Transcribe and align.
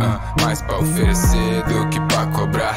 uh, 0.00 0.42
mais 0.42 0.62
pra 0.62 0.78
oferecer 0.78 1.62
do 1.64 1.88
que 1.90 2.00
pra 2.08 2.26
cobrar. 2.26 2.74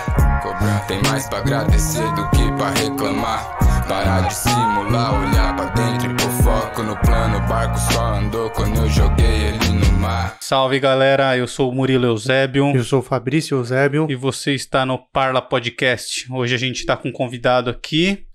Tem 0.88 1.02
mais 1.04 1.28
pra 1.28 1.40
agradecer 1.40 2.04
do 2.14 2.30
que 2.32 2.52
pra 2.58 2.70
reclamar. 2.72 3.58
Parar 3.88 4.28
de 4.28 4.36
simular, 4.36 5.22
olhar 5.22 5.56
pra 5.56 5.66
dentro 5.66 6.12
e 6.12 6.16
pôr 6.16 6.44
foco 6.44 6.84
no 6.84 6.96
plano. 6.98 7.38
O 7.38 7.48
barco 7.48 7.78
só 7.80 8.16
andou 8.16 8.50
quando 8.52 8.78
eu 8.78 8.90
joguei 8.90 9.26
ele 9.26 9.70
no 9.70 9.92
mar. 10.00 10.38
Salve 10.42 10.80
galera, 10.80 11.38
eu 11.38 11.48
sou 11.48 11.70
o 11.70 11.76
Murilo 11.76 12.06
Eusébio. 12.06 12.76
Eu 12.76 12.84
sou 12.84 13.00
o 13.00 13.04
Fabrício 13.04 13.58
Eusébio. 13.58 14.08
E 14.10 14.16
você 14.16 14.54
está 14.54 14.86
no 14.86 14.98
Parla 14.98 15.42
Podcast. 15.42 16.32
Hoje 16.32 16.56
a 16.56 16.58
gente 16.58 16.80
está 16.80 16.96
com 16.96 17.10
um 17.10 17.12
convidado 17.12 17.70
aqui, 17.70 18.26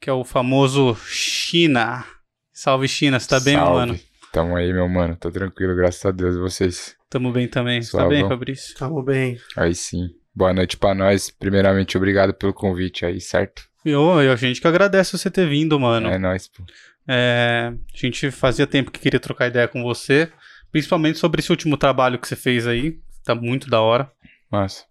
que 0.00 0.08
é 0.08 0.12
o 0.12 0.24
famoso 0.24 0.96
China. 1.06 2.04
Salve 2.52 2.88
China, 2.88 3.20
você 3.20 3.28
tá 3.28 3.38
bem, 3.38 3.56
meu 3.56 3.70
mano? 3.70 4.00
Tamo 4.32 4.56
aí, 4.56 4.72
meu 4.72 4.88
mano. 4.88 5.16
Tô 5.16 5.30
tranquilo, 5.30 5.76
graças 5.76 6.04
a 6.04 6.10
Deus. 6.10 6.34
E 6.34 6.38
vocês? 6.38 6.97
Tamo 7.10 7.32
bem 7.32 7.48
também. 7.48 7.80
Você 7.80 7.96
tá 7.96 8.06
bem, 8.06 8.26
Fabrício? 8.28 8.74
Tamo 8.76 9.02
bem. 9.02 9.38
Aí 9.56 9.74
sim. 9.74 10.10
Boa 10.34 10.52
noite 10.52 10.76
pra 10.76 10.94
nós. 10.94 11.30
Primeiramente, 11.30 11.96
obrigado 11.96 12.34
pelo 12.34 12.52
convite 12.52 13.04
aí, 13.04 13.20
certo? 13.20 13.62
Eu, 13.84 14.12
a 14.18 14.36
gente 14.36 14.60
que 14.60 14.68
agradece 14.68 15.16
você 15.16 15.30
ter 15.30 15.48
vindo, 15.48 15.80
mano. 15.80 16.08
É 16.08 16.18
nóis, 16.18 16.46
pô. 16.48 16.62
É, 17.08 17.72
a 17.72 17.96
gente 17.96 18.30
fazia 18.30 18.66
tempo 18.66 18.90
que 18.90 19.00
queria 19.00 19.18
trocar 19.18 19.48
ideia 19.48 19.66
com 19.66 19.82
você, 19.82 20.30
principalmente 20.70 21.18
sobre 21.18 21.40
esse 21.40 21.50
último 21.50 21.76
trabalho 21.78 22.18
que 22.18 22.28
você 22.28 22.36
fez 22.36 22.66
aí. 22.66 22.98
Tá 23.24 23.34
muito 23.34 23.70
da 23.70 23.80
hora. 23.80 24.10
Massa. 24.50 24.84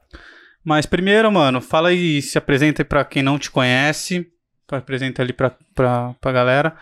Mas 0.63 0.85
primeiro, 0.85 1.31
mano, 1.31 1.61
fala 1.61 1.89
aí, 1.89 2.21
se 2.21 2.37
apresenta 2.37 2.81
aí 2.81 2.85
pra 2.85 3.05
quem 3.05 3.21
não 3.21 3.37
te 3.37 3.51
conhece. 3.51 4.27
Apresenta 4.69 5.21
ali 5.21 5.31
pra, 5.31 5.55
pra, 5.73 6.13
pra 6.19 6.31
galera. 6.31 6.75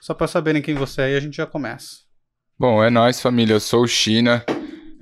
Só 0.00 0.14
pra 0.14 0.26
saberem 0.26 0.62
quem 0.62 0.74
você 0.74 1.02
é 1.02 1.12
e 1.12 1.16
a 1.16 1.20
gente 1.20 1.36
já 1.36 1.46
começa. 1.46 1.98
Bom, 2.58 2.82
é 2.82 2.90
nóis, 2.90 3.20
família. 3.20 3.54
Eu 3.54 3.60
sou 3.60 3.82
o 3.82 3.86
China. 3.88 4.44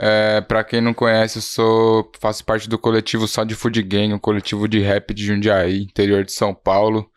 É, 0.00 0.40
pra 0.40 0.62
quem 0.62 0.80
não 0.80 0.94
conhece, 0.94 1.38
eu 1.38 1.42
sou 1.42 2.12
faço 2.20 2.44
parte 2.44 2.68
do 2.68 2.78
coletivo 2.78 3.26
Só 3.26 3.42
de 3.42 3.56
Food 3.56 3.82
Gang, 3.82 4.14
um 4.14 4.18
coletivo 4.18 4.68
de 4.68 4.78
rap 4.78 5.12
de 5.12 5.26
Jundiaí, 5.26 5.82
interior 5.82 6.24
de 6.24 6.30
São 6.30 6.54
Paulo. 6.54 7.10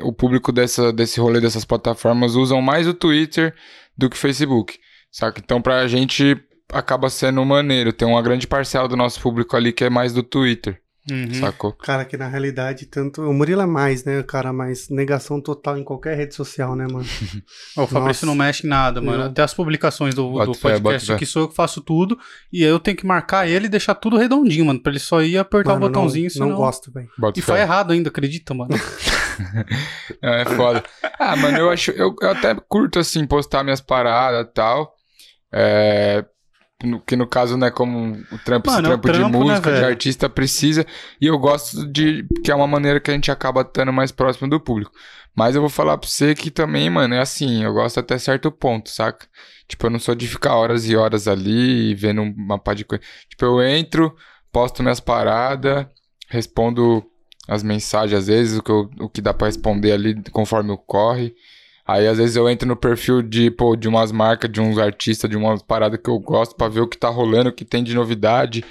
O 0.03 0.13
público 0.13 0.53
dessa, 0.53 0.94
desse 0.94 1.19
rolê 1.19 1.41
dessas 1.41 1.66
plataformas 1.66 2.35
usam 2.35 2.61
mais 2.61 2.88
o 2.88 2.94
Twitter 2.94 3.53
do 3.97 4.09
que 4.09 4.16
o 4.16 4.19
Facebook. 4.19 4.79
Saca? 5.11 5.41
Então, 5.44 5.61
pra 5.61 5.85
gente 5.90 6.41
acaba 6.72 7.09
sendo 7.09 7.44
maneiro. 7.46 7.94
Tem 7.94 8.08
uma 8.08 8.22
grande 8.22 8.48
parcela 8.48 8.88
do 8.88 8.98
nosso 8.98 9.20
público 9.20 9.56
ali 9.56 9.72
que 9.72 9.84
é 9.84 9.90
mais 9.90 10.14
do 10.14 10.24
Twitter. 10.24 10.82
Uhum. 11.09 11.34
Sacou? 11.34 11.74
Cara, 11.74 12.06
que 12.06 12.16
na 12.16 12.28
realidade, 12.28 12.86
tanto. 12.86 13.24
O 13.24 13.34
Murilo 13.34 13.62
é 13.62 13.66
mais, 13.66 14.06
né, 14.06 14.22
cara? 14.22 14.54
Mais 14.54 14.88
negação 14.88 15.42
total 15.42 15.78
em 15.78 15.84
qualquer 15.84 16.16
rede 16.16 16.36
social, 16.36 16.76
né, 16.76 16.86
mano? 16.86 17.06
o 17.76 17.88
Fabrício 17.88 18.28
não 18.28 18.36
mexe 18.36 18.68
em 18.68 18.70
nada, 18.70 19.02
mano. 19.02 19.24
Até 19.24 19.42
as 19.42 19.54
publicações 19.54 20.14
do, 20.14 20.46
do 20.46 20.52
podcast 20.56 21.12
aqui 21.12 21.26
sou 21.26 21.44
eu 21.44 21.48
que 21.48 21.56
faço 21.56 21.82
tudo. 21.82 22.20
E 22.54 22.62
eu 22.62 22.80
tenho 22.80 22.96
que 22.96 23.06
marcar 23.06 23.48
ele 23.48 23.66
e 23.66 23.70
deixar 23.70 23.96
tudo 23.96 24.16
redondinho, 24.16 24.66
mano. 24.66 24.80
Pra 24.80 24.92
ele 24.92 25.00
só 25.00 25.24
ir 25.24 25.40
apertar 25.40 25.74
mano, 25.74 25.88
o 25.88 25.90
botãozinho. 25.90 26.26
Não, 26.26 26.30
senão... 26.30 26.50
não 26.50 26.56
gosto, 26.56 26.92
velho. 26.92 27.09
E 27.36 27.42
foi 27.42 27.59
errado 27.59 27.94
ainda, 27.94 28.09
acredita, 28.09 28.53
mano. 28.53 28.70
não, 30.22 30.30
é 30.38 30.46
foda. 30.46 30.84
Ah, 31.18 31.36
mano, 31.36 31.58
eu 31.58 31.70
acho. 31.72 31.90
Eu, 31.92 32.16
eu 32.22 32.30
até 32.30 32.53
curto, 32.70 33.00
assim, 33.00 33.26
postar 33.26 33.64
minhas 33.64 33.82
paradas 33.82 34.46
e 34.46 34.53
tal. 34.53 34.94
É, 35.52 36.24
que 37.06 37.16
no 37.16 37.28
caso, 37.28 37.58
né, 37.58 37.69
como 37.69 38.14
o 38.31 38.38
trampo, 38.40 38.69
Mano, 38.69 38.80
esse 38.80 38.88
trampo, 38.88 39.08
trampo 39.08 39.31
de 39.31 39.38
música, 39.38 39.72
né, 39.72 39.80
de 39.80 39.86
artista 39.86 40.30
precisa, 40.30 40.86
e 41.19 41.28
eu 41.28 41.38
gosto 41.38 41.86
de 41.88 42.25
que 42.44 42.52
é 42.52 42.56
uma 42.56 42.68
maneira 42.68 43.00
que 43.00 43.12
a 43.12 43.14
gente 43.14 43.31
acaba 43.31 43.62
estando 43.62 43.94
mais 43.94 44.12
próximo 44.12 44.50
do 44.50 44.59
público. 44.59 44.91
Mas 45.36 45.56
eu 45.56 45.62
vou 45.62 45.70
falar 45.70 45.97
pra 45.97 46.09
você 46.09 46.36
que 46.36 46.52
também, 46.52 46.90
mano, 46.90 47.14
é 47.14 47.20
assim, 47.20 47.64
eu 47.64 47.74
gosto 47.74 48.00
até 48.00 48.18
certo 48.18 48.52
ponto, 48.52 48.90
saca? 48.90 49.28
Tipo, 49.68 49.86
eu 49.86 49.90
não 49.90 50.00
sou 50.00 50.14
de 50.14 50.28
ficar 50.28 50.56
horas 50.56 50.90
e 50.90 50.96
horas 50.96 51.28
ali 51.28 51.96
vendo 51.96 52.22
uma 52.22 52.59
pá 52.59 52.74
de 52.74 52.84
coisa. 52.84 53.02
Tipo, 53.30 53.46
eu 53.46 53.62
entro, 53.62 54.14
posto 54.52 54.84
minhas 54.84 55.00
paradas, 55.00 55.86
respondo 56.28 57.06
as 57.47 57.64
mensagens 57.64 58.20
às 58.20 58.28
vezes, 58.28 58.58
o 58.58 58.64
que, 58.64 58.72
eu, 58.72 58.90
o 59.00 59.09
que 59.09 59.22
dá 59.22 59.34
para 59.34 59.47
responder 59.47 59.94
ali 59.94 60.22
conforme 60.31 60.72
ocorre. 60.72 61.34
Aí 61.88 62.08
às 62.08 62.18
vezes 62.18 62.36
eu 62.36 62.50
entro 62.50 62.68
no 62.68 62.75
perfil 62.75 63.22
de, 63.22 63.50
pô, 63.52 63.75
de 63.75 63.88
umas 63.88 64.12
marcas, 64.12 64.52
de 64.52 64.62
uns 64.62 64.78
artistas, 64.78 65.30
de 65.30 65.36
umas 65.36 65.62
paradas 65.62 66.00
que 66.02 66.09
eu 66.09 66.19
gosto 66.19 66.56
pra 66.56 66.68
ver 66.68 66.81
o 66.81 66.88
que 66.88 66.97
tá 66.97 67.09
rolando, 67.09 67.50
o 67.50 67.53
que 67.53 67.66
tem 67.66 67.84
de 67.84 67.94
novidade. 67.94 68.64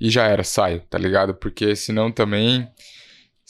E 0.00 0.10
já 0.10 0.24
era, 0.26 0.42
saio, 0.42 0.82
tá 0.90 0.98
ligado? 0.98 1.34
Porque 1.34 1.76
senão 1.76 2.10
também 2.10 2.68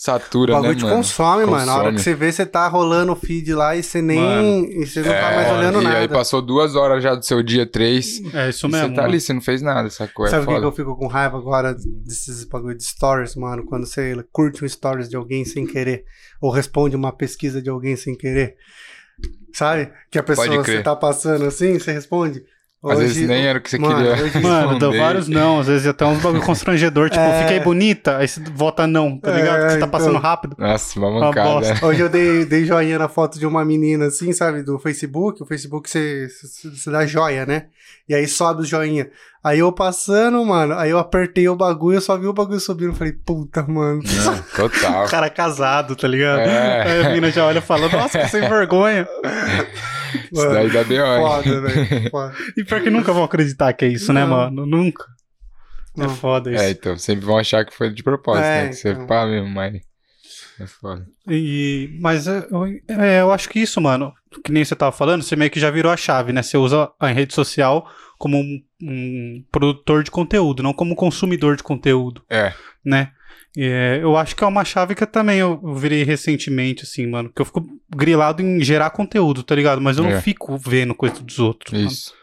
satura, 0.03 0.59
o 0.59 0.63
né, 0.63 0.75
te 0.75 0.81
consome, 0.81 0.97
consome, 0.97 1.47
mano. 1.47 1.67
Na 1.67 1.77
hora 1.77 1.93
que 1.93 2.01
você 2.01 2.13
vê, 2.13 2.33
você 2.33 2.45
tá 2.45 2.67
rolando 2.67 3.13
o 3.13 3.17
feed 3.17 3.55
lá 3.55 3.77
e 3.77 3.83
você 3.83 4.03
nem. 4.03 4.19
Mano, 4.19 4.67
e 4.67 4.85
você 4.85 5.01
não 5.01 5.13
é, 5.13 5.21
tá 5.21 5.37
mais 5.37 5.53
olhando 5.53 5.81
e 5.81 5.85
nada. 5.85 5.97
E 5.97 6.01
aí 6.01 6.09
passou 6.09 6.43
duas 6.43 6.75
horas 6.75 7.03
já 7.03 7.15
do 7.15 7.25
seu 7.25 7.43
dia, 7.43 7.65
três. 7.65 8.21
É 8.35 8.49
isso 8.49 8.69
mesmo. 8.69 8.89
Você 8.89 8.95
tá 8.95 9.05
ali, 9.05 9.21
você 9.21 9.33
não 9.33 9.41
fez 9.41 9.63
nada, 9.63 9.89
sacou? 9.91 10.27
Sabe 10.27 10.45
o 10.45 10.61
que 10.61 10.67
eu 10.67 10.73
fico 10.73 10.97
com 10.97 11.07
raiva 11.07 11.39
agora 11.39 11.75
desses 12.05 12.45
bagulho 12.45 12.77
de 12.77 12.85
stories, 12.85 13.37
mano? 13.37 13.65
Quando 13.65 13.87
você 13.87 14.15
curte 14.33 14.65
um 14.65 14.69
stories 14.69 15.09
de 15.09 15.17
alguém 15.17 15.45
sem 15.45 15.67
querer, 15.67 16.05
ou 16.41 16.51
responde 16.51 16.97
uma 16.97 17.13
pesquisa 17.13 17.63
de 17.63 17.71
alguém 17.71 17.95
sem 17.95 18.17
querer. 18.17 18.57
Sabe? 19.53 19.93
Que 20.11 20.19
a 20.19 20.23
pessoa 20.23 20.65
você 20.65 20.83
tá 20.83 20.97
passando 20.97 21.45
assim, 21.45 21.79
você 21.79 21.93
responde. 21.93 22.45
Às 22.85 22.99
hoje, 22.99 23.07
vezes 23.07 23.29
nem 23.29 23.47
era 23.47 23.61
o 23.61 23.63
que 23.63 23.71
você 23.71 23.79
mano, 23.79 23.95
queria. 23.95 24.25
Hoje, 24.25 24.39
mano, 24.43 24.79
deu 24.79 24.93
vários 24.97 25.29
não. 25.29 25.61
Às 25.61 25.69
vezes 25.69 25.87
até 25.87 26.05
uns 26.05 26.21
bagulho 26.21 26.43
constrangedor. 26.43 27.11
Tipo, 27.11 27.23
é... 27.23 27.43
fiquei 27.43 27.61
bonita, 27.61 28.17
aí 28.17 28.27
você 28.27 28.41
vota 28.53 28.89
não, 28.89 29.17
tá 29.17 29.31
ligado? 29.31 29.65
É, 29.65 29.71
você 29.71 29.79
tá 29.79 29.87
passando 29.87 30.11
então... 30.11 30.21
rápido. 30.21 30.57
Nossa, 30.59 30.99
uma 30.99 31.11
mancada. 31.13 31.87
Hoje 31.87 32.01
eu 32.01 32.09
dei, 32.09 32.45
dei 32.45 32.65
joinha 32.65 32.99
na 32.99 33.09
foto 33.09 33.39
de 33.39 33.47
uma 33.47 33.65
menina 33.65 34.07
assim, 34.07 34.33
sabe? 34.33 34.65
Do 34.65 34.81
Facebook. 34.81 35.41
O 35.41 35.47
Facebook 35.47 35.89
você, 35.89 36.27
você 36.29 36.91
dá 36.91 37.07
joia, 37.07 37.47
né? 37.47 37.67
E 38.09 38.15
aí 38.17 38.27
sobe 38.27 38.63
o 38.63 38.65
joinha. 38.65 39.09
Aí 39.45 39.61
eu 39.61 39.73
passando, 39.73 40.45
mano, 40.45 40.75
aí 40.75 40.91
eu 40.91 40.99
apertei 40.99 41.49
o 41.49 41.55
bagulho, 41.55 41.99
eu 41.99 42.01
só 42.01 42.17
vi 42.17 42.27
o 42.27 42.33
bagulho 42.33 42.59
subindo. 42.59 42.95
Falei, 42.95 43.13
puta, 43.13 43.63
mano. 43.63 44.03
Não, 44.03 44.43
total. 44.57 45.07
o 45.07 45.09
cara 45.09 45.31
casado, 45.31 45.95
tá 45.95 46.09
ligado? 46.09 46.41
É. 46.41 46.83
Aí 46.83 47.01
a 47.01 47.09
menina 47.09 47.31
já 47.31 47.47
olha 47.47 47.59
e 47.59 47.63
fala, 47.63 47.89
nossa, 47.89 48.19
que 48.19 48.29
sem 48.29 48.41
vergonha. 48.41 49.07
Isso 50.33 50.49
daí 50.51 50.71
dá 50.71 50.85
bem 50.85 50.99
Foda, 50.99 51.61
velho. 51.61 52.11
E 52.57 52.65
pior 52.65 52.83
que 52.83 52.91
nunca 52.91 53.13
vão 53.13 53.25
acreditar 53.25 53.73
que 53.73 53.85
é 53.85 53.89
isso, 53.89 54.13
né, 54.13 54.25
não. 54.25 54.29
né, 54.29 54.45
mano? 54.45 54.67
Nunca. 54.67 55.05
É 55.99 56.09
foda 56.09 56.51
isso. 56.53 56.63
É, 56.63 56.71
então, 56.71 56.97
sempre 56.97 57.25
vão 57.27 57.37
achar 57.39 57.65
que 57.65 57.75
foi 57.75 57.93
de 57.93 58.03
propósito, 58.03 58.45
É, 58.45 58.63
né? 58.65 58.69
Que 58.71 58.75
você 58.77 58.91
então. 58.93 59.07
pá 59.07 59.27
mesmo, 59.27 59.49
mas. 59.49 59.81
É 60.61 60.67
foda. 60.67 61.07
E, 61.29 61.97
mas 62.01 62.27
é, 62.29 62.47
eu, 62.51 62.65
é, 63.01 63.21
eu 63.21 63.33
acho 63.33 63.49
que 63.49 63.59
isso, 63.59 63.81
mano, 63.81 64.13
que 64.45 64.53
nem 64.53 64.65
você 64.65 64.77
tava 64.77 64.93
falando, 64.93 65.23
você 65.23 65.35
meio 65.35 65.51
que 65.51 65.59
já 65.61 65.71
virou 65.71 65.91
a 65.91 65.97
chave, 65.97 66.33
né? 66.33 66.43
Você 66.43 66.57
usa 66.57 66.91
a 67.01 67.09
rede 67.09 67.35
social 67.35 67.87
como 68.19 68.39
um, 68.39 68.63
um 68.83 69.45
produtor 69.51 70.05
de 70.05 70.11
conteúdo, 70.11 70.63
não 70.63 70.73
como 70.73 70.95
consumidor 70.95 71.57
de 71.57 71.63
conteúdo, 71.63 72.23
É. 72.31 72.53
né? 72.85 73.11
E, 73.57 73.65
é, 73.65 73.99
eu 74.03 74.17
acho 74.17 74.35
que 74.35 74.43
é 74.43 74.47
uma 74.47 74.65
chave 74.65 74.95
que 74.95 75.03
eu 75.03 75.07
também 75.07 75.39
eu, 75.39 75.61
eu 75.63 75.75
virei 75.75 76.03
recentemente, 76.05 76.85
assim, 76.85 77.07
mano, 77.07 77.31
que 77.35 77.41
eu 77.43 77.45
fico 77.47 77.63
grilado 77.95 78.41
em 78.43 78.63
gerar 78.63 78.91
conteúdo, 78.91 79.43
tá 79.43 79.55
ligado? 79.55 79.81
Mas 79.81 79.99
eu 79.99 80.05
É. 80.07 80.15
não 80.15 80.21
fico 80.23 80.57
vendo 80.57 80.95
coisa 80.95 81.21
dos 81.23 81.39
outros. 81.39 81.73
mano. 81.73 81.87
Isso. 81.87 82.15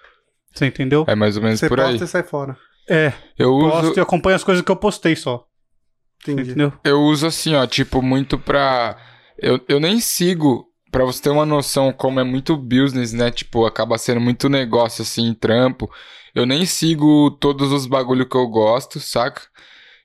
Você 0.54 0.66
entendeu? 0.66 1.06
É 1.08 1.14
mais 1.16 1.38
ou 1.38 1.44
menos 1.44 1.60
Você 1.60 1.70
por 1.70 1.80
aí. 1.80 1.92
posta 1.92 2.06
e 2.06 2.08
sai 2.08 2.24
fora. 2.24 2.58
É, 2.90 3.14
Eu 3.38 3.54
uso, 3.54 3.70
posto 3.82 3.98
e 3.98 4.02
acompanho 4.02 4.36
as 4.36 4.44
coisas 4.44 4.64
que 4.66 4.72
eu 4.72 4.76
postei 4.76 5.16
só. 5.16 5.46
Entendi. 6.24 6.42
Entendeu? 6.50 6.74
eu 6.84 7.00
uso 7.04 7.28
assim, 7.28 7.54
ó, 7.56 7.66
tipo, 7.68 8.02
muito 8.02 8.38
pra. 8.38 8.98
Eu, 9.38 9.60
eu 9.70 9.80
nem 9.80 10.00
sigo, 10.02 10.66
pra 10.92 11.06
você 11.06 11.22
ter 11.22 11.30
uma 11.30 11.46
noção 11.46 11.94
como 11.94 12.20
é 12.20 12.24
muito 12.24 12.58
business, 12.58 13.14
né? 13.14 13.30
Tipo, 13.32 13.66
acaba 13.68 13.98
sendo 14.00 14.20
muito 14.20 14.50
negócio 14.50 15.04
assim, 15.04 15.34
trampo. 15.36 15.90
Eu 16.34 16.46
nem 16.48 16.66
sigo 16.66 17.32
todos 17.40 17.72
os 17.72 17.86
bagulho 17.86 18.28
que 18.28 18.36
eu 18.36 18.48
gosto, 18.48 19.00
saca? 19.00 19.44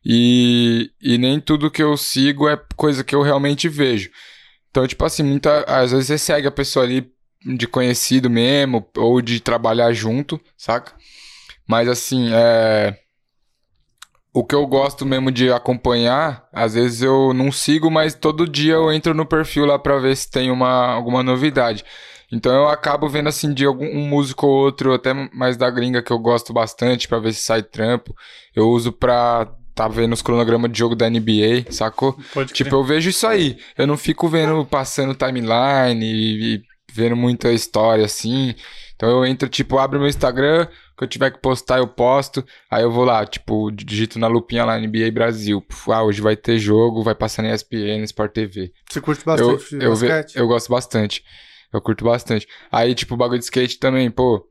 E, 0.05 0.91
e 1.01 1.17
nem 1.17 1.41
tudo 1.41 1.71
que 1.71 1.83
eu 1.83 1.97
sigo 1.97 2.49
é 2.49 2.61
coisa 2.77 3.03
que 3.03 3.15
eu 3.15 3.23
realmente 3.23 3.69
vejo. 3.69 4.11
Então, 4.71 4.87
tipo 4.87 5.05
assim, 5.05 5.23
muita, 5.23 5.65
às 5.65 5.93
vezes 5.93 6.09
você 6.09 6.19
segue 6.19 6.47
a 6.47 6.53
pessoa 6.53 6.85
ali 6.85 7.11
de 7.57 7.67
conhecido 7.67 8.29
mesmo, 8.29 8.87
ou 8.97 9.21
de 9.21 9.41
trabalhar 9.41 9.93
junto, 9.93 10.41
saca? 10.57 10.95
Mas 11.67 11.89
assim, 11.89 12.31
é. 12.33 12.99
O 14.33 14.45
que 14.45 14.55
eu 14.55 14.67
gosto 14.67 15.07
mesmo 15.07 15.31
de 15.31 15.53
acompanhar, 15.53 16.49
às 16.53 16.75
vezes 16.75 17.03
eu 17.03 17.33
não 17.33 17.53
sigo, 17.53 17.89
mas 17.89 18.15
todo 18.15 18.49
dia 18.49 18.73
eu 18.73 18.93
entro 18.93 19.15
no 19.15 19.25
perfil 19.25 19.65
lá 19.65 19.79
pra 19.79 19.99
ver 19.99 20.17
se 20.17 20.29
tem 20.29 20.51
uma, 20.51 20.87
alguma 20.87 21.23
novidade. 21.23 21.85
Então 22.33 22.53
eu 22.53 22.69
acabo 22.69 23.09
vendo 23.09 23.29
assim 23.29 23.55
de 23.55 23.65
algum 23.65 23.87
um 23.87 24.09
músico 24.09 24.47
ou 24.47 24.65
outro, 24.65 24.93
até 24.93 25.15
mais 25.33 25.57
da 25.57 25.71
gringa 25.71 26.03
que 26.03 26.13
eu 26.13 26.19
gosto 26.19 26.53
bastante, 26.53 27.07
pra 27.07 27.21
ver 27.21 27.33
se 27.33 27.43
sai 27.43 27.63
trampo. 27.63 28.13
Eu 28.57 28.71
uso 28.71 28.91
pra 28.91 29.55
tá 29.75 29.89
vendo 29.89 30.13
os 30.13 30.23
cronogramas 30.23 30.71
de 30.71 30.79
jogo 30.79 30.95
da 30.95 31.09
NBA, 31.11 31.73
sacou? 31.73 32.17
Pode 32.33 32.53
Tipo, 32.53 32.77
eu 32.77 32.85
vejo 32.85 33.11
isso 33.11 33.27
aí. 33.27 33.59
Eu 33.77 33.87
não 33.87 33.97
fico 33.97 34.29
vendo, 34.29 34.65
passando 34.65 35.15
timeline 35.15 36.05
e, 36.05 36.55
e 36.57 36.63
vendo 36.93 37.17
muita 37.17 37.53
história 37.53 38.05
assim. 38.05 38.55
Então 38.97 39.09
eu 39.11 39.27
entro, 39.27 39.49
tipo, 39.49 39.77
abro 39.79 39.99
meu 39.99 40.09
Instagram, 40.09 40.67
que 40.97 41.03
eu 41.05 41.09
tiver 41.09 41.31
que 41.33 41.41
postar, 41.41 41.79
eu 41.79 41.89
posto. 41.89 42.45
Aí 42.71 42.83
eu 42.85 42.91
vou 42.93 43.05
lá, 43.05 43.27
tipo, 43.27 43.71
digito 43.73 44.19
na 44.19 44.29
lupinha 44.29 44.65
lá, 44.65 44.79
NBA 44.79 45.11
Brasil. 45.11 45.65
Ah, 45.89 46.05
hoje 46.05 46.21
vai 46.21 46.37
ter 46.37 46.59
jogo, 46.59 47.03
vai 47.03 47.15
passar 47.15 47.43
na 47.43 47.53
ESPN, 47.53 48.05
Sport 48.05 48.33
TV. 48.33 48.73
Você 48.89 49.01
curte 49.01 49.23
Eu, 49.27 49.27
bastante 49.27 49.75
eu, 49.75 49.95
ve- 49.97 50.09
basquete? 50.09 50.37
eu 50.39 50.47
gosto 50.47 50.69
bastante. 50.71 51.23
Eu 51.73 51.81
curto 51.81 52.05
bastante. 52.05 52.47
Aí, 52.71 52.95
tipo, 52.95 53.15
o 53.15 53.17
bagulho 53.17 53.41
de 53.41 53.45
skate 53.45 53.79
também, 53.81 54.09
pô. 54.09 54.47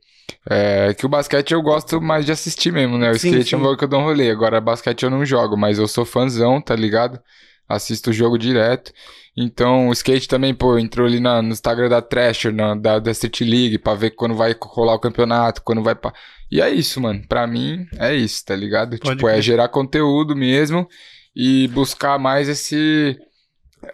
É 0.49 0.93
que 0.93 1.05
o 1.05 1.09
basquete 1.09 1.53
eu 1.53 1.61
gosto 1.61 2.01
mais 2.01 2.25
de 2.25 2.31
assistir 2.31 2.71
mesmo, 2.71 2.97
né? 2.97 3.11
O 3.11 3.19
Sim, 3.19 3.29
skate 3.29 3.47
é 3.47 3.49
sim. 3.49 3.55
um 3.55 3.59
bagulho 3.59 3.77
que 3.77 3.83
eu 3.85 3.87
dou 3.87 4.01
um 4.01 4.03
rolê. 4.03 4.29
Agora, 4.29 4.59
basquete 4.61 5.03
eu 5.03 5.09
não 5.09 5.25
jogo, 5.25 5.55
mas 5.57 5.79
eu 5.79 5.87
sou 5.87 6.05
fãzão, 6.05 6.61
tá 6.61 6.75
ligado? 6.75 7.19
Assisto 7.67 8.09
o 8.09 8.13
jogo 8.13 8.37
direto. 8.37 8.91
Então, 9.35 9.87
o 9.87 9.93
skate 9.93 10.27
também, 10.27 10.53
pô, 10.53 10.77
entrou 10.77 11.07
ali 11.07 11.19
na- 11.19 11.41
no 11.41 11.49
Instagram 11.49 11.89
da 11.89 12.01
Thrasher, 12.01 12.53
na- 12.53 12.75
da, 12.75 12.99
da 12.99 13.11
Street 13.11 13.41
League, 13.41 13.79
pra 13.79 13.95
ver 13.95 14.11
quando 14.11 14.35
vai 14.35 14.55
rolar 14.61 14.93
o 14.95 14.99
campeonato, 14.99 15.61
quando 15.63 15.81
vai 15.81 15.95
pra... 15.95 16.13
E 16.51 16.61
é 16.61 16.69
isso, 16.69 17.01
mano. 17.01 17.23
Pra 17.27 17.47
mim, 17.47 17.85
é 17.97 18.13
isso, 18.13 18.43
tá 18.45 18.55
ligado? 18.55 18.97
Pode 18.99 19.15
tipo, 19.15 19.27
é 19.27 19.41
gerar 19.41 19.69
conteúdo 19.69 20.35
mesmo 20.35 20.87
e 21.35 21.67
buscar 21.69 22.19
mais 22.19 22.47
esse... 22.47 23.17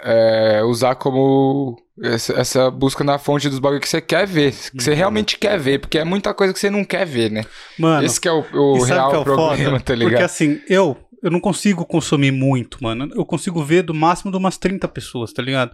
é, 0.02 0.62
usar 0.64 0.96
como 0.96 1.78
essa, 2.04 2.34
essa 2.34 2.72
busca 2.72 3.04
na 3.04 3.18
fonte 3.20 3.50
dos 3.50 3.60
bagulho 3.60 3.82
que 3.82 3.90
você 3.90 4.00
quer 4.02 4.26
ver, 4.28 4.52
que 4.52 4.58
Uhum. 4.78 4.80
você 4.82 4.94
realmente 4.94 5.38
quer 5.38 5.60
ver, 5.60 5.80
porque 5.80 5.98
é 5.98 6.04
muita 6.04 6.34
coisa 6.34 6.54
que 6.54 6.60
você 6.60 6.70
não 6.70 6.84
quer 6.84 7.06
ver, 7.06 7.32
né? 7.32 7.44
Mano, 7.78 8.06
Esse 8.06 8.20
que 8.20 8.28
é 8.28 8.32
o, 8.32 8.44
o 8.54 8.82
real 8.84 9.14
é 9.14 9.18
o 9.18 9.24
problema, 9.24 9.72
foda? 9.72 9.80
tá 9.82 9.94
ligado? 9.96 10.12
Porque 10.12 10.24
assim, 10.24 10.62
eu, 10.70 10.98
eu 11.22 11.30
não 11.32 11.40
consigo 11.40 11.86
consumir 11.86 12.32
muito, 12.32 12.82
mano. 12.84 13.10
Eu 13.16 13.26
consigo 13.26 13.64
ver 13.64 13.84
do 13.84 13.94
máximo 13.94 14.32
de 14.32 14.38
umas 14.38 14.58
30 14.58 14.88
pessoas, 14.88 15.34
tá 15.34 15.42
ligado? 15.42 15.72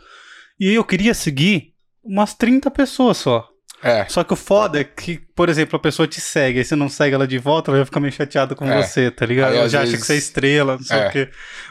E 0.60 0.74
eu 0.74 0.84
queria 0.84 1.14
seguir 1.14 1.74
umas 2.04 2.34
30 2.34 2.70
pessoas 2.72 3.18
só. 3.18 3.48
É, 3.84 4.06
Só 4.08 4.24
que 4.24 4.34
o 4.34 4.36
foda 4.38 4.80
é 4.80 4.84
que, 4.84 5.20
por 5.36 5.48
exemplo, 5.48 5.76
a 5.76 5.80
pessoa 5.80 6.08
te 6.08 6.20
segue, 6.20 6.58
aí 6.58 6.66
você 6.66 6.76
não 6.76 6.90
segue 6.90 7.14
ela 7.14 7.28
de 7.28 7.38
volta, 7.38 7.70
ela 7.70 7.80
vai 7.80 7.86
ficar 7.86 8.00
meio 8.00 8.12
chateada 8.14 8.56
com 8.56 8.66
É. 8.66 8.82
você, 8.82 9.12
tá 9.12 9.26
ligado? 9.28 9.52
Aí, 9.52 9.58
Ela 9.60 9.70
já 9.70 9.80
acha 9.80 9.88
vezes- 9.92 10.00
que 10.02 10.08
você 10.08 10.14
é 10.14 10.18
estrela, 10.18 10.78
não 10.78 10.84
sei 10.84 10.98
É. 10.98 11.08
o 11.08 11.12
quê. 11.12 11.30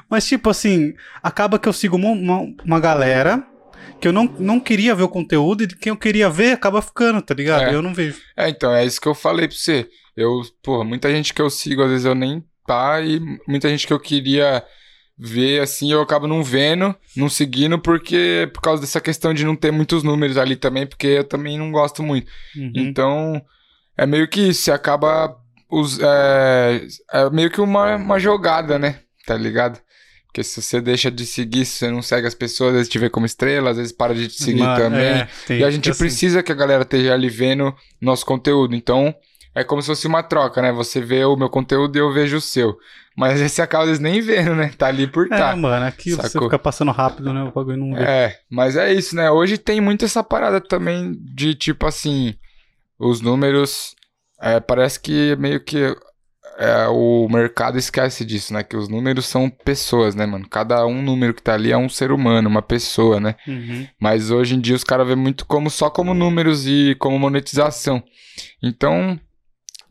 Mas, 0.09 0.25
tipo 0.27 0.49
assim, 0.49 0.95
acaba 1.23 1.59
que 1.59 1.69
eu 1.69 1.73
sigo 1.73 1.97
uma, 1.97 2.11
uma, 2.11 2.55
uma 2.65 2.79
galera 2.79 3.45
que 4.00 4.08
eu 4.08 4.12
não, 4.12 4.25
não 4.38 4.61
queria 4.61 4.94
ver 4.94 5.02
o 5.02 5.08
conteúdo 5.08 5.64
e 5.64 5.69
quem 5.69 5.91
eu 5.91 5.96
queria 5.96 6.29
ver 6.29 6.52
acaba 6.52 6.82
ficando, 6.82 7.23
tá 7.23 7.35
ligado? 7.35 7.64
É. 7.64 7.75
Eu 7.75 7.82
não 7.82 7.94
vejo. 7.94 8.20
é, 8.37 8.49
então, 8.49 8.73
é 8.75 8.85
isso 8.85 9.00
que 9.00 9.08
eu 9.08 9.14
falei 9.14 9.49
pra 9.49 9.56
você. 9.56 9.88
Eu, 10.17 10.43
porra, 10.62 10.85
muita 10.85 11.11
gente 11.11 11.35
que 11.35 11.43
eu 11.43 11.50
sigo, 11.50 11.82
às 11.82 11.91
vezes 11.91 12.06
eu 12.06 12.14
nem 12.14 12.44
tá, 12.67 13.00
e 13.00 13.20
muita 13.46 13.69
gente 13.69 13.87
que 13.87 13.93
eu 13.93 14.00
queria 14.00 14.62
ver, 15.17 15.61
assim, 15.61 15.93
eu 15.93 16.00
acabo 16.00 16.26
não 16.26 16.43
vendo, 16.43 16.94
não 17.17 17.29
seguindo, 17.29 17.79
porque 17.79 18.50
por 18.52 18.61
causa 18.61 18.81
dessa 18.81 19.00
questão 19.00 19.32
de 19.32 19.44
não 19.44 19.55
ter 19.55 19.70
muitos 19.70 20.02
números 20.02 20.37
ali 20.37 20.56
também, 20.56 20.87
porque 20.87 21.06
eu 21.06 21.25
também 21.25 21.58
não 21.58 21.70
gosto 21.70 22.02
muito. 22.02 22.31
Uhum. 22.56 22.73
Então, 22.75 23.43
é 23.96 24.06
meio 24.06 24.29
que 24.29 24.49
isso, 24.49 24.62
você 24.62 24.73
acaba. 24.73 25.37
Us, 25.70 25.99
é, 26.00 26.87
é 27.12 27.31
meio 27.31 27.50
que 27.50 27.61
uma, 27.61 27.96
uma 27.96 28.19
jogada, 28.19 28.79
né? 28.79 29.00
Tá 29.26 29.37
ligado? 29.37 29.81
Porque 30.35 30.43
se 30.43 30.61
você 30.61 30.81
deixa 30.81 31.13
de 31.13 31.25
seguir, 31.25 31.65
se 31.65 31.79
você 31.79 31.91
não 31.93 32.03
segue 32.03 32.27
as 32.27 32.35
pessoas, 32.35 32.71
às 32.71 32.75
vezes 32.79 32.89
te 32.89 32.99
vê 32.99 33.09
como 33.09 33.25
estrela, 33.25 33.71
às 33.71 33.77
vezes 33.77 33.93
para 33.93 34.13
de 34.13 34.27
te 34.27 34.43
seguir 34.43 34.63
Mas, 34.65 34.77
também. 34.83 35.01
é, 35.21 35.29
tem- 35.47 35.61
e 35.61 35.65
a 35.65 35.71
gente 35.71 35.89
assim, 35.89 35.99
precisa 36.01 36.43
que 36.43 36.51
a 36.51 36.55
galera 36.57 36.83
esteja 36.83 37.15
ali 37.15 37.29
vendo 37.29 37.73
nosso 38.01 38.27
conteúdo. 38.27 38.75
Então, 38.75 39.15
é 39.55 39.63
como 39.63 39.81
se 39.81 39.87
fosse 39.87 40.09
uma 40.09 40.25
troca, 40.25 40.61
né? 40.61 40.73
Você 40.73 41.01
vê 41.01 41.25
o 41.25 41.37
meu 41.37 41.49
conteúdo 41.49 41.95
e 41.95 42.01
eu 42.01 42.13
vejo 42.13 42.39
o 42.39 42.41
seu. 42.41 42.77
Mas 43.17 43.39
você 43.39 43.63
acaba 43.63 43.87
vezes, 43.87 44.01
nem 44.01 44.21
vendo, 44.21 44.57
né? 44.57 44.73
Tá 44.77 44.89
ali 44.89 45.07
por 45.07 45.27
É, 45.27 45.29
tá. 45.29 45.55
mano, 45.55 45.87
aqui 45.87 46.11
você 46.11 46.29
Sacou? 46.29 46.49
fica 46.49 46.59
passando 46.59 46.91
rápido, 46.91 47.33
né? 47.33 47.45
O 47.45 47.53
bagulho 47.53 47.77
não 47.77 47.95
vê. 47.95 48.03
É, 48.03 48.37
mas 48.51 48.75
é 48.75 48.93
isso, 48.93 49.15
né? 49.15 49.31
Hoje 49.31 49.57
tem 49.57 49.81
muito 49.81 50.05
essa 50.05 50.25
parada 50.25 50.61
também 50.61 51.17
de 51.33 51.55
tipo 51.55 51.87
assim, 51.87 52.35
os 52.99 53.21
números. 53.21 53.95
é, 54.41 54.59
parece 54.59 54.99
que 54.99 55.37
meio 55.37 55.61
que 55.61 55.97
é, 56.56 56.87
o 56.89 57.29
mercado 57.29 57.79
esquece 57.79 58.25
disso, 58.25 58.53
né? 58.53 58.62
Que 58.62 58.77
os 58.77 58.89
números 58.89 59.27
são 59.27 59.51
pessoas, 59.51 60.15
né, 60.15 60.27
mano? 60.27 60.49
Cada 60.49 60.87
um 60.87 61.03
número 61.03 61.34
que 61.34 61.43
tá 61.43 61.55
ali 61.55 61.73
é 61.73 61.77
um 61.77 61.89
ser 61.89 62.13
humano, 62.13 62.49
uma 62.49 62.63
pessoa, 62.63 63.19
né? 63.20 63.34
Uhum. 63.46 63.87
Mas 63.99 64.31
hoje 64.31 64.55
em 64.55 64.61
dia 64.61 64.77
os 64.77 64.84
caras 64.84 65.06
vêem 65.06 65.19
muito 65.19 65.46
como 65.46 65.70
só 65.70 65.91
como 65.91 66.15
números 66.15 66.67
e 66.67 66.96
como 66.99 67.19
monetização. 67.19 68.03
Então, 68.63 69.19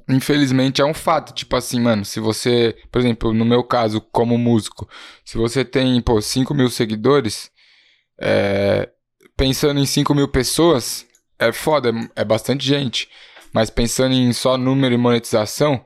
infelizmente 0.10 0.82
é 0.82 0.86
um 0.86 0.94
fato. 0.94 1.34
Tipo 1.34 1.56
assim, 1.56 1.80
mano, 1.80 2.06
se 2.06 2.20
você, 2.20 2.76
por 2.92 3.00
exemplo, 3.00 3.34
no 3.34 3.46
meu 3.46 3.64
caso, 3.64 4.00
como 4.00 4.38
músico, 4.38 4.88
se 5.26 5.38
você 5.38 5.66
tem, 5.66 6.02
pô, 6.02 6.22
5 6.22 6.54
mil 6.54 6.70
seguidores, 6.70 7.52
é, 8.20 8.90
pensando 9.36 9.80
em 9.80 9.86
5 9.86 10.14
mil 10.16 10.28
pessoas, 10.28 11.06
é 11.38 11.52
foda, 11.52 11.92
é 12.16 12.24
bastante 12.24 12.66
gente. 12.66 13.10
Mas 13.54 13.70
pensando 13.70 14.14
em 14.16 14.32
só 14.34 14.58
número 14.58 14.96
e 14.96 14.98
monetização, 14.98 15.86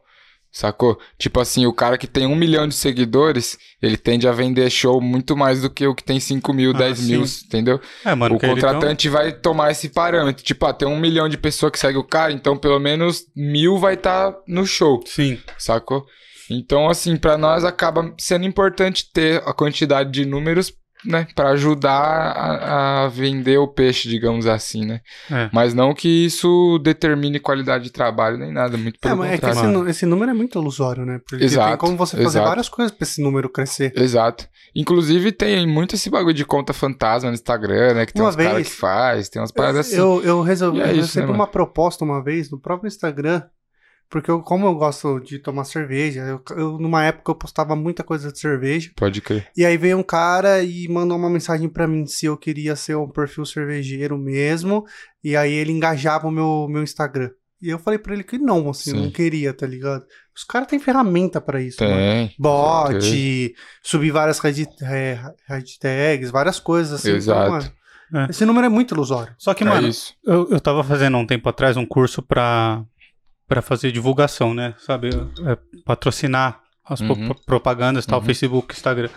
sacou? 0.57 0.99
Tipo 1.17 1.39
assim, 1.39 1.65
o 1.65 1.73
cara 1.73 1.97
que 1.97 2.07
tem 2.07 2.25
um 2.25 2.35
milhão 2.35 2.67
de 2.67 2.75
seguidores, 2.75 3.57
ele 3.81 3.95
tende 3.97 4.27
a 4.27 4.31
vender 4.31 4.69
show 4.69 4.99
muito 4.99 5.35
mais 5.37 5.61
do 5.61 5.69
que 5.69 5.85
o 5.85 5.93
que 5.93 6.03
tem 6.03 6.19
5 6.19 6.53
mil, 6.53 6.71
Ah, 6.71 6.79
10 6.79 7.07
mil, 7.07 7.25
sim. 7.27 7.45
entendeu? 7.45 7.79
É, 8.03 8.15
mano, 8.15 8.35
o 8.35 8.39
contratante 8.39 9.07
vai 9.09 9.31
tomar 9.31 9.71
esse 9.71 9.89
parâmetro. 9.89 10.43
Tipo, 10.43 10.65
ah, 10.65 10.73
tem 10.73 10.87
um 10.87 10.99
milhão 10.99 11.29
de 11.29 11.37
pessoas 11.37 11.71
que 11.71 11.79
segue 11.79 11.97
o 11.97 12.03
cara, 12.03 12.31
então 12.33 12.57
pelo 12.57 12.79
menos 12.79 13.25
mil 13.35 13.77
vai 13.77 13.93
estar 13.93 14.33
no 14.47 14.65
show, 14.65 14.95
Então... 15.01 15.13
Sim. 15.13 15.39
sacou? 15.57 16.05
Então, 16.49 16.89
assim, 16.89 17.17
pra 17.17 17.37
nós 17.37 17.65
acaba 17.65 18.13
sendo 18.17 18.45
importante 18.45 19.11
ter 19.11 19.43
a 19.45 19.53
quantidade 19.53 20.09
de 20.11 20.25
números, 20.25 20.71
né? 21.05 21.27
Pra 21.35 21.49
ajudar 21.49 21.91
a, 22.01 23.03
a 23.05 23.07
vender 23.07 23.57
o 23.57 23.67
peixe, 23.67 24.09
digamos 24.09 24.47
assim, 24.47 24.85
né? 24.85 25.01
É. 25.31 25.49
Mas 25.53 25.73
não 25.73 25.93
que 25.93 26.07
isso 26.25 26.79
determine 26.83 27.39
qualidade 27.39 27.85
de 27.85 27.91
trabalho 27.91 28.37
nem 28.37 28.51
nada, 28.51 28.77
muito 28.77 28.95
É, 28.97 28.99
pelo 29.09 29.17
mas 29.17 29.31
é 29.31 29.37
que 29.37 29.45
contrário. 29.45 29.81
esse, 29.81 29.89
esse 29.91 30.05
número 30.05 30.31
é 30.31 30.33
muito 30.33 30.59
ilusório, 30.59 31.05
né? 31.05 31.19
Porque 31.19 31.37
tem 31.37 31.45
Exato, 31.45 31.77
como 31.77 31.95
você 31.97 32.15
fazer 32.17 32.27
exato. 32.29 32.47
várias 32.47 32.69
coisas 32.69 32.91
pra 32.95 33.03
esse 33.05 33.21
número 33.21 33.49
crescer. 33.49 33.93
Exato. 33.95 34.47
Inclusive 34.75 35.31
tem 35.31 35.65
muito 35.67 35.95
esse 35.95 36.09
bagulho 36.09 36.33
de 36.33 36.45
conta 36.45 36.73
fantasma 36.73 37.29
no 37.29 37.35
Instagram, 37.35 37.93
né? 37.95 38.05
Que 38.05 38.13
tem 38.13 38.21
Uma 38.21 38.29
uns 38.29 38.35
caras 38.35 38.53
vez- 38.53 38.69
que 38.69 38.75
faz, 38.75 39.29
tem 39.29 39.41
umas 39.41 39.51
paradas 39.51 39.87
assim. 39.87 39.95
Eu, 39.97 40.21
eu 40.23 40.41
resolvi 40.41 40.79
E 40.79 40.81
é 40.81 40.85
eu 40.87 40.91
isso, 40.91 41.01
recebi 41.01 41.25
né, 41.25 41.31
uma 41.31 41.37
mano? 41.39 41.51
proposta 41.51 42.03
uma 42.03 42.23
vez 42.23 42.51
no 42.51 42.59
próprio 42.59 42.87
Instagram, 42.87 43.41
porque 44.09 44.29
eu, 44.31 44.41
como 44.41 44.65
eu 44.65 44.75
gosto 44.75 45.19
de 45.19 45.39
tomar 45.39 45.63
cerveja, 45.65 46.21
eu, 46.21 46.41
eu- 46.55 46.77
numa 46.79 47.03
época 47.03 47.31
eu 47.31 47.35
postava 47.35 47.75
muita 47.75 48.03
coisa 48.03 48.31
de 48.31 48.39
cerveja, 48.39 48.91
Pode 48.95 49.21
crer. 49.21 49.47
e 49.55 49.65
aí 49.65 49.77
veio 49.77 49.97
um 49.97 50.03
cara 50.03 50.61
e 50.63 50.87
mandou 50.89 51.17
uma 51.17 51.29
mensagem 51.29 51.67
pra 51.69 51.87
mim 51.87 52.05
se 52.05 52.25
eu 52.25 52.37
queria 52.37 52.75
ser 52.75 52.95
um 52.95 53.09
perfil 53.09 53.45
cervejeiro 53.45 54.17
mesmo, 54.17 54.85
e 55.23 55.35
aí 55.35 55.51
ele 55.53 55.71
engajava 55.71 56.27
o 56.27 56.31
meu, 56.31 56.67
meu 56.69 56.83
Instagram. 56.83 57.29
E 57.61 57.69
eu 57.69 57.79
falei 57.79 57.97
pra 57.97 58.13
ele 58.13 58.23
que 58.23 58.37
não, 58.37 58.69
assim, 58.69 58.91
Sim. 58.91 59.01
não 59.05 59.09
queria, 59.11 59.51
tá 59.51 59.65
ligado? 59.65 60.03
Os 60.35 60.43
caras 60.43 60.67
têm 60.67 60.77
ferramenta 60.77 61.41
pra 61.41 61.59
isso, 61.59 61.83
mano. 61.83 61.95
Tem. 61.95 62.31
Bot, 62.37 62.99
Tem. 62.99 63.51
subir 63.81 64.11
várias 64.11 64.37
hashtags, 64.37 64.79
é, 64.83 65.19
hashtags, 65.49 66.29
várias 66.31 66.59
coisas 66.59 66.93
assim. 66.93 67.07
Então, 67.09 67.17
Exato. 67.17 67.51
mano, 67.51 67.71
É. 68.13 68.27
Esse 68.29 68.45
número 68.45 68.65
é 68.65 68.69
muito 68.69 68.93
ilusório. 68.95 69.33
Só 69.37 69.53
que, 69.53 69.63
é 69.63 69.67
mano, 69.67 69.85
isso. 69.87 70.13
eu, 70.23 70.47
eu 70.49 70.61
tava 70.61 70.81
fazendo 70.81 71.17
um 71.17 71.25
tempo 71.27 71.49
atrás 71.49 71.75
um 71.75 71.85
curso 71.85 72.21
pra, 72.21 72.81
pra 73.47 73.61
fazer 73.61 73.91
divulgação, 73.91 74.53
né? 74.53 74.73
Sabe? 74.79 75.09
É, 75.45 75.57
patrocinar 75.85 76.59
as 76.85 76.99
Uhum. 77.01 77.29
propagandas 77.45 78.05
tal, 78.05 78.19
Uhum. 78.19 78.25
Facebook, 78.25 78.73
Instagram. 78.73 79.09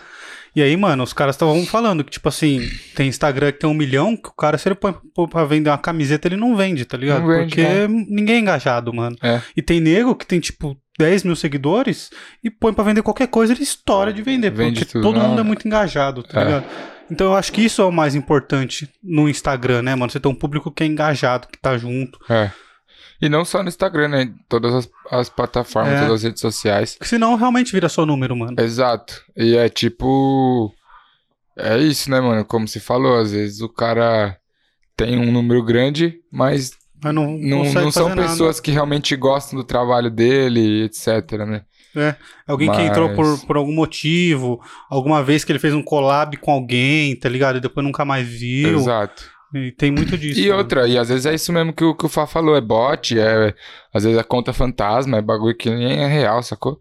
E 0.55 0.61
aí, 0.63 0.77
mano, 0.77 1.05
os 1.05 1.13
caras 1.13 1.37
estavam 1.37 1.65
falando 1.65 2.03
que, 2.03 2.11
tipo 2.11 2.29
assim, 2.29 2.69
tem 2.97 3.07
Instagram 3.09 3.53
que 3.53 3.61
tem 3.61 3.71
um 3.71 3.75
milhão, 3.75 4.17
que 4.17 4.29
o 4.29 4.33
cara, 4.33 4.59
se 4.59 4.67
ele 4.69 4.75
põe 4.75 4.93
pra 5.31 5.45
vender 5.45 5.71
uma 5.71 5.79
camiseta, 5.79 6.27
ele 6.27 6.37
não 6.37 6.57
vende, 6.57 6.85
tá 6.85 6.97
ligado? 6.97 7.25
Vende, 7.25 7.47
Porque 7.55 7.63
né? 7.63 7.87
ninguém 7.89 8.37
é 8.37 8.39
engajado, 8.41 8.93
mano. 8.93 9.17
É. 9.23 9.41
E 9.57 9.63
tem 9.63 9.79
nego 9.81 10.15
que 10.17 10.27
tem, 10.27 10.41
tipo, 10.41 10.77
10 10.99 11.23
mil 11.23 11.37
seguidores 11.37 12.11
e 12.43 12.51
põe 12.51 12.73
pra 12.75 12.83
vender 12.83 13.03
qualquer 13.03 13.29
coisa, 13.29 13.53
ele 13.53 13.63
estoura 13.63 14.13
de 14.13 14.23
vender. 14.23 14.51
Vende 14.51 14.81
porque 14.81 14.93
tudo, 14.93 15.03
todo 15.03 15.19
não, 15.21 15.29
mundo 15.29 15.39
é 15.39 15.43
é. 15.43 15.45
muito 15.45 15.67
engajado, 15.69 16.25
tá 16.25 16.41
É. 16.41 16.45
ligado? 16.45 16.65
Então 17.09 17.29
eu 17.29 17.37
acho 17.37 17.53
que 17.53 17.65
isso 17.65 17.81
é 17.81 17.85
o 17.85 17.93
mais 17.93 18.17
importante 18.17 18.89
no 19.03 19.29
Instagram, 19.29 19.83
né, 19.83 19.95
mano? 19.95 20.11
Você 20.11 20.19
tem 20.19 20.31
um 20.31 20.35
público 20.35 20.71
que 20.73 20.83
é 20.83 20.87
engajado, 20.87 21.47
que 21.47 21.59
tá 21.59 21.79
junto. 21.79 22.19
É. 22.29 22.51
E 23.21 23.29
não 23.29 23.45
só 23.45 23.62
no 23.62 23.69
Instagram, 23.69 24.09
né? 24.09 24.33
Todas 24.49 24.75
as, 24.75 24.91
as 25.11 25.29
plataformas, 25.29 25.93
É. 25.95 26.00
todas 26.00 26.15
as 26.15 26.23
redes 26.23 26.41
sociais. 26.41 26.95
Porque 26.95 27.09
senão 27.09 27.35
realmente 27.37 27.71
vira 27.73 27.89
só 27.89 28.07
número, 28.07 28.35
mano. 28.35 28.57
Exato. 28.59 29.23
E 29.37 29.57
é 29.57 29.69
tipo. 29.69 30.73
É 31.59 31.77
isso, 31.79 32.11
né, 32.11 32.21
mano? 32.21 32.45
Como 32.45 32.67
se 32.67 32.81
falou, 32.81 33.19
às 33.19 33.33
vezes 33.33 33.61
o 33.61 33.69
cara 33.69 34.37
tem 34.97 35.19
um 35.19 35.31
número 35.31 35.62
grande, 35.62 36.15
mas 36.33 36.73
Mas 37.03 37.15
não, 37.15 37.33
não, 37.37 37.65
não 37.65 37.91
são 37.91 37.91
fazer 37.93 38.09
nada. 38.15 38.23
pessoas 38.23 38.61
que 38.61 38.71
realmente 38.71 39.15
gostam 39.17 39.59
do 39.59 39.65
trabalho 39.65 40.11
dele, 40.11 40.85
etc, 40.85 41.33
né? 41.47 41.62
Alguém 42.47 42.71
que 42.71 42.77
Mas- 42.77 42.89
entrou 42.91 43.11
por, 43.15 43.47
por 43.47 43.57
algum 43.57 43.73
motivo, 43.75 44.61
alguma 44.89 45.23
vez 45.25 45.43
que 45.45 45.50
ele 45.53 45.59
fez 45.59 45.75
um 45.75 45.83
collab 45.83 46.37
com 46.37 46.53
alguém, 46.53 47.17
tá 47.17 47.29
ligado? 47.29 47.57
E 47.59 47.61
depois 47.61 47.85
nunca 47.85 48.05
mais 48.05 48.27
viu. 48.27 48.79
Exato. 48.79 49.25
E 49.54 49.73
tem 49.73 49.90
muito 49.90 50.16
disso. 50.16 50.38
E 50.40 50.47
mano. 50.49 50.59
outra, 50.59 50.87
e 50.88 50.97
às 50.97 51.09
vezes 51.09 51.26
é 51.26 51.35
isso 51.35 51.52
mesmo 51.52 51.73
que 51.73 51.83
o, 51.85 51.95
que 51.95 52.07
o 52.07 52.09
Fá 52.09 52.26
falou, 52.26 52.57
é 52.57 52.61
bot, 52.61 53.19
é, 53.19 53.54
às 53.92 54.04
vezes 54.04 54.19
é 54.19 54.23
conta 54.23 54.52
fantasma, 54.52 55.19
é 55.19 55.23
bagulho 55.23 55.57
que 55.57 55.69
nem 55.71 56.02
é 56.02 56.07
real, 56.07 56.42
sacou? 56.42 56.80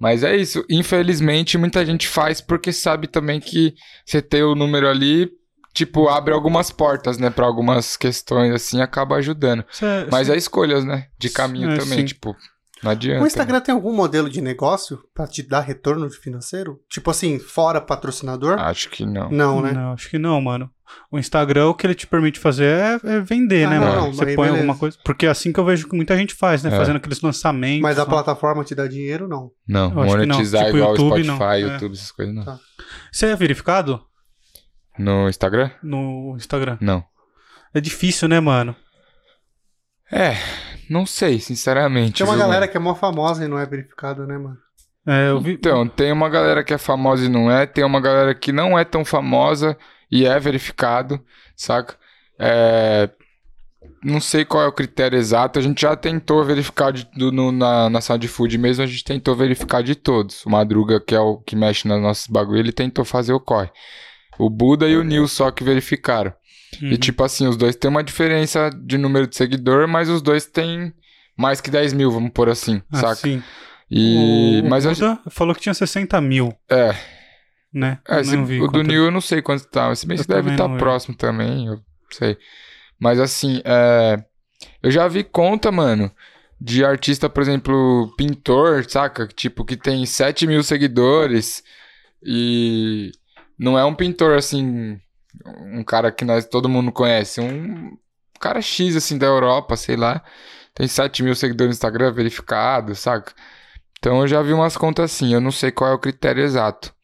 Mas 0.00 0.22
é 0.22 0.36
isso, 0.36 0.64
infelizmente 0.70 1.58
muita 1.58 1.84
gente 1.84 2.06
faz 2.06 2.40
porque 2.40 2.72
sabe 2.72 3.08
também 3.08 3.40
que 3.40 3.74
você 4.06 4.22
ter 4.22 4.42
o 4.44 4.54
número 4.54 4.88
ali, 4.88 5.28
tipo, 5.74 6.08
abre 6.08 6.32
algumas 6.32 6.70
portas, 6.70 7.18
né, 7.18 7.30
pra 7.30 7.44
algumas 7.46 7.96
questões 7.96 8.54
assim, 8.54 8.80
acaba 8.80 9.16
ajudando. 9.16 9.64
É- 9.82 10.06
Mas 10.10 10.28
é 10.30 10.36
escolhas, 10.36 10.84
né, 10.84 11.06
de 11.18 11.28
caminho 11.28 11.70
É, 11.72 11.76
também, 11.76 11.98
sim. 12.00 12.04
tipo, 12.06 12.34
não 12.82 12.90
adianta. 12.90 13.22
O 13.22 13.26
Instagram 13.26 13.60
tem 13.60 13.74
algum 13.74 13.92
modelo 13.94 14.28
de 14.30 14.40
negócio 14.40 14.98
pra 15.14 15.26
te 15.26 15.42
dar 15.42 15.60
retorno 15.60 16.08
financeiro? 16.10 16.80
Tipo 16.88 17.10
assim, 17.10 17.38
fora 17.38 17.80
patrocinador? 17.80 18.58
Acho 18.60 18.88
que 18.90 19.04
não. 19.06 19.28
não, 19.30 19.60
né? 19.62 19.72
Não, 19.72 19.92
acho 19.92 20.08
que 20.10 20.18
não, 20.18 20.40
mano. 20.40 20.70
O 21.12 21.18
Instagram, 21.18 21.66
o 21.68 21.74
que 21.74 21.86
ele 21.86 21.94
te 21.94 22.06
permite 22.06 22.38
fazer 22.40 22.64
é, 22.64 23.00
é 23.16 23.20
vender, 23.20 23.64
Ah, 23.66 23.70
né, 23.70 23.78
não, 23.78 23.86
mano? 23.86 24.00
não, 24.02 24.12
Você 24.14 24.24
põe 24.24 24.36
beleza. 24.36 24.54
alguma 24.54 24.74
coisa. 24.78 24.96
Porque 25.04 25.26
é 25.26 25.28
assim 25.28 25.52
que 25.52 25.60
eu 25.60 25.64
vejo 25.64 25.86
que 25.86 25.94
muita 25.94 26.16
gente 26.16 26.32
faz, 26.34 26.62
né? 26.62 26.72
É. 26.72 26.76
Fazendo 26.76 26.96
aqueles 26.96 27.20
lançamentos. 27.20 27.82
Mas 27.82 27.98
a 27.98 28.04
né? 28.04 28.08
plataforma 28.08 28.64
te 28.64 28.74
dá 28.74 28.86
dinheiro, 28.86 29.28
não. 29.28 29.50
Não, 29.68 29.92
Eu 29.92 30.02
acho 30.02 30.16
que 30.16 30.26
não. 30.26 30.34
monetizar 30.36 30.64
Tipo, 30.64 30.76
igual 30.78 30.90
YouTube, 30.92 31.24
Spotify, 31.24 31.38
não. 31.38 31.52
É. 31.52 31.60
YouTube, 31.60 31.92
essas 31.92 32.10
coisas 32.10 32.34
não. 32.34 32.44
Tá. 32.44 32.58
Você 33.12 33.26
é 33.26 33.36
verificado 33.36 34.00
No 34.98 35.28
Instagram? 35.28 35.70
no 35.82 36.34
Instagram? 36.36 36.78
Não. 36.80 37.04
É 37.74 37.80
difícil, 37.82 38.26
né, 38.28 38.40
mano? 38.40 38.74
É, 40.12 40.34
não 40.88 41.06
sei, 41.06 41.38
sinceramente. 41.40 42.22
Tem 42.22 42.26
uma 42.26 42.34
viu, 42.34 42.40
galera 42.42 42.60
mano? 42.62 42.70
que 42.70 42.76
é 42.76 42.80
mó 42.80 42.94
famosa 42.94 43.44
e 43.44 43.48
não 43.48 43.58
é 43.58 43.66
verificada, 43.66 44.26
né, 44.26 44.38
mano? 44.38 44.58
É, 45.06 45.30
eu 45.30 45.40
vi. 45.40 45.52
Então, 45.52 45.88
tem 45.88 46.12
uma 46.12 46.28
galera 46.28 46.62
que 46.64 46.74
é 46.74 46.78
famosa 46.78 47.24
e 47.24 47.28
não 47.28 47.50
é, 47.50 47.66
tem 47.66 47.84
uma 47.84 48.00
galera 48.00 48.34
que 48.34 48.52
não 48.52 48.78
é 48.78 48.84
tão 48.84 49.04
famosa 49.04 49.76
e 50.10 50.26
é 50.26 50.38
verificado, 50.38 51.24
saca? 51.56 51.96
É, 52.38 53.10
Não 54.04 54.20
sei 54.20 54.44
qual 54.44 54.64
é 54.64 54.66
o 54.68 54.72
critério 54.72 55.18
exato, 55.18 55.58
a 55.58 55.62
gente 55.62 55.82
já 55.82 55.96
tentou 55.96 56.44
verificar 56.44 56.92
de, 56.92 57.04
do- 57.16 57.32
no- 57.32 57.52
na, 57.52 57.90
na 57.90 58.00
Sound 58.00 58.26
Food 58.28 58.58
mesmo, 58.58 58.84
a 58.84 58.86
gente 58.86 59.04
tentou 59.04 59.36
verificar 59.36 59.82
de 59.82 59.94
todos. 59.96 60.44
O 60.46 60.50
Madruga, 60.50 61.00
que 61.00 61.14
é 61.14 61.20
o 61.20 61.38
que 61.38 61.56
mexe 61.56 61.88
nos 61.88 62.00
nossos 62.02 62.26
bagulho, 62.28 62.58
ele 62.60 62.72
tentou 62.72 63.04
fazer 63.04 63.32
o 63.32 63.40
corre. 63.40 63.70
O 64.38 64.50
Buda 64.50 64.88
e 64.88 64.96
o 64.96 65.04
Nil 65.04 65.28
só 65.28 65.50
que 65.50 65.64
verificaram. 65.64 66.32
Uhum. 66.82 66.88
E 66.92 66.98
tipo 66.98 67.24
assim, 67.24 67.46
os 67.46 67.56
dois 67.56 67.74
têm 67.76 67.90
uma 67.90 68.04
diferença 68.04 68.70
de 68.70 68.98
número 68.98 69.26
de 69.26 69.36
seguidor, 69.36 69.88
mas 69.88 70.08
os 70.08 70.20
dois 70.22 70.46
têm 70.46 70.92
mais 71.36 71.60
que 71.60 71.70
10 71.70 71.92
mil, 71.92 72.10
vamos 72.10 72.30
pôr 72.32 72.48
assim, 72.48 72.82
Ah, 72.92 72.98
saca? 73.00 73.14
sim. 73.16 73.42
E... 73.90 74.60
o 74.64 74.68
mas 74.68 74.84
eu- 74.84 74.92
Buda 74.92 75.18
falou 75.30 75.54
que 75.54 75.62
tinha 75.62 75.72
60 75.74 76.20
mil, 76.20 76.52
É, 76.70 76.94
né? 77.72 77.98
É, 78.06 78.18
Eu 78.20 78.24
se- 78.24 78.36
não 78.36 78.44
vi 78.44 78.60
o 78.60 78.66
do 78.68 78.82
Nil 78.82 79.04
eu 79.04 79.10
não 79.10 79.20
sei 79.20 79.40
quanto 79.40 79.64
tá, 79.66 79.94
se 79.94 80.06
bem 80.06 80.16
Eu 80.18 80.24
que 80.24 80.28
deve 80.28 80.50
estar 80.50 80.66
não 80.68 80.74
vi. 80.74 80.78
próximo 80.80 81.16
também, 81.16 81.66
eu 81.66 81.80
sei. 82.10 82.36
Mas 83.00 83.18
assim, 83.18 83.62
é, 83.64 84.22
eu 84.82 84.90
já 84.90 85.08
vi 85.08 85.24
conta, 85.24 85.72
mano, 85.72 86.10
de 86.60 86.84
artista, 86.84 87.30
por 87.30 87.40
exemplo, 87.42 88.12
pintor, 88.18 88.84
saca? 88.90 89.26
Tipo, 89.26 89.64
que 89.64 89.76
tem 89.76 90.04
7 90.04 90.46
mil 90.46 90.62
seguidores 90.62 91.62
e 92.22 93.10
não 93.58 93.78
é 93.78 93.84
um 93.84 93.94
pintor 93.94 94.36
assim, 94.36 95.00
um 95.46 95.82
cara 95.84 96.10
que 96.10 96.24
nós 96.24 96.46
todo 96.46 96.68
mundo 96.68 96.92
conhece, 96.92 97.40
um 97.40 97.96
cara 98.40 98.60
X 98.60 98.96
assim 98.96 99.18
da 99.18 99.26
Europa, 99.26 99.76
sei 99.76 99.96
lá, 99.96 100.22
tem 100.74 100.86
7 100.86 101.22
mil 101.22 101.34
seguidores 101.34 101.68
no 101.68 101.74
Instagram 101.74 102.12
verificado, 102.12 102.94
saca? 102.94 103.32
Então 103.98 104.20
eu 104.20 104.28
já 104.28 104.40
vi 104.42 104.52
umas 104.52 104.76
contas 104.76 105.12
assim, 105.12 105.34
eu 105.34 105.40
não 105.40 105.50
sei 105.50 105.70
qual 105.72 105.90
é 105.90 105.94
o 105.94 105.98
critério 105.98 106.42
exato. 106.42 106.94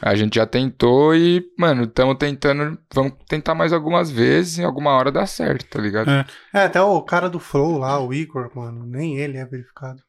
A 0.00 0.16
gente 0.16 0.34
já 0.34 0.44
tentou 0.44 1.14
e, 1.14 1.44
mano, 1.56 1.84
estamos 1.84 2.16
tentando. 2.18 2.76
Vamos 2.92 3.12
tentar 3.28 3.54
mais 3.54 3.72
algumas 3.72 4.10
vezes 4.10 4.58
e 4.58 4.64
alguma 4.64 4.90
hora 4.90 5.12
dá 5.12 5.24
certo, 5.26 5.66
tá 5.68 5.80
ligado? 5.80 6.10
É. 6.10 6.26
É, 6.52 6.64
até 6.64 6.82
o 6.82 7.00
cara 7.02 7.30
do 7.30 7.38
Flow 7.38 7.78
lá, 7.78 8.00
o 8.00 8.12
Igor, 8.12 8.50
mano, 8.52 8.84
nem 8.84 9.16
ele 9.18 9.38
é 9.38 9.44
verificado. 9.44 10.02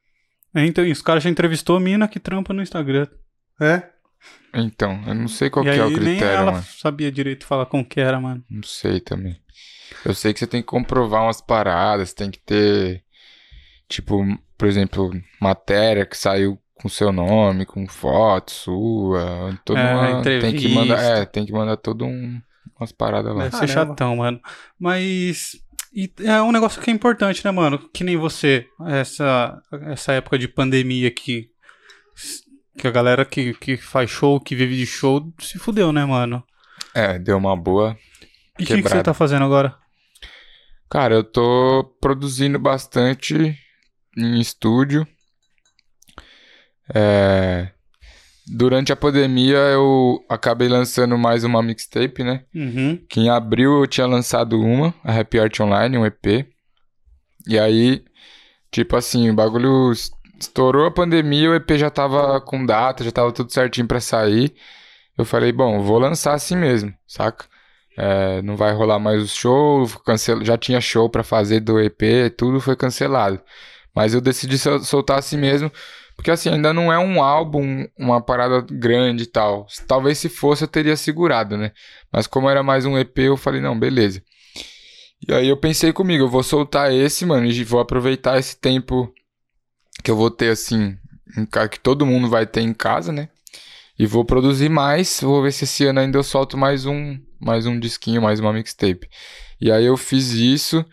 É, 0.52 0.66
então, 0.66 0.84
os 0.84 1.00
caras 1.00 1.22
já 1.22 1.30
entrevistou 1.30 1.76
a 1.76 1.80
mina 1.80 2.08
que 2.08 2.18
trampa 2.18 2.52
no 2.52 2.62
Instagram. 2.62 3.06
É? 3.60 3.88
Então, 4.52 5.02
eu 5.06 5.14
não 5.14 5.28
sei 5.28 5.50
qual 5.50 5.64
e 5.64 5.68
que 5.68 5.72
aí 5.72 5.78
é 5.80 5.84
o 5.84 5.90
nem 5.90 5.96
critério, 5.98 6.26
ela 6.26 6.52
mano. 6.52 6.64
sabia 6.64 7.10
direito 7.10 7.44
falar 7.46 7.66
como 7.66 7.84
que 7.84 8.00
era, 8.00 8.20
mano. 8.20 8.44
Não 8.48 8.62
sei 8.62 9.00
também. 9.00 9.36
Eu 10.04 10.14
sei 10.14 10.32
que 10.32 10.38
você 10.38 10.46
tem 10.46 10.60
que 10.60 10.66
comprovar 10.66 11.22
umas 11.24 11.40
paradas, 11.40 12.12
tem 12.12 12.30
que 12.30 12.38
ter, 12.38 13.02
tipo, 13.88 14.22
por 14.56 14.68
exemplo, 14.68 15.10
matéria 15.40 16.06
que 16.06 16.16
saiu 16.16 16.58
com 16.74 16.88
seu 16.88 17.12
nome, 17.12 17.66
com 17.66 17.86
foto 17.88 18.50
sua, 18.50 19.58
toda 19.64 19.80
É, 19.80 19.94
uma, 19.94 20.22
tem 20.22 20.54
que 20.56 20.68
mandar, 20.68 21.02
é, 21.02 21.24
tem 21.24 21.46
que 21.46 21.52
mandar 21.52 21.76
todo 21.76 22.04
um 22.04 22.40
umas 22.78 22.92
paradas 22.92 23.34
lá. 23.34 23.44
Deve 23.44 23.56
ser 23.56 23.66
Caramba. 23.68 23.90
chatão, 23.92 24.16
mano. 24.16 24.40
Mas. 24.78 25.56
e 25.92 26.10
é 26.20 26.42
um 26.42 26.52
negócio 26.52 26.80
que 26.80 26.90
é 26.90 26.92
importante, 26.92 27.44
né, 27.44 27.50
mano? 27.50 27.78
Que 27.92 28.04
nem 28.04 28.16
você, 28.16 28.66
essa, 28.86 29.60
essa 29.86 30.12
época 30.12 30.38
de 30.38 30.48
pandemia 30.48 31.10
que. 31.10 31.50
Que 32.78 32.86
a 32.86 32.90
galera 32.90 33.24
que, 33.24 33.54
que 33.54 33.76
faz 33.76 34.10
show, 34.10 34.40
que 34.40 34.54
vive 34.54 34.76
de 34.76 34.86
show, 34.86 35.32
se 35.38 35.58
fudeu, 35.58 35.92
né, 35.92 36.04
mano? 36.04 36.42
É, 36.94 37.18
deu 37.18 37.36
uma 37.36 37.56
boa. 37.56 37.96
E 38.58 38.64
o 38.64 38.66
que, 38.66 38.82
que 38.82 38.88
você 38.88 39.02
tá 39.02 39.14
fazendo 39.14 39.44
agora? 39.44 39.76
Cara, 40.90 41.14
eu 41.14 41.24
tô 41.24 41.96
produzindo 42.00 42.58
bastante 42.58 43.56
em 44.16 44.40
estúdio. 44.40 45.06
É, 46.94 47.74
Durante 48.46 48.92
a 48.92 48.96
pandemia 48.96 49.56
eu 49.56 50.22
acabei 50.28 50.68
lançando 50.68 51.16
mais 51.16 51.44
uma 51.44 51.62
mixtape, 51.62 52.22
né? 52.22 52.44
Uhum. 52.54 52.98
Que 53.08 53.20
em 53.20 53.30
abril 53.30 53.80
eu 53.80 53.86
tinha 53.86 54.06
lançado 54.06 54.60
uma, 54.60 54.94
a 55.02 55.18
Happy 55.18 55.38
Art 55.38 55.58
Online, 55.60 55.96
um 55.96 56.04
EP. 56.04 56.46
E 57.46 57.58
aí, 57.58 58.04
tipo 58.70 58.96
assim, 58.96 59.30
o 59.30 59.34
bagulho 59.34 59.92
estourou 60.38 60.86
a 60.86 60.90
pandemia, 60.90 61.50
o 61.50 61.54
EP 61.54 61.76
já 61.76 61.90
tava 61.90 62.40
com 62.40 62.64
data, 62.64 63.04
já 63.04 63.12
tava 63.12 63.32
tudo 63.32 63.52
certinho 63.52 63.86
pra 63.86 64.00
sair. 64.00 64.54
Eu 65.16 65.24
falei, 65.24 65.52
bom, 65.52 65.80
vou 65.82 65.98
lançar 65.98 66.34
assim 66.34 66.56
mesmo, 66.56 66.92
saca? 67.06 67.46
É, 67.96 68.42
não 68.42 68.56
vai 68.56 68.72
rolar 68.72 68.98
mais 68.98 69.22
o 69.22 69.28
show, 69.28 69.86
cancel... 70.04 70.44
já 70.44 70.58
tinha 70.58 70.80
show 70.80 71.08
pra 71.08 71.22
fazer 71.22 71.60
do 71.60 71.80
EP, 71.80 72.30
tudo 72.36 72.60
foi 72.60 72.74
cancelado. 72.76 73.40
Mas 73.94 74.14
eu 74.14 74.20
decidi 74.20 74.58
sol- 74.58 74.80
soltar 74.80 75.18
assim 75.18 75.36
mesmo, 75.36 75.70
porque 76.16 76.30
assim, 76.30 76.48
ainda 76.48 76.72
não 76.72 76.92
é 76.92 76.98
um 76.98 77.22
álbum, 77.22 77.86
uma 77.96 78.20
parada 78.20 78.60
grande 78.68 79.24
e 79.24 79.26
tal. 79.26 79.66
Talvez 79.86 80.18
se 80.18 80.28
fosse 80.28 80.64
eu 80.64 80.68
teria 80.68 80.96
segurado, 80.96 81.56
né? 81.56 81.72
Mas 82.12 82.26
como 82.26 82.50
era 82.50 82.62
mais 82.62 82.84
um 82.84 82.98
EP, 82.98 83.18
eu 83.20 83.36
falei, 83.36 83.60
não, 83.60 83.78
beleza. 83.78 84.22
E 85.26 85.32
aí 85.32 85.48
eu 85.48 85.56
pensei 85.56 85.92
comigo, 85.92 86.24
eu 86.24 86.28
vou 86.28 86.42
soltar 86.42 86.92
esse, 86.92 87.24
mano, 87.24 87.46
e 87.46 87.64
vou 87.64 87.80
aproveitar 87.80 88.38
esse 88.38 88.56
tempo 88.60 89.12
que 90.02 90.10
eu 90.10 90.16
vou 90.16 90.30
ter, 90.30 90.50
assim, 90.50 90.96
ca- 91.50 91.68
que 91.68 91.78
todo 91.80 92.06
mundo 92.06 92.28
vai 92.28 92.46
ter 92.46 92.60
em 92.60 92.74
casa, 92.74 93.12
né? 93.12 93.28
E 93.98 94.06
vou 94.06 94.24
produzir 94.24 94.68
mais, 94.68 95.20
vou 95.22 95.42
ver 95.42 95.52
se 95.52 95.64
esse 95.64 95.86
ano 95.86 96.00
ainda 96.00 96.18
eu 96.18 96.22
solto 96.24 96.56
mais 96.58 96.84
um, 96.84 97.16
mais 97.40 97.64
um 97.66 97.78
disquinho, 97.78 98.20
mais 98.22 98.40
uma 98.40 98.52
mixtape. 98.52 99.08
E 99.60 99.70
aí 99.70 99.84
eu 99.84 99.96
fiz 99.96 100.32
isso, 100.32 100.84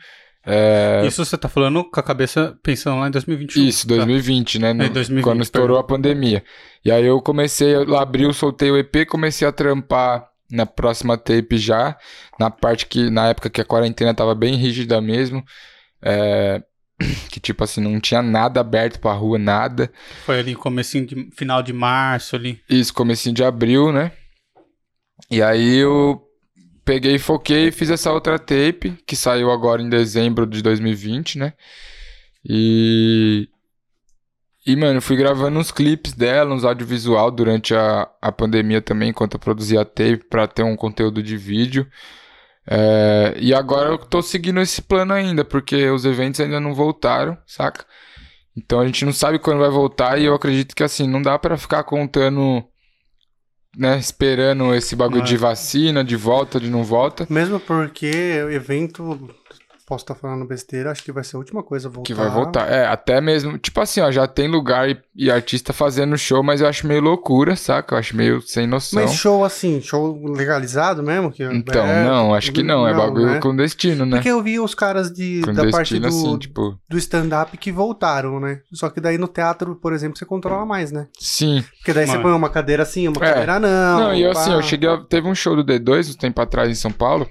É... 0.44 1.04
Isso 1.06 1.24
você 1.24 1.38
tá 1.38 1.48
falando 1.48 1.84
com 1.84 2.00
a 2.00 2.04
cabeça 2.04 2.58
pensando 2.64 3.00
lá 3.00 3.08
em 3.08 3.12
2021. 3.12 3.64
Isso, 3.64 3.88
2020, 3.88 4.60
tá? 4.60 4.60
né? 4.68 4.74
No, 4.74 4.84
é 4.86 4.90
2020, 4.90 5.24
quando 5.24 5.42
estourou 5.44 5.78
a 5.78 5.84
pandemia. 5.84 6.44
E 6.84 6.92
aí 6.92 7.06
eu 7.06 7.22
comecei, 7.22 7.76
eu 7.76 7.96
abri, 7.96 8.32
soltei 8.34 8.72
o 8.72 8.78
EP, 8.78 9.06
comecei 9.08 9.48
a 9.48 9.52
trampar 9.52 10.28
na 10.50 10.66
próxima 10.66 11.16
tape 11.18 11.58
já, 11.58 11.96
na 12.40 12.50
parte 12.50 12.88
que, 12.88 13.10
na 13.12 13.30
época 13.30 13.50
que 13.52 13.62
a 13.62 13.66
quarentena 13.66 14.14
tava 14.16 14.34
bem 14.34 14.56
rígida 14.56 15.00
mesmo, 15.00 15.44
é, 16.02 16.62
que 17.32 17.40
tipo 17.40 17.64
assim, 17.64 17.82
não 17.82 18.00
tinha 18.00 18.22
nada 18.22 18.60
aberto 18.60 19.00
pra 19.00 19.14
rua, 19.14 19.38
nada. 19.38 19.92
Foi 20.26 20.40
ali 20.40 20.56
comecinho 20.56 21.06
de, 21.06 21.30
final 21.36 21.62
de 21.62 21.74
março 21.74 22.36
ali. 22.36 22.62
Isso, 22.70 22.94
comecinho 22.94 23.36
de 23.36 23.44
abril, 23.44 23.92
né? 23.92 24.12
E 25.30 25.42
aí 25.42 25.78
eu 25.78 26.22
peguei, 26.84 27.18
foquei 27.18 27.68
e 27.68 27.72
fiz 27.72 27.90
essa 27.90 28.12
outra 28.12 28.38
tape, 28.38 28.98
que 29.06 29.16
saiu 29.16 29.52
agora 29.52 29.82
em 29.82 29.90
dezembro 29.90 30.46
de 30.46 30.62
2020, 30.62 31.38
né? 31.38 31.54
E. 32.44 33.48
E, 34.64 34.76
mano, 34.76 35.02
fui 35.02 35.16
gravando 35.16 35.58
uns 35.58 35.72
clipes 35.72 36.14
dela, 36.14 36.54
uns 36.54 36.64
audiovisual 36.64 37.32
durante 37.32 37.74
a, 37.74 38.08
a 38.22 38.32
pandemia 38.32 38.80
também, 38.80 39.10
enquanto 39.10 39.34
eu 39.34 39.40
produzia 39.40 39.84
tape, 39.84 40.26
pra 40.30 40.46
ter 40.46 40.62
um 40.62 40.76
conteúdo 40.76 41.24
de 41.24 41.36
vídeo. 41.36 41.88
É, 42.68 43.36
e 43.40 43.54
agora 43.54 43.90
eu 43.90 43.98
tô 43.98 44.22
seguindo 44.22 44.60
esse 44.60 44.82
plano 44.82 45.14
ainda, 45.14 45.44
porque 45.44 45.90
os 45.90 46.06
eventos 46.06 46.40
ainda 46.40 46.60
não 46.60 46.74
voltaram, 46.74 47.38
saca? 47.46 47.86
Então 48.56 48.80
a 48.80 48.86
gente 48.86 49.06
não 49.06 49.14
sabe 49.14 49.40
quando 49.40 49.60
vai 49.60 49.70
voltar 49.70 50.20
e 50.20 50.26
eu 50.26 50.36
acredito 50.36 50.76
que 50.76 50.84
assim, 50.84 51.08
não 51.08 51.22
dá 51.22 51.40
para 51.40 51.58
ficar 51.58 51.84
contando 51.84 52.64
né, 53.78 53.98
esperando 53.98 54.76
esse 54.76 54.96
bagulho 54.96 55.24
de 55.24 55.38
vacina, 55.38 56.04
de 56.04 56.16
volta, 56.16 56.60
de 56.60 56.70
não 56.70 56.84
volta. 56.84 57.26
Mesmo 57.30 57.60
porque 57.60 58.12
o 58.46 58.52
evento 58.52 59.30
posso 59.92 60.06
estar 60.06 60.14
tá 60.14 60.22
falando 60.22 60.46
besteira, 60.46 60.90
acho 60.90 61.04
que 61.04 61.12
vai 61.12 61.22
ser 61.22 61.36
a 61.36 61.40
última 61.40 61.62
coisa 61.62 61.90
a 61.90 61.92
voltar. 61.92 62.08
Que 62.08 62.14
vai 62.14 62.30
voltar. 62.30 62.72
É, 62.72 62.88
até 62.88 63.20
mesmo, 63.20 63.58
tipo 63.58 63.82
assim, 63.82 64.00
ó, 64.00 64.10
já 64.10 64.26
tem 64.26 64.48
lugar 64.48 64.90
e, 64.90 64.98
e, 65.14 65.30
artista 65.30 65.74
fazendo 65.74 66.18
show, 66.18 66.42
mas 66.42 66.62
eu 66.62 66.68
acho 66.68 66.88
meio 66.88 67.02
loucura, 67.02 67.58
saca? 67.58 67.94
Eu 67.94 68.00
acho 68.00 68.16
meio 68.16 68.42
sem 68.42 68.66
noção. 68.66 69.02
Mas 69.02 69.14
show 69.14 69.44
assim, 69.44 69.82
show 69.82 70.18
legalizado 70.24 71.04
mesmo? 71.04 71.30
Que 71.30 71.44
então, 71.44 71.86
é, 71.86 72.06
não, 72.06 72.34
acho 72.34 72.54
que 72.54 72.64
não, 72.64 72.88
é 72.88 72.94
bagulho 72.94 73.32
né? 73.32 73.40
clandestino, 73.42 74.06
né? 74.06 74.16
Porque 74.16 74.30
eu 74.30 74.42
vi 74.42 74.62
os 74.62 74.74
caras 74.74 75.12
de, 75.12 75.42
da 75.42 75.70
parte 75.70 76.00
do, 76.00 76.08
assim, 76.08 76.38
tipo... 76.38 76.80
do 76.90 76.98
stand-up 76.98 77.58
que 77.58 77.70
voltaram, 77.70 78.40
né? 78.40 78.62
Só 78.72 78.90
que 78.90 79.02
daí 79.02 79.18
no 79.18 79.28
teatro, 79.28 79.76
por 79.76 79.92
exemplo, 79.92 80.18
você 80.18 80.26
controla 80.26 80.66
mais, 80.66 80.90
né? 80.90 81.08
Sim. 81.20 81.66
Porque 81.80 81.92
daí 81.92 82.08
você 82.08 82.18
põe 82.18 82.32
uma 82.32 82.50
cadeira 82.50 82.84
assim, 82.84 83.10
uma 83.10 83.18
é. 83.18 83.30
cadeira 83.30 83.60
não. 83.60 84.00
Não, 84.00 84.16
e 84.16 84.22
eu, 84.22 84.32
assim, 84.32 84.54
eu 84.54 84.62
cheguei 84.62 84.88
a... 84.88 84.98
Teve 85.02 85.28
um 85.28 85.36
show 85.36 85.54
do 85.54 85.66
D2 85.66 86.14
um 86.14 86.18
tempo 86.18 86.42
atrás 86.42 86.70
em 86.70 86.76
São 86.76 86.94
Paulo, 86.94 87.28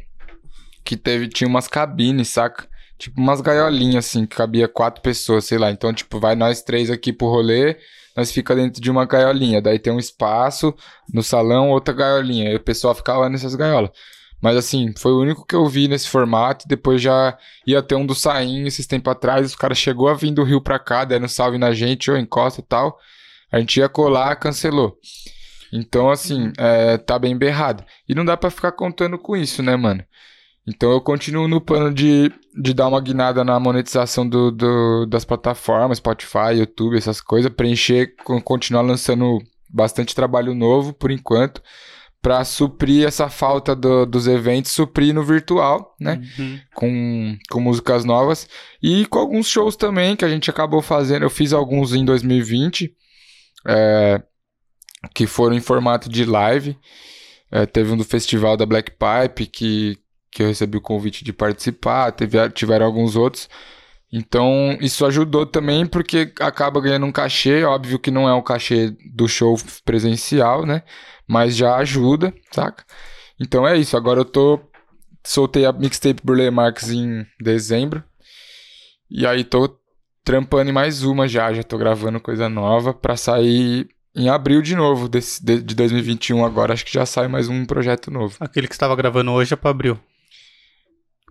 que 0.85 0.97
teve, 0.97 1.29
tinha 1.29 1.49
umas 1.49 1.69
cabines, 1.69 2.29
saca? 2.29 2.69
Tipo, 2.99 3.21
umas 3.21 3.41
gaiolinhas, 3.41 4.07
assim, 4.07 4.27
que 4.27 4.37
cabia 4.37 4.69
quatro 4.69 5.01
pessoas, 5.03 5.47
sei 5.47 5.57
lá. 5.59 5.71
Então, 5.71 5.93
tipo, 5.93 6.21
vai 6.21 6.35
nós 6.37 6.63
três 6.63 6.91
aqui 6.91 7.13
pro 7.13 7.29
rolê, 7.29 7.79
nós 8.17 8.31
fica 8.31 8.55
dentro 8.55 8.81
de 8.81 8.91
uma 8.91 9.07
gaiolinha. 9.07 9.63
Daí 9.63 9.79
tem 9.79 9.93
um 9.93 9.99
espaço 9.99 10.75
no 11.13 11.23
salão, 11.23 11.71
outra 11.71 11.95
gaiolinha. 11.95 12.51
E 12.53 12.57
o 12.57 12.61
pessoal 12.61 12.95
ficava 12.95 13.29
nessas 13.31 13.55
gaiolas. 13.55 13.91
Mas 14.43 14.57
assim, 14.57 14.93
foi 14.99 15.13
o 15.13 15.21
único 15.21 15.47
que 15.47 15.55
eu 15.55 15.67
vi 15.67 15.89
nesse 15.89 16.09
formato. 16.09 16.67
Depois 16.69 17.01
já 17.01 17.37
ia 17.67 17.83
ter 17.83 17.95
um 17.95 18.07
do 18.07 18.15
Saim 18.15 18.67
esses 18.67 18.87
tempos 18.87 19.13
atrás. 19.13 19.53
O 19.53 19.59
cara 19.59 19.75
chegou 19.75 20.09
a 20.09 20.15
vir 20.15 20.33
do 20.33 20.43
Rio 20.45 20.61
pra 20.61 20.79
cá, 20.79 21.05
dando 21.05 21.29
salve 21.29 21.59
na 21.59 21.73
gente, 21.73 22.11
ou 22.11 22.17
encosta 22.19 22.61
e 22.61 22.65
tal. 22.65 22.99
A 23.53 23.59
gente 23.59 23.79
ia 23.79 23.89
colar, 23.89 24.37
cancelou. 24.37 24.99
Então, 25.73 26.11
assim, 26.11 26.53
é, 26.59 26.99
tá 26.99 27.19
bem 27.19 27.37
berrado. 27.37 27.85
E 28.09 28.15
não 28.15 28.25
dá 28.25 28.37
para 28.37 28.51
ficar 28.51 28.73
contando 28.73 29.19
com 29.19 29.37
isso, 29.37 29.63
né, 29.63 29.77
mano? 29.77 30.05
Então 30.67 30.93
eu 30.93 31.01
continuo 31.01 31.49
no 31.49 31.61
plano 31.61 31.93
de, 31.93 32.31
de 32.57 32.75
dar 32.75 32.89
uma 32.89 33.01
guinada 33.01 33.43
na 33.43 33.59
monetização 33.59 34.29
do, 34.29 34.51
do, 34.51 35.07
das 35.07 35.25
plataformas, 35.25 35.99
Spotify, 35.99 36.55
YouTube, 36.59 36.97
essas 36.97 37.21
coisas, 37.21 37.53
preencher, 37.53 38.15
continuar 38.45 38.83
lançando 38.83 39.39
bastante 39.69 40.15
trabalho 40.15 40.55
novo 40.55 40.93
por 40.93 41.11
enquanto, 41.11 41.63
para 42.21 42.45
suprir 42.45 43.07
essa 43.07 43.31
falta 43.31 43.75
do, 43.75 44.05
dos 44.05 44.27
eventos, 44.27 44.73
suprir 44.73 45.15
no 45.15 45.25
virtual, 45.25 45.97
né? 45.99 46.21
Uhum. 46.39 46.61
Com, 46.75 47.39
com 47.51 47.61
músicas 47.61 48.05
novas 48.05 48.47
e 48.83 49.07
com 49.07 49.19
alguns 49.19 49.49
shows 49.49 49.75
também 49.75 50.15
que 50.15 50.25
a 50.25 50.29
gente 50.29 50.51
acabou 50.51 50.83
fazendo. 50.83 51.23
Eu 51.23 51.31
fiz 51.31 51.53
alguns 51.53 51.95
em 51.95 52.05
2020, 52.05 52.95
é, 53.67 54.23
que 55.15 55.27
foram 55.27 55.57
em 55.57 55.61
formato 55.61 56.11
de 56.11 56.27
live. 56.27 56.77
É, 57.51 57.65
teve 57.65 57.91
um 57.91 57.97
do 57.97 58.05
festival 58.05 58.57
da 58.57 58.67
Black 58.67 58.93
Pipe 58.93 59.47
que 59.47 59.99
que 60.31 60.43
eu 60.43 60.47
recebi 60.47 60.79
o 60.79 60.81
convite 60.81 61.25
de 61.25 61.33
participar, 61.33 62.13
teve, 62.13 62.49
tiveram 62.51 62.87
alguns 62.87 63.17
outros. 63.17 63.49
Então, 64.13 64.77
isso 64.81 65.07
ajudou 65.07 65.47
também 65.47 65.87
porque 65.87 66.33
acaba 66.41 66.81
ganhando 66.81 67.07
um 67.07 67.13
cachê, 67.13 67.63
óbvio 67.65 67.99
que 67.99 68.11
não 68.11 68.29
é 68.29 68.33
o 68.33 68.43
cachê 68.43 68.97
do 69.15 69.29
show 69.29 69.57
presencial, 69.85 70.67
né? 70.67 70.83
Mas 71.27 71.57
já 71.57 71.77
ajuda, 71.77 72.35
saca? 72.51 72.85
Então 73.39 73.67
é 73.67 73.77
isso, 73.77 73.97
agora 73.97 74.21
eu 74.21 74.25
tô 74.25 74.61
soltei 75.25 75.65
a 75.65 75.73
mixtape 75.73 76.23
Burle 76.25 76.51
Marx 76.51 76.91
em 76.91 77.27
dezembro. 77.41 78.03
E 79.11 79.27
aí 79.27 79.45
tô 79.45 79.77
trampando 80.25 80.71
em 80.71 80.73
mais 80.73 81.03
uma 81.03 81.27
já, 81.29 81.53
já 81.53 81.63
tô 81.63 81.79
gravando 81.79 82.21
coisa 82.21 82.49
nova 82.49 82.93
para 82.93 83.17
sair 83.17 83.89
em 84.15 84.29
abril 84.29 84.61
de 84.61 84.75
novo 84.75 85.09
desse, 85.09 85.45
de, 85.45 85.63
de 85.63 85.75
2021 85.75 86.45
agora, 86.45 86.73
acho 86.73 86.85
que 86.85 86.93
já 86.93 87.07
sai 87.07 87.29
mais 87.29 87.49
um 87.49 87.65
projeto 87.65 88.11
novo. 88.11 88.37
Aquele 88.41 88.67
que 88.67 88.75
estava 88.75 88.97
gravando 88.97 89.31
hoje 89.33 89.55
é 89.55 89.57
para 89.57 89.71
abril. 89.71 89.99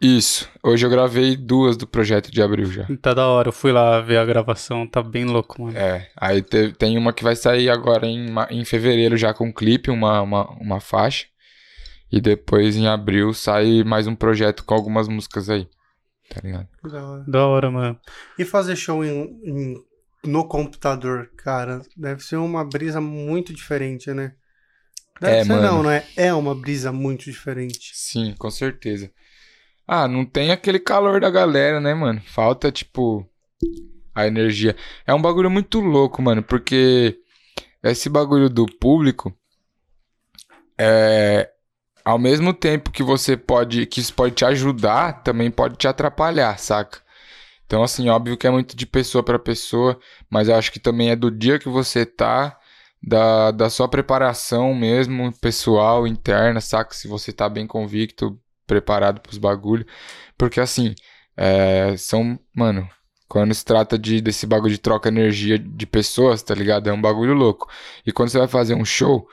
Isso. 0.01 0.49
Hoje 0.63 0.85
eu 0.85 0.89
gravei 0.89 1.35
duas 1.35 1.75
do 1.75 1.85
projeto 1.85 2.31
de 2.31 2.41
abril 2.41 2.71
já. 2.71 2.88
Tá 3.01 3.13
da 3.13 3.27
hora, 3.27 3.49
eu 3.49 3.53
fui 3.53 3.71
lá 3.71 3.99
ver 3.99 4.17
a 4.17 4.25
gravação, 4.25 4.88
tá 4.88 5.03
bem 5.03 5.25
louco, 5.25 5.62
mano. 5.62 5.77
É, 5.77 6.09
aí 6.15 6.41
te, 6.41 6.71
tem 6.73 6.97
uma 6.97 7.12
que 7.12 7.23
vai 7.23 7.35
sair 7.35 7.69
agora 7.69 8.07
em, 8.07 8.27
em 8.49 8.63
fevereiro 8.63 9.17
já 9.17 9.33
com 9.33 9.47
um 9.47 9.51
clipe, 9.51 9.91
uma, 9.91 10.21
uma, 10.21 10.49
uma 10.51 10.79
faixa. 10.79 11.25
E 12.12 12.19
depois 12.19 12.75
em 12.75 12.88
abril 12.88 13.33
sai 13.33 13.83
mais 13.83 14.07
um 14.07 14.15
projeto 14.15 14.63
com 14.63 14.73
algumas 14.73 15.07
músicas 15.07 15.49
aí. 15.49 15.67
Tá 16.29 16.41
ligado? 16.43 16.67
Da 16.83 17.05
hora, 17.05 17.23
da 17.27 17.47
hora 17.47 17.71
mano. 17.71 17.99
E 18.38 18.45
fazer 18.45 18.75
show 18.75 19.03
em, 19.03 19.23
em, 19.43 19.75
no 20.23 20.47
computador, 20.47 21.29
cara, 21.38 21.81
deve 21.97 22.23
ser 22.23 22.38
uma 22.38 22.63
brisa 22.63 23.01
muito 23.01 23.53
diferente, 23.53 24.12
né? 24.13 24.33
Deve 25.19 25.38
é, 25.38 25.43
ser 25.43 25.49
mano. 25.49 25.62
não, 25.62 25.83
não 25.83 25.91
é? 25.91 26.05
É 26.15 26.33
uma 26.33 26.55
brisa 26.55 26.91
muito 26.91 27.25
diferente. 27.25 27.91
Sim, 27.93 28.33
com 28.38 28.49
certeza. 28.49 29.12
Ah, 29.91 30.08
não 30.08 30.23
tem 30.23 30.52
aquele 30.52 30.78
calor 30.78 31.19
da 31.19 31.32
galera, 31.32 31.80
né, 31.80 31.95
mano? 31.95 32.21
Falta, 32.21 32.71
tipo, 32.71 33.28
a 34.13 34.28
energia. 34.28 34.75
É 35.08 35.15
um 35.15 35.21
bagulho 35.21 35.49
muito 35.49 35.80
louco, 35.80 36.21
mano, 36.21 36.43
porque 36.43 37.19
esse 37.84 38.08
bagulho 38.08 38.52
do 38.52 38.67
público 38.67 39.34
é 40.78 41.49
ao 42.06 42.19
mesmo 42.19 42.54
tempo 42.54 42.91
que 42.91 43.02
você 43.04 43.36
pode 43.36 43.86
que 43.88 43.99
isso 43.99 44.13
pode 44.13 44.36
te 44.36 44.45
ajudar, 44.45 45.23
também 45.23 45.49
pode 45.49 45.75
te 45.75 45.88
atrapalhar, 45.88 46.60
saca? 46.60 47.02
Então 47.65 47.84
assim, 47.84 48.10
óbvio 48.10 48.38
que 48.38 48.45
é 48.47 48.52
muito 48.52 48.75
de 48.78 48.86
pessoa 48.86 49.23
para 49.23 49.39
pessoa, 49.39 49.99
mas 50.30 50.49
eu 50.49 50.56
acho 50.56 50.71
que 50.71 50.80
também 50.80 51.10
é 51.12 51.15
do 51.15 51.32
dia 51.32 51.58
que 51.60 51.69
você 51.69 52.06
tá, 52.06 52.60
da, 53.02 53.52
da 53.52 53.69
sua 53.71 53.88
preparação 53.88 54.75
mesmo, 54.75 55.34
pessoal, 55.39 56.06
interna, 56.08 56.62
saca? 56.62 56.93
Se 56.93 57.08
você 57.08 57.34
tá 57.34 57.49
bem 57.49 57.65
convicto, 57.67 58.39
preparado 58.69 59.19
pros 59.19 59.39
bagulho. 59.39 59.86
Porque 60.38 60.62
assim, 60.62 60.93
é, 61.36 61.97
são, 61.97 62.39
mano, 62.55 62.88
quando 63.27 63.53
se 63.53 63.65
trata 63.65 63.97
de, 63.97 64.21
desse 64.21 64.45
bagulho 64.45 64.71
de 64.71 64.77
troca 64.77 65.10
energia 65.10 65.58
de 65.58 65.86
pessoas, 65.88 66.43
tá 66.43 66.53
ligado? 66.53 66.88
É 66.88 66.93
um 66.93 67.01
bagulho 67.01 67.34
louco. 67.34 67.67
E 68.05 68.12
quando 68.12 68.29
você 68.29 68.38
vai 68.38 68.47
fazer 68.47 68.75
um 68.75 68.86
show, 68.86 69.27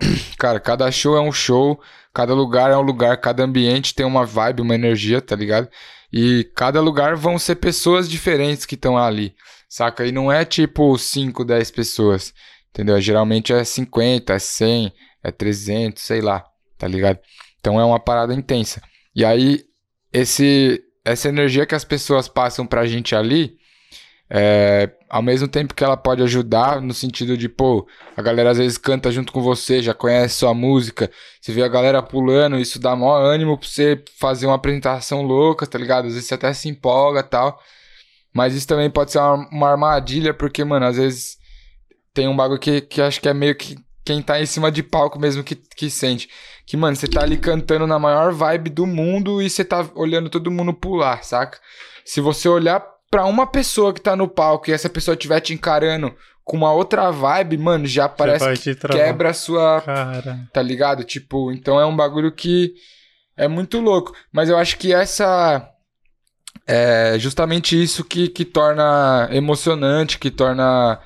cara, 0.38 0.60
cada 0.60 0.90
show 0.92 1.16
é 1.16 1.20
um 1.20 1.32
show, 1.32 1.80
cada 2.14 2.32
lugar 2.34 2.70
é 2.70 2.76
um 2.76 2.82
lugar, 2.82 3.16
cada 3.20 3.42
ambiente 3.42 3.94
tem 3.94 4.06
uma 4.06 4.24
vibe, 4.24 4.62
uma 4.62 4.74
energia, 4.74 5.20
tá 5.20 5.34
ligado? 5.34 5.68
E 6.12 6.44
cada 6.54 6.80
lugar 6.80 7.16
vão 7.16 7.38
ser 7.38 7.56
pessoas 7.56 8.08
diferentes 8.08 8.64
que 8.64 8.76
estão 8.76 8.96
ali, 8.96 9.34
saca? 9.68 10.06
E 10.06 10.12
não 10.12 10.30
é 10.32 10.44
tipo 10.44 10.96
5, 10.96 11.44
10 11.44 11.70
pessoas, 11.72 12.32
entendeu? 12.70 13.00
Geralmente 13.00 13.52
é 13.52 13.64
50, 13.64 14.32
é 14.32 14.38
100, 14.38 14.92
é 15.22 15.30
300, 15.32 16.02
sei 16.02 16.20
lá, 16.20 16.44
tá 16.78 16.86
ligado? 16.88 17.18
Então 17.68 17.78
é 17.78 17.84
uma 17.84 18.00
parada 18.00 18.32
intensa. 18.32 18.80
E 19.14 19.26
aí, 19.26 19.62
esse, 20.10 20.82
essa 21.04 21.28
energia 21.28 21.66
que 21.66 21.74
as 21.74 21.84
pessoas 21.84 22.26
passam 22.26 22.66
pra 22.66 22.86
gente 22.86 23.14
ali, 23.14 23.58
é, 24.30 24.90
ao 25.06 25.20
mesmo 25.20 25.46
tempo 25.46 25.74
que 25.74 25.84
ela 25.84 25.96
pode 25.96 26.22
ajudar 26.22 26.80
no 26.80 26.94
sentido 26.94 27.36
de, 27.36 27.46
pô, 27.46 27.86
a 28.16 28.22
galera 28.22 28.52
às 28.52 28.56
vezes 28.56 28.78
canta 28.78 29.12
junto 29.12 29.34
com 29.34 29.42
você, 29.42 29.82
já 29.82 29.92
conhece 29.92 30.36
sua 30.36 30.54
música, 30.54 31.10
você 31.38 31.52
vê 31.52 31.62
a 31.62 31.68
galera 31.68 32.02
pulando, 32.02 32.58
isso 32.58 32.78
dá 32.78 32.96
maior 32.96 33.20
ânimo 33.22 33.58
pra 33.58 33.68
você 33.68 34.02
fazer 34.18 34.46
uma 34.46 34.54
apresentação 34.54 35.20
louca, 35.20 35.66
tá 35.66 35.76
ligado? 35.78 36.06
Às 36.06 36.14
vezes 36.14 36.26
você 36.26 36.34
até 36.36 36.54
se 36.54 36.70
empolga 36.70 37.22
tal. 37.22 37.60
Mas 38.32 38.54
isso 38.54 38.66
também 38.66 38.88
pode 38.88 39.12
ser 39.12 39.18
uma, 39.18 39.46
uma 39.52 39.70
armadilha, 39.72 40.32
porque, 40.32 40.64
mano, 40.64 40.86
às 40.86 40.96
vezes 40.96 41.36
tem 42.14 42.28
um 42.28 42.36
bagulho 42.36 42.60
que, 42.60 42.80
que 42.80 43.02
acho 43.02 43.20
que 43.20 43.28
é 43.28 43.34
meio 43.34 43.54
que 43.54 43.76
quem 44.08 44.22
tá 44.22 44.40
em 44.40 44.46
cima 44.46 44.72
de 44.72 44.82
palco 44.82 45.18
mesmo 45.18 45.44
que, 45.44 45.54
que 45.54 45.90
sente. 45.90 46.30
Que, 46.64 46.78
mano, 46.78 46.96
você 46.96 47.06
tá 47.06 47.22
ali 47.22 47.36
cantando 47.36 47.86
na 47.86 47.98
maior 47.98 48.32
vibe 48.32 48.70
do 48.70 48.86
mundo 48.86 49.42
e 49.42 49.50
você 49.50 49.62
tá 49.62 49.86
olhando 49.94 50.30
todo 50.30 50.50
mundo 50.50 50.72
pular, 50.72 51.22
saca? 51.22 51.58
Se 52.06 52.18
você 52.18 52.48
olhar 52.48 52.82
pra 53.10 53.26
uma 53.26 53.46
pessoa 53.46 53.92
que 53.92 54.00
tá 54.00 54.16
no 54.16 54.26
palco 54.26 54.70
e 54.70 54.72
essa 54.72 54.88
pessoa 54.88 55.14
estiver 55.14 55.40
te 55.40 55.52
encarando 55.52 56.14
com 56.42 56.56
uma 56.56 56.72
outra 56.72 57.10
vibe, 57.10 57.58
mano, 57.58 57.86
já 57.86 58.08
parece 58.08 58.74
que 58.74 58.74
quebra 58.88 59.28
a 59.28 59.34
sua. 59.34 59.82
Cara. 59.82 60.48
Tá 60.54 60.62
ligado? 60.62 61.04
Tipo, 61.04 61.52
então 61.52 61.78
é 61.78 61.84
um 61.84 61.94
bagulho 61.94 62.32
que 62.32 62.72
é 63.36 63.46
muito 63.46 63.78
louco. 63.78 64.14
Mas 64.32 64.48
eu 64.48 64.56
acho 64.56 64.78
que 64.78 64.90
essa. 64.90 65.68
É 66.66 67.18
justamente 67.18 67.82
isso 67.82 68.02
que, 68.02 68.28
que 68.28 68.44
torna 68.44 69.28
emocionante, 69.30 70.18
que 70.18 70.30
torna 70.30 70.98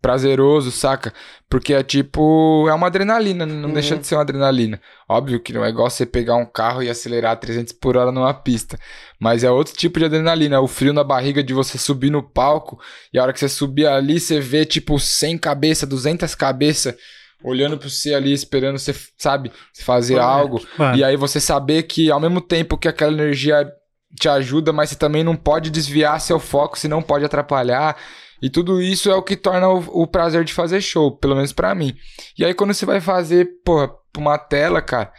prazeroso, 0.00 0.70
saca? 0.70 1.12
Porque 1.48 1.74
é 1.74 1.82
tipo, 1.82 2.66
é 2.68 2.74
uma 2.74 2.86
adrenalina, 2.86 3.44
não 3.44 3.68
uhum. 3.68 3.74
deixa 3.74 3.96
de 3.96 4.06
ser 4.06 4.14
uma 4.14 4.22
adrenalina. 4.22 4.80
Óbvio 5.08 5.40
que 5.40 5.52
não 5.52 5.64
é 5.64 5.68
igual 5.68 5.90
você 5.90 6.06
pegar 6.06 6.36
um 6.36 6.46
carro 6.46 6.82
e 6.82 6.88
acelerar 6.88 7.36
300 7.36 7.72
por 7.72 7.96
hora 7.96 8.12
numa 8.12 8.32
pista, 8.32 8.78
mas 9.18 9.42
é 9.42 9.50
outro 9.50 9.74
tipo 9.74 9.98
de 9.98 10.04
adrenalina, 10.04 10.56
é 10.56 10.58
o 10.58 10.66
frio 10.68 10.92
na 10.92 11.02
barriga 11.02 11.42
de 11.42 11.52
você 11.52 11.78
subir 11.78 12.10
no 12.10 12.22
palco 12.22 12.78
e 13.12 13.18
a 13.18 13.22
hora 13.22 13.32
que 13.32 13.40
você 13.40 13.48
subir 13.48 13.86
ali, 13.86 14.20
você 14.20 14.40
vê 14.40 14.64
tipo 14.64 14.98
100 14.98 15.38
cabeças, 15.38 15.88
200 15.88 16.34
cabeças 16.34 16.94
olhando 17.42 17.78
para 17.78 17.88
você 17.88 18.14
ali, 18.14 18.32
esperando 18.32 18.78
você, 18.78 18.94
sabe, 19.16 19.52
fazer 19.84 20.18
algo. 20.18 20.60
Mano. 20.76 20.96
E 20.96 21.04
aí 21.04 21.16
você 21.16 21.40
saber 21.40 21.84
que 21.84 22.10
ao 22.10 22.20
mesmo 22.20 22.40
tempo 22.40 22.76
que 22.76 22.88
aquela 22.88 23.12
energia 23.12 23.70
te 24.18 24.28
ajuda, 24.28 24.72
mas 24.72 24.90
você 24.90 24.96
também 24.96 25.22
não 25.22 25.36
pode 25.36 25.70
desviar 25.70 26.20
seu 26.20 26.38
foco, 26.38 26.78
senão 26.78 27.02
pode 27.02 27.24
atrapalhar. 27.24 27.96
E 28.40 28.48
tudo 28.48 28.80
isso 28.80 29.10
é 29.10 29.14
o 29.14 29.22
que 29.22 29.36
torna 29.36 29.68
o, 29.68 30.02
o 30.02 30.06
prazer 30.06 30.44
de 30.44 30.52
fazer 30.52 30.80
show, 30.80 31.16
pelo 31.16 31.34
menos 31.34 31.52
para 31.52 31.74
mim. 31.74 31.94
E 32.38 32.44
aí 32.44 32.54
quando 32.54 32.72
você 32.72 32.86
vai 32.86 33.00
fazer, 33.00 33.48
porra, 33.64 33.88
pra 34.12 34.20
uma 34.20 34.38
tela, 34.38 34.80
cara, 34.80 35.12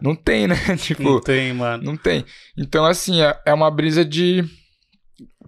não 0.00 0.14
tem, 0.14 0.46
né? 0.46 0.56
tipo, 0.76 1.02
não 1.02 1.20
tem, 1.20 1.52
mano. 1.52 1.82
Não 1.82 1.96
tem. 1.96 2.24
Então, 2.58 2.84
assim, 2.84 3.22
é, 3.22 3.38
é 3.46 3.54
uma 3.54 3.70
brisa 3.70 4.04
de. 4.04 4.44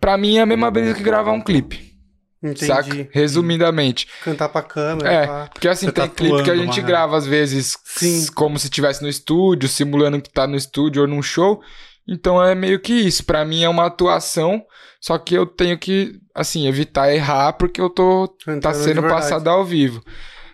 Pra 0.01 0.17
mim 0.17 0.37
é 0.39 0.43
a 0.43 0.47
mesma 0.47 0.71
brisa 0.71 0.95
que 0.95 1.03
gravar 1.03 1.33
um 1.33 1.41
clipe. 1.41 1.97
Entendi. 2.43 2.67
Saca? 2.67 3.09
Resumidamente. 3.11 4.07
Cantar 4.23 4.49
pra 4.49 4.63
câmera. 4.63 5.11
É, 5.11 5.27
pá. 5.27 5.51
porque 5.53 5.69
assim, 5.69 5.87
Você 5.87 5.93
tem 5.93 6.09
tá 6.09 6.15
clipe 6.15 6.43
que 6.43 6.51
a 6.51 6.57
gente 6.57 6.81
grava 6.83 7.17
às 7.17 7.27
vezes 7.27 7.77
Sim. 7.85 8.27
como 8.35 8.59
se 8.59 8.67
estivesse 8.67 9.03
no 9.03 9.09
estúdio, 9.09 9.69
simulando 9.69 10.21
que 10.21 10.31
tá 10.31 10.47
no 10.47 10.57
estúdio 10.57 11.03
ou 11.03 11.09
num 11.09 11.23
show. 11.23 11.61
Então 12.09 12.43
é 12.43 12.55
meio 12.55 12.79
que 12.81 12.93
isso. 12.93 13.25
Para 13.25 13.45
mim 13.45 13.63
é 13.63 13.69
uma 13.69 13.87
atuação, 13.87 14.65
só 15.01 15.19
que 15.19 15.35
eu 15.35 15.47
tenho 15.47 15.79
que, 15.79 16.21
assim, 16.35 16.69
evitar 16.69 17.13
errar 17.13 17.55
porque 17.55 17.81
eu 17.81 17.91
tô 17.91 18.29
tá 18.61 18.73
sendo 18.73 19.03
passado 19.03 19.49
ao 19.49 19.65
vivo. 19.65 20.03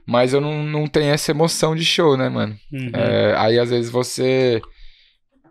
Mas 0.06 0.32
eu 0.32 0.40
não, 0.40 0.64
não 0.64 0.86
tenho 0.86 1.12
essa 1.12 1.30
emoção 1.30 1.76
de 1.76 1.84
show, 1.84 2.16
né, 2.16 2.28
mano? 2.28 2.56
Uhum. 2.72 2.90
É, 2.94 3.34
aí 3.36 3.58
às 3.58 3.70
vezes 3.70 3.90
você. 3.90 4.60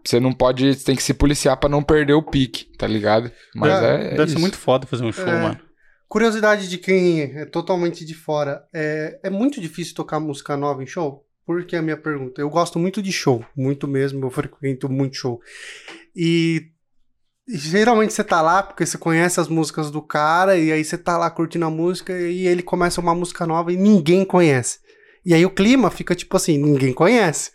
Você 0.03 0.19
não 0.19 0.33
pode. 0.33 0.73
Você 0.73 0.83
tem 0.83 0.95
que 0.95 1.03
se 1.03 1.13
policiar 1.13 1.57
para 1.57 1.69
não 1.69 1.83
perder 1.83 2.13
o 2.13 2.23
pique, 2.23 2.65
tá 2.77 2.87
ligado? 2.87 3.31
Mas 3.55 3.71
é. 3.81 3.95
é 3.95 4.09
deve 4.09 4.23
isso. 4.23 4.33
ser 4.33 4.39
muito 4.39 4.57
foda 4.57 4.87
fazer 4.87 5.05
um 5.05 5.11
show, 5.11 5.27
é, 5.27 5.41
mano. 5.41 5.59
Curiosidade 6.09 6.67
de 6.67 6.77
quem 6.77 7.21
é 7.21 7.45
totalmente 7.45 8.03
de 8.03 8.13
fora. 8.13 8.63
É, 8.73 9.19
é 9.23 9.29
muito 9.29 9.61
difícil 9.61 9.95
tocar 9.95 10.19
música 10.19 10.57
nova 10.57 10.83
em 10.83 10.87
show? 10.87 11.25
Por 11.45 11.65
que 11.65 11.75
a 11.75 11.81
minha 11.81 11.97
pergunta? 11.97 12.39
Eu 12.39 12.49
gosto 12.49 12.77
muito 12.77 13.01
de 13.01 13.11
show, 13.11 13.43
muito 13.55 13.87
mesmo, 13.87 14.25
eu 14.25 14.29
frequento 14.29 14.89
muito 14.89 15.15
show. 15.15 15.41
E 16.15 16.71
geralmente 17.47 18.13
você 18.13 18.23
tá 18.23 18.41
lá 18.41 18.63
porque 18.63 18.85
você 18.85 18.97
conhece 18.97 19.39
as 19.39 19.47
músicas 19.47 19.91
do 19.91 20.01
cara 20.01 20.57
e 20.57 20.71
aí 20.71 20.83
você 20.83 20.97
tá 20.97 21.17
lá 21.17 21.29
curtindo 21.29 21.65
a 21.65 21.69
música 21.69 22.17
e 22.17 22.47
ele 22.47 22.61
começa 22.61 23.01
uma 23.01 23.15
música 23.15 23.45
nova 23.45 23.71
e 23.73 23.77
ninguém 23.77 24.23
conhece. 24.23 24.79
E 25.25 25.33
aí 25.33 25.45
o 25.45 25.49
clima 25.49 25.89
fica 25.89 26.15
tipo 26.15 26.35
assim, 26.37 26.57
ninguém 26.57 26.93
conhece. 26.93 27.51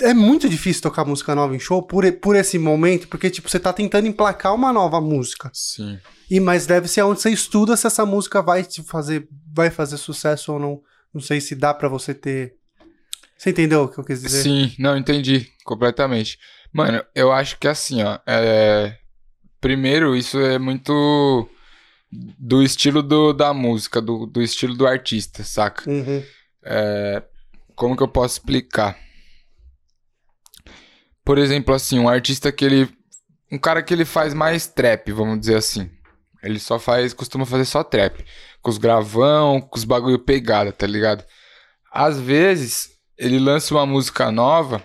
É 0.00 0.14
muito 0.14 0.48
difícil 0.48 0.82
tocar 0.82 1.04
música 1.04 1.34
nova 1.34 1.54
em 1.54 1.58
show 1.58 1.82
por, 1.82 2.10
por 2.12 2.34
esse 2.34 2.58
momento, 2.58 3.06
porque 3.08 3.28
tipo, 3.28 3.50
você 3.50 3.60
tá 3.60 3.72
tentando 3.72 4.08
emplacar 4.08 4.54
uma 4.54 4.72
nova 4.72 5.00
música. 5.00 5.50
Sim. 5.52 5.98
E 6.30 6.40
mas 6.40 6.66
deve 6.66 6.88
ser 6.88 7.02
onde 7.02 7.20
você 7.20 7.30
estuda 7.30 7.76
se 7.76 7.86
essa 7.86 8.06
música 8.06 8.40
vai 8.40 8.64
te 8.64 8.82
fazer 8.82 9.28
vai 9.52 9.70
fazer 9.70 9.96
sucesso 9.96 10.52
ou 10.52 10.58
não. 10.58 10.82
Não 11.12 11.20
sei 11.20 11.40
se 11.40 11.54
dá 11.54 11.74
para 11.74 11.88
você 11.88 12.14
ter. 12.14 12.54
Você 13.36 13.50
entendeu 13.50 13.84
o 13.84 13.88
que 13.88 13.98
eu 13.98 14.04
quis 14.04 14.22
dizer? 14.22 14.42
Sim, 14.42 14.74
não, 14.78 14.96
entendi 14.96 15.50
completamente. 15.64 16.38
Mano, 16.72 17.04
eu 17.14 17.32
acho 17.32 17.58
que 17.58 17.66
assim, 17.66 18.02
ó. 18.02 18.18
É... 18.26 18.96
Primeiro, 19.60 20.16
isso 20.16 20.38
é 20.38 20.58
muito 20.58 21.48
do 22.10 22.62
estilo 22.62 23.02
do, 23.02 23.32
da 23.32 23.52
música, 23.52 24.00
do, 24.00 24.26
do 24.26 24.42
estilo 24.42 24.74
do 24.74 24.86
artista, 24.86 25.42
saca? 25.42 25.90
Uhum. 25.90 26.22
É... 26.62 27.22
Como 27.74 27.96
que 27.96 28.02
eu 28.02 28.08
posso 28.08 28.34
explicar? 28.34 28.98
Por 31.24 31.38
exemplo, 31.38 31.74
assim, 31.74 31.98
um 31.98 32.08
artista 32.08 32.52
que 32.52 32.64
ele. 32.64 32.88
Um 33.50 33.58
cara 33.58 33.82
que 33.82 33.92
ele 33.92 34.04
faz 34.04 34.34
mais 34.34 34.66
trap, 34.66 35.10
vamos 35.12 35.40
dizer 35.40 35.56
assim. 35.56 35.90
Ele 36.42 36.58
só 36.58 36.78
faz, 36.78 37.12
costuma 37.12 37.44
fazer 37.44 37.64
só 37.64 37.82
trap. 37.82 38.24
Com 38.62 38.70
os 38.70 38.78
gravão, 38.78 39.60
com 39.60 39.76
os 39.76 39.84
bagulho 39.84 40.18
pegada, 40.18 40.72
tá 40.72 40.86
ligado? 40.86 41.24
Às 41.92 42.18
vezes, 42.20 42.90
ele 43.18 43.38
lança 43.38 43.74
uma 43.74 43.86
música 43.86 44.30
nova 44.30 44.82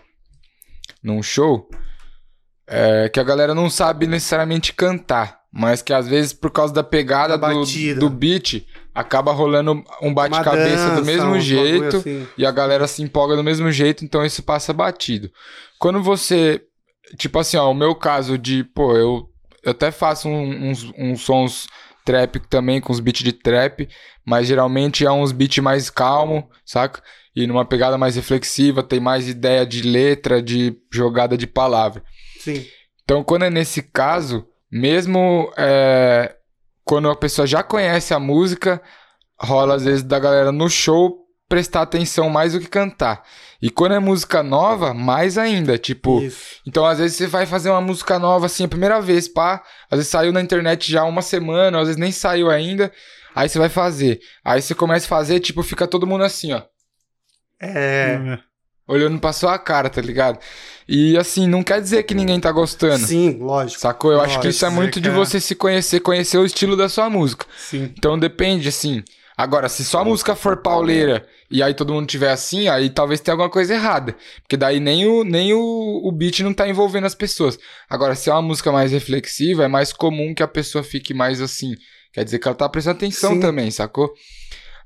num 1.04 1.22
show 1.22 1.70
é, 2.68 3.10
que 3.10 3.20
a 3.20 3.24
galera 3.24 3.54
não 3.54 3.70
sabe 3.70 4.08
necessariamente 4.08 4.74
cantar. 4.74 5.40
Mas 5.52 5.82
que 5.82 5.94
às 5.94 6.06
vezes, 6.06 6.34
por 6.34 6.52
causa 6.52 6.74
da 6.74 6.84
pegada 6.84 7.38
da 7.38 7.50
do, 7.50 7.64
do 7.98 8.10
beat, 8.10 8.66
acaba 8.94 9.32
rolando 9.32 9.82
um 10.02 10.14
bate-cabeça 10.14 10.96
do 10.96 11.06
mesmo 11.06 11.32
um 11.32 11.40
jeito. 11.40 11.98
Assim. 11.98 12.28
E 12.38 12.46
a 12.46 12.52
galera 12.52 12.88
se 12.88 13.02
empolga 13.02 13.38
do 13.38 13.44
mesmo 13.44 13.72
jeito, 13.72 14.04
então 14.04 14.26
isso 14.26 14.44
passa 14.44 14.74
batido. 14.74 15.32
Quando 15.80 16.04
você. 16.04 16.62
Tipo 17.18 17.40
assim, 17.40 17.56
ó, 17.56 17.72
o 17.72 17.74
meu 17.74 17.96
caso 17.96 18.38
de, 18.38 18.66
pô, 18.66 18.98
eu 18.98 19.30
eu 19.66 19.72
até 19.72 19.90
faço 19.92 20.30
uns, 20.30 20.92
uns 20.96 21.22
sons 21.22 21.68
trap 22.06 22.40
também, 22.48 22.80
com 22.80 22.94
os 22.94 23.00
beats 23.00 23.24
de 23.24 23.34
trap, 23.34 23.90
mas 24.24 24.48
geralmente 24.48 25.06
é 25.06 25.12
uns 25.12 25.32
beats 25.32 25.58
mais 25.58 25.90
calmo, 25.90 26.48
saca? 26.64 27.02
E 27.36 27.46
numa 27.46 27.66
pegada 27.66 27.98
mais 27.98 28.16
reflexiva, 28.16 28.82
tem 28.82 29.00
mais 29.00 29.28
ideia 29.28 29.66
de 29.66 29.82
letra, 29.82 30.42
de 30.42 30.78
jogada 30.94 31.38
de 31.38 31.48
palavra. 31.48 32.02
Sim. 32.40 32.66
Então, 33.04 33.24
quando 33.24 33.44
é 33.44 33.50
nesse 33.50 33.82
caso, 33.82 34.48
mesmo 34.72 35.52
é, 35.58 36.36
quando 36.86 37.10
a 37.10 37.16
pessoa 37.16 37.46
já 37.46 37.62
conhece 37.62 38.14
a 38.14 38.20
música, 38.20 38.82
rola 39.42 39.76
às 39.76 39.84
vezes 39.84 40.04
da 40.04 40.20
galera 40.20 40.52
no 40.52 40.70
show 40.70 41.26
prestar 41.50 41.82
atenção 41.82 42.30
mais 42.30 42.54
do 42.54 42.60
que 42.60 42.68
cantar. 42.68 43.24
E 43.66 43.70
quando 43.72 43.96
é 43.96 44.00
música 44.00 44.44
nova, 44.44 44.94
mais 44.94 45.40
ainda. 45.40 45.76
Tipo, 45.76 46.22
Isso. 46.22 46.62
então 46.68 46.86
às 46.86 47.00
vezes 47.00 47.18
você 47.18 47.26
vai 47.26 47.48
fazer 47.48 47.72
uma 47.72 47.82
música 47.82 48.20
nova 48.20 48.46
assim 48.46 48.66
a 48.66 48.68
primeira 48.68 49.02
vez, 49.02 49.28
pá. 49.28 49.64
Às 49.90 49.98
vezes 49.98 50.12
saiu 50.12 50.32
na 50.32 50.40
internet 50.40 50.92
já 50.92 51.04
uma 51.04 51.24
semana, 51.24 51.80
às 51.80 51.88
vezes 51.88 52.00
nem 52.00 52.12
saiu 52.12 52.52
ainda. 52.52 52.92
Aí 53.34 53.50
você 53.50 53.58
vai 53.58 53.68
fazer. 53.68 54.20
Aí 54.44 54.62
você 54.62 54.76
começa 54.76 55.08
a 55.08 55.10
fazer, 55.10 55.40
tipo, 55.40 55.64
fica 55.64 55.88
todo 55.88 56.06
mundo 56.06 56.24
assim, 56.24 56.54
ó. 56.54 56.62
É. 57.60 58.20
Uhum. 58.20 58.38
Olhando 58.88 59.20
pra 59.20 59.34
sua 59.34 59.58
cara, 59.58 59.90
tá 59.90 60.00
ligado? 60.00 60.38
E 60.88 61.18
assim, 61.18 61.48
não 61.48 61.64
quer 61.64 61.82
dizer 61.82 62.04
que 62.04 62.14
ninguém 62.14 62.40
tá 62.40 62.52
gostando. 62.52 63.04
Sim, 63.04 63.40
lógico. 63.40 63.82
Sacou? 63.82 64.12
Eu 64.12 64.20
lógico, 64.20 64.34
acho 64.34 64.42
que 64.42 64.50
isso 64.50 64.64
é 64.64 64.70
muito 64.70 65.02
de 65.02 65.10
é. 65.10 65.12
você 65.12 65.40
se 65.40 65.56
conhecer, 65.56 66.02
conhecer 66.02 66.38
o 66.38 66.46
estilo 66.46 66.78
da 66.78 66.88
sua 66.88 67.10
música. 67.10 67.48
Sim. 67.58 67.92
Então 67.98 68.20
depende, 68.20 68.68
assim. 68.70 69.04
Agora, 69.38 69.68
se 69.68 69.84
só 69.84 70.00
a 70.00 70.06
música 70.06 70.36
for 70.36 70.58
pauleira 70.58 71.28
e 71.52 71.62
aí 71.62 71.74
todo 71.74 71.94
mundo 71.94 72.08
tiver 72.08 72.32
assim, 72.32 72.68
aí 72.70 72.90
talvez 72.90 73.20
tenha 73.20 73.34
alguma 73.34 73.50
coisa 73.50 73.74
errada. 73.74 74.16
Porque 74.42 74.56
daí 74.56 74.80
nem 74.80 75.06
o, 75.06 75.24
nem 75.24 75.54
o, 75.54 76.02
o 76.04 76.12
beat 76.12 76.40
não 76.40 76.54
tá 76.54 76.68
envolvendo 76.68 77.06
as 77.06 77.16
pessoas. 77.16 77.60
Agora, 77.90 78.16
se 78.16 78.30
é 78.30 78.34
uma 78.34 78.42
música 78.42 78.72
mais 78.72 78.92
reflexiva, 78.92 79.66
é 79.66 79.68
mais 79.68 79.92
comum 79.92 80.34
que 80.34 80.44
a 80.44 80.48
pessoa 80.48 80.84
fique 80.84 81.14
mais 81.14 81.42
assim. 81.42 81.76
Quer 82.14 82.24
dizer 82.24 82.40
que 82.40 82.48
ela 82.48 82.56
tá 82.56 82.70
prestando 82.70 82.98
atenção 82.98 83.34
Sim. 83.34 83.40
também, 83.42 83.70
sacou? 83.72 84.14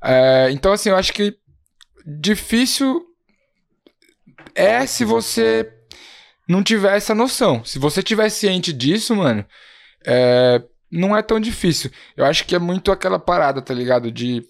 É, 0.04 0.50
então, 0.52 0.74
assim, 0.74 0.90
eu 0.90 0.96
acho 0.96 1.14
que 1.14 1.36
difícil 2.06 3.06
é 4.56 4.86
se 4.86 5.06
você 5.06 5.72
não 6.48 6.64
tiver 6.64 6.98
essa 6.98 7.14
noção. 7.14 7.64
Se 7.64 7.78
você 7.78 8.02
tiver 8.02 8.30
ciente 8.30 8.74
disso, 8.74 9.16
mano, 9.16 9.46
é, 10.06 10.60
não 10.92 11.16
é 11.16 11.22
tão 11.22 11.40
difícil. 11.40 11.92
Eu 12.16 12.26
acho 12.26 12.46
que 12.46 12.56
é 12.56 12.60
muito 12.60 12.92
aquela 12.92 13.20
parada, 13.20 13.62
tá 13.62 13.74
ligado? 13.74 14.12
De 14.12 14.44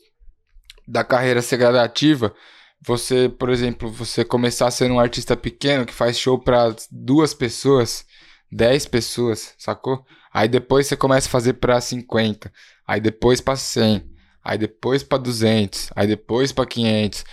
da 0.88 1.04
carreira 1.04 1.42
ser 1.42 1.58
gradativa. 1.58 2.34
Você, 2.82 3.30
por 3.30 3.50
exemplo, 3.50 3.92
você 3.92 4.24
começar 4.24 4.72
sendo 4.72 4.96
um 4.96 5.00
artista 5.00 5.36
pequeno 5.36 5.86
que 5.86 5.94
faz 5.94 6.18
show 6.18 6.40
para 6.40 6.76
duas 6.90 7.34
pessoas, 7.34 8.06
dez 8.52 8.86
pessoas, 8.86 9.54
sacou? 9.58 10.04
Aí 10.34 10.48
depois 10.48 10.88
você 10.88 10.96
começa 10.96 11.28
a 11.28 11.32
fazer 11.32 11.54
para 11.54 11.80
50, 11.80 12.52
aí 12.88 13.02
depois 13.02 13.42
para 13.42 13.56
100, 13.56 14.10
aí 14.44 14.58
depois 14.58 15.04
para 15.04 15.18
200, 15.18 15.92
aí 15.96 16.08
depois 16.08 16.52
para 16.52 16.66
500. 16.66 17.26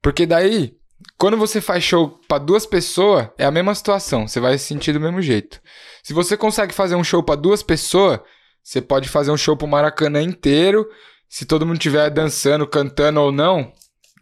Porque 0.00 0.24
daí, 0.24 0.76
quando 1.18 1.36
você 1.36 1.60
faz 1.60 1.84
show 1.84 2.20
para 2.26 2.38
duas 2.38 2.64
pessoas, 2.64 3.28
é 3.36 3.44
a 3.44 3.50
mesma 3.50 3.74
situação, 3.74 4.26
você 4.26 4.40
vai 4.40 4.56
se 4.56 4.64
sentir 4.64 4.92
do 4.92 5.00
mesmo 5.00 5.20
jeito. 5.20 5.60
Se 6.02 6.12
você 6.12 6.36
consegue 6.36 6.72
fazer 6.72 6.94
um 6.94 7.04
show 7.04 7.22
para 7.22 7.40
duas 7.40 7.62
pessoas, 7.62 8.20
você 8.64 8.80
pode 8.80 9.10
fazer 9.10 9.30
um 9.30 9.36
show 9.36 9.54
pro 9.54 9.68
Maracanã 9.68 10.22
inteiro. 10.22 10.88
Se 11.28 11.44
todo 11.44 11.66
mundo 11.66 11.76
estiver 11.76 12.08
dançando, 12.08 12.66
cantando 12.66 13.20
ou 13.20 13.30
não, 13.30 13.70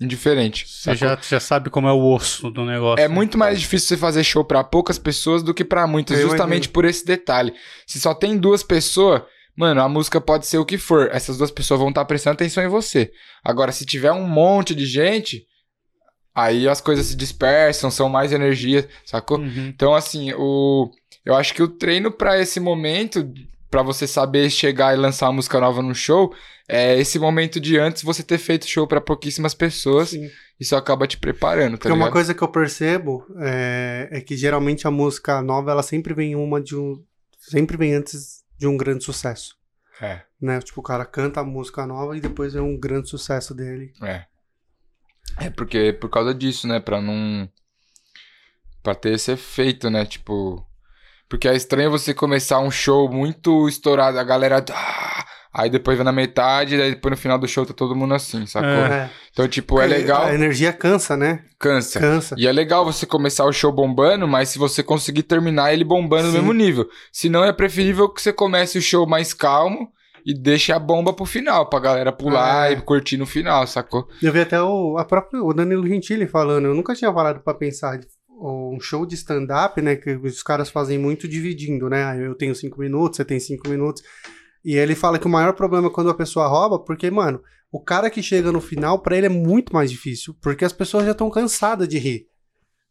indiferente. 0.00 0.66
Você 0.68 0.96
já, 0.96 1.16
já 1.22 1.38
sabe 1.38 1.70
como 1.70 1.86
é 1.86 1.92
o 1.92 2.12
osso 2.12 2.50
do 2.50 2.64
negócio. 2.64 3.02
É 3.02 3.06
né? 3.06 3.14
muito 3.14 3.38
mais 3.38 3.60
difícil 3.60 3.88
você 3.88 3.96
fazer 3.96 4.24
show 4.24 4.44
para 4.44 4.64
poucas 4.64 4.98
pessoas 4.98 5.44
do 5.44 5.54
que 5.54 5.64
para 5.64 5.86
muitas, 5.86 6.18
Eu 6.18 6.28
justamente 6.28 6.64
imagino. 6.64 6.72
por 6.72 6.84
esse 6.84 7.06
detalhe. 7.06 7.54
Se 7.86 8.00
só 8.00 8.12
tem 8.12 8.36
duas 8.36 8.64
pessoas, 8.64 9.22
mano, 9.56 9.80
a 9.80 9.88
música 9.88 10.20
pode 10.20 10.46
ser 10.46 10.58
o 10.58 10.66
que 10.66 10.76
for. 10.76 11.08
Essas 11.12 11.38
duas 11.38 11.52
pessoas 11.52 11.78
vão 11.78 11.90
estar 11.90 12.00
tá 12.00 12.06
prestando 12.06 12.34
atenção 12.34 12.64
em 12.64 12.68
você. 12.68 13.12
Agora, 13.44 13.70
se 13.70 13.86
tiver 13.86 14.10
um 14.10 14.26
monte 14.26 14.74
de 14.74 14.86
gente, 14.86 15.46
aí 16.34 16.68
as 16.68 16.80
coisas 16.80 17.06
se 17.06 17.14
dispersam, 17.14 17.92
são 17.92 18.08
mais 18.08 18.32
energia, 18.32 18.88
sacou? 19.04 19.38
Uhum. 19.38 19.68
Então, 19.68 19.94
assim, 19.94 20.32
o 20.36 20.90
eu 21.24 21.36
acho 21.36 21.54
que 21.54 21.62
o 21.62 21.68
treino 21.68 22.10
para 22.10 22.40
esse 22.40 22.58
momento 22.58 23.22
para 23.72 23.82
você 23.82 24.06
saber 24.06 24.50
chegar 24.50 24.92
e 24.92 24.98
lançar 24.98 25.28
uma 25.28 25.32
música 25.36 25.58
nova 25.58 25.80
no 25.80 25.94
show, 25.94 26.30
é 26.68 26.98
esse 26.98 27.18
momento 27.18 27.58
de 27.58 27.78
antes 27.78 28.02
você 28.02 28.22
ter 28.22 28.36
feito 28.36 28.68
show 28.68 28.86
para 28.86 29.00
pouquíssimas 29.00 29.54
pessoas. 29.54 30.10
Sim. 30.10 30.30
Isso 30.60 30.76
acaba 30.76 31.06
te 31.06 31.16
preparando, 31.16 31.72
tá 31.72 31.78
Porque 31.78 31.88
ligado? 31.88 32.06
uma 32.06 32.12
coisa 32.12 32.34
que 32.34 32.42
eu 32.42 32.48
percebo 32.48 33.26
é, 33.40 34.10
é, 34.12 34.20
que 34.20 34.36
geralmente 34.36 34.86
a 34.86 34.90
música 34.90 35.40
nova 35.40 35.70
ela 35.70 35.82
sempre 35.82 36.12
vem 36.12 36.36
uma 36.36 36.60
de 36.60 36.76
um 36.76 37.02
sempre 37.38 37.78
vem 37.78 37.94
antes 37.94 38.44
de 38.58 38.66
um 38.66 38.76
grande 38.76 39.02
sucesso. 39.02 39.56
É. 39.98 40.20
Né? 40.38 40.60
Tipo, 40.60 40.80
o 40.80 40.84
cara 40.84 41.06
canta 41.06 41.40
a 41.40 41.44
música 41.44 41.86
nova 41.86 42.14
e 42.14 42.20
depois 42.20 42.52
vem 42.52 42.62
um 42.62 42.78
grande 42.78 43.08
sucesso 43.08 43.54
dele. 43.54 43.94
É. 44.02 44.26
É 45.38 45.48
porque 45.48 45.94
por 45.94 46.10
causa 46.10 46.34
disso, 46.34 46.68
né, 46.68 46.78
para 46.78 47.00
não 47.00 47.48
para 48.82 48.94
ter 48.94 49.14
esse 49.14 49.32
efeito, 49.32 49.88
né, 49.88 50.04
tipo, 50.04 50.62
porque 51.32 51.48
é 51.48 51.56
estranho 51.56 51.90
você 51.90 52.12
começar 52.12 52.60
um 52.60 52.70
show 52.70 53.10
muito 53.10 53.66
estourado, 53.66 54.18
a 54.18 54.22
galera. 54.22 54.62
Ah, 54.70 55.24
aí 55.50 55.70
depois 55.70 55.96
vai 55.96 56.04
na 56.04 56.12
metade, 56.12 56.76
daí 56.76 56.90
depois 56.90 57.10
no 57.10 57.16
final 57.16 57.38
do 57.38 57.48
show 57.48 57.64
tá 57.64 57.72
todo 57.72 57.96
mundo 57.96 58.12
assim, 58.12 58.44
sacou? 58.44 58.68
É. 58.68 59.10
Então, 59.32 59.48
tipo, 59.48 59.80
é 59.80 59.86
legal. 59.86 60.26
A 60.26 60.34
energia 60.34 60.74
cansa, 60.74 61.16
né? 61.16 61.42
Cansa. 61.58 61.98
Cansa. 61.98 62.34
E 62.36 62.46
é 62.46 62.52
legal 62.52 62.84
você 62.84 63.06
começar 63.06 63.46
o 63.46 63.52
show 63.52 63.72
bombando, 63.72 64.28
mas 64.28 64.50
se 64.50 64.58
você 64.58 64.82
conseguir 64.82 65.22
terminar 65.22 65.72
ele 65.72 65.84
bombando 65.84 66.24
Sim. 66.24 66.36
no 66.36 66.42
mesmo 66.42 66.52
nível. 66.52 66.86
Se 67.10 67.30
não, 67.30 67.42
é 67.42 67.50
preferível 67.50 68.10
que 68.10 68.20
você 68.20 68.30
comece 68.30 68.76
o 68.76 68.82
show 68.82 69.06
mais 69.06 69.32
calmo 69.32 69.88
e 70.26 70.34
deixe 70.38 70.70
a 70.70 70.78
bomba 70.78 71.14
pro 71.14 71.24
final, 71.24 71.66
pra 71.70 71.80
galera 71.80 72.12
pular 72.12 72.70
é. 72.70 72.74
e 72.74 72.80
curtir 72.82 73.16
no 73.16 73.24
final, 73.24 73.66
sacou? 73.66 74.06
Eu 74.22 74.34
vi 74.34 74.40
até 74.40 74.60
o, 74.60 74.98
a 74.98 75.04
própria, 75.06 75.42
o 75.42 75.54
Danilo 75.54 75.88
Gentili 75.88 76.26
falando, 76.26 76.66
eu 76.66 76.74
nunca 76.74 76.94
tinha 76.94 77.10
parado 77.10 77.40
pra 77.40 77.54
pensar 77.54 77.98
um 78.42 78.80
show 78.80 79.06
de 79.06 79.14
stand-up, 79.14 79.80
né? 79.80 79.96
Que 79.96 80.14
os 80.16 80.42
caras 80.42 80.70
fazem 80.70 80.98
muito 80.98 81.28
dividindo, 81.28 81.88
né? 81.88 82.18
Eu 82.24 82.34
tenho 82.34 82.54
cinco 82.54 82.80
minutos, 82.80 83.16
você 83.16 83.24
tem 83.24 83.38
cinco 83.38 83.68
minutos. 83.68 84.02
E 84.64 84.76
ele 84.76 84.94
fala 84.94 85.18
que 85.18 85.26
o 85.26 85.30
maior 85.30 85.52
problema 85.54 85.88
é 85.88 85.90
quando 85.90 86.10
a 86.10 86.14
pessoa 86.14 86.48
rouba, 86.48 86.78
porque, 86.78 87.10
mano, 87.10 87.42
o 87.70 87.80
cara 87.80 88.10
que 88.10 88.22
chega 88.22 88.52
no 88.52 88.60
final, 88.60 88.98
para 88.98 89.16
ele 89.16 89.26
é 89.26 89.30
muito 89.30 89.72
mais 89.72 89.90
difícil, 89.90 90.36
porque 90.40 90.64
as 90.64 90.72
pessoas 90.72 91.04
já 91.04 91.12
estão 91.12 91.30
cansadas 91.30 91.88
de 91.88 91.98
rir. 91.98 92.26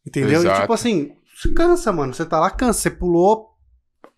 Entendeu? 0.06 0.40
Exato. 0.40 0.58
E 0.58 0.60
tipo 0.62 0.72
assim, 0.72 1.12
cansa, 1.54 1.92
mano. 1.92 2.12
Você 2.12 2.24
tá 2.24 2.40
lá, 2.40 2.50
cansa. 2.50 2.80
Você 2.80 2.90
pulou 2.90 3.52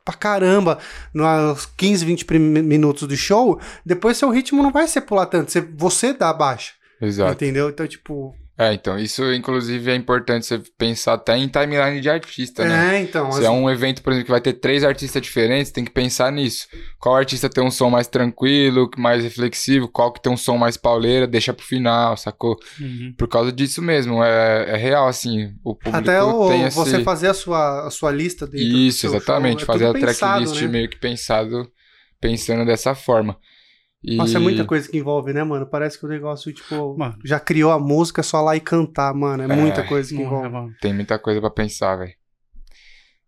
pra 0.04 0.14
caramba 0.14 0.78
nos 1.12 1.66
15, 1.66 2.04
20 2.04 2.38
minutos 2.38 3.08
do 3.08 3.16
show, 3.16 3.58
depois 3.86 4.18
seu 4.18 4.28
ritmo 4.28 4.62
não 4.62 4.70
vai 4.70 4.86
ser 4.86 5.00
pular 5.00 5.26
tanto. 5.26 5.50
Você, 5.50 5.60
você 5.60 6.12
dá 6.12 6.32
baixa. 6.32 6.72
Exato. 7.00 7.32
Entendeu? 7.32 7.70
Então, 7.70 7.86
tipo, 7.86 8.34
é, 8.56 8.72
então, 8.72 8.96
isso 8.96 9.32
inclusive 9.32 9.90
é 9.90 9.96
importante 9.96 10.46
você 10.46 10.62
pensar 10.78 11.14
até 11.14 11.36
em 11.36 11.48
timeline 11.48 12.00
de 12.00 12.08
artista, 12.08 12.64
né? 12.64 12.96
É, 12.96 13.00
então. 13.00 13.32
Se 13.32 13.44
é 13.44 13.50
um 13.50 13.68
evento, 13.68 14.00
por 14.00 14.12
exemplo, 14.12 14.26
que 14.26 14.30
vai 14.30 14.40
ter 14.40 14.52
três 14.52 14.84
artistas 14.84 15.20
diferentes, 15.20 15.72
tem 15.72 15.84
que 15.84 15.90
pensar 15.90 16.30
nisso. 16.30 16.68
Qual 17.00 17.16
artista 17.16 17.48
tem 17.48 17.64
um 17.64 17.70
som 17.70 17.90
mais 17.90 18.06
tranquilo, 18.06 18.88
mais 18.96 19.24
reflexivo, 19.24 19.88
qual 19.88 20.12
que 20.12 20.22
tem 20.22 20.32
um 20.32 20.36
som 20.36 20.56
mais 20.56 20.76
pauleira, 20.76 21.26
deixa 21.26 21.52
pro 21.52 21.66
final, 21.66 22.16
sacou? 22.16 22.56
Uhum. 22.80 23.12
Por 23.18 23.26
causa 23.26 23.50
disso 23.50 23.82
mesmo, 23.82 24.22
é, 24.22 24.70
é 24.70 24.76
real, 24.76 25.08
assim, 25.08 25.52
o 25.64 25.74
público 25.74 25.96
Até 25.96 26.22
o, 26.22 26.48
tem 26.48 26.62
esse... 26.62 26.76
você 26.76 27.02
fazer 27.02 27.28
a 27.28 27.34
sua, 27.34 27.88
a 27.88 27.90
sua 27.90 28.12
lista 28.12 28.46
dentro 28.46 28.64
Isso, 28.64 29.04
exatamente, 29.04 29.64
show, 29.64 29.74
é 29.74 29.78
fazer 29.78 29.86
a 29.86 29.92
tracklist 29.92 30.62
né? 30.62 30.68
meio 30.68 30.88
que 30.88 30.96
pensado, 30.96 31.68
pensando 32.20 32.64
dessa 32.64 32.94
forma. 32.94 33.36
E... 34.04 34.16
Nossa, 34.16 34.36
é 34.36 34.40
muita 34.40 34.66
coisa 34.66 34.86
que 34.86 34.98
envolve, 34.98 35.32
né, 35.32 35.42
mano? 35.42 35.66
Parece 35.66 35.98
que 35.98 36.04
o 36.04 36.08
negócio, 36.08 36.52
tipo, 36.52 36.94
mano. 36.96 37.16
já 37.24 37.40
criou 37.40 37.72
a 37.72 37.78
música, 37.78 38.22
só 38.22 38.42
lá 38.42 38.54
e 38.54 38.60
cantar, 38.60 39.14
mano. 39.14 39.44
É, 39.44 39.46
é 39.46 39.56
muita 39.56 39.82
coisa 39.82 40.14
que 40.14 40.20
envolve. 40.20 40.50
Mano. 40.50 40.74
Tem 40.78 40.92
muita 40.92 41.18
coisa 41.18 41.40
para 41.40 41.48
pensar, 41.48 41.96
velho. 41.96 42.12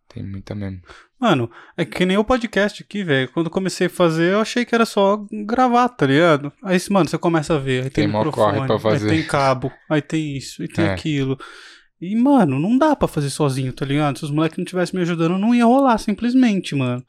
Tem 0.07 0.23
muita 0.23 0.55
mesmo. 0.55 0.83
Mano, 1.19 1.51
é 1.79 1.85
que 1.87 2.05
nem 2.05 2.19
o 2.19 2.25
podcast 2.25 2.83
aqui, 2.83 3.03
velho. 3.03 3.31
Quando 3.33 3.49
comecei 3.49 3.87
a 3.87 3.91
fazer, 3.91 4.35
eu 4.35 4.41
achei 4.41 4.67
que 4.67 4.75
era 4.75 4.85
só 4.85 5.25
gravar, 5.47 5.89
tá 5.89 6.05
ligado? 6.05 6.53
Aí, 6.63 6.79
mano, 6.91 7.09
você 7.09 7.17
começa 7.17 7.55
a 7.55 7.59
ver. 7.59 7.85
Aí 7.85 7.91
tem, 7.91 8.07
tem 8.07 8.15
microfone, 8.15 8.67
pra 8.67 8.79
fazer. 8.79 9.11
aí 9.11 9.17
tem 9.17 9.27
cabo, 9.27 9.73
aí 9.89 10.03
tem 10.03 10.37
isso, 10.37 10.61
aí 10.61 10.69
tem 10.69 10.85
é. 10.85 10.93
aquilo. 10.93 11.39
E, 11.99 12.15
mano, 12.15 12.59
não 12.59 12.77
dá 12.77 12.95
para 12.95 13.09
fazer 13.09 13.31
sozinho, 13.31 13.73
tá 13.73 13.87
ligado? 13.87 14.19
Se 14.19 14.25
os 14.27 14.31
moleques 14.31 14.59
não 14.59 14.65
tivessem 14.67 14.95
me 14.95 15.03
ajudando, 15.03 15.39
não 15.39 15.55
ia 15.55 15.65
rolar, 15.65 15.97
simplesmente, 15.97 16.75
mano. 16.75 17.03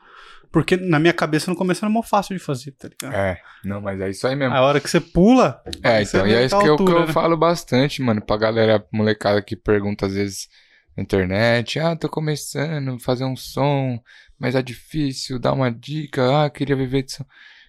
Porque 0.57 0.75
na 0.75 0.97
minha 0.97 1.13
cabeça 1.13 1.51
no 1.51 1.55
começo 1.55 1.85
era 1.85 1.93
mó 1.93 2.01
fácil 2.01 2.35
de 2.35 2.43
fazer, 2.43 2.71
tá 2.71 2.87
ligado? 2.87 3.13
É, 3.13 3.39
não, 3.63 3.79
mas 3.79 4.01
é 4.01 4.09
isso 4.09 4.25
aí 4.25 4.35
mesmo. 4.35 4.55
A 4.55 4.61
hora 4.61 4.79
que 4.79 4.89
você 4.89 4.99
pula. 4.99 5.61
É, 5.83 6.01
então, 6.01 6.25
e 6.25 6.33
é 6.33 6.43
isso 6.43 6.59
que, 6.59 6.67
altura, 6.67 6.89
eu, 6.91 6.95
que 6.95 7.01
eu 7.03 7.05
né? 7.05 7.13
falo 7.13 7.37
bastante, 7.37 8.01
mano, 8.01 8.19
pra 8.25 8.37
galera 8.37 8.83
molecada 8.91 9.39
que 9.39 9.55
pergunta 9.55 10.07
às 10.07 10.15
vezes 10.15 10.49
na 10.95 11.03
internet: 11.03 11.79
ah, 11.79 11.95
tô 11.95 12.09
começando 12.09 12.95
a 12.95 12.99
fazer 12.99 13.23
um 13.23 13.35
som, 13.35 14.01
mas 14.39 14.55
é 14.55 14.63
difícil, 14.63 15.37
dá 15.37 15.53
uma 15.53 15.71
dica, 15.71 16.45
ah, 16.45 16.49
queria 16.49 16.75
viver 16.75 17.03
de 17.03 17.11
som. 17.11 17.25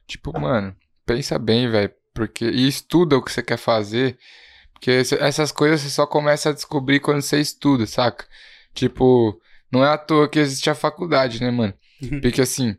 Tipo, 0.06 0.40
mano, 0.40 0.74
pensa 1.04 1.38
bem, 1.38 1.70
velho, 1.70 1.92
porque. 2.14 2.46
E 2.46 2.66
estuda 2.66 3.18
o 3.18 3.22
que 3.22 3.30
você 3.30 3.42
quer 3.42 3.58
fazer. 3.58 4.16
Porque 4.72 4.90
essas 5.20 5.52
coisas 5.52 5.82
você 5.82 5.90
só 5.90 6.06
começa 6.06 6.48
a 6.48 6.54
descobrir 6.54 7.00
quando 7.00 7.20
você 7.20 7.38
estuda, 7.38 7.84
saca? 7.84 8.24
Tipo, 8.72 9.38
não 9.70 9.84
é 9.84 9.90
à 9.90 9.98
toa 9.98 10.26
que 10.26 10.38
existe 10.38 10.70
a 10.70 10.74
faculdade, 10.74 11.42
né, 11.42 11.50
mano? 11.50 11.74
Uhum. 12.02 12.20
Porque 12.20 12.40
assim, 12.40 12.76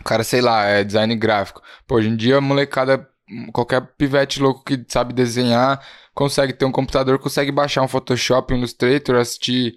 o 0.00 0.04
cara, 0.04 0.24
sei 0.24 0.40
lá, 0.40 0.64
é 0.64 0.84
design 0.84 1.14
gráfico. 1.16 1.62
Pô, 1.86 1.96
hoje 1.96 2.08
em 2.08 2.16
dia 2.16 2.38
a 2.38 2.40
molecada, 2.40 3.06
qualquer 3.52 3.80
pivete 3.96 4.40
louco 4.40 4.64
que 4.64 4.84
sabe 4.88 5.12
desenhar, 5.12 5.80
consegue 6.14 6.52
ter 6.52 6.64
um 6.64 6.72
computador, 6.72 7.18
consegue 7.18 7.52
baixar 7.52 7.82
um 7.82 7.88
Photoshop, 7.88 8.52
um 8.52 8.58
Illustrator, 8.58 9.16
assistir 9.16 9.74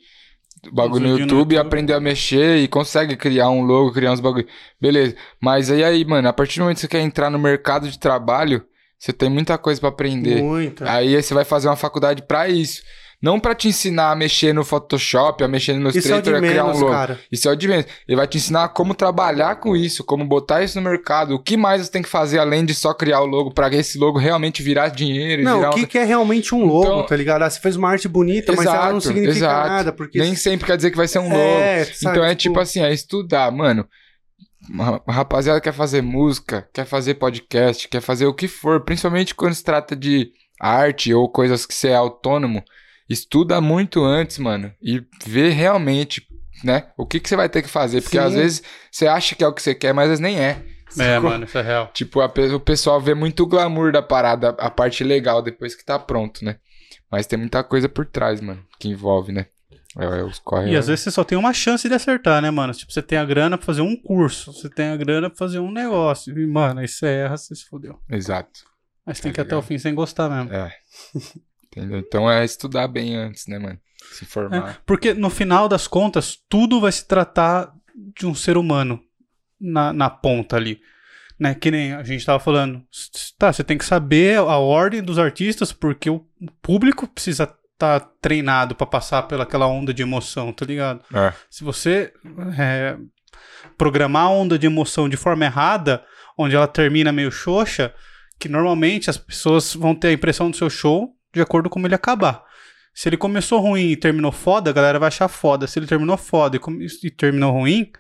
bagulho 0.72 1.02
no 1.04 1.10
YouTube, 1.10 1.32
no 1.32 1.38
YouTube, 1.38 1.54
e 1.54 1.58
aprender 1.58 1.94
a 1.94 2.00
mexer 2.00 2.58
e 2.58 2.68
consegue 2.68 3.16
criar 3.16 3.50
um 3.50 3.62
logo, 3.62 3.92
criar 3.92 4.12
uns 4.12 4.20
bagulho. 4.20 4.48
Beleza. 4.80 5.16
Mas 5.40 5.70
aí, 5.70 5.84
aí, 5.84 6.06
mano, 6.06 6.28
a 6.28 6.34
partir 6.34 6.60
do 6.60 6.64
momento 6.64 6.78
que 6.78 6.82
você 6.82 6.88
quer 6.88 7.02
entrar 7.02 7.30
no 7.30 7.40
mercado 7.40 7.90
de 7.90 8.00
trabalho, 8.00 8.66
você 8.98 9.12
tem 9.12 9.30
muita 9.30 9.58
coisa 9.58 9.82
para 9.82 9.90
aprender. 9.90 10.42
Muita. 10.42 10.90
Aí 10.90 11.22
você 11.22 11.34
vai 11.34 11.44
fazer 11.44 11.68
uma 11.68 11.76
faculdade 11.76 12.22
para 12.22 12.48
isso. 12.48 12.82
Não 13.24 13.40
para 13.40 13.56
te 13.56 13.70
ensinar 13.70 14.12
a 14.12 14.16
mexer 14.18 14.52
no 14.52 14.66
Photoshop, 14.66 15.46
a 15.46 15.48
mexer 15.48 15.72
no 15.76 15.90
Illustrator, 15.90 16.34
é 16.34 16.38
a 16.40 16.42
criar 16.42 16.66
um 16.66 16.78
logo. 16.78 16.92
Cara. 16.92 17.18
Isso 17.32 17.48
é 17.48 17.54
o 17.54 17.56
de 17.56 17.70
menos. 17.70 17.86
Ele 18.06 18.18
vai 18.18 18.28
te 18.28 18.38
ensinar 18.38 18.68
como 18.68 18.94
trabalhar 18.94 19.62
com 19.62 19.78
isso, 19.78 20.04
como 20.04 20.26
botar 20.26 20.62
isso 20.62 20.78
no 20.78 20.84
mercado. 20.84 21.34
O 21.34 21.40
que 21.40 21.56
mais 21.56 21.82
você 21.82 21.90
tem 21.90 22.02
que 22.02 22.10
fazer 22.10 22.38
além 22.38 22.66
de 22.66 22.76
só 22.76 22.94
criar 22.94 23.22
o 23.22 23.26
logo 23.26 23.54
para 23.54 23.74
esse 23.74 23.98
logo 23.98 24.20
realmente 24.20 24.62
virar 24.62 24.90
dinheiro 24.90 25.42
Não, 25.42 25.60
virar 25.60 25.70
o 25.70 25.74
que, 25.74 25.84
um... 25.84 25.86
que 25.86 25.98
é 25.98 26.04
realmente 26.04 26.54
um 26.54 26.66
logo, 26.66 26.86
então... 26.86 27.06
tá 27.06 27.16
ligado? 27.16 27.44
Ah, 27.44 27.50
você 27.50 27.62
fez 27.62 27.78
uma 27.78 27.90
arte 27.90 28.10
bonita, 28.10 28.52
exato, 28.52 28.68
mas 28.68 28.78
ela 28.78 28.92
não 28.92 29.00
significa 29.00 29.38
exato. 29.38 29.70
nada. 29.70 29.94
Porque... 29.94 30.20
Nem 30.20 30.36
sempre 30.36 30.68
quer 30.68 30.76
dizer 30.76 30.92
que 30.92 30.98
vai 30.98 31.08
ser 31.08 31.20
um 31.20 31.30
logo. 31.30 31.38
É, 31.38 31.86
sabe, 31.86 32.18
então 32.18 32.26
é 32.26 32.36
tipo... 32.36 32.56
tipo 32.56 32.60
assim, 32.60 32.82
é 32.82 32.92
estudar, 32.92 33.50
mano. 33.54 33.88
Rapaziada 35.08 35.62
quer 35.62 35.74
fazer 35.74 36.02
música, 36.02 36.68
quer 36.74 36.86
fazer 36.86 37.14
podcast, 37.14 37.88
quer 37.88 38.02
fazer 38.02 38.26
o 38.26 38.34
que 38.34 38.50
for, 38.50 38.82
principalmente 38.82 39.34
quando 39.34 39.54
se 39.54 39.64
trata 39.64 39.96
de 39.96 40.30
arte 40.60 41.14
ou 41.14 41.30
coisas 41.30 41.66
que 41.66 41.74
você 41.74 41.88
é 41.88 41.96
autônomo 41.96 42.62
estuda 43.10 43.60
muito 43.62 44.04
antes, 44.04 44.38
mano, 44.38 44.74
e 44.82 45.04
vê 45.26 45.50
realmente, 45.50 46.28
né, 46.64 46.88
o 46.98 47.06
que, 47.06 47.20
que 47.20 47.30
você 47.30 47.36
vai 47.36 47.50
ter 47.50 47.62
que 47.62 47.70
fazer. 47.70 48.02
Porque 48.02 48.18
Sim. 48.18 48.24
às 48.24 48.34
vezes 48.34 48.64
você 48.92 49.08
acha 49.08 49.36
que 49.36 49.44
é 49.44 49.48
o 49.48 49.54
que 49.54 49.62
você 49.62 49.76
quer, 49.76 49.94
mas 49.94 50.06
às 50.06 50.20
vezes 50.20 50.22
nem 50.22 50.40
é. 50.40 50.64
É, 50.98 51.18
mano, 51.20 51.46
isso 51.46 51.58
é 51.58 51.62
real. 51.62 51.90
Tipo, 51.94 52.22
a, 52.22 52.32
o 52.56 52.60
pessoal 52.60 53.02
vê 53.02 53.14
muito 53.14 53.44
o 53.44 53.48
glamour 53.48 53.92
da 53.92 54.02
parada, 54.02 54.50
a 54.50 54.70
parte 54.70 55.04
legal 55.04 55.42
depois 55.42 55.76
que 55.76 55.84
tá 55.84 55.98
pronto, 55.98 56.46
né? 56.46 56.58
Mas 57.12 57.28
tem 57.28 57.38
muita 57.38 57.64
coisa 57.64 57.90
por 57.90 58.06
trás, 58.06 58.42
mano, 58.42 58.64
que 58.80 58.88
envolve, 58.88 59.32
né? 59.32 59.48
É, 59.98 60.06
é, 60.06 60.24
os 60.24 60.40
corre, 60.40 60.72
e 60.72 60.76
às 60.76 60.88
vezes 60.88 61.04
você 61.04 61.12
só 61.12 61.24
tem 61.24 61.38
uma 61.38 61.54
chance 61.54 61.88
de 61.88 61.94
acertar, 61.94 62.42
né, 62.42 62.50
mano? 62.50 62.74
Tipo, 62.74 62.92
você 62.92 63.02
tem 63.02 63.18
a 63.18 63.26
grana 63.26 63.58
pra 63.58 63.66
fazer 63.66 63.82
um 63.82 63.96
curso, 63.96 64.52
você 64.52 64.68
tem 64.68 64.88
a 64.88 64.96
grana 64.96 65.30
pra 65.30 65.38
fazer 65.38 65.60
um 65.60 65.72
negócio. 65.72 66.38
E, 66.38 66.48
mano, 66.48 66.80
aí 66.80 66.88
você 66.88 67.06
erra, 67.06 67.38
você 67.38 67.56
se 67.56 67.66
fodeu. 67.66 68.00
Exato. 68.10 68.62
Mas 69.06 69.20
tem 69.20 69.30
é 69.30 69.34
que 69.34 69.40
ir 69.40 69.44
até 69.44 69.56
o 69.56 69.62
fim 69.62 69.78
sem 69.78 69.94
gostar 69.94 70.30
mesmo. 70.30 70.54
É. 70.54 70.74
Entendeu? 71.76 72.00
Então 72.00 72.30
é 72.30 72.46
estudar 72.46 72.88
bem 72.88 73.16
antes, 73.16 73.48
né, 73.48 73.58
mano? 73.58 73.80
Se 74.14 74.26
formar. 74.26 74.70
É, 74.70 74.78
porque 74.86 75.14
no 75.14 75.30
final 75.30 75.68
das 75.68 75.88
contas, 75.88 76.38
tudo 76.48 76.80
vai 76.80 76.92
se 76.92 77.08
tratar 77.08 77.74
de 78.16 78.26
um 78.26 78.36
ser 78.36 78.58
humano 78.58 79.02
na, 79.60 79.92
na 79.92 80.10
ponta 80.10 80.56
ali. 80.56 80.80
Né? 81.40 81.56
Que 81.56 81.72
nem 81.72 81.94
a 81.94 82.04
gente 82.04 82.26
tava 82.26 82.40
falando. 82.40 82.84
Tá, 83.38 83.52
você 83.52 83.64
tem 83.64 83.78
que 83.78 83.86
saber 83.86 84.38
a 84.38 84.58
ordem 84.58 85.02
dos 85.02 85.18
artistas, 85.18 85.72
porque 85.72 86.10
o 86.10 86.26
público 86.62 87.08
precisa 87.08 87.44
estar 87.44 88.00
tá 88.00 88.10
treinado 88.22 88.76
para 88.76 88.86
passar 88.86 89.24
pelaquela 89.24 89.66
onda 89.66 89.94
de 89.94 90.04
emoção, 90.04 90.54
tá 90.54 90.66
ligado? 90.66 91.04
É. 91.14 91.34
Se 91.50 91.64
você 91.64 92.14
é, 92.58 92.98
programar 93.78 94.28
a 94.28 94.30
onda 94.30 94.60
de 94.60 94.68
emoção 94.68 95.10
de 95.10 95.18
forma 95.18 95.46
errada, 95.46 96.04
onde 96.38 96.56
ela 96.56 96.68
termina 96.68 97.12
meio 97.12 97.32
xoxa, 97.32 97.94
que 98.40 98.48
normalmente 98.48 99.10
as 99.10 99.18
pessoas 99.18 99.74
vão 99.74 99.96
ter 99.96 100.10
a 100.10 100.14
impressão 100.14 100.52
do 100.52 100.58
seu 100.58 100.70
show 100.70 101.16
de 101.34 101.42
acordo 101.42 101.70
com 101.70 101.76
como 101.76 101.88
ele 101.88 101.96
acabar. 101.96 102.44
Se 102.94 103.10
ele 103.10 103.18
começou 103.18 103.60
ruim 103.60 103.90
e 103.92 103.98
terminou 103.98 104.32
foda, 104.32 104.70
a 104.70 104.74
galera 104.74 105.00
vai 105.00 105.08
achar 105.08 105.28
foda. 105.28 105.66
Se 105.66 105.80
ele 105.80 105.88
terminou 105.88 106.16
foda 106.16 106.58
e, 106.58 107.08
e 107.08 107.10
terminou 107.10 107.52
ruim, 107.52 107.92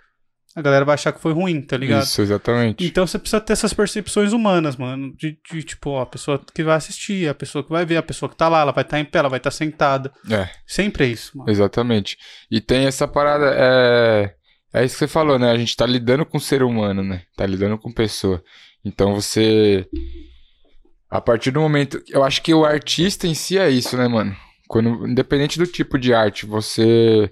a 0.56 0.62
galera 0.62 0.86
vai 0.86 0.93
achar 0.93 1.12
que 1.12 1.19
foi 1.19 1.34
ruim, 1.34 1.62
tá 1.62 1.76
ligado? 1.76 2.04
Isso, 2.04 2.22
exatamente. 2.22 2.86
Então 2.86 3.08
você 3.08 3.17
precisa 3.17 3.41
ter 3.41 3.54
essas 3.54 3.74
percepções 3.74 4.34
humanas, 4.34 4.76
mano. 4.76 5.12
De, 5.17 5.36
de, 5.52 5.63
tipo, 5.63 5.89
ó, 5.89 6.02
a 6.02 6.06
pessoa 6.06 6.39
que 6.54 6.63
vai 6.63 6.76
assistir, 6.76 7.28
a 7.28 7.34
pessoa 7.34 7.63
que 7.63 7.72
vai 7.72 7.86
ver, 7.86 7.98
a 7.98 8.04
pessoa 8.04 8.30
que 8.30 8.36
tá 8.36 8.48
lá, 8.48 8.62
ela 8.62 8.72
vai 8.72 8.84
estar 8.84 8.98
tá 8.98 9.02
em 9.02 9.06
pé, 9.06 9.17
ela 9.17 9.30
vai 9.30 9.39
estar 9.39 9.50
tá 9.50 9.56
sentada. 9.56 10.13
É. 10.30 10.48
Sempre 10.67 11.06
é 11.06 11.08
isso, 11.08 11.36
mano. 11.36 11.50
Exatamente. 11.50 12.17
E 12.52 12.62
tem 12.62 12.86
essa 12.86 13.08
parada, 13.08 13.52
é. 13.58 14.36
É 14.76 14.84
isso 14.84 14.96
que 14.96 15.00
você 15.00 15.08
falou, 15.08 15.38
né? 15.38 15.52
A 15.52 15.58
gente 15.58 15.76
tá 15.76 15.86
lidando 15.86 16.26
com 16.26 16.39
ser 16.39 16.63
humano, 16.63 17.04
né? 17.04 17.24
Tá 17.36 17.46
lidando 17.46 17.78
com 17.78 17.91
pessoa. 17.91 18.43
Então 18.84 19.13
você. 19.15 19.88
A 21.13 21.21
partir 21.21 21.52
do 21.52 21.62
momento. 21.62 22.02
Eu 22.10 22.23
acho 22.23 22.41
que 22.41 22.52
o 22.56 22.65
artista 22.65 23.28
em 23.28 23.36
si 23.36 23.56
é 23.60 23.69
isso, 23.69 23.95
né, 23.95 24.08
mano? 24.08 24.36
Quando, 24.67 25.08
independente 25.08 25.60
do 25.60 25.67
tipo 25.67 25.99
de 25.99 26.12
arte, 26.12 26.47
você 26.47 27.32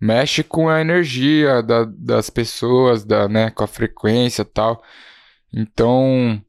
mexe 0.00 0.42
com 0.42 0.68
a 0.68 0.80
energia 0.80 1.62
da, 1.62 1.84
das 1.84 2.28
pessoas, 2.28 3.04
da, 3.04 3.28
né, 3.28 3.48
com 3.50 3.62
a 3.62 3.68
frequência 3.68 4.44
tal. 4.44 4.82
Então, 5.54 6.42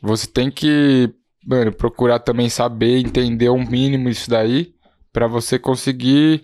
você 0.00 0.26
tem 0.26 0.50
que, 0.50 1.12
mano, 1.46 1.72
procurar 1.72 2.20
também 2.20 2.48
saber, 2.48 3.00
entender 3.00 3.50
um 3.50 3.62
mínimo 3.62 4.08
isso 4.08 4.30
daí, 4.30 4.72
para 5.12 5.26
você 5.26 5.58
conseguir 5.58 6.42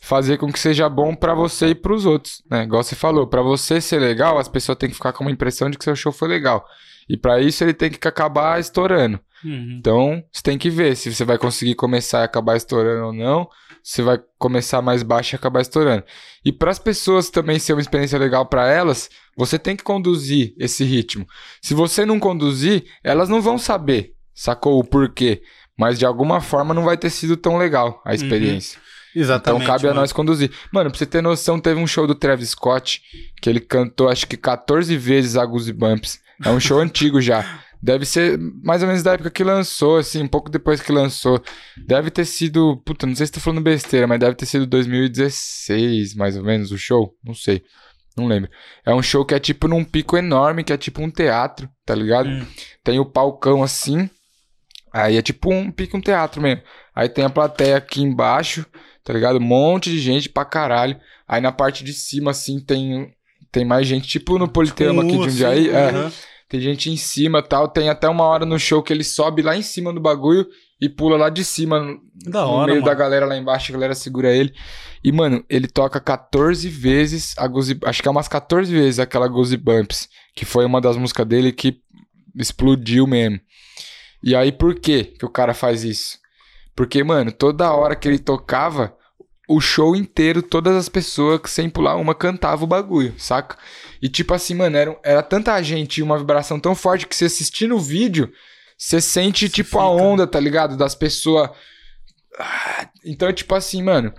fazer 0.00 0.38
com 0.38 0.52
que 0.52 0.60
seja 0.60 0.88
bom 0.88 1.12
para 1.12 1.34
você 1.34 1.70
e 1.70 1.74
para 1.74 1.92
os 1.92 2.06
outros, 2.06 2.40
né? 2.48 2.62
Igual 2.62 2.84
você 2.84 2.94
falou, 2.94 3.26
para 3.26 3.42
você 3.42 3.80
ser 3.80 3.98
legal, 3.98 4.38
as 4.38 4.46
pessoas 4.46 4.78
têm 4.78 4.88
que 4.88 4.94
ficar 4.94 5.12
com 5.12 5.24
uma 5.24 5.30
impressão 5.32 5.68
de 5.68 5.76
que 5.76 5.82
seu 5.82 5.96
show 5.96 6.12
foi 6.12 6.28
legal. 6.28 6.64
E 7.08 7.16
para 7.16 7.40
isso 7.40 7.62
ele 7.64 7.74
tem 7.74 7.90
que 7.90 8.06
acabar 8.06 8.60
estourando. 8.60 9.20
Uhum. 9.44 9.76
Então, 9.78 10.24
você 10.30 10.42
tem 10.42 10.56
que 10.56 10.70
ver 10.70 10.96
se 10.96 11.12
você 11.12 11.24
vai 11.24 11.36
conseguir 11.36 11.74
começar 11.74 12.20
e 12.20 12.24
acabar 12.24 12.56
estourando 12.56 13.06
ou 13.06 13.12
não. 13.12 13.48
Você 13.82 14.00
vai 14.00 14.20
começar 14.38 14.80
mais 14.80 15.02
baixo 15.02 15.34
e 15.34 15.36
acabar 15.36 15.60
estourando. 15.60 16.04
E 16.44 16.52
para 16.52 16.70
as 16.70 16.78
pessoas 16.78 17.30
também 17.30 17.58
ser 17.58 17.72
uma 17.72 17.80
experiência 17.80 18.18
legal 18.18 18.46
para 18.46 18.68
elas, 18.68 19.10
você 19.36 19.58
tem 19.58 19.74
que 19.74 19.82
conduzir 19.82 20.54
esse 20.56 20.84
ritmo. 20.84 21.26
Se 21.60 21.74
você 21.74 22.06
não 22.06 22.20
conduzir, 22.20 22.84
elas 23.02 23.28
não 23.28 23.42
vão 23.42 23.58
saber, 23.58 24.12
sacou 24.32 24.78
o 24.78 24.84
porquê. 24.84 25.42
Mas 25.76 25.98
de 25.98 26.06
alguma 26.06 26.40
forma 26.40 26.72
não 26.72 26.84
vai 26.84 26.96
ter 26.96 27.10
sido 27.10 27.36
tão 27.36 27.56
legal 27.56 28.00
a 28.04 28.10
uhum. 28.10 28.14
experiência. 28.14 28.78
Uhum. 28.78 28.92
Exatamente. 29.14 29.62
Então 29.62 29.74
cabe 29.74 29.86
mano. 29.86 29.98
a 29.98 30.00
nós 30.00 30.12
conduzir. 30.12 30.50
Mano, 30.72 30.90
pra 30.90 30.98
você 30.98 31.06
ter 31.06 31.20
noção, 31.20 31.58
teve 31.58 31.80
um 31.80 31.86
show 31.86 32.06
do 32.06 32.14
Travis 32.14 32.50
Scott 32.50 33.02
que 33.40 33.50
ele 33.50 33.60
cantou 33.60 34.08
acho 34.08 34.26
que 34.26 34.36
14 34.36 34.96
vezes 34.96 35.36
a 35.36 35.44
Goosebumps. 35.44 36.20
É 36.44 36.50
um 36.50 36.60
show 36.60 36.78
antigo 36.80 37.20
já. 37.20 37.60
Deve 37.82 38.04
ser 38.04 38.38
mais 38.62 38.80
ou 38.82 38.86
menos 38.86 39.02
da 39.02 39.14
época 39.14 39.30
que 39.30 39.42
lançou, 39.42 39.96
assim, 39.96 40.22
um 40.22 40.28
pouco 40.28 40.48
depois 40.48 40.80
que 40.80 40.92
lançou. 40.92 41.42
Deve 41.84 42.10
ter 42.10 42.24
sido. 42.24 42.76
Puta, 42.84 43.06
não 43.06 43.16
sei 43.16 43.26
se 43.26 43.32
tô 43.32 43.40
falando 43.40 43.60
besteira, 43.60 44.06
mas 44.06 44.20
deve 44.20 44.36
ter 44.36 44.46
sido 44.46 44.66
2016, 44.66 46.14
mais 46.14 46.36
ou 46.36 46.44
menos, 46.44 46.70
o 46.70 46.78
show. 46.78 47.12
Não 47.24 47.34
sei. 47.34 47.64
Não 48.16 48.26
lembro. 48.26 48.48
É 48.84 48.94
um 48.94 49.02
show 49.02 49.24
que 49.24 49.34
é 49.34 49.40
tipo 49.40 49.66
num 49.66 49.82
pico 49.84 50.16
enorme, 50.16 50.62
que 50.62 50.72
é 50.72 50.76
tipo 50.76 51.02
um 51.02 51.10
teatro, 51.10 51.68
tá 51.84 51.94
ligado? 51.94 52.28
Hum. 52.28 52.46
Tem 52.84 53.00
o 53.00 53.04
palcão 53.04 53.62
assim. 53.62 54.08
Aí 54.92 55.16
é 55.16 55.22
tipo 55.22 55.52
um 55.52 55.70
pico 55.70 55.96
um 55.96 56.00
teatro 56.00 56.40
mesmo. 56.40 56.62
Aí 56.94 57.08
tem 57.08 57.24
a 57.24 57.30
plateia 57.30 57.76
aqui 57.76 58.02
embaixo, 58.02 58.64
tá 59.02 59.12
ligado? 59.12 59.38
Um 59.38 59.40
monte 59.40 59.90
de 59.90 59.98
gente 59.98 60.28
pra 60.28 60.44
caralho. 60.44 61.00
Aí 61.26 61.40
na 61.40 61.50
parte 61.50 61.82
de 61.82 61.92
cima, 61.94 62.30
assim, 62.30 62.60
tem, 62.60 63.12
tem 63.50 63.64
mais 63.64 63.86
gente, 63.86 64.06
tipo 64.06 64.38
no 64.38 64.46
Politeama 64.46 65.02
tipo, 65.02 65.14
aqui 65.14 65.24
de 65.24 65.30
Jundiaí. 65.30 65.70
Assim, 65.70 65.76
é. 65.76 66.02
Uhum. 66.02 66.12
Tem 66.52 66.60
gente 66.60 66.90
em 66.90 66.98
cima 66.98 67.42
tal. 67.42 67.66
Tem 67.66 67.88
até 67.88 68.06
uma 68.06 68.24
hora 68.24 68.44
no 68.44 68.58
show 68.58 68.82
que 68.82 68.92
ele 68.92 69.02
sobe 69.02 69.40
lá 69.40 69.56
em 69.56 69.62
cima 69.62 69.90
do 69.90 69.98
bagulho 69.98 70.46
e 70.78 70.86
pula 70.86 71.16
lá 71.16 71.30
de 71.30 71.42
cima, 71.42 71.98
da 72.26 72.42
no 72.42 72.48
hora, 72.50 72.66
meio 72.72 72.82
mano. 72.82 72.84
da 72.84 72.94
galera 72.94 73.24
lá 73.24 73.38
embaixo, 73.38 73.72
a 73.72 73.74
galera 73.74 73.94
segura 73.94 74.30
ele. 74.30 74.52
E, 75.02 75.10
mano, 75.10 75.42
ele 75.48 75.66
toca 75.66 75.98
14 75.98 76.68
vezes 76.68 77.34
a 77.38 77.46
Goose, 77.46 77.78
Acho 77.86 78.02
que 78.02 78.06
é 78.06 78.10
umas 78.10 78.28
14 78.28 78.70
vezes 78.70 79.00
aquela 79.00 79.28
Goosebumps, 79.28 80.10
que 80.36 80.44
foi 80.44 80.66
uma 80.66 80.78
das 80.78 80.98
músicas 80.98 81.26
dele 81.26 81.52
que 81.52 81.80
explodiu 82.36 83.06
mesmo. 83.06 83.40
E 84.22 84.36
aí, 84.36 84.52
por 84.52 84.74
que 84.74 85.04
que 85.04 85.24
o 85.24 85.30
cara 85.30 85.54
faz 85.54 85.84
isso? 85.84 86.18
Porque, 86.76 87.02
mano, 87.02 87.32
toda 87.32 87.72
hora 87.72 87.96
que 87.96 88.06
ele 88.06 88.18
tocava, 88.18 88.94
o 89.52 89.60
show 89.60 89.94
inteiro, 89.94 90.42
todas 90.42 90.74
as 90.74 90.88
pessoas 90.88 91.42
sem 91.46 91.68
pular 91.68 91.96
uma 91.96 92.14
cantavam 92.14 92.64
o 92.64 92.66
bagulho, 92.66 93.14
saca? 93.18 93.58
E 94.00 94.08
tipo 94.08 94.32
assim, 94.32 94.54
mano, 94.54 94.76
era, 94.76 94.98
era 95.04 95.22
tanta 95.22 95.62
gente 95.62 95.98
e 95.98 96.02
uma 96.02 96.16
vibração 96.16 96.58
tão 96.58 96.74
forte 96.74 97.06
que 97.06 97.14
você 97.14 97.26
assistindo 97.26 97.76
o 97.76 97.80
vídeo, 97.80 98.32
você 98.78 98.98
sente 98.98 99.50
tipo 99.50 99.68
fica. 99.68 99.82
a 99.82 99.90
onda, 99.90 100.26
tá 100.26 100.40
ligado? 100.40 100.74
Das 100.74 100.94
pessoas. 100.94 101.50
Ah, 102.38 102.88
então, 103.04 103.30
tipo 103.30 103.54
assim, 103.54 103.82
mano, 103.82 104.14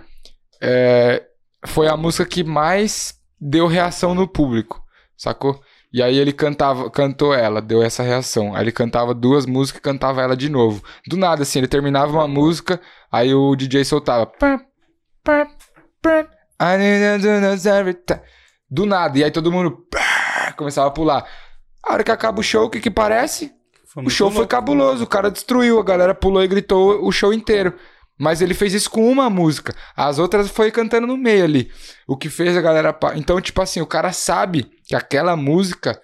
é... 0.62 1.24
foi 1.66 1.88
a 1.88 1.96
música 1.96 2.24
que 2.24 2.44
mais 2.44 3.18
deu 3.40 3.66
reação 3.66 4.14
no 4.14 4.28
público, 4.28 4.80
sacou? 5.16 5.60
E 5.92 6.00
aí 6.00 6.16
ele 6.16 6.32
cantava, 6.32 6.88
cantou 6.90 7.34
ela, 7.34 7.60
deu 7.60 7.82
essa 7.82 8.04
reação. 8.04 8.54
Aí 8.54 8.62
ele 8.62 8.72
cantava 8.72 9.12
duas 9.12 9.46
músicas 9.46 9.80
e 9.80 9.82
cantava 9.82 10.22
ela 10.22 10.36
de 10.36 10.48
novo. 10.48 10.82
Do 11.08 11.16
nada, 11.16 11.42
assim, 11.42 11.58
ele 11.58 11.68
terminava 11.68 12.12
uma 12.12 12.28
música, 12.28 12.80
aí 13.10 13.34
o 13.34 13.56
DJ 13.56 13.84
soltava. 13.84 14.26
Do 18.70 18.86
nada. 18.86 19.18
E 19.18 19.24
aí 19.24 19.30
todo 19.30 19.50
mundo 19.50 19.86
começava 20.56 20.88
a 20.88 20.92
pular. 20.92 21.26
A 21.82 21.92
hora 21.92 22.04
que 22.04 22.10
acaba 22.10 22.40
o 22.40 22.42
show, 22.42 22.66
o 22.66 22.70
que 22.70 22.80
que 22.80 22.90
parece? 22.90 23.52
O 23.96 24.10
show 24.10 24.26
louco. 24.26 24.38
foi 24.38 24.46
cabuloso. 24.46 25.04
O 25.04 25.06
cara 25.06 25.30
destruiu. 25.30 25.78
A 25.78 25.84
galera 25.84 26.14
pulou 26.14 26.42
e 26.42 26.48
gritou 26.48 27.04
o 27.04 27.12
show 27.12 27.32
inteiro. 27.32 27.74
Mas 28.18 28.40
ele 28.40 28.54
fez 28.54 28.72
isso 28.72 28.90
com 28.90 29.10
uma 29.10 29.28
música. 29.28 29.74
As 29.96 30.18
outras 30.18 30.48
foi 30.48 30.70
cantando 30.70 31.06
no 31.06 31.16
meio 31.16 31.44
ali. 31.44 31.70
O 32.06 32.16
que 32.16 32.28
fez 32.28 32.56
a 32.56 32.60
galera. 32.60 32.96
Então, 33.16 33.40
tipo 33.40 33.60
assim, 33.60 33.80
o 33.80 33.86
cara 33.86 34.12
sabe 34.12 34.70
que 34.86 34.94
aquela 34.94 35.36
música 35.36 36.00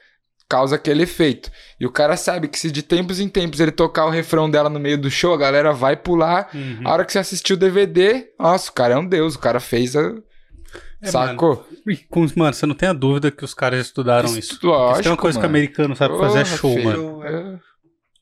causa 0.50 0.74
aquele 0.74 1.04
efeito. 1.04 1.48
E 1.78 1.86
o 1.86 1.92
cara 1.92 2.16
sabe 2.16 2.48
que 2.48 2.58
se 2.58 2.72
de 2.72 2.82
tempos 2.82 3.20
em 3.20 3.28
tempos 3.28 3.60
ele 3.60 3.70
tocar 3.70 4.04
o 4.06 4.10
refrão 4.10 4.50
dela 4.50 4.68
no 4.68 4.80
meio 4.80 4.98
do 4.98 5.08
show, 5.08 5.32
a 5.32 5.38
galera 5.38 5.72
vai 5.72 5.96
pular. 5.96 6.50
Uhum. 6.52 6.80
A 6.84 6.92
hora 6.92 7.04
que 7.04 7.12
você 7.12 7.20
assistiu 7.20 7.54
o 7.54 7.58
DVD, 7.58 8.26
nossa, 8.36 8.68
o 8.68 8.74
cara 8.74 8.94
é 8.94 8.98
um 8.98 9.06
deus, 9.06 9.36
o 9.36 9.38
cara 9.38 9.60
fez 9.60 9.94
a. 9.94 10.12
É, 11.00 11.06
Sacou? 11.08 11.64
Mano, 11.86 12.32
mano, 12.36 12.52
você 12.52 12.66
não 12.66 12.74
tem 12.74 12.88
a 12.88 12.92
dúvida 12.92 13.30
que 13.30 13.44
os 13.44 13.54
caras 13.54 13.86
estudaram 13.86 14.28
isso. 14.28 14.54
isso. 14.56 14.66
Lógico, 14.66 15.02
tem 15.04 15.12
uma 15.12 15.16
coisa 15.16 15.38
mano. 15.38 15.48
que 15.48 15.54
o 15.54 15.56
americano 15.56 15.96
sabe 15.96 16.18
fazer 16.18 16.40
é 16.40 16.44
show, 16.44 16.74
filho, 16.74 16.84
mano. 16.84 17.24
É... 17.24 17.58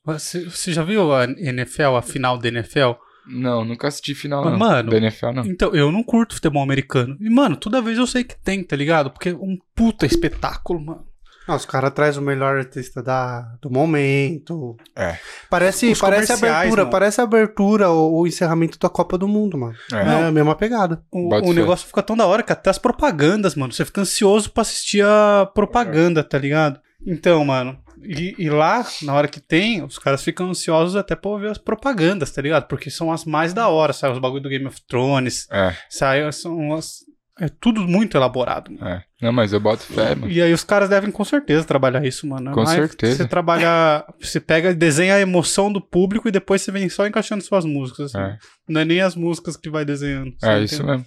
Você, 0.05 0.45
você 0.45 0.71
já 0.71 0.83
viu 0.83 1.11
a 1.11 1.25
NFL, 1.25 1.95
a 1.97 2.01
final 2.01 2.37
da 2.37 2.47
NFL? 2.47 2.91
Não, 3.27 3.65
nunca 3.65 3.87
assisti 3.87 4.15
final 4.15 4.45
não. 4.45 4.57
Mano, 4.57 4.91
da 4.91 4.97
NFL 4.97 5.31
não. 5.33 5.45
Então, 5.45 5.75
eu 5.75 5.91
não 5.91 6.03
curto 6.03 6.35
futebol 6.35 6.63
americano. 6.63 7.17
E, 7.19 7.29
mano, 7.29 7.55
toda 7.57 7.81
vez 7.81 7.97
eu 7.97 8.07
sei 8.07 8.23
que 8.23 8.39
tem, 8.39 8.63
tá 8.63 8.75
ligado? 8.75 9.11
Porque 9.11 9.29
é 9.29 9.33
um 9.33 9.57
puta 9.75 10.05
espetáculo, 10.05 10.79
mano. 10.79 11.08
Nossa, 11.49 11.65
os 11.65 11.65
caras 11.65 11.91
trazem 11.93 12.21
o 12.21 12.25
melhor 12.25 12.57
artista 12.57 13.01
da, 13.01 13.41
do 13.59 13.71
momento. 13.71 14.77
É. 14.95 15.17
Parece, 15.49 15.95
parece 15.95 16.31
abertura, 16.31 16.83
mano. 16.83 16.91
parece 16.91 17.21
abertura 17.21 17.89
ou 17.89 18.21
o 18.21 18.27
encerramento 18.27 18.77
da 18.77 18.87
Copa 18.87 19.17
do 19.17 19.27
Mundo, 19.27 19.57
mano. 19.57 19.75
É, 19.91 19.95
é 19.95 20.25
a 20.27 20.31
mesma 20.31 20.55
pegada. 20.55 21.01
O, 21.11 21.33
o 21.33 21.53
negócio 21.53 21.87
fica 21.87 22.03
tão 22.03 22.15
da 22.15 22.27
hora 22.27 22.43
que 22.43 22.53
até 22.53 22.69
as 22.69 22.77
propagandas, 22.77 23.55
mano. 23.55 23.73
Você 23.73 23.83
fica 23.83 24.01
ansioso 24.01 24.51
pra 24.51 24.61
assistir 24.61 25.03
a 25.03 25.49
propaganda, 25.51 26.23
tá 26.23 26.37
ligado? 26.37 26.79
Então, 27.03 27.43
mano, 27.43 27.79
e, 28.03 28.35
e, 28.37 28.49
lá, 28.49 28.85
na 29.01 29.15
hora 29.15 29.27
que 29.27 29.39
tem, 29.39 29.83
os 29.83 29.97
caras 29.97 30.23
ficam 30.23 30.49
ansiosos 30.49 30.95
até 30.95 31.15
pra 31.15 31.35
ver 31.37 31.49
as 31.49 31.57
propagandas, 31.57 32.29
tá 32.31 32.41
ligado? 32.43 32.67
Porque 32.67 32.91
são 32.91 33.11
as 33.11 33.25
mais 33.25 33.53
da 33.53 33.67
hora, 33.69 33.91
sabe? 33.91 34.13
Os 34.13 34.19
bagulho 34.19 34.43
do 34.43 34.49
Game 34.49 34.67
of 34.67 34.79
Thrones. 34.87 35.47
É. 35.49 35.75
Sai, 35.89 36.31
são 36.31 36.73
as, 36.73 36.99
é 37.39 37.47
tudo 37.47 37.81
muito 37.81 38.17
elaborado. 38.17 38.71
Mano. 38.71 38.85
É. 38.85 39.03
Não, 39.21 39.31
mas 39.31 39.53
eu 39.53 39.59
boto 39.59 39.83
fé, 39.83 40.15
mano. 40.15 40.31
E 40.31 40.41
aí 40.41 40.53
os 40.53 40.63
caras 40.63 40.89
devem 40.89 41.11
com 41.11 41.23
certeza 41.23 41.65
trabalhar 41.65 42.05
isso, 42.05 42.27
mano. 42.27 42.51
Com 42.51 42.63
mas 42.63 42.69
certeza. 42.69 43.17
Você 43.17 43.27
trabalha. 43.27 44.05
Você 44.19 44.39
pega, 44.39 44.73
desenha 44.73 45.15
a 45.15 45.19
emoção 45.19 45.71
do 45.71 45.81
público 45.81 46.27
e 46.27 46.31
depois 46.31 46.61
você 46.61 46.71
vem 46.71 46.89
só 46.89 47.07
encaixando 47.07 47.43
suas 47.43 47.65
músicas. 47.65 48.13
Assim. 48.13 48.23
É. 48.23 48.37
Não 48.67 48.81
é 48.81 48.85
nem 48.85 49.01
as 49.01 49.15
músicas 49.15 49.55
que 49.55 49.69
vai 49.69 49.85
desenhando. 49.85 50.33
É 50.43 50.59
isso 50.59 50.83
mesmo. 50.83 51.05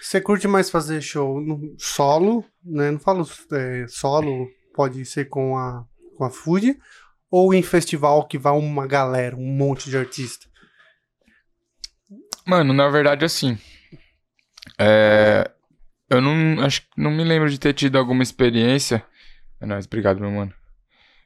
Você 0.00 0.20
curte 0.20 0.46
mais 0.46 0.70
fazer 0.70 1.00
show 1.00 1.40
no 1.40 1.74
solo, 1.78 2.44
né? 2.64 2.92
Não 2.92 2.98
falo 2.98 3.26
é, 3.52 3.86
solo, 3.88 4.46
pode 4.72 5.04
ser 5.04 5.24
com 5.24 5.58
a, 5.58 5.84
com 6.16 6.24
a 6.24 6.30
Food, 6.30 6.78
ou 7.28 7.52
em 7.52 7.60
festival 7.60 8.24
que 8.24 8.38
vai 8.38 8.52
uma 8.52 8.86
galera, 8.86 9.34
um 9.34 9.56
monte 9.56 9.90
de 9.90 9.96
artista? 9.96 10.46
Mano, 12.46 12.72
na 12.72 12.88
verdade, 12.88 13.24
assim. 13.24 13.58
É, 14.78 15.50
eu 16.10 16.20
não 16.20 16.62
acho 16.64 16.82
não 16.96 17.10
me 17.10 17.24
lembro 17.24 17.50
de 17.50 17.58
ter 17.58 17.72
tido 17.74 17.98
alguma 17.98 18.22
experiência. 18.22 19.04
É 19.60 19.66
nóis, 19.66 19.86
obrigado, 19.86 20.20
meu 20.20 20.30
mano. 20.30 20.52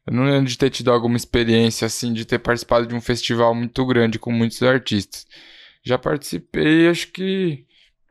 Eu 0.06 0.12
não 0.14 0.24
lembro 0.24 0.46
de 0.48 0.58
ter 0.58 0.70
tido 0.70 0.90
alguma 0.90 1.16
experiência 1.16 1.86
assim 1.86 2.12
de 2.12 2.24
ter 2.24 2.38
participado 2.38 2.86
de 2.86 2.94
um 2.94 3.00
festival 3.00 3.54
muito 3.54 3.84
grande 3.86 4.18
com 4.18 4.32
muitos 4.32 4.62
artistas. 4.62 5.26
Já 5.84 5.98
participei, 5.98 6.88
acho 6.88 7.08
que 7.12 7.66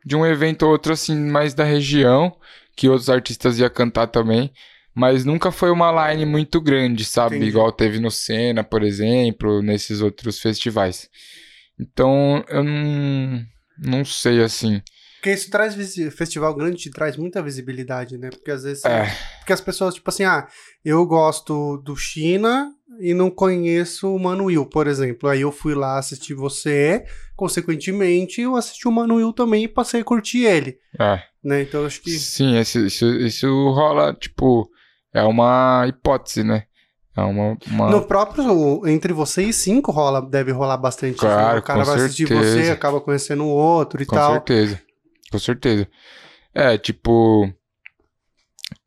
de 0.05 0.15
um 0.15 0.25
evento 0.25 0.63
ou 0.63 0.71
outro 0.71 0.93
assim 0.93 1.15
mais 1.15 1.53
da 1.53 1.63
região, 1.63 2.35
que 2.75 2.89
outros 2.89 3.09
artistas 3.09 3.59
iam 3.59 3.69
cantar 3.69 4.07
também, 4.07 4.51
Mas 4.93 5.23
nunca 5.25 5.51
foi 5.51 5.71
uma 5.71 6.11
line 6.11 6.25
muito 6.25 6.59
grande, 6.59 7.05
sabe? 7.05 7.37
Entendi. 7.37 7.49
Igual 7.49 7.71
teve 7.71 7.99
no 7.99 8.11
Senna, 8.11 8.63
por 8.63 8.83
exemplo, 8.83 9.61
nesses 9.61 10.01
outros 10.01 10.39
festivais. 10.39 11.09
Então, 11.79 12.43
eu 12.49 12.63
não, 12.63 13.45
não 13.77 14.05
sei 14.05 14.41
assim. 14.43 14.81
Porque 15.19 15.33
isso 15.33 15.51
traz 15.51 15.75
festival 16.15 16.55
grande 16.55 16.77
te 16.77 16.89
traz 16.89 17.17
muita 17.17 17.41
visibilidade, 17.41 18.17
né? 18.17 18.29
Porque 18.29 18.49
às 18.49 18.63
vezes 18.63 18.85
é. 18.85 19.05
porque 19.39 19.51
as 19.51 19.59
pessoas 19.59 19.93
tipo 19.93 20.09
assim, 20.09 20.23
ah, 20.23 20.47
eu 20.83 21.05
gosto 21.05 21.75
do 21.83 21.93
China 21.93 22.71
e 23.01 23.13
não 23.13 23.29
conheço 23.29 24.15
o 24.15 24.17
Manuel, 24.17 24.65
por 24.65 24.87
exemplo. 24.87 25.27
Aí 25.27 25.41
eu 25.41 25.51
fui 25.51 25.75
lá 25.75 25.99
assistir 25.99 26.33
você, 26.33 27.03
consequentemente 27.35 28.39
eu 28.39 28.55
assisti 28.55 28.87
o 28.87 28.91
Manuel 28.91 29.33
também 29.33 29.65
e 29.65 29.67
passei 29.67 29.99
a 29.99 30.05
curtir 30.05 30.45
ele. 30.45 30.77
É. 30.97 31.21
Né? 31.43 31.63
Então 31.63 31.85
acho 31.85 32.01
que 32.01 32.11
Sim, 32.11 32.57
isso, 32.57 32.79
isso, 32.79 33.05
isso 33.05 33.47
rola, 33.71 34.13
tipo, 34.13 34.69
é 35.13 35.21
uma 35.21 35.85
hipótese, 35.85 36.45
né? 36.45 36.63
É 37.15 37.21
uma, 37.21 37.57
uma... 37.67 37.89
No 37.89 38.03
próprio, 38.05 38.87
entre 38.87 39.11
você 39.11 39.43
e 39.43 39.51
cinco 39.51 39.91
rola, 39.91 40.21
deve 40.21 40.53
rolar 40.53 40.77
bastante. 40.77 41.17
Claro, 41.17 41.55
né? 41.55 41.59
O 41.59 41.61
cara 41.61 41.83
vai 41.83 41.99
certeza. 41.99 42.05
assistir 42.05 42.33
você, 42.33 42.71
acaba 42.71 43.01
conhecendo 43.01 43.43
o 43.43 43.49
outro 43.49 44.01
e 44.01 44.05
com 44.05 44.15
tal. 44.15 44.29
Com 44.29 44.33
certeza, 44.35 44.81
com 45.31 45.39
certeza. 45.39 45.87
É, 46.53 46.77
tipo, 46.77 47.51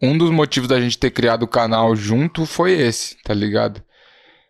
um 0.00 0.16
dos 0.16 0.30
motivos 0.30 0.68
da 0.68 0.80
gente 0.80 0.98
ter 0.98 1.10
criado 1.10 1.44
o 1.44 1.48
canal 1.48 1.94
junto 1.94 2.44
foi 2.46 2.72
esse, 2.72 3.16
tá 3.22 3.32
ligado? 3.32 3.82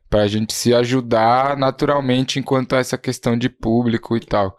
Pra 0.09 0.27
gente 0.27 0.53
se 0.53 0.75
ajudar 0.75 1.57
naturalmente 1.57 2.39
enquanto 2.39 2.75
a 2.75 2.79
essa 2.79 2.99
questão 2.99 3.37
de 3.37 3.49
público 3.49 4.17
e 4.17 4.21
tal. 4.21 4.57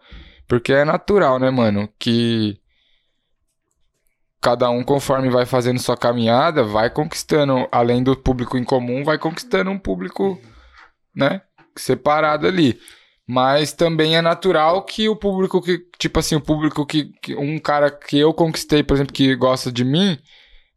Porque 0.48 0.72
é 0.72 0.84
natural, 0.84 1.38
né, 1.38 1.50
mano? 1.50 1.88
Que 1.98 2.60
cada 4.44 4.68
um, 4.68 4.84
conforme 4.84 5.30
vai 5.30 5.46
fazendo 5.46 5.80
sua 5.80 5.96
caminhada, 5.96 6.62
vai 6.62 6.90
conquistando, 6.90 7.66
além 7.72 8.02
do 8.02 8.14
público 8.14 8.58
em 8.58 8.64
comum, 8.64 9.02
vai 9.02 9.16
conquistando 9.16 9.70
um 9.70 9.78
público, 9.78 10.38
né, 11.16 11.40
separado 11.74 12.46
ali. 12.46 12.78
Mas 13.26 13.72
também 13.72 14.16
é 14.16 14.20
natural 14.20 14.84
que 14.84 15.08
o 15.08 15.16
público 15.16 15.60
que, 15.62 15.78
tipo 15.98 16.18
assim, 16.18 16.34
o 16.34 16.40
público 16.40 16.84
que, 16.84 17.10
que, 17.22 17.34
um 17.34 17.58
cara 17.58 17.90
que 17.90 18.18
eu 18.18 18.34
conquistei, 18.34 18.82
por 18.82 18.94
exemplo, 18.94 19.14
que 19.14 19.34
gosta 19.34 19.72
de 19.72 19.82
mim, 19.82 20.18